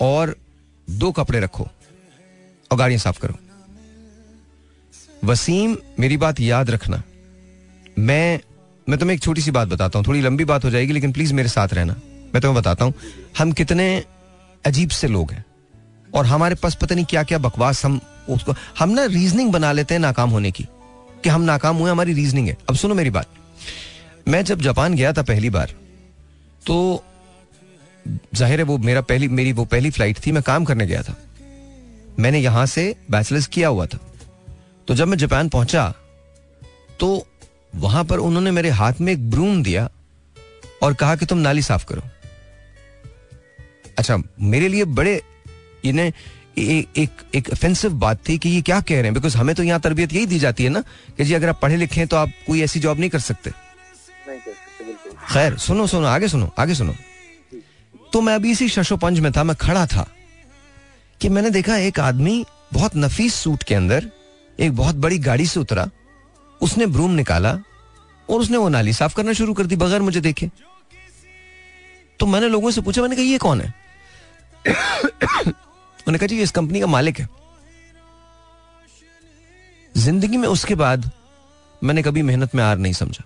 और 0.00 0.36
दो 0.90 1.12
कपड़े 1.12 1.40
रखो 1.40 1.68
और 2.70 2.78
गाड़ियाँ 2.78 3.00
साफ़ 3.00 3.18
करो। 3.18 3.34
वसीम, 5.24 5.76
मेरी 6.00 6.16
बात 6.16 6.40
याद 6.40 6.70
रखना। 6.70 7.02
मैं 7.98 8.40
मैं 8.88 8.98
तुम्हें 8.98 9.16
एक 9.16 9.22
छोटी 9.22 9.40
सी 9.40 9.50
बात 9.50 9.68
बताता 9.68 9.98
हूँ। 9.98 10.06
थोड़ी 10.06 10.20
लंबी 10.20 10.44
बात 10.44 10.64
हो 10.64 10.70
जाएगी, 10.70 10.92
लेकिन 10.92 11.12
प्लीज़ 11.12 11.34
मेरे 11.34 11.48
साथ 11.48 11.68
रहना। 11.68 11.92
मैं 12.34 12.40
तुम्हें 12.40 12.54
बताता 12.54 12.84
हूँ, 12.84 12.94
हम 13.38 13.52
कितने 13.52 14.04
अजीब 14.66 14.90
से 14.90 15.08
लोग 15.08 15.32
हैं। 15.32 15.44
और 16.14 16.26
हमारे 16.26 16.54
पास 16.54 16.74
पता 16.74 16.94
नहीं 16.94 17.04
क्या 17.04 17.22
क्या 17.22 17.38
बकवास 17.40 17.84
हम 17.84 18.00
उसको, 18.30 18.54
हम 18.78 18.90
ना 18.90 19.04
रीजनिंग 19.06 19.52
बना 19.52 19.72
लेते 19.72 19.94
हैं 19.94 20.00
नाकाम 20.00 20.30
होने 20.30 20.50
की, 20.50 20.66
कि 21.24 21.28
हम 21.28 21.42
नाकाम 21.42 21.76
हुए, 21.76 21.90
हमारी 21.90 22.12
रीजनिंग 22.14 22.48
है। 22.48 22.56
अब 22.68 22.76
सुनो 22.76 22.94
मेरी 22.94 23.10
बात। 23.10 23.26
मैं 24.28 24.44
जब 24.44 24.60
जापान 24.60 24.94
गया 24.94 25.12
था 25.12 25.22
पहली 25.24 25.50
बार 25.50 25.74
तो 26.66 27.04
ज़ाहिर 28.06 28.58
है 28.58 28.64
वो 28.64 28.78
मेरा 28.80 29.00
पहली, 29.02 29.28
मेरी 29.28 29.52
वो 29.52 29.64
पहली 29.66 29.90
फ़्लाइट 29.90 30.18
थी, 30.26 30.32
मैं 30.32 30.42
काम 30.42 30.64
करने 30.64 30.86
गया 30.86 31.02
था। 31.02 31.14
मैंने 32.18 32.38
यहाँ 32.38 32.66
से 32.66 32.94
बैचलर्स 33.10 33.46
किया 33.48 33.68
हुआ 33.68 33.86
था। 33.86 33.98
तो 34.88 34.94
जब 34.94 35.08
मैं 35.08 35.18
जापान 35.18 35.48
पहुँचा 35.48 35.92
तो 37.00 37.26
वहाँ 37.74 38.04
पर 38.04 38.18
उन्होंने 38.18 38.50
मेरे 38.50 38.70
हाथ 38.72 39.00
में 39.00 39.12
एक 39.12 39.30
ब्रूम 39.30 39.62
दिया 39.62 39.88
और 40.82 40.94
कहा 40.94 41.16
कि 41.16 41.26
तुम 41.26 41.38
नाली 41.38 41.62
साफ़ 41.62 41.84
करो। 41.86 42.02
अच्छा 43.98 44.16
मेरे 44.40 44.68
लिए 44.68 44.84
बड़े 44.84 45.20
इन्हें 45.84 46.12
एक 46.58 47.10
एक 47.34 47.48
ऑफेंसिव 47.52 47.92
बात 47.92 48.18
थी 48.28 48.36
कि 48.38 48.48
ये 48.48 48.60
क्या 48.62 48.80
कह 48.80 48.94
रहे 48.94 49.04
हैं? 49.04 49.14
बिकॉज़ 49.14 49.36
हमें 49.36 49.54
तो 49.54 49.62
यहाँ 49.62 49.80
तरबियत 49.80 50.12
यही 50.12 50.26
दी 50.26 50.38
जाती 50.38 50.64
है 50.64 50.70
ना 50.70 50.80
कि 51.16 51.24
जी 51.24 51.34
अगर 51.34 51.48
आप 51.48 51.58
पढ़े 51.62 51.76
लिखे 51.76 52.00
हैं 52.00 52.08
तो 52.08 52.16
आप 52.16 52.30
कोई 52.46 52.62
ऐसी 52.62 52.80
जॉब 52.80 53.00
नहीं 53.00 53.10
कर 53.10 53.18
सकते। 53.20 53.50
नहीं 53.50 54.38
कर 54.38 54.52
सकते 54.52 54.84
बिल्कुल। 54.84 55.12
खैर 55.32 55.56
सुनो 55.58 55.86
सुनो 55.86 56.06
आगे 56.06 56.28
सुनो 56.28 56.50
आगे 56.58 56.74
सुनो। 56.74 56.94
तो 58.12 58.20
मैं 58.20 58.34
अभी 58.34 58.50
इसी 58.50 58.68
शशोपंज 58.68 59.20
में 59.20 59.32
था 59.32 59.44
मैं 59.44 59.56
खड़ा 59.56 59.86
था 59.86 60.06
कि 61.20 61.28
मैंने 61.28 61.50
देखा 61.50 61.76
एक 61.76 62.00
आदमी 62.00 62.44
बहुत 62.72 62.96
नफीस 62.96 63.34
सूट 63.34 63.62
के 63.62 63.74
अंदर 63.74 64.10
एक 64.60 64.76
बहुत 64.76 64.96
बड़ी 64.96 65.18
गाड़ी 65.18 65.46
से 65.46 65.60
उतरा 65.60 65.88
उसने 66.60 66.86
ब्रूम 66.86 67.10
निकाला 67.10 67.52
और 68.28 68.40
उसने 68.40 68.56
वो 68.56 68.68
नाली 68.68 68.92
साफ़ 68.92 69.14
करना 69.14 69.32
शुरू 69.32 69.54
कर 69.54 69.66
दी 69.66 69.76
बगैर 69.76 70.02
मुझे 70.02 70.20
देखे। 70.20 70.50
तो 72.20 72.26
मैंने 72.26 72.48
लोगों 72.48 72.70
से 72.70 72.80
पूछा 72.80 73.02
मैंने 73.02 73.16
कहा 73.16 73.24
ये 73.24 73.38
कौन 73.38 73.60
है? 73.60 73.74
उन्होंने 76.06 76.18
कहा 76.18 76.26
जी 76.26 76.42
इस 76.42 76.50
कंपनी 76.50 76.80
का 76.80 76.86
मालिक 76.86 77.18
है। 77.20 77.28
ज़िंदगी 79.94 80.36
में 80.36 80.48
उसके 80.48 80.74
बाद 80.74 81.10
मैंने 81.82 82.02
कभी 82.02 82.22
मेहनत 82.22 82.54
में 82.54 82.62
आर 82.64 82.76
नहीं 82.78 82.92
समझा। 82.92 83.24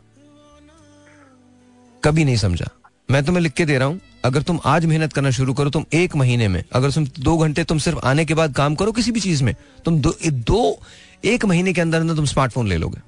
कभी 2.03 2.25
नहीं 2.25 2.37
समझा। 2.37 2.69
मैं 3.11 3.25
तुम्हें 3.25 3.43
लिख 3.43 3.53
के 3.53 3.65
दे 3.65 3.79
रहा 3.79 3.89
हूँ 3.89 4.01
अगर 4.25 4.43
तुम 4.43 4.61
आज 4.65 4.85
मेहनत 4.87 5.13
करना 5.13 5.31
शुरू 5.31 5.55
करो 5.55 5.71
तुम 5.71 5.85
एक 5.95 6.17
महीने 6.17 6.49
में 6.49 6.63
अगर 6.73 6.91
तुम 6.91 7.07
दो 7.21 7.37
घंटे 7.39 7.65
तुम 7.65 7.79
सिर्फ़ 7.79 7.99
आने 8.07 8.25
के 8.25 8.35
बाद 8.35 8.55
काम 8.55 8.75
करो 8.75 8.93
किसी 8.93 9.13
भी 9.13 9.21
चीज़ 9.21 9.45
में 9.45 9.55
तुम 9.85 10.01
दो, 10.01 10.15
दो 10.25 10.81
एक 11.25 11.45
महीने 11.45 11.73
के 11.73 11.81
अंदर 11.81 12.01
अंदर 12.01 12.15
तुम 12.17 12.25
स्मार्टफ़ोन 12.25 12.69
ले 12.69 12.77
लोगे। 12.77 13.01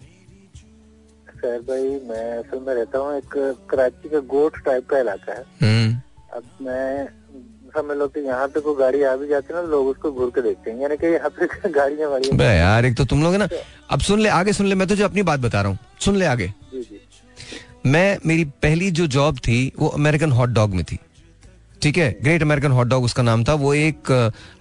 सर 1.32 1.58
भाई 1.68 1.88
मैं 2.08 2.38
असल 2.38 2.60
में 2.66 2.74
रहता 2.74 2.98
हूँ 2.98 3.16
एक 3.16 3.34
कराची 3.70 4.08
का 4.08 4.20
गोट 4.28 4.58
टाइप 4.64 4.88
का 4.90 4.98
इलाका 4.98 5.32
है। 5.32 5.44
हम्म। 5.62 6.00
अब 6.36 6.44
मैं 6.62 7.08
समझ 7.74 7.96
लो 7.96 8.06
कि 8.08 8.20
यहाँ 8.20 8.48
पे 8.48 8.60
कोई 8.60 8.74
गाड़ी 8.76 9.02
आ 9.02 9.14
भी 9.16 9.28
जाती 9.28 9.54
है 9.54 9.60
ना 9.60 9.68
लोग 9.68 9.86
उसको 9.88 10.12
घूर 10.12 10.30
के 10.34 10.42
देखते 10.42 10.70
हैं। 10.70 10.80
यानी 10.80 10.96
कि 10.96 11.06
यहाँ 11.06 11.30
पे 11.30 11.70
गाड़ियाँ 11.70 12.10
वाड़ियाँ 12.10 12.36
बे 12.38 12.44
यार 12.44 12.84
एक 12.86 12.96
तो 12.96 13.04
तुम 13.04 13.22
लोग 13.22 13.32
है 13.32 13.38
ना 13.38 13.48
अब 13.90 14.00
सुन 14.00 14.20
ले 14.20 14.28
आगे 14.30 14.52
सुन 14.52 14.66
ले 14.66 14.74
मैं 14.74 14.88
तुझे 14.88 15.02
अपनी 15.02 15.22
बात 15.22 15.40
बता 15.40 15.60
रहा 15.62 15.70
हूँ। 15.70 15.78
सुन 16.00 16.16
ले 16.16 16.24
आगे। 16.26 16.52
मैं 17.86 18.18
मेरी 18.26 18.44
पहली 18.62 18.90
जो 18.90 19.06
जॉब 19.08 19.38
थी 19.38 19.72
वो 19.78 19.88
अमेरिकन 19.90 20.32
हॉट 20.32 20.48
डॉग 20.50 20.74
में 20.74 20.84
थी। 20.84 20.98
ठीक 21.82 21.96
है? 21.98 22.10
ग्रेट 22.22 22.42
अमेरिकन 22.42 22.72
हॉट 22.72 22.86
डॉग 22.86 23.04
उसका 23.04 23.22
नाम 23.22 23.44
था। 23.44 23.54
वो 23.54 23.72
एक 23.74 24.10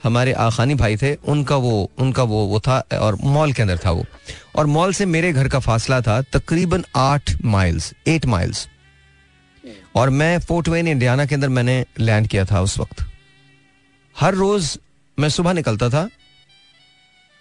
हमारे 0.04 0.32
आखानी 0.44 0.76
भाई 0.76 0.96
थे। 0.98 1.14
उनका 1.28 1.56
वो 1.58 1.90
उनका 2.00 2.24
वो 2.24 2.46
वो 2.48 2.60
था 2.60 2.80
और 3.00 3.18
मॉल 3.24 3.54
के 3.54 3.62
अंदर 3.62 3.78
था 3.86 3.92
वो। 3.92 4.06
और 4.56 4.66
मॉल 4.68 4.94
से 4.94 5.06
मेरे 5.08 5.32
घर 5.34 5.48
का 5.48 5.60
फासला 5.60 6.00
था 6.02 6.22
तकरीबन 6.34 6.84
आठ 6.98 7.36
माइल्स 7.46 7.94
एट 8.08 8.26
माइल्स 8.26 8.68
और 9.96 10.10
मैं 10.10 10.40
फोर्ट 10.40 10.68
वेन 10.68 10.88
इंडियाना 10.88 11.26
के 11.26 11.36
अंदर 11.36 11.50
मैंने 11.50 11.86
लैंड 12.00 12.28
किया 12.28 12.46
था 12.46 12.62
उस 12.62 12.78
वक्त। 12.80 13.06
हर 14.16 14.34
रोज 14.34 14.78
मैं 15.18 15.30
सुबह 15.30 15.54
निकलता 15.54 15.90
था 15.90 16.10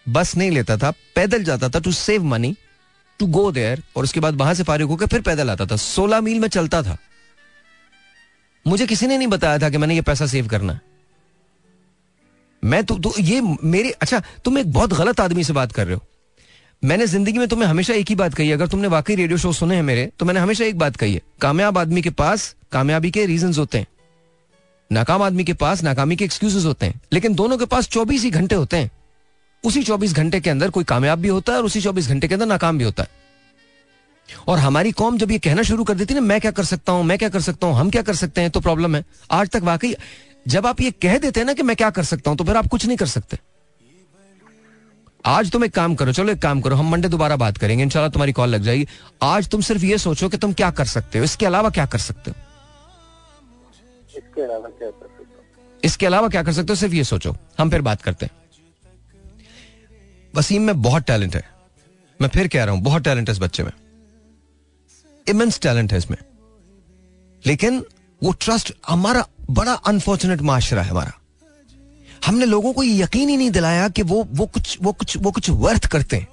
बस 0.09 0.37
नहीं 0.37 0.51
लेता 0.51 0.77
था 0.77 0.91
पैदल 0.91 1.45
जाता 1.45 1.69
था 1.69 1.81
to 1.81 1.93
save 1.93 2.25
money 2.25 2.57
to 3.19 3.27
go 3.27 3.51
there 3.53 3.83
और 3.97 4.05
उसके 4.05 4.21
बाद 4.21 4.35
वहाँ 4.35 4.55
से 4.55 4.63
फारिग 4.63 4.89
होकर 4.89 5.07
फिर 5.07 5.21
पैदल 5.21 5.51
आता 5.51 5.67
था। 5.67 5.77
सोलह 5.77 6.21
मील 6.21 6.41
में 6.41 6.49
चलता 6.49 6.83
था। 6.83 6.97
मुझे 8.67 8.87
किसी 8.87 9.07
ने 9.07 9.19
नहीं 9.19 9.29
बताया 9.29 9.59
था 9.59 9.71
कि 9.71 9.79
मैंने 9.79 9.95
ये 9.95 10.03
पैसा 10.03 10.27
सेव 10.27 10.49
करना 10.49 10.79
मैं 12.65 12.85
तो, 12.85 12.99
तो 12.99 13.15
ये 13.21 13.41
मेरे 13.65 13.91
अच्छा 13.91 14.23
तुम 14.45 14.59
एक 14.59 14.73
बहुत 14.73 14.93
गलत 14.93 15.21
आदमी 15.21 15.45
से 15.45 15.53
बात 15.53 15.73
कर 15.73 15.87
रहे 15.87 15.95
हो। 15.95 16.03
मैंने 16.83 17.07
ज़िंदगी 17.07 17.39
में 17.39 17.47
तुम्हें 17.49 17.69
हमेशा 17.69 17.95
एक 17.95 18.09
ही 18.09 18.15
बात 18.15 18.35
कही 18.35 18.51
अगर 18.53 18.67
तुमने 18.67 18.89
वाकई 18.89 19.15
रेडियो 19.15 19.39
शो 19.39 19.53
सुने 19.53 19.75
हैं 19.77 19.83
मेरे 19.83 20.11
तो 20.19 20.25
मैंने 20.25 20.41
हमेशा 20.41 20.65
एक 20.65 20.79
बात 20.79 20.97
कही 20.97 21.15
है। 21.15 21.21
कामयाब 21.41 21.79
आदमी 21.79 22.03
के 22.03 22.11
पास 22.11 22.55
कामयाबी 22.73 23.11
के 23.11 23.25
रीजन 23.27 23.53
होते 23.55 23.79
हैं। 23.79 23.87
नाकाम 24.91 25.23
आदमी 25.23 25.45
के 25.45 25.53
पास 25.55 25.83
नाकामी 25.83 26.17
के 26.17 26.25
एक्सक्यूजेस 26.25 26.65
होते 26.65 26.87
हैं। 26.87 27.01
लेकिन 27.13 27.35
दोनों 27.35 27.59
के 27.59 27.65
पास 27.67 27.89
चौबीस 27.89 28.23
ही 28.23 28.31
घंटे 28.31 28.55
होते 28.55 28.77
हैं। 28.77 28.91
उसी 29.65 29.83
चौबीस 29.83 30.15
घंटे 30.15 30.41
के 30.41 30.51
अंदर 30.51 30.71
कोई 30.71 30.85
कामयाब 30.85 31.19
भी 31.19 31.29
होता 31.29 31.53
है 31.53 31.59
और 31.59 31.65
उसी 31.65 31.81
चौबीस 31.81 32.09
घंटे 32.09 32.29
के 32.29 32.35
अंदर 32.35 32.47
नाकाम 32.47 32.79
भी 32.79 32.85
होता 32.85 33.03
है। 33.03 33.09
और 34.49 34.59
हमारी 34.59 34.93
कौम 34.93 35.19
जब 35.19 35.31
ये 35.31 35.39
कहना 35.39 35.63
शुरू 35.63 35.85
कर 35.85 35.95
देती 35.95 36.15
ना, 36.15 36.21
मैं 36.23 36.41
क्या 36.41 36.51
कर 36.51 36.65
सकता 36.65 36.93
हूँ, 36.93 37.05
मैं 37.05 37.19
क्या 37.19 37.29
कर 37.29 37.41
सकता 37.41 37.67
हूँ, 37.67 37.77
हम 37.77 37.91
क्या 37.91 38.03
कर 38.03 38.15
सकते 38.15 38.41
हैं 38.41 38.51
तो 38.51 38.61
प्रॉब्लम 38.61 38.97
है। 38.97 39.05
आज 39.31 39.49
तक 39.49 39.63
वाकई 39.63 39.95
जब 40.49 40.67
आप 40.67 40.81
ये 40.81 40.91
कह 41.03 41.19
देते 41.19 41.41
हैं 41.41 41.47
ना 41.47 41.53
कि 41.53 41.63
मैं 41.63 41.77
क्या 41.77 41.91
कर 41.91 42.05
सकता 42.05 42.31
हूँ 42.31 42.39
तो 42.39 42.45
फिर 42.45 42.57
आप 42.57 42.67
कुछ 42.67 42.87
नहीं 42.87 42.97
कर 42.97 43.07
सकते। 43.09 43.39
आज 45.27 45.51
तुम 45.51 45.65
एक 45.65 45.73
काम 45.75 45.95
करो 45.95 46.13
चलो 46.13 46.33
एक 46.33 46.41
काम 46.43 46.61
करो 46.61 46.77
हम 46.77 46.91
मंडे 46.91 47.09
दोबारा 47.09 47.37
बात 47.37 47.59
करेंगे 47.59 47.85
इंशाल्लाह 47.85 48.11
तुम्हारी 48.11 48.33
कॉल 48.33 48.49
लग 48.49 48.63
जाएगी। 48.63 48.87
आज 49.23 49.49
तुम 49.49 49.61
सिर्फ़ 49.61 49.85
ये 49.85 49.99
सोचो 49.99 50.29
कि 50.29 50.37
तुम 50.37 50.53
क्या 50.53 50.71
कर 50.71 50.85
सकते 50.87 51.19
हो 51.19 51.25
इसके 51.25 51.47
अलावा 51.47 51.71
क्या 51.71 51.87
कर 51.87 51.99
सकते 51.99 52.31
हो? 52.31 52.37
इसके 54.17 54.43
अलावा 54.43 54.69
क्या 54.69 54.91
कर 54.91 55.07
सकता 55.07 55.37
हूँ? 55.37 55.81
इसके 55.83 56.07
अलावा 56.07 56.29
क्या 56.29 56.43
कर 56.43 56.53
सकते 56.53 56.73
हो 56.73 56.77
सिर्फ़ 56.77 56.95
ये 56.95 57.05
सोचो 57.05 57.37
हम 57.59 57.71
फिर 57.71 57.83
बात 57.83 58.03
करते 58.03 58.27
हैं। 58.27 58.33
वसीम 60.35 60.63
में 60.63 60.83
बहुत 60.83 61.07
टैलेंट 61.07 61.37
है 61.37 61.45
मैं 62.21 62.29
फिर 62.29 62.49
कह 62.49 62.65
रहा 62.65 62.75
हूँ 62.75 62.83
बहुत 62.83 63.05
टैलेंट 63.05 63.29
है 63.29 63.33
इस 63.33 63.41
बच्चे 63.41 63.63
में। 63.63 63.73
इमेंस 65.27 65.61
टैलेंट 65.61 65.93
है 65.93 65.99
इसमें। 65.99 66.19
लेकिन 67.45 67.85
वो 68.21 68.33
ट्रस्ट 68.41 68.73
हमारा 68.89 69.27
बड़ा 69.51 69.73
अनफॉर्चुनेट 69.73 70.41
माशरा 70.43 70.83
है 70.83 70.91
हमारा। 70.91 71.20
हमने 72.27 72.47
लोगों 72.47 72.73
को 72.73 72.83
यकीन 72.85 73.29
ही 73.29 73.37
नहीं 73.37 73.51
दिलाया 73.51 73.89
कि 73.89 74.03
वो 74.03 74.23
वो 74.33 74.47
कुछ 74.47 74.77
वो 74.83 74.93
कुछ 74.93 75.17
वो 75.17 75.31
कुछ 75.31 75.51
वर्थ 75.51 75.87
करते 75.87 76.17
हैं। 76.17 76.29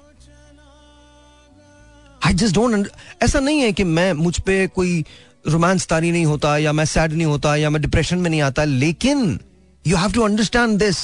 आई 2.22 2.34
जस्ट 2.34 2.54
डोंट 2.54 2.88
ऐसा 3.22 3.40
नहीं 3.40 3.60
है 3.60 3.72
कि 3.72 3.84
मैं 3.84 4.12
मुझ 4.14 4.38
पर 4.40 4.66
कोई 4.74 5.04
रोमांस 5.46 5.86
तारी 5.88 6.10
नहीं 6.10 6.24
होता 6.26 6.56
या 6.58 6.72
मैं 6.72 6.84
सैड 6.86 7.12
नहीं 7.12 7.26
होता 7.26 7.54
या 7.56 7.70
मैं 7.70 7.82
डिप्रेशन 7.82 8.18
में 8.18 8.30
नहीं 8.30 8.40
आता, 8.42 8.64
लेकिन 8.64 9.38
you 9.84 9.96
have 9.96 10.12
to 10.12 10.22
understand 10.22 10.78
this 10.78 10.98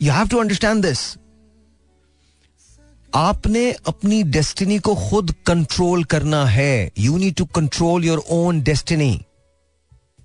you 0.00 0.12
have 0.12 0.28
to 0.28 0.38
understand 0.38 0.82
this 0.82 1.00
आपने 3.12 3.70
अपनी 3.86 4.22
डेस्टिनी 4.24 4.78
को 4.78 4.94
खुद 5.00 5.34
कंट्रोल 5.46 6.04
करना 6.04 6.44
है। 6.46 6.90
You 6.98 7.16
need 7.18 7.34
to 7.34 7.44
control 7.54 8.04
your 8.04 8.22
own 8.30 8.62
destiny 8.62 9.20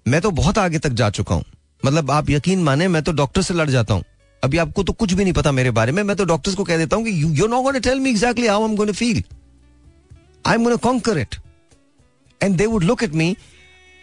मैं 0.05 0.21
तो 0.21 0.31
बहुत 0.33 0.57
आगे 0.57 0.79
तक 0.79 0.89
जा 0.91 1.09
चुका 1.09 1.35
हूँ। 1.35 1.43
मतलब 1.83 2.11
आप 2.11 2.29
यकीन 2.29 2.63
माने, 2.63 2.87
मैं 2.87 3.01
तो 3.03 3.11
डॉक्टर 3.11 3.41
से 3.41 3.53
लड़ 3.53 3.69
जाता 3.69 3.93
हूँ। 3.93 4.03
अभी 4.43 4.57
आपको 4.57 4.83
तो 4.83 4.93
कुछ 4.93 5.13
भी 5.13 5.23
नहीं 5.23 5.33
पता 5.33 5.51
मेरे 5.51 5.71
बारे 5.71 5.91
में, 5.91 6.01
मैं 6.03 6.15
तो 6.17 6.25
डॉक्टर्स 6.25 6.55
को 6.55 6.63
कह 6.63 6.77
देता 6.77 6.95
हूँ 6.95 7.05
कि 7.05 7.41
you 7.41 7.47
not 7.47 7.77
tell 7.83 7.99
me 7.99 8.09
exactly 8.09 8.47
how 8.47 8.67
am 8.67 8.91
feel 8.91 9.23
I 10.47 10.55
am 10.55 10.75
conquer 10.77 11.17
it 11.17 11.35
and 12.41 12.55
they 12.57 12.65
would 12.65 12.83
look 12.83 13.03
at 13.03 13.13
me 13.13 13.35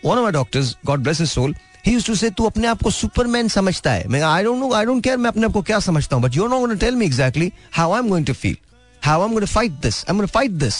one 0.04 0.18
of 0.18 0.32
doctors 0.32 0.76
God 0.86 1.00
bless 1.00 1.22
soul 1.32 1.54
he 1.86 2.00
to 2.00 2.14
say 2.14 2.30
तू 2.30 2.44
अपने 2.44 2.66
आप 2.66 2.82
को 2.82 2.90
सुपरमैन 2.90 3.48
समझता 3.48 3.92
है. 3.92 4.06
मैं 4.08 4.20
I 4.22 4.44
don't 4.44 4.58
know 4.58 4.72
I 4.72 4.84
don't 4.84 5.02
care 5.04 5.16
मैं 5.16 5.28
अपने 5.28 5.46
आप 5.46 5.52
को 5.52 5.62
क्या 5.62 5.78
समझता 5.80 6.16
हूँ 6.16 6.24
but 6.24 6.36
you 6.36 6.46
not 6.48 6.60
gonna 6.60 6.74
tell 6.74 6.96
me 6.96 7.04
exactly 7.06 7.50
how 7.72 7.92
I 7.92 7.98
am 7.98 8.08
going 8.08 8.26
to 8.26 8.32
feel 8.32 8.56
how 9.02 9.20
I 9.20 9.28
am 9.28 9.34
gonna 9.34 9.46
fight 9.46 9.72
this 9.82 10.04
I 10.10 10.16
am 10.16 10.26
fight 10.26 10.50
this 10.50 10.76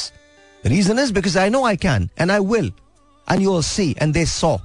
reason 0.66 0.98
is 0.98 1.12
because 1.12 1.38
I 1.38 1.50
know 1.50 1.64
I 1.66 1.76
can 1.76 2.08
and 2.20 2.30
I 2.30 2.38
will 2.38 2.72
and 3.28 3.42
you 3.42 3.60
see 3.62 3.94
and 4.02 4.14
they 4.14 4.26
saw 4.26 4.56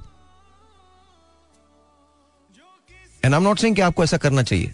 and 3.24 3.34
I 3.34 3.38
am 3.38 3.44
not 3.44 3.58
saying 3.58 3.76
कि 3.76 3.82
आपको 3.82 4.04
ऐसा 4.04 4.16
करना 4.16 4.42
चाहिए। 4.42 4.72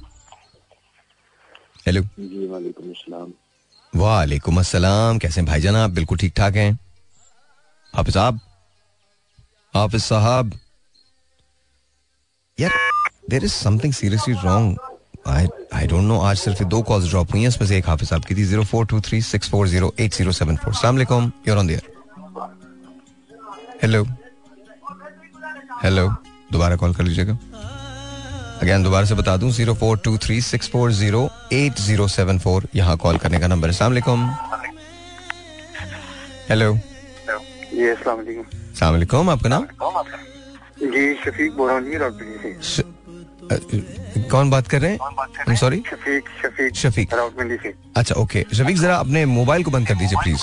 Hello. 1.87 2.01
जी 2.19 2.47
वालेकुम 2.47 2.89
अस्सलाम। 2.91 3.27
वालेकुम 3.93 4.57
अस्सलाम। 4.59 5.17
कैसे 5.23 5.39
हैं 5.39 5.45
भाईजान 5.47 5.75
आप? 5.75 5.91
बिल्कुल 5.91 6.17
ठीक 6.17 6.33
ठाक 6.37 6.55
हैं। 6.55 6.71
हाफिज 7.93 8.13
साहब? 8.13 8.39
हाफिज 9.73 10.01
साहब? 10.03 10.51
यार 12.57 12.71
there 13.29 13.43
is 13.43 13.53
something 13.53 13.93
seriously 13.93 14.33
wrong 14.43 14.77
I 15.27 15.47
I 15.73 15.87
don't 15.87 16.03
know 16.03 16.19
आज 16.21 16.37
सिर्फ़ 16.37 16.63
दो 16.65 16.81
कॉल्स 16.91 17.09
ड्रॉप 17.09 17.31
हुई 17.33 17.41
हैं। 17.41 17.49
इसमें 17.49 17.67
से 17.67 17.77
एक 17.77 17.87
हाफिज 17.89 18.09
साहब 18.09 18.25
की 18.25 18.35
थी। 18.35 18.43
Zero 18.43 18.63
four 18.73 18.85
two 18.85 18.99
three 19.07 19.21
six 19.29 19.49
four 19.51 19.67
zero 19.67 19.93
eight 19.99 20.13
zero 20.13 20.31
seven 20.41 20.55
four. 20.65 20.73
सलामकुम 20.73 21.31
you're 21.47 21.57
on 21.57 21.67
the air 21.67 21.83
hello 23.83 24.03
hello 25.83 26.07
दोबारा 26.51 26.75
कॉल 26.75 26.93
कर 26.95 27.03
लीजिएगा। 27.03 27.39
अगेन 28.61 28.83
दोबारा 28.83 29.05
से 29.05 29.15
बता 29.15 29.37
दूँ 29.37 29.51
zero 29.51 29.73
four 29.73 29.97
two 29.97 30.17
three 30.17 30.41
six 30.41 30.69
four 30.69 30.91
zero 30.91 31.29
eight 31.53 31.79
zero 31.79 32.07
seven 32.07 32.39
four 32.39 32.67
यहाँ 32.75 32.97
कॉल 32.97 33.17
करने 33.17 33.39
का 33.39 33.47
नंबर 33.47 33.71
है। 33.71 34.01
हेलो 36.49 36.73
जी 37.73 37.93
सलामकुम 37.95 39.29
आपका 39.29 39.49
नाम? 39.49 39.65
जी 40.83 41.13
शफीक 41.13 41.51
बोल 41.51 41.69
रहा 41.69 41.77
हूँ 41.77 42.61
श- 42.63 42.83
कौन 44.31 44.49
बात 44.49 44.67
कर 44.67 44.81
रहे 44.81 44.91
हैं? 44.91 45.55
सॉरी 45.55 45.83
शफीक 45.91 46.23
शफीक। 46.43 46.75
शफीक। 46.75 47.13
से। 47.63 47.73
अच्छा 47.97 48.15
ओके 48.15 48.45
शफीक 48.53 48.77
जरा 48.77 48.95
अपने 48.95 49.25
मोबाइल 49.25 49.63
को 49.63 49.71
बंद 49.71 49.87
कर 49.87 49.95
दीजिए 49.95 50.21
please 50.23 50.41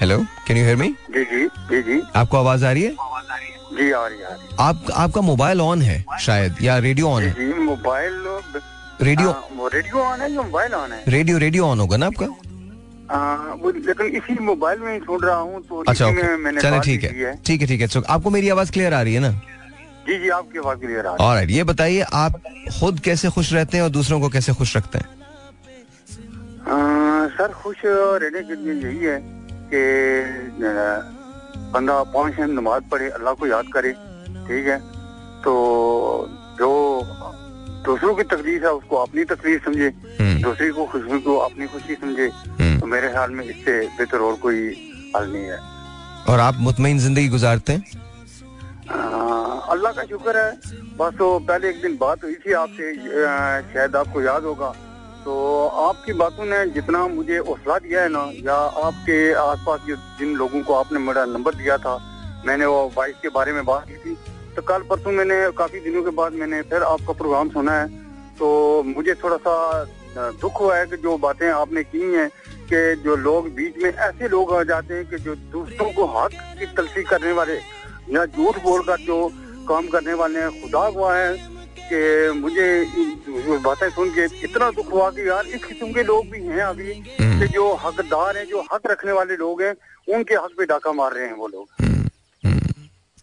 hello 0.00 0.18
can 0.48 0.56
you 0.56 0.64
hear 0.64 0.76
me 0.76 0.88
जी 0.88 1.24
जी 1.24 1.46
जी 1.46 1.82
जी। 1.82 2.02
आपको 2.16 2.36
आवाज़ 2.36 2.64
आ 2.64 2.72
रही 2.72 2.82
है? 2.82 2.94
जी 3.76 3.90
आ 3.92 4.06
रही 4.06 4.18
है 4.18 4.24
आ 4.26 4.34
रही 4.34 4.56
आप 4.60 4.84
आपका 5.04 5.20
मोबाइल 5.20 5.60
ऑन 5.60 5.82
है 5.82 6.04
शायद 6.20 6.56
या 6.62 6.78
रेडियो 6.86 7.08
ऑन 7.08 7.22
है? 7.22 7.52
मोबाइल 7.64 8.22
रेडियो 9.02 9.30
हाँ, 9.30 9.48
वो 9.56 9.68
रेडियो 9.68 9.98
ऑन 10.02 10.20
है 10.20 10.30
या 10.32 10.42
मोबाइल 10.42 10.74
ऑन 10.74 10.92
है? 10.92 11.02
रेडियो 11.08 11.38
रेडियो 11.38 11.66
ऑन 11.66 11.80
होगा 11.80 11.96
ना 11.96 12.06
आपका? 12.06 12.26
हाँ, 13.10 13.54
वो 13.62 13.70
लेकिन 13.70 14.06
इसी 14.16 14.38
मोबाइल 14.44 14.78
में 14.80 14.92
ही 14.92 14.98
सुन 15.00 15.20
रहा 15.22 15.36
हूँ 15.36 15.60
तो 15.68 15.82
अच्छा 15.88 16.10
चले 16.10 16.80
ठीक 16.80 17.04
है। 17.04 17.34
ठीक 17.46 17.60
है 17.60 17.66
ठीक 17.66 17.80
है 17.80 18.02
आपको 18.08 18.30
मेरी 18.30 18.48
आवाज़ 18.48 18.72
क्लियर 18.72 18.94
आ 18.94 19.02
रही 19.02 19.14
है 19.14 19.20
ना? 19.20 19.30
जी 20.06 20.18
जी 20.22 20.28
आपकी 20.28 20.58
आवाज़ 20.58 20.78
क्लियर 20.78 21.06
आ 21.06 21.14
रही 21.14 21.26
और 21.26 21.50
ये 21.50 21.64
बताइए 21.64 22.00
आप 22.22 22.40
खुद 22.80 23.00
कैसे 23.04 23.30
खुश 23.36 23.52
रहते 23.52 23.76
हैं 23.76 23.84
और 23.84 23.90
दूसरों 23.90 24.20
को 24.20 24.28
कैसे 24.28 24.52
खुश 24.54 24.76
रखते 24.76 24.98
हैं? 24.98 25.06
आ, 26.64 27.26
सर 27.36 27.52
खुश 27.62 27.76
रहने 27.84 28.42
के 28.48 28.54
लिए 28.54 28.74
यही 28.84 29.04
है 29.04 29.18
कि 29.72 29.82
बंदा 31.74 32.02
पाँच 32.14 32.36
टाइम 32.36 32.50
नमाज़ 32.58 32.82
पढ़े 32.90 33.08
अल्लाह 33.10 33.34
को 33.34 33.46
याद 33.46 33.66
करे 33.74 33.92
ठीक 34.48 34.66
है? 34.66 34.78
तो 35.44 35.52
जो 36.58 36.70
दूसरों 37.86 38.14
की 38.14 38.22
तकलीफ़ 38.24 38.62
है 38.64 38.72
उसको 38.72 38.96
अपनी 38.96 39.24
तकलीफ़ 39.30 39.64
समझे 39.64 39.88
हम्म, 40.20 40.42
दूसरी 40.42 40.68
को 40.70 40.84
खुशी 40.92 41.20
को 41.20 41.36
अपनी 41.38 41.66
खुशी 41.66 41.94
समझे 41.94 42.28
हम्म। 42.60 42.78
तो 42.80 42.86
मेरे 42.86 43.08
ख्याल 43.10 43.30
में 43.30 43.44
इससे 43.44 43.74
बेहतर 43.98 44.18
और 44.28 44.34
कोई 44.42 44.60
हल 45.16 45.28
नहीं 45.32 45.44
है। 45.44 45.58
और 46.28 46.40
आप 46.40 46.54
मुतमईन 46.60 46.98
ज़िंदगी 46.98 47.28
गुजारते 47.28 47.72
हैं? 47.72 47.82
अल्लाह 49.74 49.92
का 49.92 50.02
शुक्र 50.04 50.36
है। 50.38 50.50
बस 50.98 51.14
तो 51.18 51.38
पहले 51.48 51.68
एक 51.70 51.82
दिन 51.82 51.96
बात 52.00 52.24
हुई 52.24 52.34
थी 52.44 52.52
आपसे 52.54 52.94
शायद 53.74 53.96
आपको 53.96 54.22
याद 54.22 54.42
होगा। 54.44 54.72
तो 55.24 55.34
आपकी 55.80 56.12
बातों 56.12 56.44
ने 56.44 56.64
जितना 56.70 57.06
मुझे 57.08 57.36
हौसला 57.38 57.78
दिया 57.78 58.02
है 58.02 58.08
ना, 58.08 58.22
या 58.44 58.54
आपके 58.54 59.32
आसपास 59.34 59.80
जो 59.86 59.96
जिन 60.18 60.34
लोगों 60.36 60.62
को 60.62 60.74
आपने 60.74 60.98
मेरा 61.00 61.24
नंबर 61.26 61.54
दिया 61.54 61.76
था, 61.78 61.96
मैंने 62.46 62.66
वो 62.66 62.92
वाइफ 62.96 63.18
के 63.22 63.28
बारे 63.28 63.52
में 63.52 63.64
बात 63.64 63.86
की 63.88 63.96
थी। 63.96 64.14
तो 64.56 64.62
कल 64.62 64.82
परसों 64.82 65.12
मैंने, 65.12 65.36
काफ़ी 65.52 65.80
दिनों 65.80 66.02
के 66.02 66.10
बाद 66.10 66.32
मैंने 66.34 66.60
फिर 66.62 66.82
आपका 66.82 67.12
प्रोग्राम 67.12 67.50
सुना 67.50 67.72
है। 67.72 67.86
तो 68.38 68.82
मुझे 68.86 69.14
थोड़ा 69.14 69.36
सा 69.38 69.84
दुख 70.14 70.60
हुआ 70.60 70.76
है 70.76 70.86
कि 70.86 70.96
जो 70.96 71.16
बातें 71.18 71.48
आपने 71.50 71.82
की 71.84 72.02
हैं, 72.14 72.28
कि 72.68 73.02
जो 73.02 73.16
लोग 73.16 73.48
बीच 73.54 73.82
में 73.82 73.90
ऐसे 73.90 74.28
लोग 74.28 74.52
आ 74.54 74.62
जाते 74.64 74.94
हैं 74.94 75.08
कि 75.10 75.18
जो 75.18 75.34
दूसरों 75.52 75.90
को 75.92 76.06
हक 76.14 76.32
की 76.58 76.66
तलफी 76.66 77.02
करने 77.04 77.32
वाले, 77.32 77.56
या 78.10 78.26
झूठ 78.26 78.62
बोलकर 78.62 79.00
जो 79.00 79.18
काम 79.68 79.88
करने 79.88 80.14
वाले 80.14 80.40
हैं, 80.40 80.50
खुदा 80.62 80.86
हुआ 80.88 81.16
है। 81.16 81.53
कि 81.92 82.30
मुझे 82.40 82.84
बातें 83.58 83.90
सुन 83.90 84.10
के 84.10 84.24
इतना 84.24 84.70
दुख 84.70 84.92
हुआ 84.92 85.10
कि 85.10 85.28
यार 85.28 85.46
इस 85.46 85.64
किस्म 85.64 85.92
के 85.92 86.02
लोग 86.02 86.30
भी 86.30 86.42
हैं 86.42 86.62
अभी। 86.62 86.92
हम्म। 86.92 87.40
कि 87.40 87.48
जो 87.48 87.74
हकदार 87.74 88.36
हैं 88.36 88.46
जो 88.46 88.60
हक 88.60 88.80
रखने 88.86 89.12
वाले 89.12 89.36
लोग 89.36 89.62
हैं 89.62 89.74
उनके 90.16 90.34
हक 90.34 90.50
पे 90.58 90.64
डाका 90.64 90.92
मार 90.92 91.12
रहे 91.12 91.26
हैं 91.26 91.34
वो 91.34 91.48
लोग। 91.48 91.93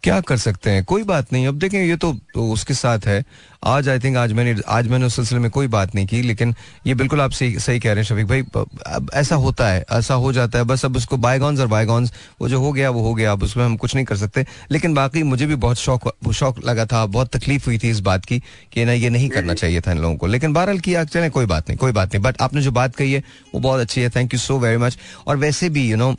क्या 0.03 0.21
कर 0.21 0.37
सकते 0.37 0.69
हैं? 0.69 0.83
कोई 0.83 1.03
बात 1.03 1.33
नहीं। 1.33 1.47
अब 1.47 1.57
देखें 1.57 1.83
ये 1.83 1.95
तो, 1.95 2.13
तो 2.13 2.51
उसके 2.51 2.73
साथ 2.73 2.99
है। 3.05 3.23
आज 3.63 3.89
आई 3.89 3.99
थिंक 3.99 4.17
आज 4.17 4.33
मैंने 4.33 4.61
आज 4.67 4.87
मैंने 4.87 5.05
उस 5.05 5.15
सिलसिले 5.15 5.39
में 5.39 5.51
कोई 5.51 5.67
बात 5.67 5.95
नहीं 5.95 6.05
की 6.07 6.21
लेकिन 6.21 6.55
ये 6.87 6.93
बिल्कुल 6.93 7.21
आप 7.21 7.31
सही 7.31 7.59
सही 7.59 7.79
कह 7.79 7.89
रहे 7.89 8.03
हैं 8.03 8.03
शफीक 8.03 8.27
भाई। 8.27 8.63
अब 8.87 9.11
ऐसा 9.13 9.35
होता 9.35 9.67
है 9.67 9.85
ऐसा 9.91 10.13
हो 10.13 10.33
जाता 10.33 10.59
है। 10.59 10.65
बस 10.65 10.85
अब 10.85 10.97
उसको 10.97 11.17
बायगॉन्स 11.17 11.59
और 11.59 11.67
बायगॉन्स 11.67 12.13
वो 12.41 12.49
जो 12.49 12.59
हो 12.59 12.71
गया 12.71 12.89
वो 12.89 13.03
हो 13.03 13.13
गया। 13.13 13.31
अब 13.31 13.43
उसमें 13.43 13.65
हम 13.65 13.77
कुछ 13.77 13.95
नहीं 13.95 14.05
कर 14.05 14.15
सकते। 14.15 14.45
लेकिन 14.71 14.93
बाकी 14.93 15.23
मुझे 15.23 15.45
भी 15.45 15.55
बहुत 15.55 15.77
शौक 15.77 16.15
शौक 16.33 16.65
लगा 16.65 16.85
था 16.85 17.05
बहुत 17.05 17.35
तकलीफ़ 17.35 17.65
हुई 17.65 17.77
थी 17.77 17.89
इस 17.89 17.99
बात 17.99 18.25
की 18.25 18.39
कि 18.73 18.85
ना 18.85 18.93
ये 18.93 19.09
नहीं 19.09 19.29
करना 19.29 19.53
चाहिए 19.53 19.81
था 19.81 19.91
इन 19.91 19.97
लोगों 19.97 20.15
को। 20.15 20.27
लेकिन 20.27 20.53
बहरहाल 20.53 20.79
किया 20.79 21.03
चले 21.03 21.29
कोई 21.29 21.45
बात 21.45 21.69
नहीं 21.69 21.77
कोई 21.77 21.91
बात 21.91 22.13
नहीं। 22.13 22.23
बट 22.23 22.41
आपने 22.41 22.61
जो 22.61 22.71
बात 22.71 22.95
कही 22.95 23.13
है 23.13 23.23
वो 23.53 23.61
बहुत 23.61 23.79
अच्छी 23.79 24.01
है। 24.01 24.09
Thank 24.09 24.33
you 24.33 24.39
so 24.39 24.59
very 24.59 24.77
much 24.77 24.97
और 25.27 25.37
वैसे 25.37 25.69
भी 25.69 25.91
यू 25.91 25.97
नो 25.97 26.15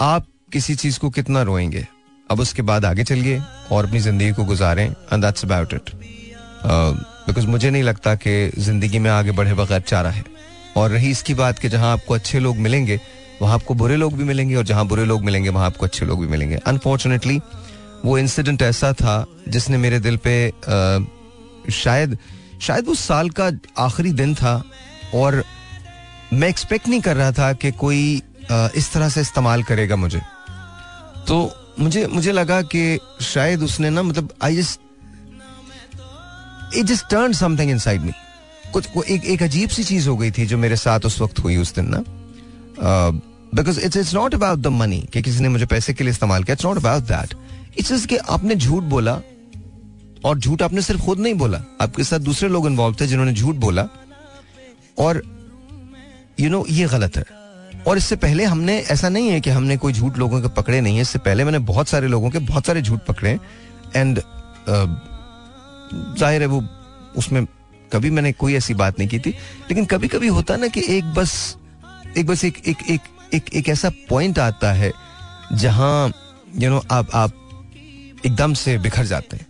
आप 0.00 0.26
किसी 0.52 0.74
चीज़ 0.74 0.98
को 0.98 1.10
कितना 1.10 1.42
रोएँगे? 1.42 1.86
अब 2.30 2.40
उसके 2.40 2.62
बाद 2.62 2.84
आगे 2.84 3.04
चलिए 3.04 3.40
और 3.72 3.86
अपनी 3.86 4.00
ज़िंदगी 4.00 4.32
को 4.32 4.44
गुजारें 4.44 4.84
and 4.86 5.22
that's 5.24 5.44
about 5.44 5.72
it 5.74 5.90
because 7.26 7.46
मुझे 7.46 7.70
नहीं 7.70 7.82
लगता 7.82 8.14
कि 8.16 8.50
ज़िंदगी 8.58 8.98
में 8.98 9.10
आगे 9.10 9.32
बढ़े 9.32 9.54
बगैर 9.54 9.80
चारा 9.80 10.10
है। 10.10 10.24
और 10.76 10.90
रही 10.90 11.10
इसकी 11.10 11.34
बात 11.34 11.58
कि 11.58 11.68
जहाँ 11.68 11.92
आपको 11.92 12.14
अच्छे 12.14 12.38
लोग 12.38 12.56
मिलेंगे 12.58 13.00
वहाँ 13.40 13.54
आपको 13.54 13.74
बुरे 13.74 13.96
लोग 13.96 14.14
भी 14.16 14.24
मिलेंगे 14.24 14.54
और 14.54 14.64
जहाँ 14.64 14.86
बुरे 14.86 15.04
लोग 15.04 15.24
मिलेंगे 15.24 15.48
वहाँ 15.48 15.66
आपको 15.66 15.86
अच्छे 15.86 16.06
लोग 16.06 16.20
भी 16.20 16.26
मिलेंगे। 16.26 16.56
अनफॉर्चुनेटली 16.66 17.40
वो 18.04 18.16
इंसिडेंट 18.18 18.62
ऐसा 18.62 18.92
था 18.92 19.24
जिसने 19.48 19.76
मेरे 19.78 19.98
दिल 20.00 20.16
पे 20.26 20.36
अ, 20.48 21.70
शायद 21.72 22.16
शायद 22.62 22.88
उस 22.88 23.00
साल 23.00 23.30
का 23.30 23.50
आखिरी 23.78 24.12
दिन 24.12 24.34
था 24.34 24.62
और 25.14 25.42
मैं 26.32 26.48
एक्सपेक्ट 26.48 26.88
नहीं 26.88 27.00
कर 27.00 27.16
रहा 27.16 27.32
था 27.32 27.52
कि 27.52 27.70
कोई 27.74 28.22
अ, 28.50 28.68
इस 28.76 28.92
तरह 28.92 29.08
से 29.08 29.20
इस्तेमाल 29.20 29.62
करेगा 29.62 29.96
मुझे। 29.96 30.20
तो 31.28 31.44
मुझे 31.80 32.06
मुझे 32.06 32.32
लगा 32.32 32.60
कि 32.62 32.98
शायद 33.22 33.62
उसने 33.62 33.90
ना 33.90 34.02
मतलब 34.02 34.28
I 34.42 34.56
just 34.56 34.80
it 36.76 36.86
just 36.86 37.08
turn 37.10 37.32
something 37.32 37.70
inside 37.70 38.02
me 38.02 38.12
कुछ 38.72 38.86
को 38.86 39.02
एक 39.02 39.24
एक 39.24 39.42
अजीब 39.42 39.68
सी 39.68 39.84
चीज़ 39.84 40.08
हो 40.08 40.16
गई 40.16 40.30
थी 40.30 40.46
जो 40.46 40.58
मेरे 40.58 40.76
साथ 40.76 41.00
उस 41.00 41.20
वक्त 41.20 41.38
हुई 41.38 41.56
उस 41.56 41.74
दिन 41.74 41.88
ना। 41.88 42.02
Because 43.54 43.80
it's 43.80 43.96
it's 43.96 44.14
not 44.14 44.34
about 44.34 44.58
the 44.58 44.66
money 44.66 45.00
कि 45.12 45.22
किसी 45.22 45.40
ने 45.40 45.48
मुझे 45.48 45.66
पैसे 45.66 45.94
के 45.94 46.04
लिए 46.04 46.10
इस्तेमाल 46.10 46.44
किया। 46.44 46.52
It's 46.52 46.64
not 46.64 46.76
about 46.76 47.02
that 47.02 47.34
it's 47.78 47.92
just 47.92 48.08
कि 48.08 48.16
आपने 48.16 48.54
झूठ 48.54 48.82
बोला 48.82 49.20
और 50.24 50.38
झूठ 50.38 50.62
आपने 50.62 50.82
सिर्फ़ 50.82 51.02
खुद 51.02 51.18
नहीं 51.18 51.34
बोला। 51.34 51.62
आपके 51.80 52.04
साथ 52.04 52.18
दूसरे 52.20 52.48
लोग 52.48 52.66
इन्वॉल्व 52.66 52.96
थे 53.00 53.06
जिन्होंने 53.06 53.32
झूठ 53.32 53.54
बोला। 53.56 53.88
और 54.98 55.22
यू 56.40 56.46
you 56.46 56.50
नो 56.50 56.58
know, 56.58 56.72
ये 56.72 56.86
गलत 56.86 57.16
है। 57.16 57.43
और 57.86 57.96
इससे 57.98 58.16
पहले 58.16 58.44
हमने 58.44 58.78
ऐसा 58.90 59.08
नहीं 59.08 59.28
है 59.28 59.40
कि 59.40 59.50
हमने 59.50 59.76
कोई 59.76 59.92
झूठ 59.92 60.18
लोगों 60.18 60.40
के 60.42 60.48
पकड़े 60.54 60.80
नहीं 60.80 60.96
है। 60.96 61.02
इससे 61.02 61.18
पहले 61.20 61.44
मैंने 61.44 61.58
बहुत 61.70 61.88
सारे 61.88 62.08
लोगों 62.08 62.30
के 62.30 62.38
बहुत 62.40 62.66
सारे 62.66 62.82
झूठ 62.82 63.00
पकड़े 63.08 63.38
एंड 63.96 64.20
ज़ाहिर 66.18 66.40
है 66.40 66.46
वो 66.48 66.62
उसमें 67.16 67.44
कभी 67.92 68.10
मैंने 68.10 68.32
कोई 68.34 68.54
ऐसी 68.54 68.74
बात 68.74 68.98
नहीं 68.98 69.08
की 69.08 69.18
थी। 69.18 69.30
लेकिन 69.68 69.84
कभी 69.86 70.08
कभी 70.08 70.28
होता 70.28 70.56
ना 70.56 70.68
कि 70.68 70.84
एक 70.96 71.12
बस 71.14 71.34
एक 72.18 72.26
बस 72.26 72.44
एक 72.44 72.62
एक 72.68 72.90
एक 72.90 73.00
एक, 73.34 73.54
एक 73.54 73.68
ऐसा 73.68 73.90
पॉइंट 74.08 74.38
आता 74.38 74.72
है 74.72 74.92
जहाँ 75.52 76.12
यू 76.58 76.70
नो 76.70 76.82
आप 76.92 77.10
आप 77.14 77.32
एकदम 78.26 78.54
से 78.54 78.76
बिखर 78.78 79.04
जाते 79.06 79.36
हैं। 79.36 79.46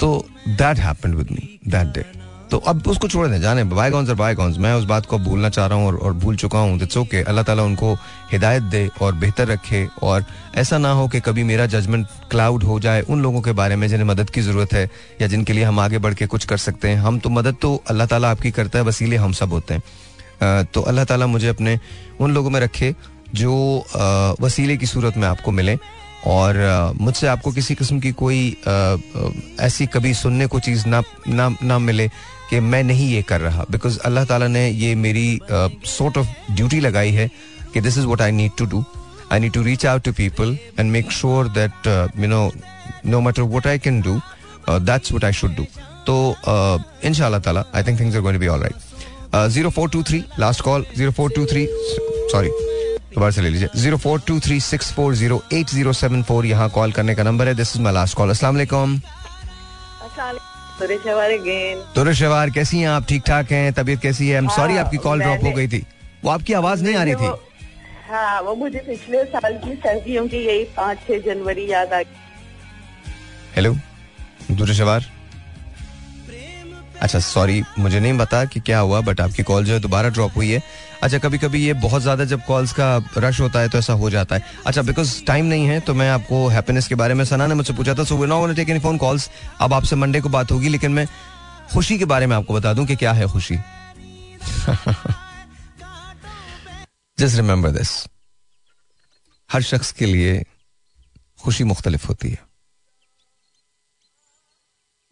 तो 0.00 0.26
that 0.48 0.78
happened 0.78 1.14
with 1.14 1.30
me 1.30 1.58
that 1.68 1.94
day 1.94 2.04
तो 2.50 2.58
अब 2.58 2.86
उसको 2.88 3.08
छोड़ 3.08 3.26
दें 3.28 3.40
जाने 3.40 3.62
बाय 3.64 3.90
कौन 3.90 4.06
सर 4.06 4.14
बाय 4.14 4.34
कौन 4.34 4.54
मैं 4.58 4.72
उस 4.74 4.84
बात 4.84 5.06
को 5.06 5.18
भूलना 5.18 5.48
चाह 5.48 5.66
रहा 5.66 5.78
हूँ 5.78 5.86
और, 5.86 5.96
और 5.96 6.12
भूल 6.12 6.36
चुका 6.36 6.58
हूँ। 6.58 6.80
इट्स 6.82 6.96
ओके 6.96 7.22
अल्लाह 7.22 7.44
ताला 7.44 7.62
उनको 7.62 7.92
हिदायत 8.32 8.62
दे 8.72 8.88
और 9.02 9.14
बेहतर 9.14 9.46
रखे 9.48 9.86
और 10.02 10.24
ऐसा 10.58 10.78
ना 10.78 10.90
हो 10.92 11.06
कि 11.08 11.20
कभी 11.20 11.42
मेरा 11.44 11.66
जजमेंट 11.66 12.06
क्लाउड 12.30 12.62
हो 12.64 12.78
जाए 12.80 13.00
उन 13.02 13.22
लोगों 13.22 13.40
के 13.40 13.52
बारे 13.52 13.76
में 13.76 13.86
जिन्हें 13.88 14.06
मदद 14.08 14.30
की 14.30 14.40
ज़रूरत 14.40 14.72
है 14.72 14.88
या 15.20 15.26
जिनके 15.26 15.52
लिए 15.52 15.64
हम 15.64 15.80
आगे 15.80 15.98
बढ़ 15.98 16.14
के 16.14 16.26
कुछ 16.26 16.44
कर 16.44 16.58
सकते 16.58 16.88
हैं। 16.88 16.96
हम 16.98 17.18
तो 17.18 17.30
मदद 17.30 17.56
तो 17.62 17.74
अल्लाह 17.90 18.06
ताला 18.06 18.30
आपकी 18.30 18.50
करता 18.50 18.78
है 18.78 18.84
वसीले 18.84 19.16
हम 19.16 19.32
सब 19.32 19.52
होते 19.52 19.74
हैं। 19.74 20.64
तो 20.74 20.80
अल्लाह 20.82 21.04
ताला 21.04 21.26
मुझे 21.26 21.48
अपने 21.48 21.78
उन 22.20 22.34
लोगों 22.34 22.50
में 22.50 22.60
रखे 22.60 22.94
जो 23.34 23.54
वसीले 24.40 24.76
की 24.76 24.86
सूरत 24.86 25.16
में 25.16 25.28
आपको 25.28 25.50
मिले 25.52 25.78
और 26.26 26.56
मुझसे 27.00 27.26
आपको 27.26 27.52
किसी 27.52 27.74
किस्म 27.74 28.00
की 28.00 28.12
कोई 28.12 28.40
ऐसी 29.60 29.86
कभी 29.86 30.12
सुनने 30.14 30.46
को 30.46 30.60
चीज़ 30.60 30.86
ना 30.88 31.02
ना 31.28 31.48
ना 31.62 31.78
मिले 31.78 32.08
कि 32.50 32.60
मैं 32.60 32.82
नहीं 32.84 33.08
ये 33.08 33.22
कर 33.22 33.40
रहा 33.40 33.64
बिकॉज़ 33.70 33.98
अल्लाह 34.06 34.24
ताला 34.24 34.46
ने 34.48 34.68
ये 34.68 34.94
मेरी 34.94 35.40
सॉर्ट 35.50 36.18
ऑफ़ 36.18 36.28
ड्यूटी 36.50 36.80
लगाई 36.80 37.10
है 37.12 37.28
कि 37.74 37.80
this 37.80 37.98
is 37.98 38.06
what 38.06 38.20
I 38.22 38.32
need 38.32 38.50
to 38.58 38.64
do 38.66 38.84
I 39.32 39.40
need 39.40 39.52
to 39.52 39.62
reach 39.62 39.86
out 39.86 40.02
to 40.04 40.12
people 40.12 40.56
and 40.78 40.90
make 40.92 41.12
sure 41.12 41.48
that 41.58 41.86
you 42.20 42.26
know 42.28 42.50
no 43.06 43.20
matter 43.20 43.42
what 43.42 43.66
I 43.66 43.78
can 43.78 44.00
do 44.02 44.20
that's 44.68 45.12
what 45.12 45.24
I 45.24 45.32
should 45.32 45.54
do 45.56 45.64
तो 46.06 46.16
इन 47.04 47.14
ताला 47.14 47.64
I 47.74 47.82
think 47.82 48.00
things 48.00 48.16
are 48.16 48.22
going 48.22 48.38
be 48.40 48.46
alright 48.46 48.74
zero 49.52 49.70
four 49.70 49.88
two 49.90 50.02
three 50.02 50.22
last 50.38 50.60
call 50.64 50.86
zero 50.96 51.10
four 51.12 51.32
two 51.36 51.46
three 51.46 51.66
sorry 52.32 52.48
दोबारा 53.14 53.30
से 53.30 53.42
ले 53.42 53.48
लीजिए। 53.48 53.68
Zero 53.76 53.96
four 53.96 54.20
two 54.26 54.38
three 54.40 54.60
six 54.60 54.92
four 54.94 55.14
zero 55.14 55.42
eight 55.52 55.70
zero 55.70 55.92
seven 55.92 56.22
four 56.22 56.46
यहाँ 56.46 56.68
call 56.70 56.92
करने 56.92 57.14
का 57.14 57.22
नंबर 57.22 57.48
है। 57.48 57.54
This 57.54 57.76
is 57.76 57.82
my 57.82 57.92
last 57.94 58.16
call 58.16 58.30
असला 58.30 58.50
तुरशवार 61.94 62.50
कैसी 62.50 62.78
हैं 62.80 62.88
आप? 62.88 63.06
ठीक 63.08 63.22
ठाक 63.26 63.52
हैं? 63.52 63.72
तबीयत 63.72 64.00
कैसी 64.00 64.28
है? 64.28 64.46
सॉरी 64.48 64.74
हाँ, 64.74 64.84
आपकी 64.84 64.96
कॉल 64.96 65.20
ड्रॉप 65.22 65.44
हो 65.44 65.50
गई 65.52 65.68
थी। 65.68 65.84
वो 66.24 66.30
आपकी 66.30 66.52
आवाज़ 66.52 66.84
नहीं 66.84 66.94
आ 66.96 67.02
रही 67.02 67.14
थी। 67.14 67.30
हाँ 68.10 68.40
वो 68.42 68.54
मुझे 68.54 68.78
पिछले 68.78 69.24
साल 69.24 69.52
की 69.64 69.74
सर्दियों 69.74 70.26
की 70.28 70.36
यही 70.36 70.64
पाँच 70.76 70.98
छह 71.08 71.18
जनवरी 71.26 71.70
याद 71.72 71.92
आ 71.92 72.00
गई 72.02 72.18
हेलो 73.56 73.74
दुरशवार 74.50 75.04
अच्छा 77.00 77.18
सॉरी 77.20 77.62
मुझे 77.78 78.00
नहीं 78.00 78.18
पता 78.18 78.44
कि 78.44 78.60
क्या 78.60 78.78
हुआ 78.78 79.00
बट 79.00 79.20
आपकी 79.20 79.42
कॉल 79.42 79.64
जो 79.64 79.72
है 79.72 79.80
दोबारा 79.80 80.08
ड्रॉप 80.08 80.36
हुई 80.36 80.50
है। 80.50 80.62
अच्छा 81.02 81.18
कभी 81.18 81.38
कभी 81.38 81.64
ये 81.64 81.72
बहुत 81.82 82.02
ज़्यादा 82.02 82.24
जब 82.24 82.44
कॉल्स 82.46 82.72
का 82.72 82.88
रश 83.18 83.40
होता 83.40 83.60
है 83.60 83.68
तो 83.68 83.78
ऐसा 83.78 83.92
हो 83.92 84.10
जाता 84.10 84.36
है। 84.36 84.42
अच्छा 84.66 84.82
बिकॉज़ 84.82 85.14
टाइम 85.26 85.46
नहीं 85.46 85.66
है 85.66 85.78
तो 85.80 85.94
मैं 85.94 86.10
आपको 86.10 86.46
हैप्पीनेस 86.48 86.88
के 86.88 86.94
बारे 86.94 87.14
में 87.14 87.24
सना, 87.24 87.46
ने 87.46 87.54
मुझसे 87.54 87.72
पूछा 87.72 87.94
था 87.94 88.04
so 88.04 88.16
we 88.16 88.26
not 88.26 88.54
take 88.56 88.70
any 88.70 88.80
phone 88.80 88.98
calls 88.98 89.30
अब 89.60 89.74
आपसे 89.74 89.96
मंडे 89.96 90.20
को 90.20 90.28
बात 90.28 90.52
होगी, 90.52 90.68
लेकिन 90.68 90.92
मैं 90.92 91.06
खुशी 91.72 91.98
के 91.98 92.04
बारे 92.04 92.26
में 92.26 92.36
आपको 92.36 92.54
बता 92.54 92.72
दूँ 92.74 92.86
कि 92.86 92.96
क्या 92.96 93.12
है 93.12 93.26
खुशी। 93.28 93.56
जस्ट 97.18 97.36
रिमेंबर 97.36 97.70
दिस 97.70 97.90
हर 99.50 99.62
शख्स 99.62 99.92
के 99.92 100.06
लिए 100.06 100.42
खुशी 101.42 101.64
मुख्तलिफ़ 101.64 102.06
होती 102.06 102.30
है। 102.30 102.38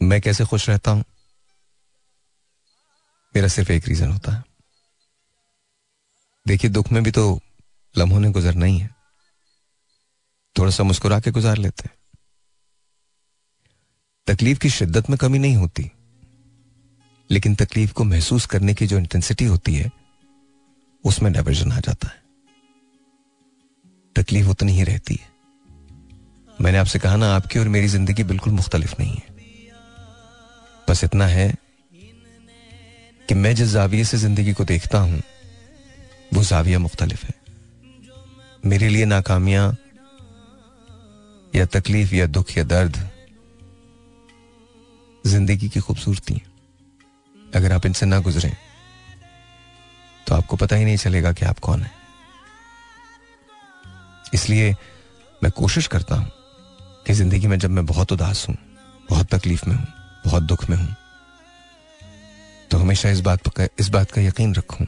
मैं 0.00 0.20
कैसे 0.20 0.44
खुश 0.44 0.68
रहता 0.68 0.90
हूँ? 0.90 1.04
मेरा 3.36 3.48
सिर्फ़ 3.48 3.72
एक 3.72 3.88
रीजन 3.88 4.10
होता 4.10 4.32
है। 4.32 4.44
देखिए, 6.46 6.70
दुख 6.70 6.92
में 6.92 7.02
भी 7.02 7.10
तो 7.10 7.40
लम्हों 7.98 8.20
ने 8.20 8.30
गुजरना 8.30 8.66
ही 8.66 8.78
है। 8.78 8.90
थोड़ा 10.58 10.70
सा 10.70 10.82
मुस्कुरा 10.82 11.20
के 11.20 11.30
गुजार 11.30 11.56
लेते 11.56 11.82
हैं। 11.86 11.96
तकलीफ़ 14.26 14.58
की 14.58 14.70
शिद्दत 14.70 15.10
में 15.10 15.18
कमी 15.18 15.38
नहीं 15.38 15.56
होती। 15.56 15.90
लेकिन 17.30 17.54
तकलीफ़ 17.54 17.92
को 17.92 18.04
महसूस 18.04 18.46
करने 18.46 18.74
की 18.74 18.86
जो 18.86 18.98
इंटेंसिटी 18.98 19.44
होती 19.44 19.74
है, 19.74 19.92
उसमें 21.04 21.32
डाइवर्जन 21.32 21.72
आ 21.72 21.80
जाता 21.80 22.08
है। 22.08 22.22
तकलीफ़ 24.16 24.46
उतनी 24.46 24.72
ही 24.72 24.84
रहती 24.84 25.14
है। 25.14 25.28
मैंने 26.60 26.78
आपसे 26.78 26.98
कहा 26.98 27.16
ना, 27.16 27.36
आपकी 27.36 27.58
और 27.58 27.68
मेरी 27.68 27.88
ज़िंदगी 27.88 28.24
बिल्कुल 28.24 28.52
मुख्तलिफ़ 28.52 28.94
नहीं 28.98 29.14
है। 29.14 29.28
बस 30.90 31.04
इतना 31.04 31.26
है 31.26 31.67
कि 33.28 33.34
मैं 33.34 33.54
जिस 33.54 33.68
जाविये 33.68 34.04
से 34.04 34.18
ज़िंदगी 34.18 34.52
को 34.52 34.64
देखता 34.64 34.98
हूँ, 34.98 35.20
वो 36.34 36.42
जाविया 36.44 36.78
मुख्तलिफ़ 36.78 37.24
है। 37.24 37.34
मेरे 38.66 38.88
लिए 38.88 39.04
नाकामियाँ, 39.04 39.76
या 41.52 41.64
तकलीफ़, 41.66 42.14
या 42.14 42.26
दुख, 42.26 42.56
या 42.58 42.64
दर्द, 42.64 42.96
ज़िंदगी 45.24 45.68
की 45.68 45.80
खूबसूरती 45.80 46.40
अगर 47.54 47.72
आप 47.72 47.86
इनसे 47.86 48.06
ना 48.06 48.18
गुजरें 48.20 48.52
तो 50.26 50.34
आपको 50.34 50.56
पता 50.56 50.76
ही 50.76 50.84
नहीं 50.84 50.96
चलेगा 50.96 51.32
कि 51.32 51.44
आप 51.44 51.58
कौन 51.58 51.82
है। 51.82 51.90
इसलिए 54.34 54.74
मैं 55.42 55.50
कोशिश 55.52 55.86
करता 55.86 56.14
हूँ 56.14 56.30
कि 57.06 57.12
ज़िंदगी 57.12 57.46
में 57.46 57.58
जब 57.58 57.70
मैं 57.70 57.84
बहुत 57.86 58.12
उदास 58.12 58.46
हूँ, 58.48 58.56
बहुत 59.08 59.34
तकलीफ़ 59.34 59.68
में 59.68 59.74
हूँ, 59.76 59.86
बहुत 60.24 60.42
दुख 60.42 60.68
में 60.70 60.76
हूँ 60.76 60.94
तो 62.70 62.78
हमेशा 62.78 63.10
इस 63.10 63.20
बात 63.20 63.48
पर 63.48 63.68
इस 63.80 63.88
बात 63.88 64.10
का 64.10 64.20
यकीन 64.22 64.54
रखूँ 64.54 64.86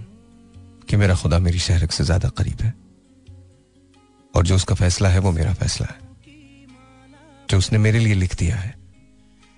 कि 0.89 0.97
मेरा 0.97 1.15
खुदा 1.17 1.39
मेरी 1.39 1.59
शहरक 1.61 1.93
से 1.93 2.05
ज़्यादा 2.05 2.29
करीब 2.31 2.61
है। 2.63 2.75
और 4.35 4.47
जो 4.47 4.57
उसका 4.57 4.75
फैसला 4.75 5.09
है, 5.09 5.19
वो 5.19 5.31
मेरा 5.33 5.53
फैसला 5.55 5.87
है। 5.87 5.99
जो 7.49 7.59
उसने 7.59 7.79
मेरे 7.79 7.99
लिए 7.99 8.15
लिख 8.15 8.37
दिया 8.39 8.57
है, 8.57 8.75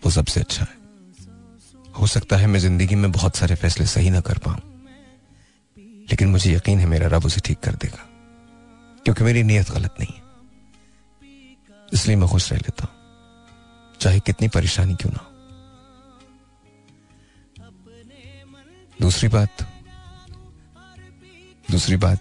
वो 0.03 0.11
सबसे 0.11 0.41
अच्छा 0.41 0.65
है। 0.65 0.81
हो 1.95 2.07
सकता 2.09 2.37
है 2.37 2.47
मैं 2.47 2.61
ज़िंदगी 2.61 2.95
में 2.95 3.11
बहुत 3.13 3.37
सारे 3.37 3.55
फैसले 3.57 3.87
सही 3.87 4.11
ना 4.11 4.21
कर 4.21 4.39
पाऊँ, 4.39 4.61
लेकिन 6.11 6.29
मुझे 6.29 6.53
यकीन 6.53 6.79
है 6.79 6.87
मेरा 6.87 7.07
रब 7.09 7.25
उसे 7.27 7.41
ठीक 7.41 7.59
कर 7.61 7.75
देगा, 7.75 8.07
क्योंकि 9.07 9.25
मेरी 9.25 9.43
नीयत 9.43 9.71
गलत 9.71 9.95
नहीं 10.01 10.15
है। 10.15 10.23
इसलिए 11.93 12.17
मैं 12.17 12.29
खुश 12.29 12.53
रह 12.53 12.59
लेता 12.59 12.85
हूँ, 12.85 13.99
चाहे 14.01 14.21
कितनी 14.21 14.49
परेशानी 14.49 14.95
क्यों 14.95 15.13
ना 15.13 15.19
हो। 15.19 15.32
दूसरी 19.03 19.29
बात 19.29 19.69
दूसरी 21.71 21.97
बात 21.97 22.21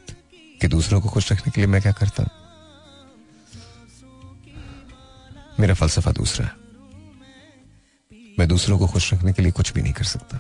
कि 0.61 0.67
दूसरों 0.67 1.01
को 1.01 1.09
खुश 1.09 1.31
रखने 1.31 1.51
के 1.51 1.61
लिए 1.61 1.67
मैं 1.67 1.81
क्या 1.81 1.91
करता 1.91 2.23
हूँ? 2.23 2.31
मेरा 5.59 5.73
फलसफा 5.73 6.11
दूसरा 6.11 6.45
है। 6.45 6.53
मैं 8.39 8.47
दूसरों 8.47 8.79
को 8.79 8.87
खुश 8.87 9.13
रखने 9.13 9.33
के 9.33 9.41
लिए 9.41 9.51
कुछ 9.51 9.73
भी 9.73 9.81
नहीं 9.81 9.93
कर 9.93 10.03
सकता। 10.03 10.39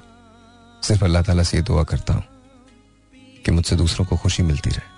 सिर्फ़ 0.83 1.03
अल्लाह 1.03 1.23
ताला 1.23 1.43
से 1.43 1.57
ये 1.57 1.63
दुआ 1.63 1.83
करता 1.83 2.13
हूँ 2.13 2.23
कि 3.45 3.51
मुझसे 3.51 3.75
दूसरों 3.75 4.05
को 4.05 4.17
खुशी 4.17 4.43
मिलती 4.43 4.69
रहे। 4.69 4.89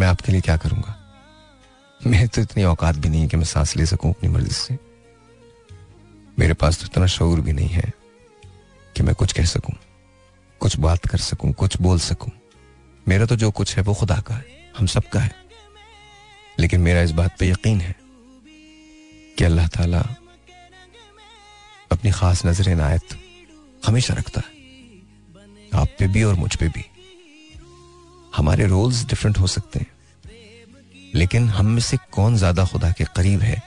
मैं 0.00 0.06
आपके 0.06 0.32
लिए 0.32 0.40
क्या 0.40 0.56
करूँगा? 0.56 0.96
मेरे 2.06 2.26
तो 2.26 2.42
इतनी 2.42 2.64
औकात 2.64 2.96
भी 2.96 3.08
नहीं 3.08 3.20
है 3.20 3.28
कि 3.28 3.36
मैं 3.36 3.44
सांस 3.44 3.76
ले 3.76 3.86
सकूँ 3.86 4.10
अपनी 4.10 4.28
मर्ज़ी 4.28 4.54
से। 4.54 4.78
मेरे 6.38 6.54
पास 6.54 6.80
तो 6.80 6.86
इतना 6.86 7.06
शौर 7.06 7.40
भी 7.40 7.52
नहीं 7.52 7.68
है। 7.68 7.99
कि 8.96 9.02
मैं 9.02 9.14
कुछ 9.14 9.32
कह 9.32 9.44
सकूँ, 9.46 9.74
कुछ 10.60 10.78
बात 10.78 11.06
कर 11.06 11.18
सकूँ, 11.20 11.52
कुछ 11.54 11.80
बोल 11.80 11.98
सकूँ। 12.00 12.30
मेरा 13.06 13.26
तो 13.26 13.36
जो 13.36 13.50
कुछ 13.50 13.76
है 13.76 13.82
वो 13.82 13.94
खुदा 13.94 14.18
का 14.20 14.34
है, 14.34 14.44
हम 14.78 14.86
सब 14.86 15.08
का 15.08 15.20
है। 15.20 15.34
लेकिन 16.58 16.80
मेरा 16.80 17.02
इस 17.02 17.10
बात 17.12 17.38
पे 17.38 17.48
यकीन 17.48 17.80
है 17.80 17.94
कि 19.38 19.44
अल्लाह 19.44 19.66
ताला 19.68 20.00
अपनी 21.90 22.10
खास 22.10 22.44
नज़र 22.46 22.70
इनायत 22.70 23.16
हमेशा 23.82 24.14
रखता 24.14 24.40
है। 24.40 24.58
आप 25.72 25.88
पे 25.98 26.06
भी 26.08 26.22
और 26.22 26.34
मुझ 26.34 26.54
पे 26.56 26.68
भी। 26.68 26.84
हमारे 28.36 28.66
रोल्स 28.66 29.04
डिफरेंट 29.06 29.38
हो 29.38 29.46
सकते 29.46 29.78
हैं, 29.78 29.92
लेकिन 31.14 31.48
हम 31.50 31.66
में 31.66 31.80
से 31.82 31.96
कौन 32.12 32.36
ज़्यादा 32.36 32.64
खुदा 32.66 32.90
के 32.92 33.04
करीब 33.16 33.40
है, 33.40 33.62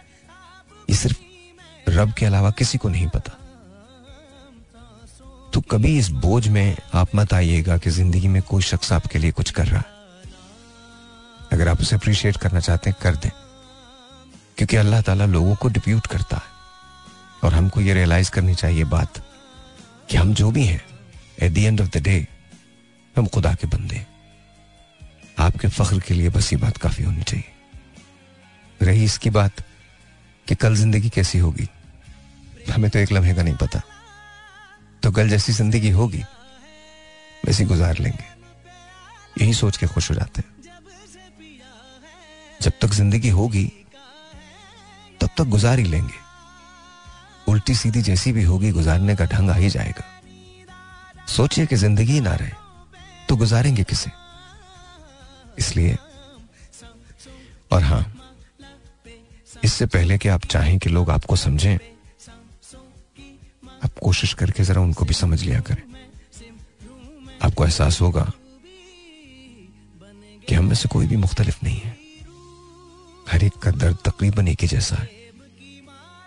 ये 0.87 0.95
सिर्फ़ 0.95 1.89
रब 1.89 2.13
के 2.13 2.25
अलावा 2.25 2.51
किसी 2.51 2.77
को 2.77 2.89
नहीं 2.89 3.07
पता। 3.07 3.37
तो 5.53 5.61
कभी 5.61 5.97
इस 5.97 6.09
बोझ 6.09 6.47
में 6.47 6.77
आप 6.93 7.15
मत 7.15 7.33
आइएगा 7.33 7.77
कि 7.77 7.89
ज़िंदगी 7.89 8.27
में 8.27 8.41
कोई 8.41 8.61
शख्स 8.61 8.91
आपके 8.91 9.19
लिए 9.19 9.31
कुछ 9.31 9.51
कर 9.51 9.67
रहा 9.67 9.79
है। 9.79 9.91
अगर 11.51 11.67
आप 11.67 11.81
उसे 11.81 11.95
अप्रिशिएट 11.95 12.37
करना 12.37 12.59
चाहते 12.59 12.89
हैं, 12.89 12.97
कर 13.01 13.15
दें। 13.15 13.29
क्योंकि 14.57 14.75
अल्लाह 14.75 15.01
ताला 15.01 15.25
लोगों 15.25 15.55
को 15.55 15.69
डिप्यूट 15.69 16.07
करता 16.07 16.37
है। 16.37 16.51
और 17.43 17.53
हमको 17.53 17.81
ये 17.81 17.93
रियलाइज़ 17.93 18.31
करनी 18.31 18.55
चाहिए 18.55 18.83
बात 18.83 19.21
कि 20.09 20.17
हम 20.17 20.33
जो 20.33 20.51
भी 20.51 20.65
हैं 20.65 20.81
at 21.41 21.51
the 21.53 21.57
end 21.57 21.81
of 21.81 21.89
the 21.89 22.01
day 22.03 22.27
हम 23.15 23.27
खुदा 23.27 23.53
के 23.53 23.67
बंदे 23.67 24.05
आपके 25.39 25.67
फख्र 25.67 25.99
के 25.99 26.13
लिए 26.13 26.29
बस 26.29 26.53
ये 26.53 26.59
बात 26.59 26.77
काफ़ी 26.77 27.03
होनी 27.03 27.23
चाहिए। 27.23 28.85
रही 28.85 29.03
इसकी 29.03 29.29
बात 29.29 29.63
कि 30.47 30.55
कल 30.55 30.75
ज़िंदगी 30.75 31.09
कैसी 31.09 31.39
होगी? 31.39 31.69
हमें 32.71 32.91
तो 32.91 32.99
एक 32.99 33.11
लम्हे 33.11 33.33
का 33.33 33.43
नहीं 33.43 33.55
पता। 33.55 33.81
तो 35.03 35.11
कल 35.11 35.29
जैसी 35.29 35.53
ज़िंदगी 35.53 35.89
होगी, 35.89 36.23
वैसी 37.45 37.65
गुजार 37.65 37.97
लेंगे। 37.99 38.23
यही 39.37 39.53
सोच 39.53 39.77
के 39.77 39.87
खुश 39.87 40.09
हो 40.09 40.15
जाते 40.15 40.41
हैं। 40.41 40.51
जब 42.61 42.71
तक 42.81 42.93
ज़िंदगी 42.93 43.29
होगी, 43.29 43.65
तब 45.21 45.29
तक 45.37 45.43
गुजार 45.45 45.79
ही 45.79 45.85
लेंगे। 45.85 46.21
उल्टी 47.47 47.75
सीधी 47.75 48.01
जैसी 48.01 48.31
भी 48.31 48.43
होगी, 48.43 48.71
गुजारने 48.71 49.15
का 49.15 49.25
ढंग 49.25 49.49
आ 49.49 49.53
ही 49.53 49.69
जाएगा। 49.69 50.03
सोचिए 51.27 51.65
कि 51.65 51.75
ज़िंदगी 51.75 52.19
ना 52.21 52.35
रहे 52.35 52.51
तो 53.29 53.35
गुजारेंगे 53.35 53.83
किसे? 53.83 54.11
इसलिए, 55.59 55.97
और 57.71 57.83
हाँ, 57.83 58.05
इससे 59.63 59.85
पहले 59.85 60.17
कि 60.17 60.29
आप 60.29 60.45
चाहें 60.45 60.77
कि 60.79 60.89
लोग 60.89 61.09
आपको 61.09 61.35
समझें 61.35 61.77
आप 63.83 63.97
कोशिश 64.03 64.33
करके 64.33 64.63
जरा 64.63 64.81
उनको 64.81 65.05
भी 65.05 65.13
समझ 65.13 65.41
लिया 65.43 65.59
करें। 65.59 65.83
आपको 67.43 67.63
एहसास 67.65 68.01
होगा 68.01 68.31
कि 70.47 70.55
हम 70.55 70.65
में 70.65 70.75
से 70.75 70.89
कोई 70.89 71.07
भी 71.07 71.15
मुख्तलिफ़ 71.15 71.59
नहीं 71.63 71.79
है। 71.79 71.97
हर 73.31 73.43
एक 73.43 73.53
का 73.53 73.71
दर्द 73.71 73.97
तकरीबन 74.05 74.47
एक 74.47 74.61
ही 74.61 74.67
जैसा 74.67 74.95
है। 74.95 75.09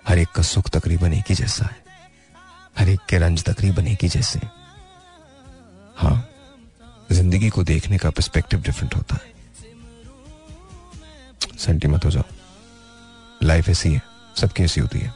हर 0.08 0.18
एक 0.18 0.28
का 0.28 0.42
सुख 0.42 0.68
तकरीबन 0.70 1.12
एक 1.12 1.24
ही 1.28 1.34
जैसा 1.34 1.64
है। 1.64 1.84
हर 2.78 2.88
एक 2.88 3.00
के 3.08 3.18
रंज 3.18 3.44
तकरीबन 3.44 3.86
एक 3.86 4.02
ही 4.02 4.08
जैसे 4.08 4.40
हाँ। 5.96 6.28
ज़िंदगी 7.12 7.48
को 7.48 7.62
देखने 7.64 7.98
का 7.98 8.10
पर्सपेक्टिव 8.10 8.60
डिफरेंट 8.62 8.94
होता 8.94 9.14
है। 9.14 9.34
सेंटी 11.58 11.88
मत 11.88 12.04
हो 12.04 12.10
जाओ। 12.10 12.24
लाइफ 13.42 13.68
ऐसी 13.68 13.92
है, 13.92 14.02
सबकी 14.36 14.62
ऐसी 14.62 14.80
होती 14.80 14.98
है। 14.98 15.14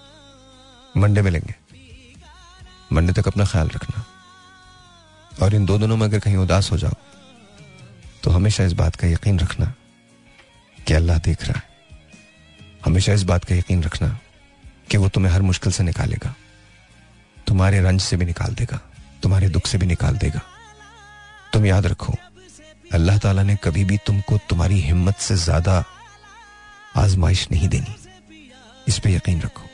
मंडे 0.96 1.22
मिलेंगे। 1.22 1.54
मंडे 2.90 3.12
तक 3.12 3.26
अपना 3.28 3.44
ख्याल 3.46 3.68
रखना। 3.70 4.04
और 5.32 5.54
इन 5.54 5.64
दो 5.66 5.78
दिनों 5.78 5.96
में 5.96 6.06
अगर 6.06 6.18
कहीं 6.20 6.36
उदास 6.38 6.70
हो 6.72 6.76
जाओ 6.78 6.94
तो 8.22 8.30
हमेशा 8.30 8.64
इस 8.64 8.72
बात 8.74 8.96
का 8.96 9.08
यकीन 9.08 9.38
रखना 9.40 9.72
कि 10.78 10.94
अल्लाह 10.94 11.18
देख 11.20 11.44
रहा 11.44 11.58
है। 11.58 11.68
हमेशा 12.84 13.12
इस 13.12 13.22
बात 13.24 13.44
का 13.44 13.54
यकीन 13.54 13.82
रखना 13.82 14.08
कि 14.90 14.96
वो 14.96 15.08
तुम्हें 15.08 15.32
हर 15.32 15.42
मुश्किल 15.42 15.72
से 15.72 15.82
निकालेगा। 15.84 16.34
तुम्हारे 17.46 17.80
रंज 17.82 18.00
से 18.02 18.16
भी 18.16 18.24
निकाल 18.24 18.54
देगा, 18.54 18.80
तुम्हारे 19.22 19.48
दुख 19.48 19.66
से 19.66 19.78
भी 19.78 19.86
निकाल 19.86 20.16
देगा। 20.18 20.40
तुम 21.52 21.66
याद 21.66 21.86
रखो, 21.86 22.14
अल्लाह 22.92 23.18
ताला 23.18 23.42
ने 23.42 23.56
कभी 23.64 23.84
भी 23.84 23.96
तुमको 24.06 24.38
तुम्हारी 24.48 24.80
हिम्मत 24.80 25.16
से 25.18 25.36
ज़्यादा 25.38 25.84
आजमाइश 26.96 27.46
नहीं 27.52 27.68
देनी। 27.68 27.94
इस 28.88 28.98
पे 28.98 29.14
यकीन 29.14 29.40
रखो। 29.40 29.66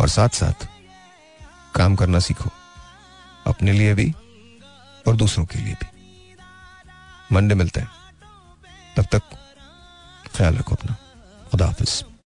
और 0.00 0.08
साथ 0.10 0.28
साथ 0.34 0.68
काम 1.74 1.96
करना 1.96 2.18
सीखो, 2.18 2.50
अपने 3.46 3.72
लिए 3.72 3.94
भी 3.94 4.14
और 5.08 5.16
दूसरों 5.16 5.46
के 5.46 5.58
लिए 5.58 5.74
भी। 5.74 5.86
मंडे 7.32 7.54
मिलते 7.54 7.80
हैं। 7.80 7.88
तब 8.96 9.04
तक 9.04 9.22
ख्याल 10.36 10.54
रखो 10.56 10.74
अपना। 10.74 10.96
खुदा 11.50 11.66
हाफिज़। 11.66 12.09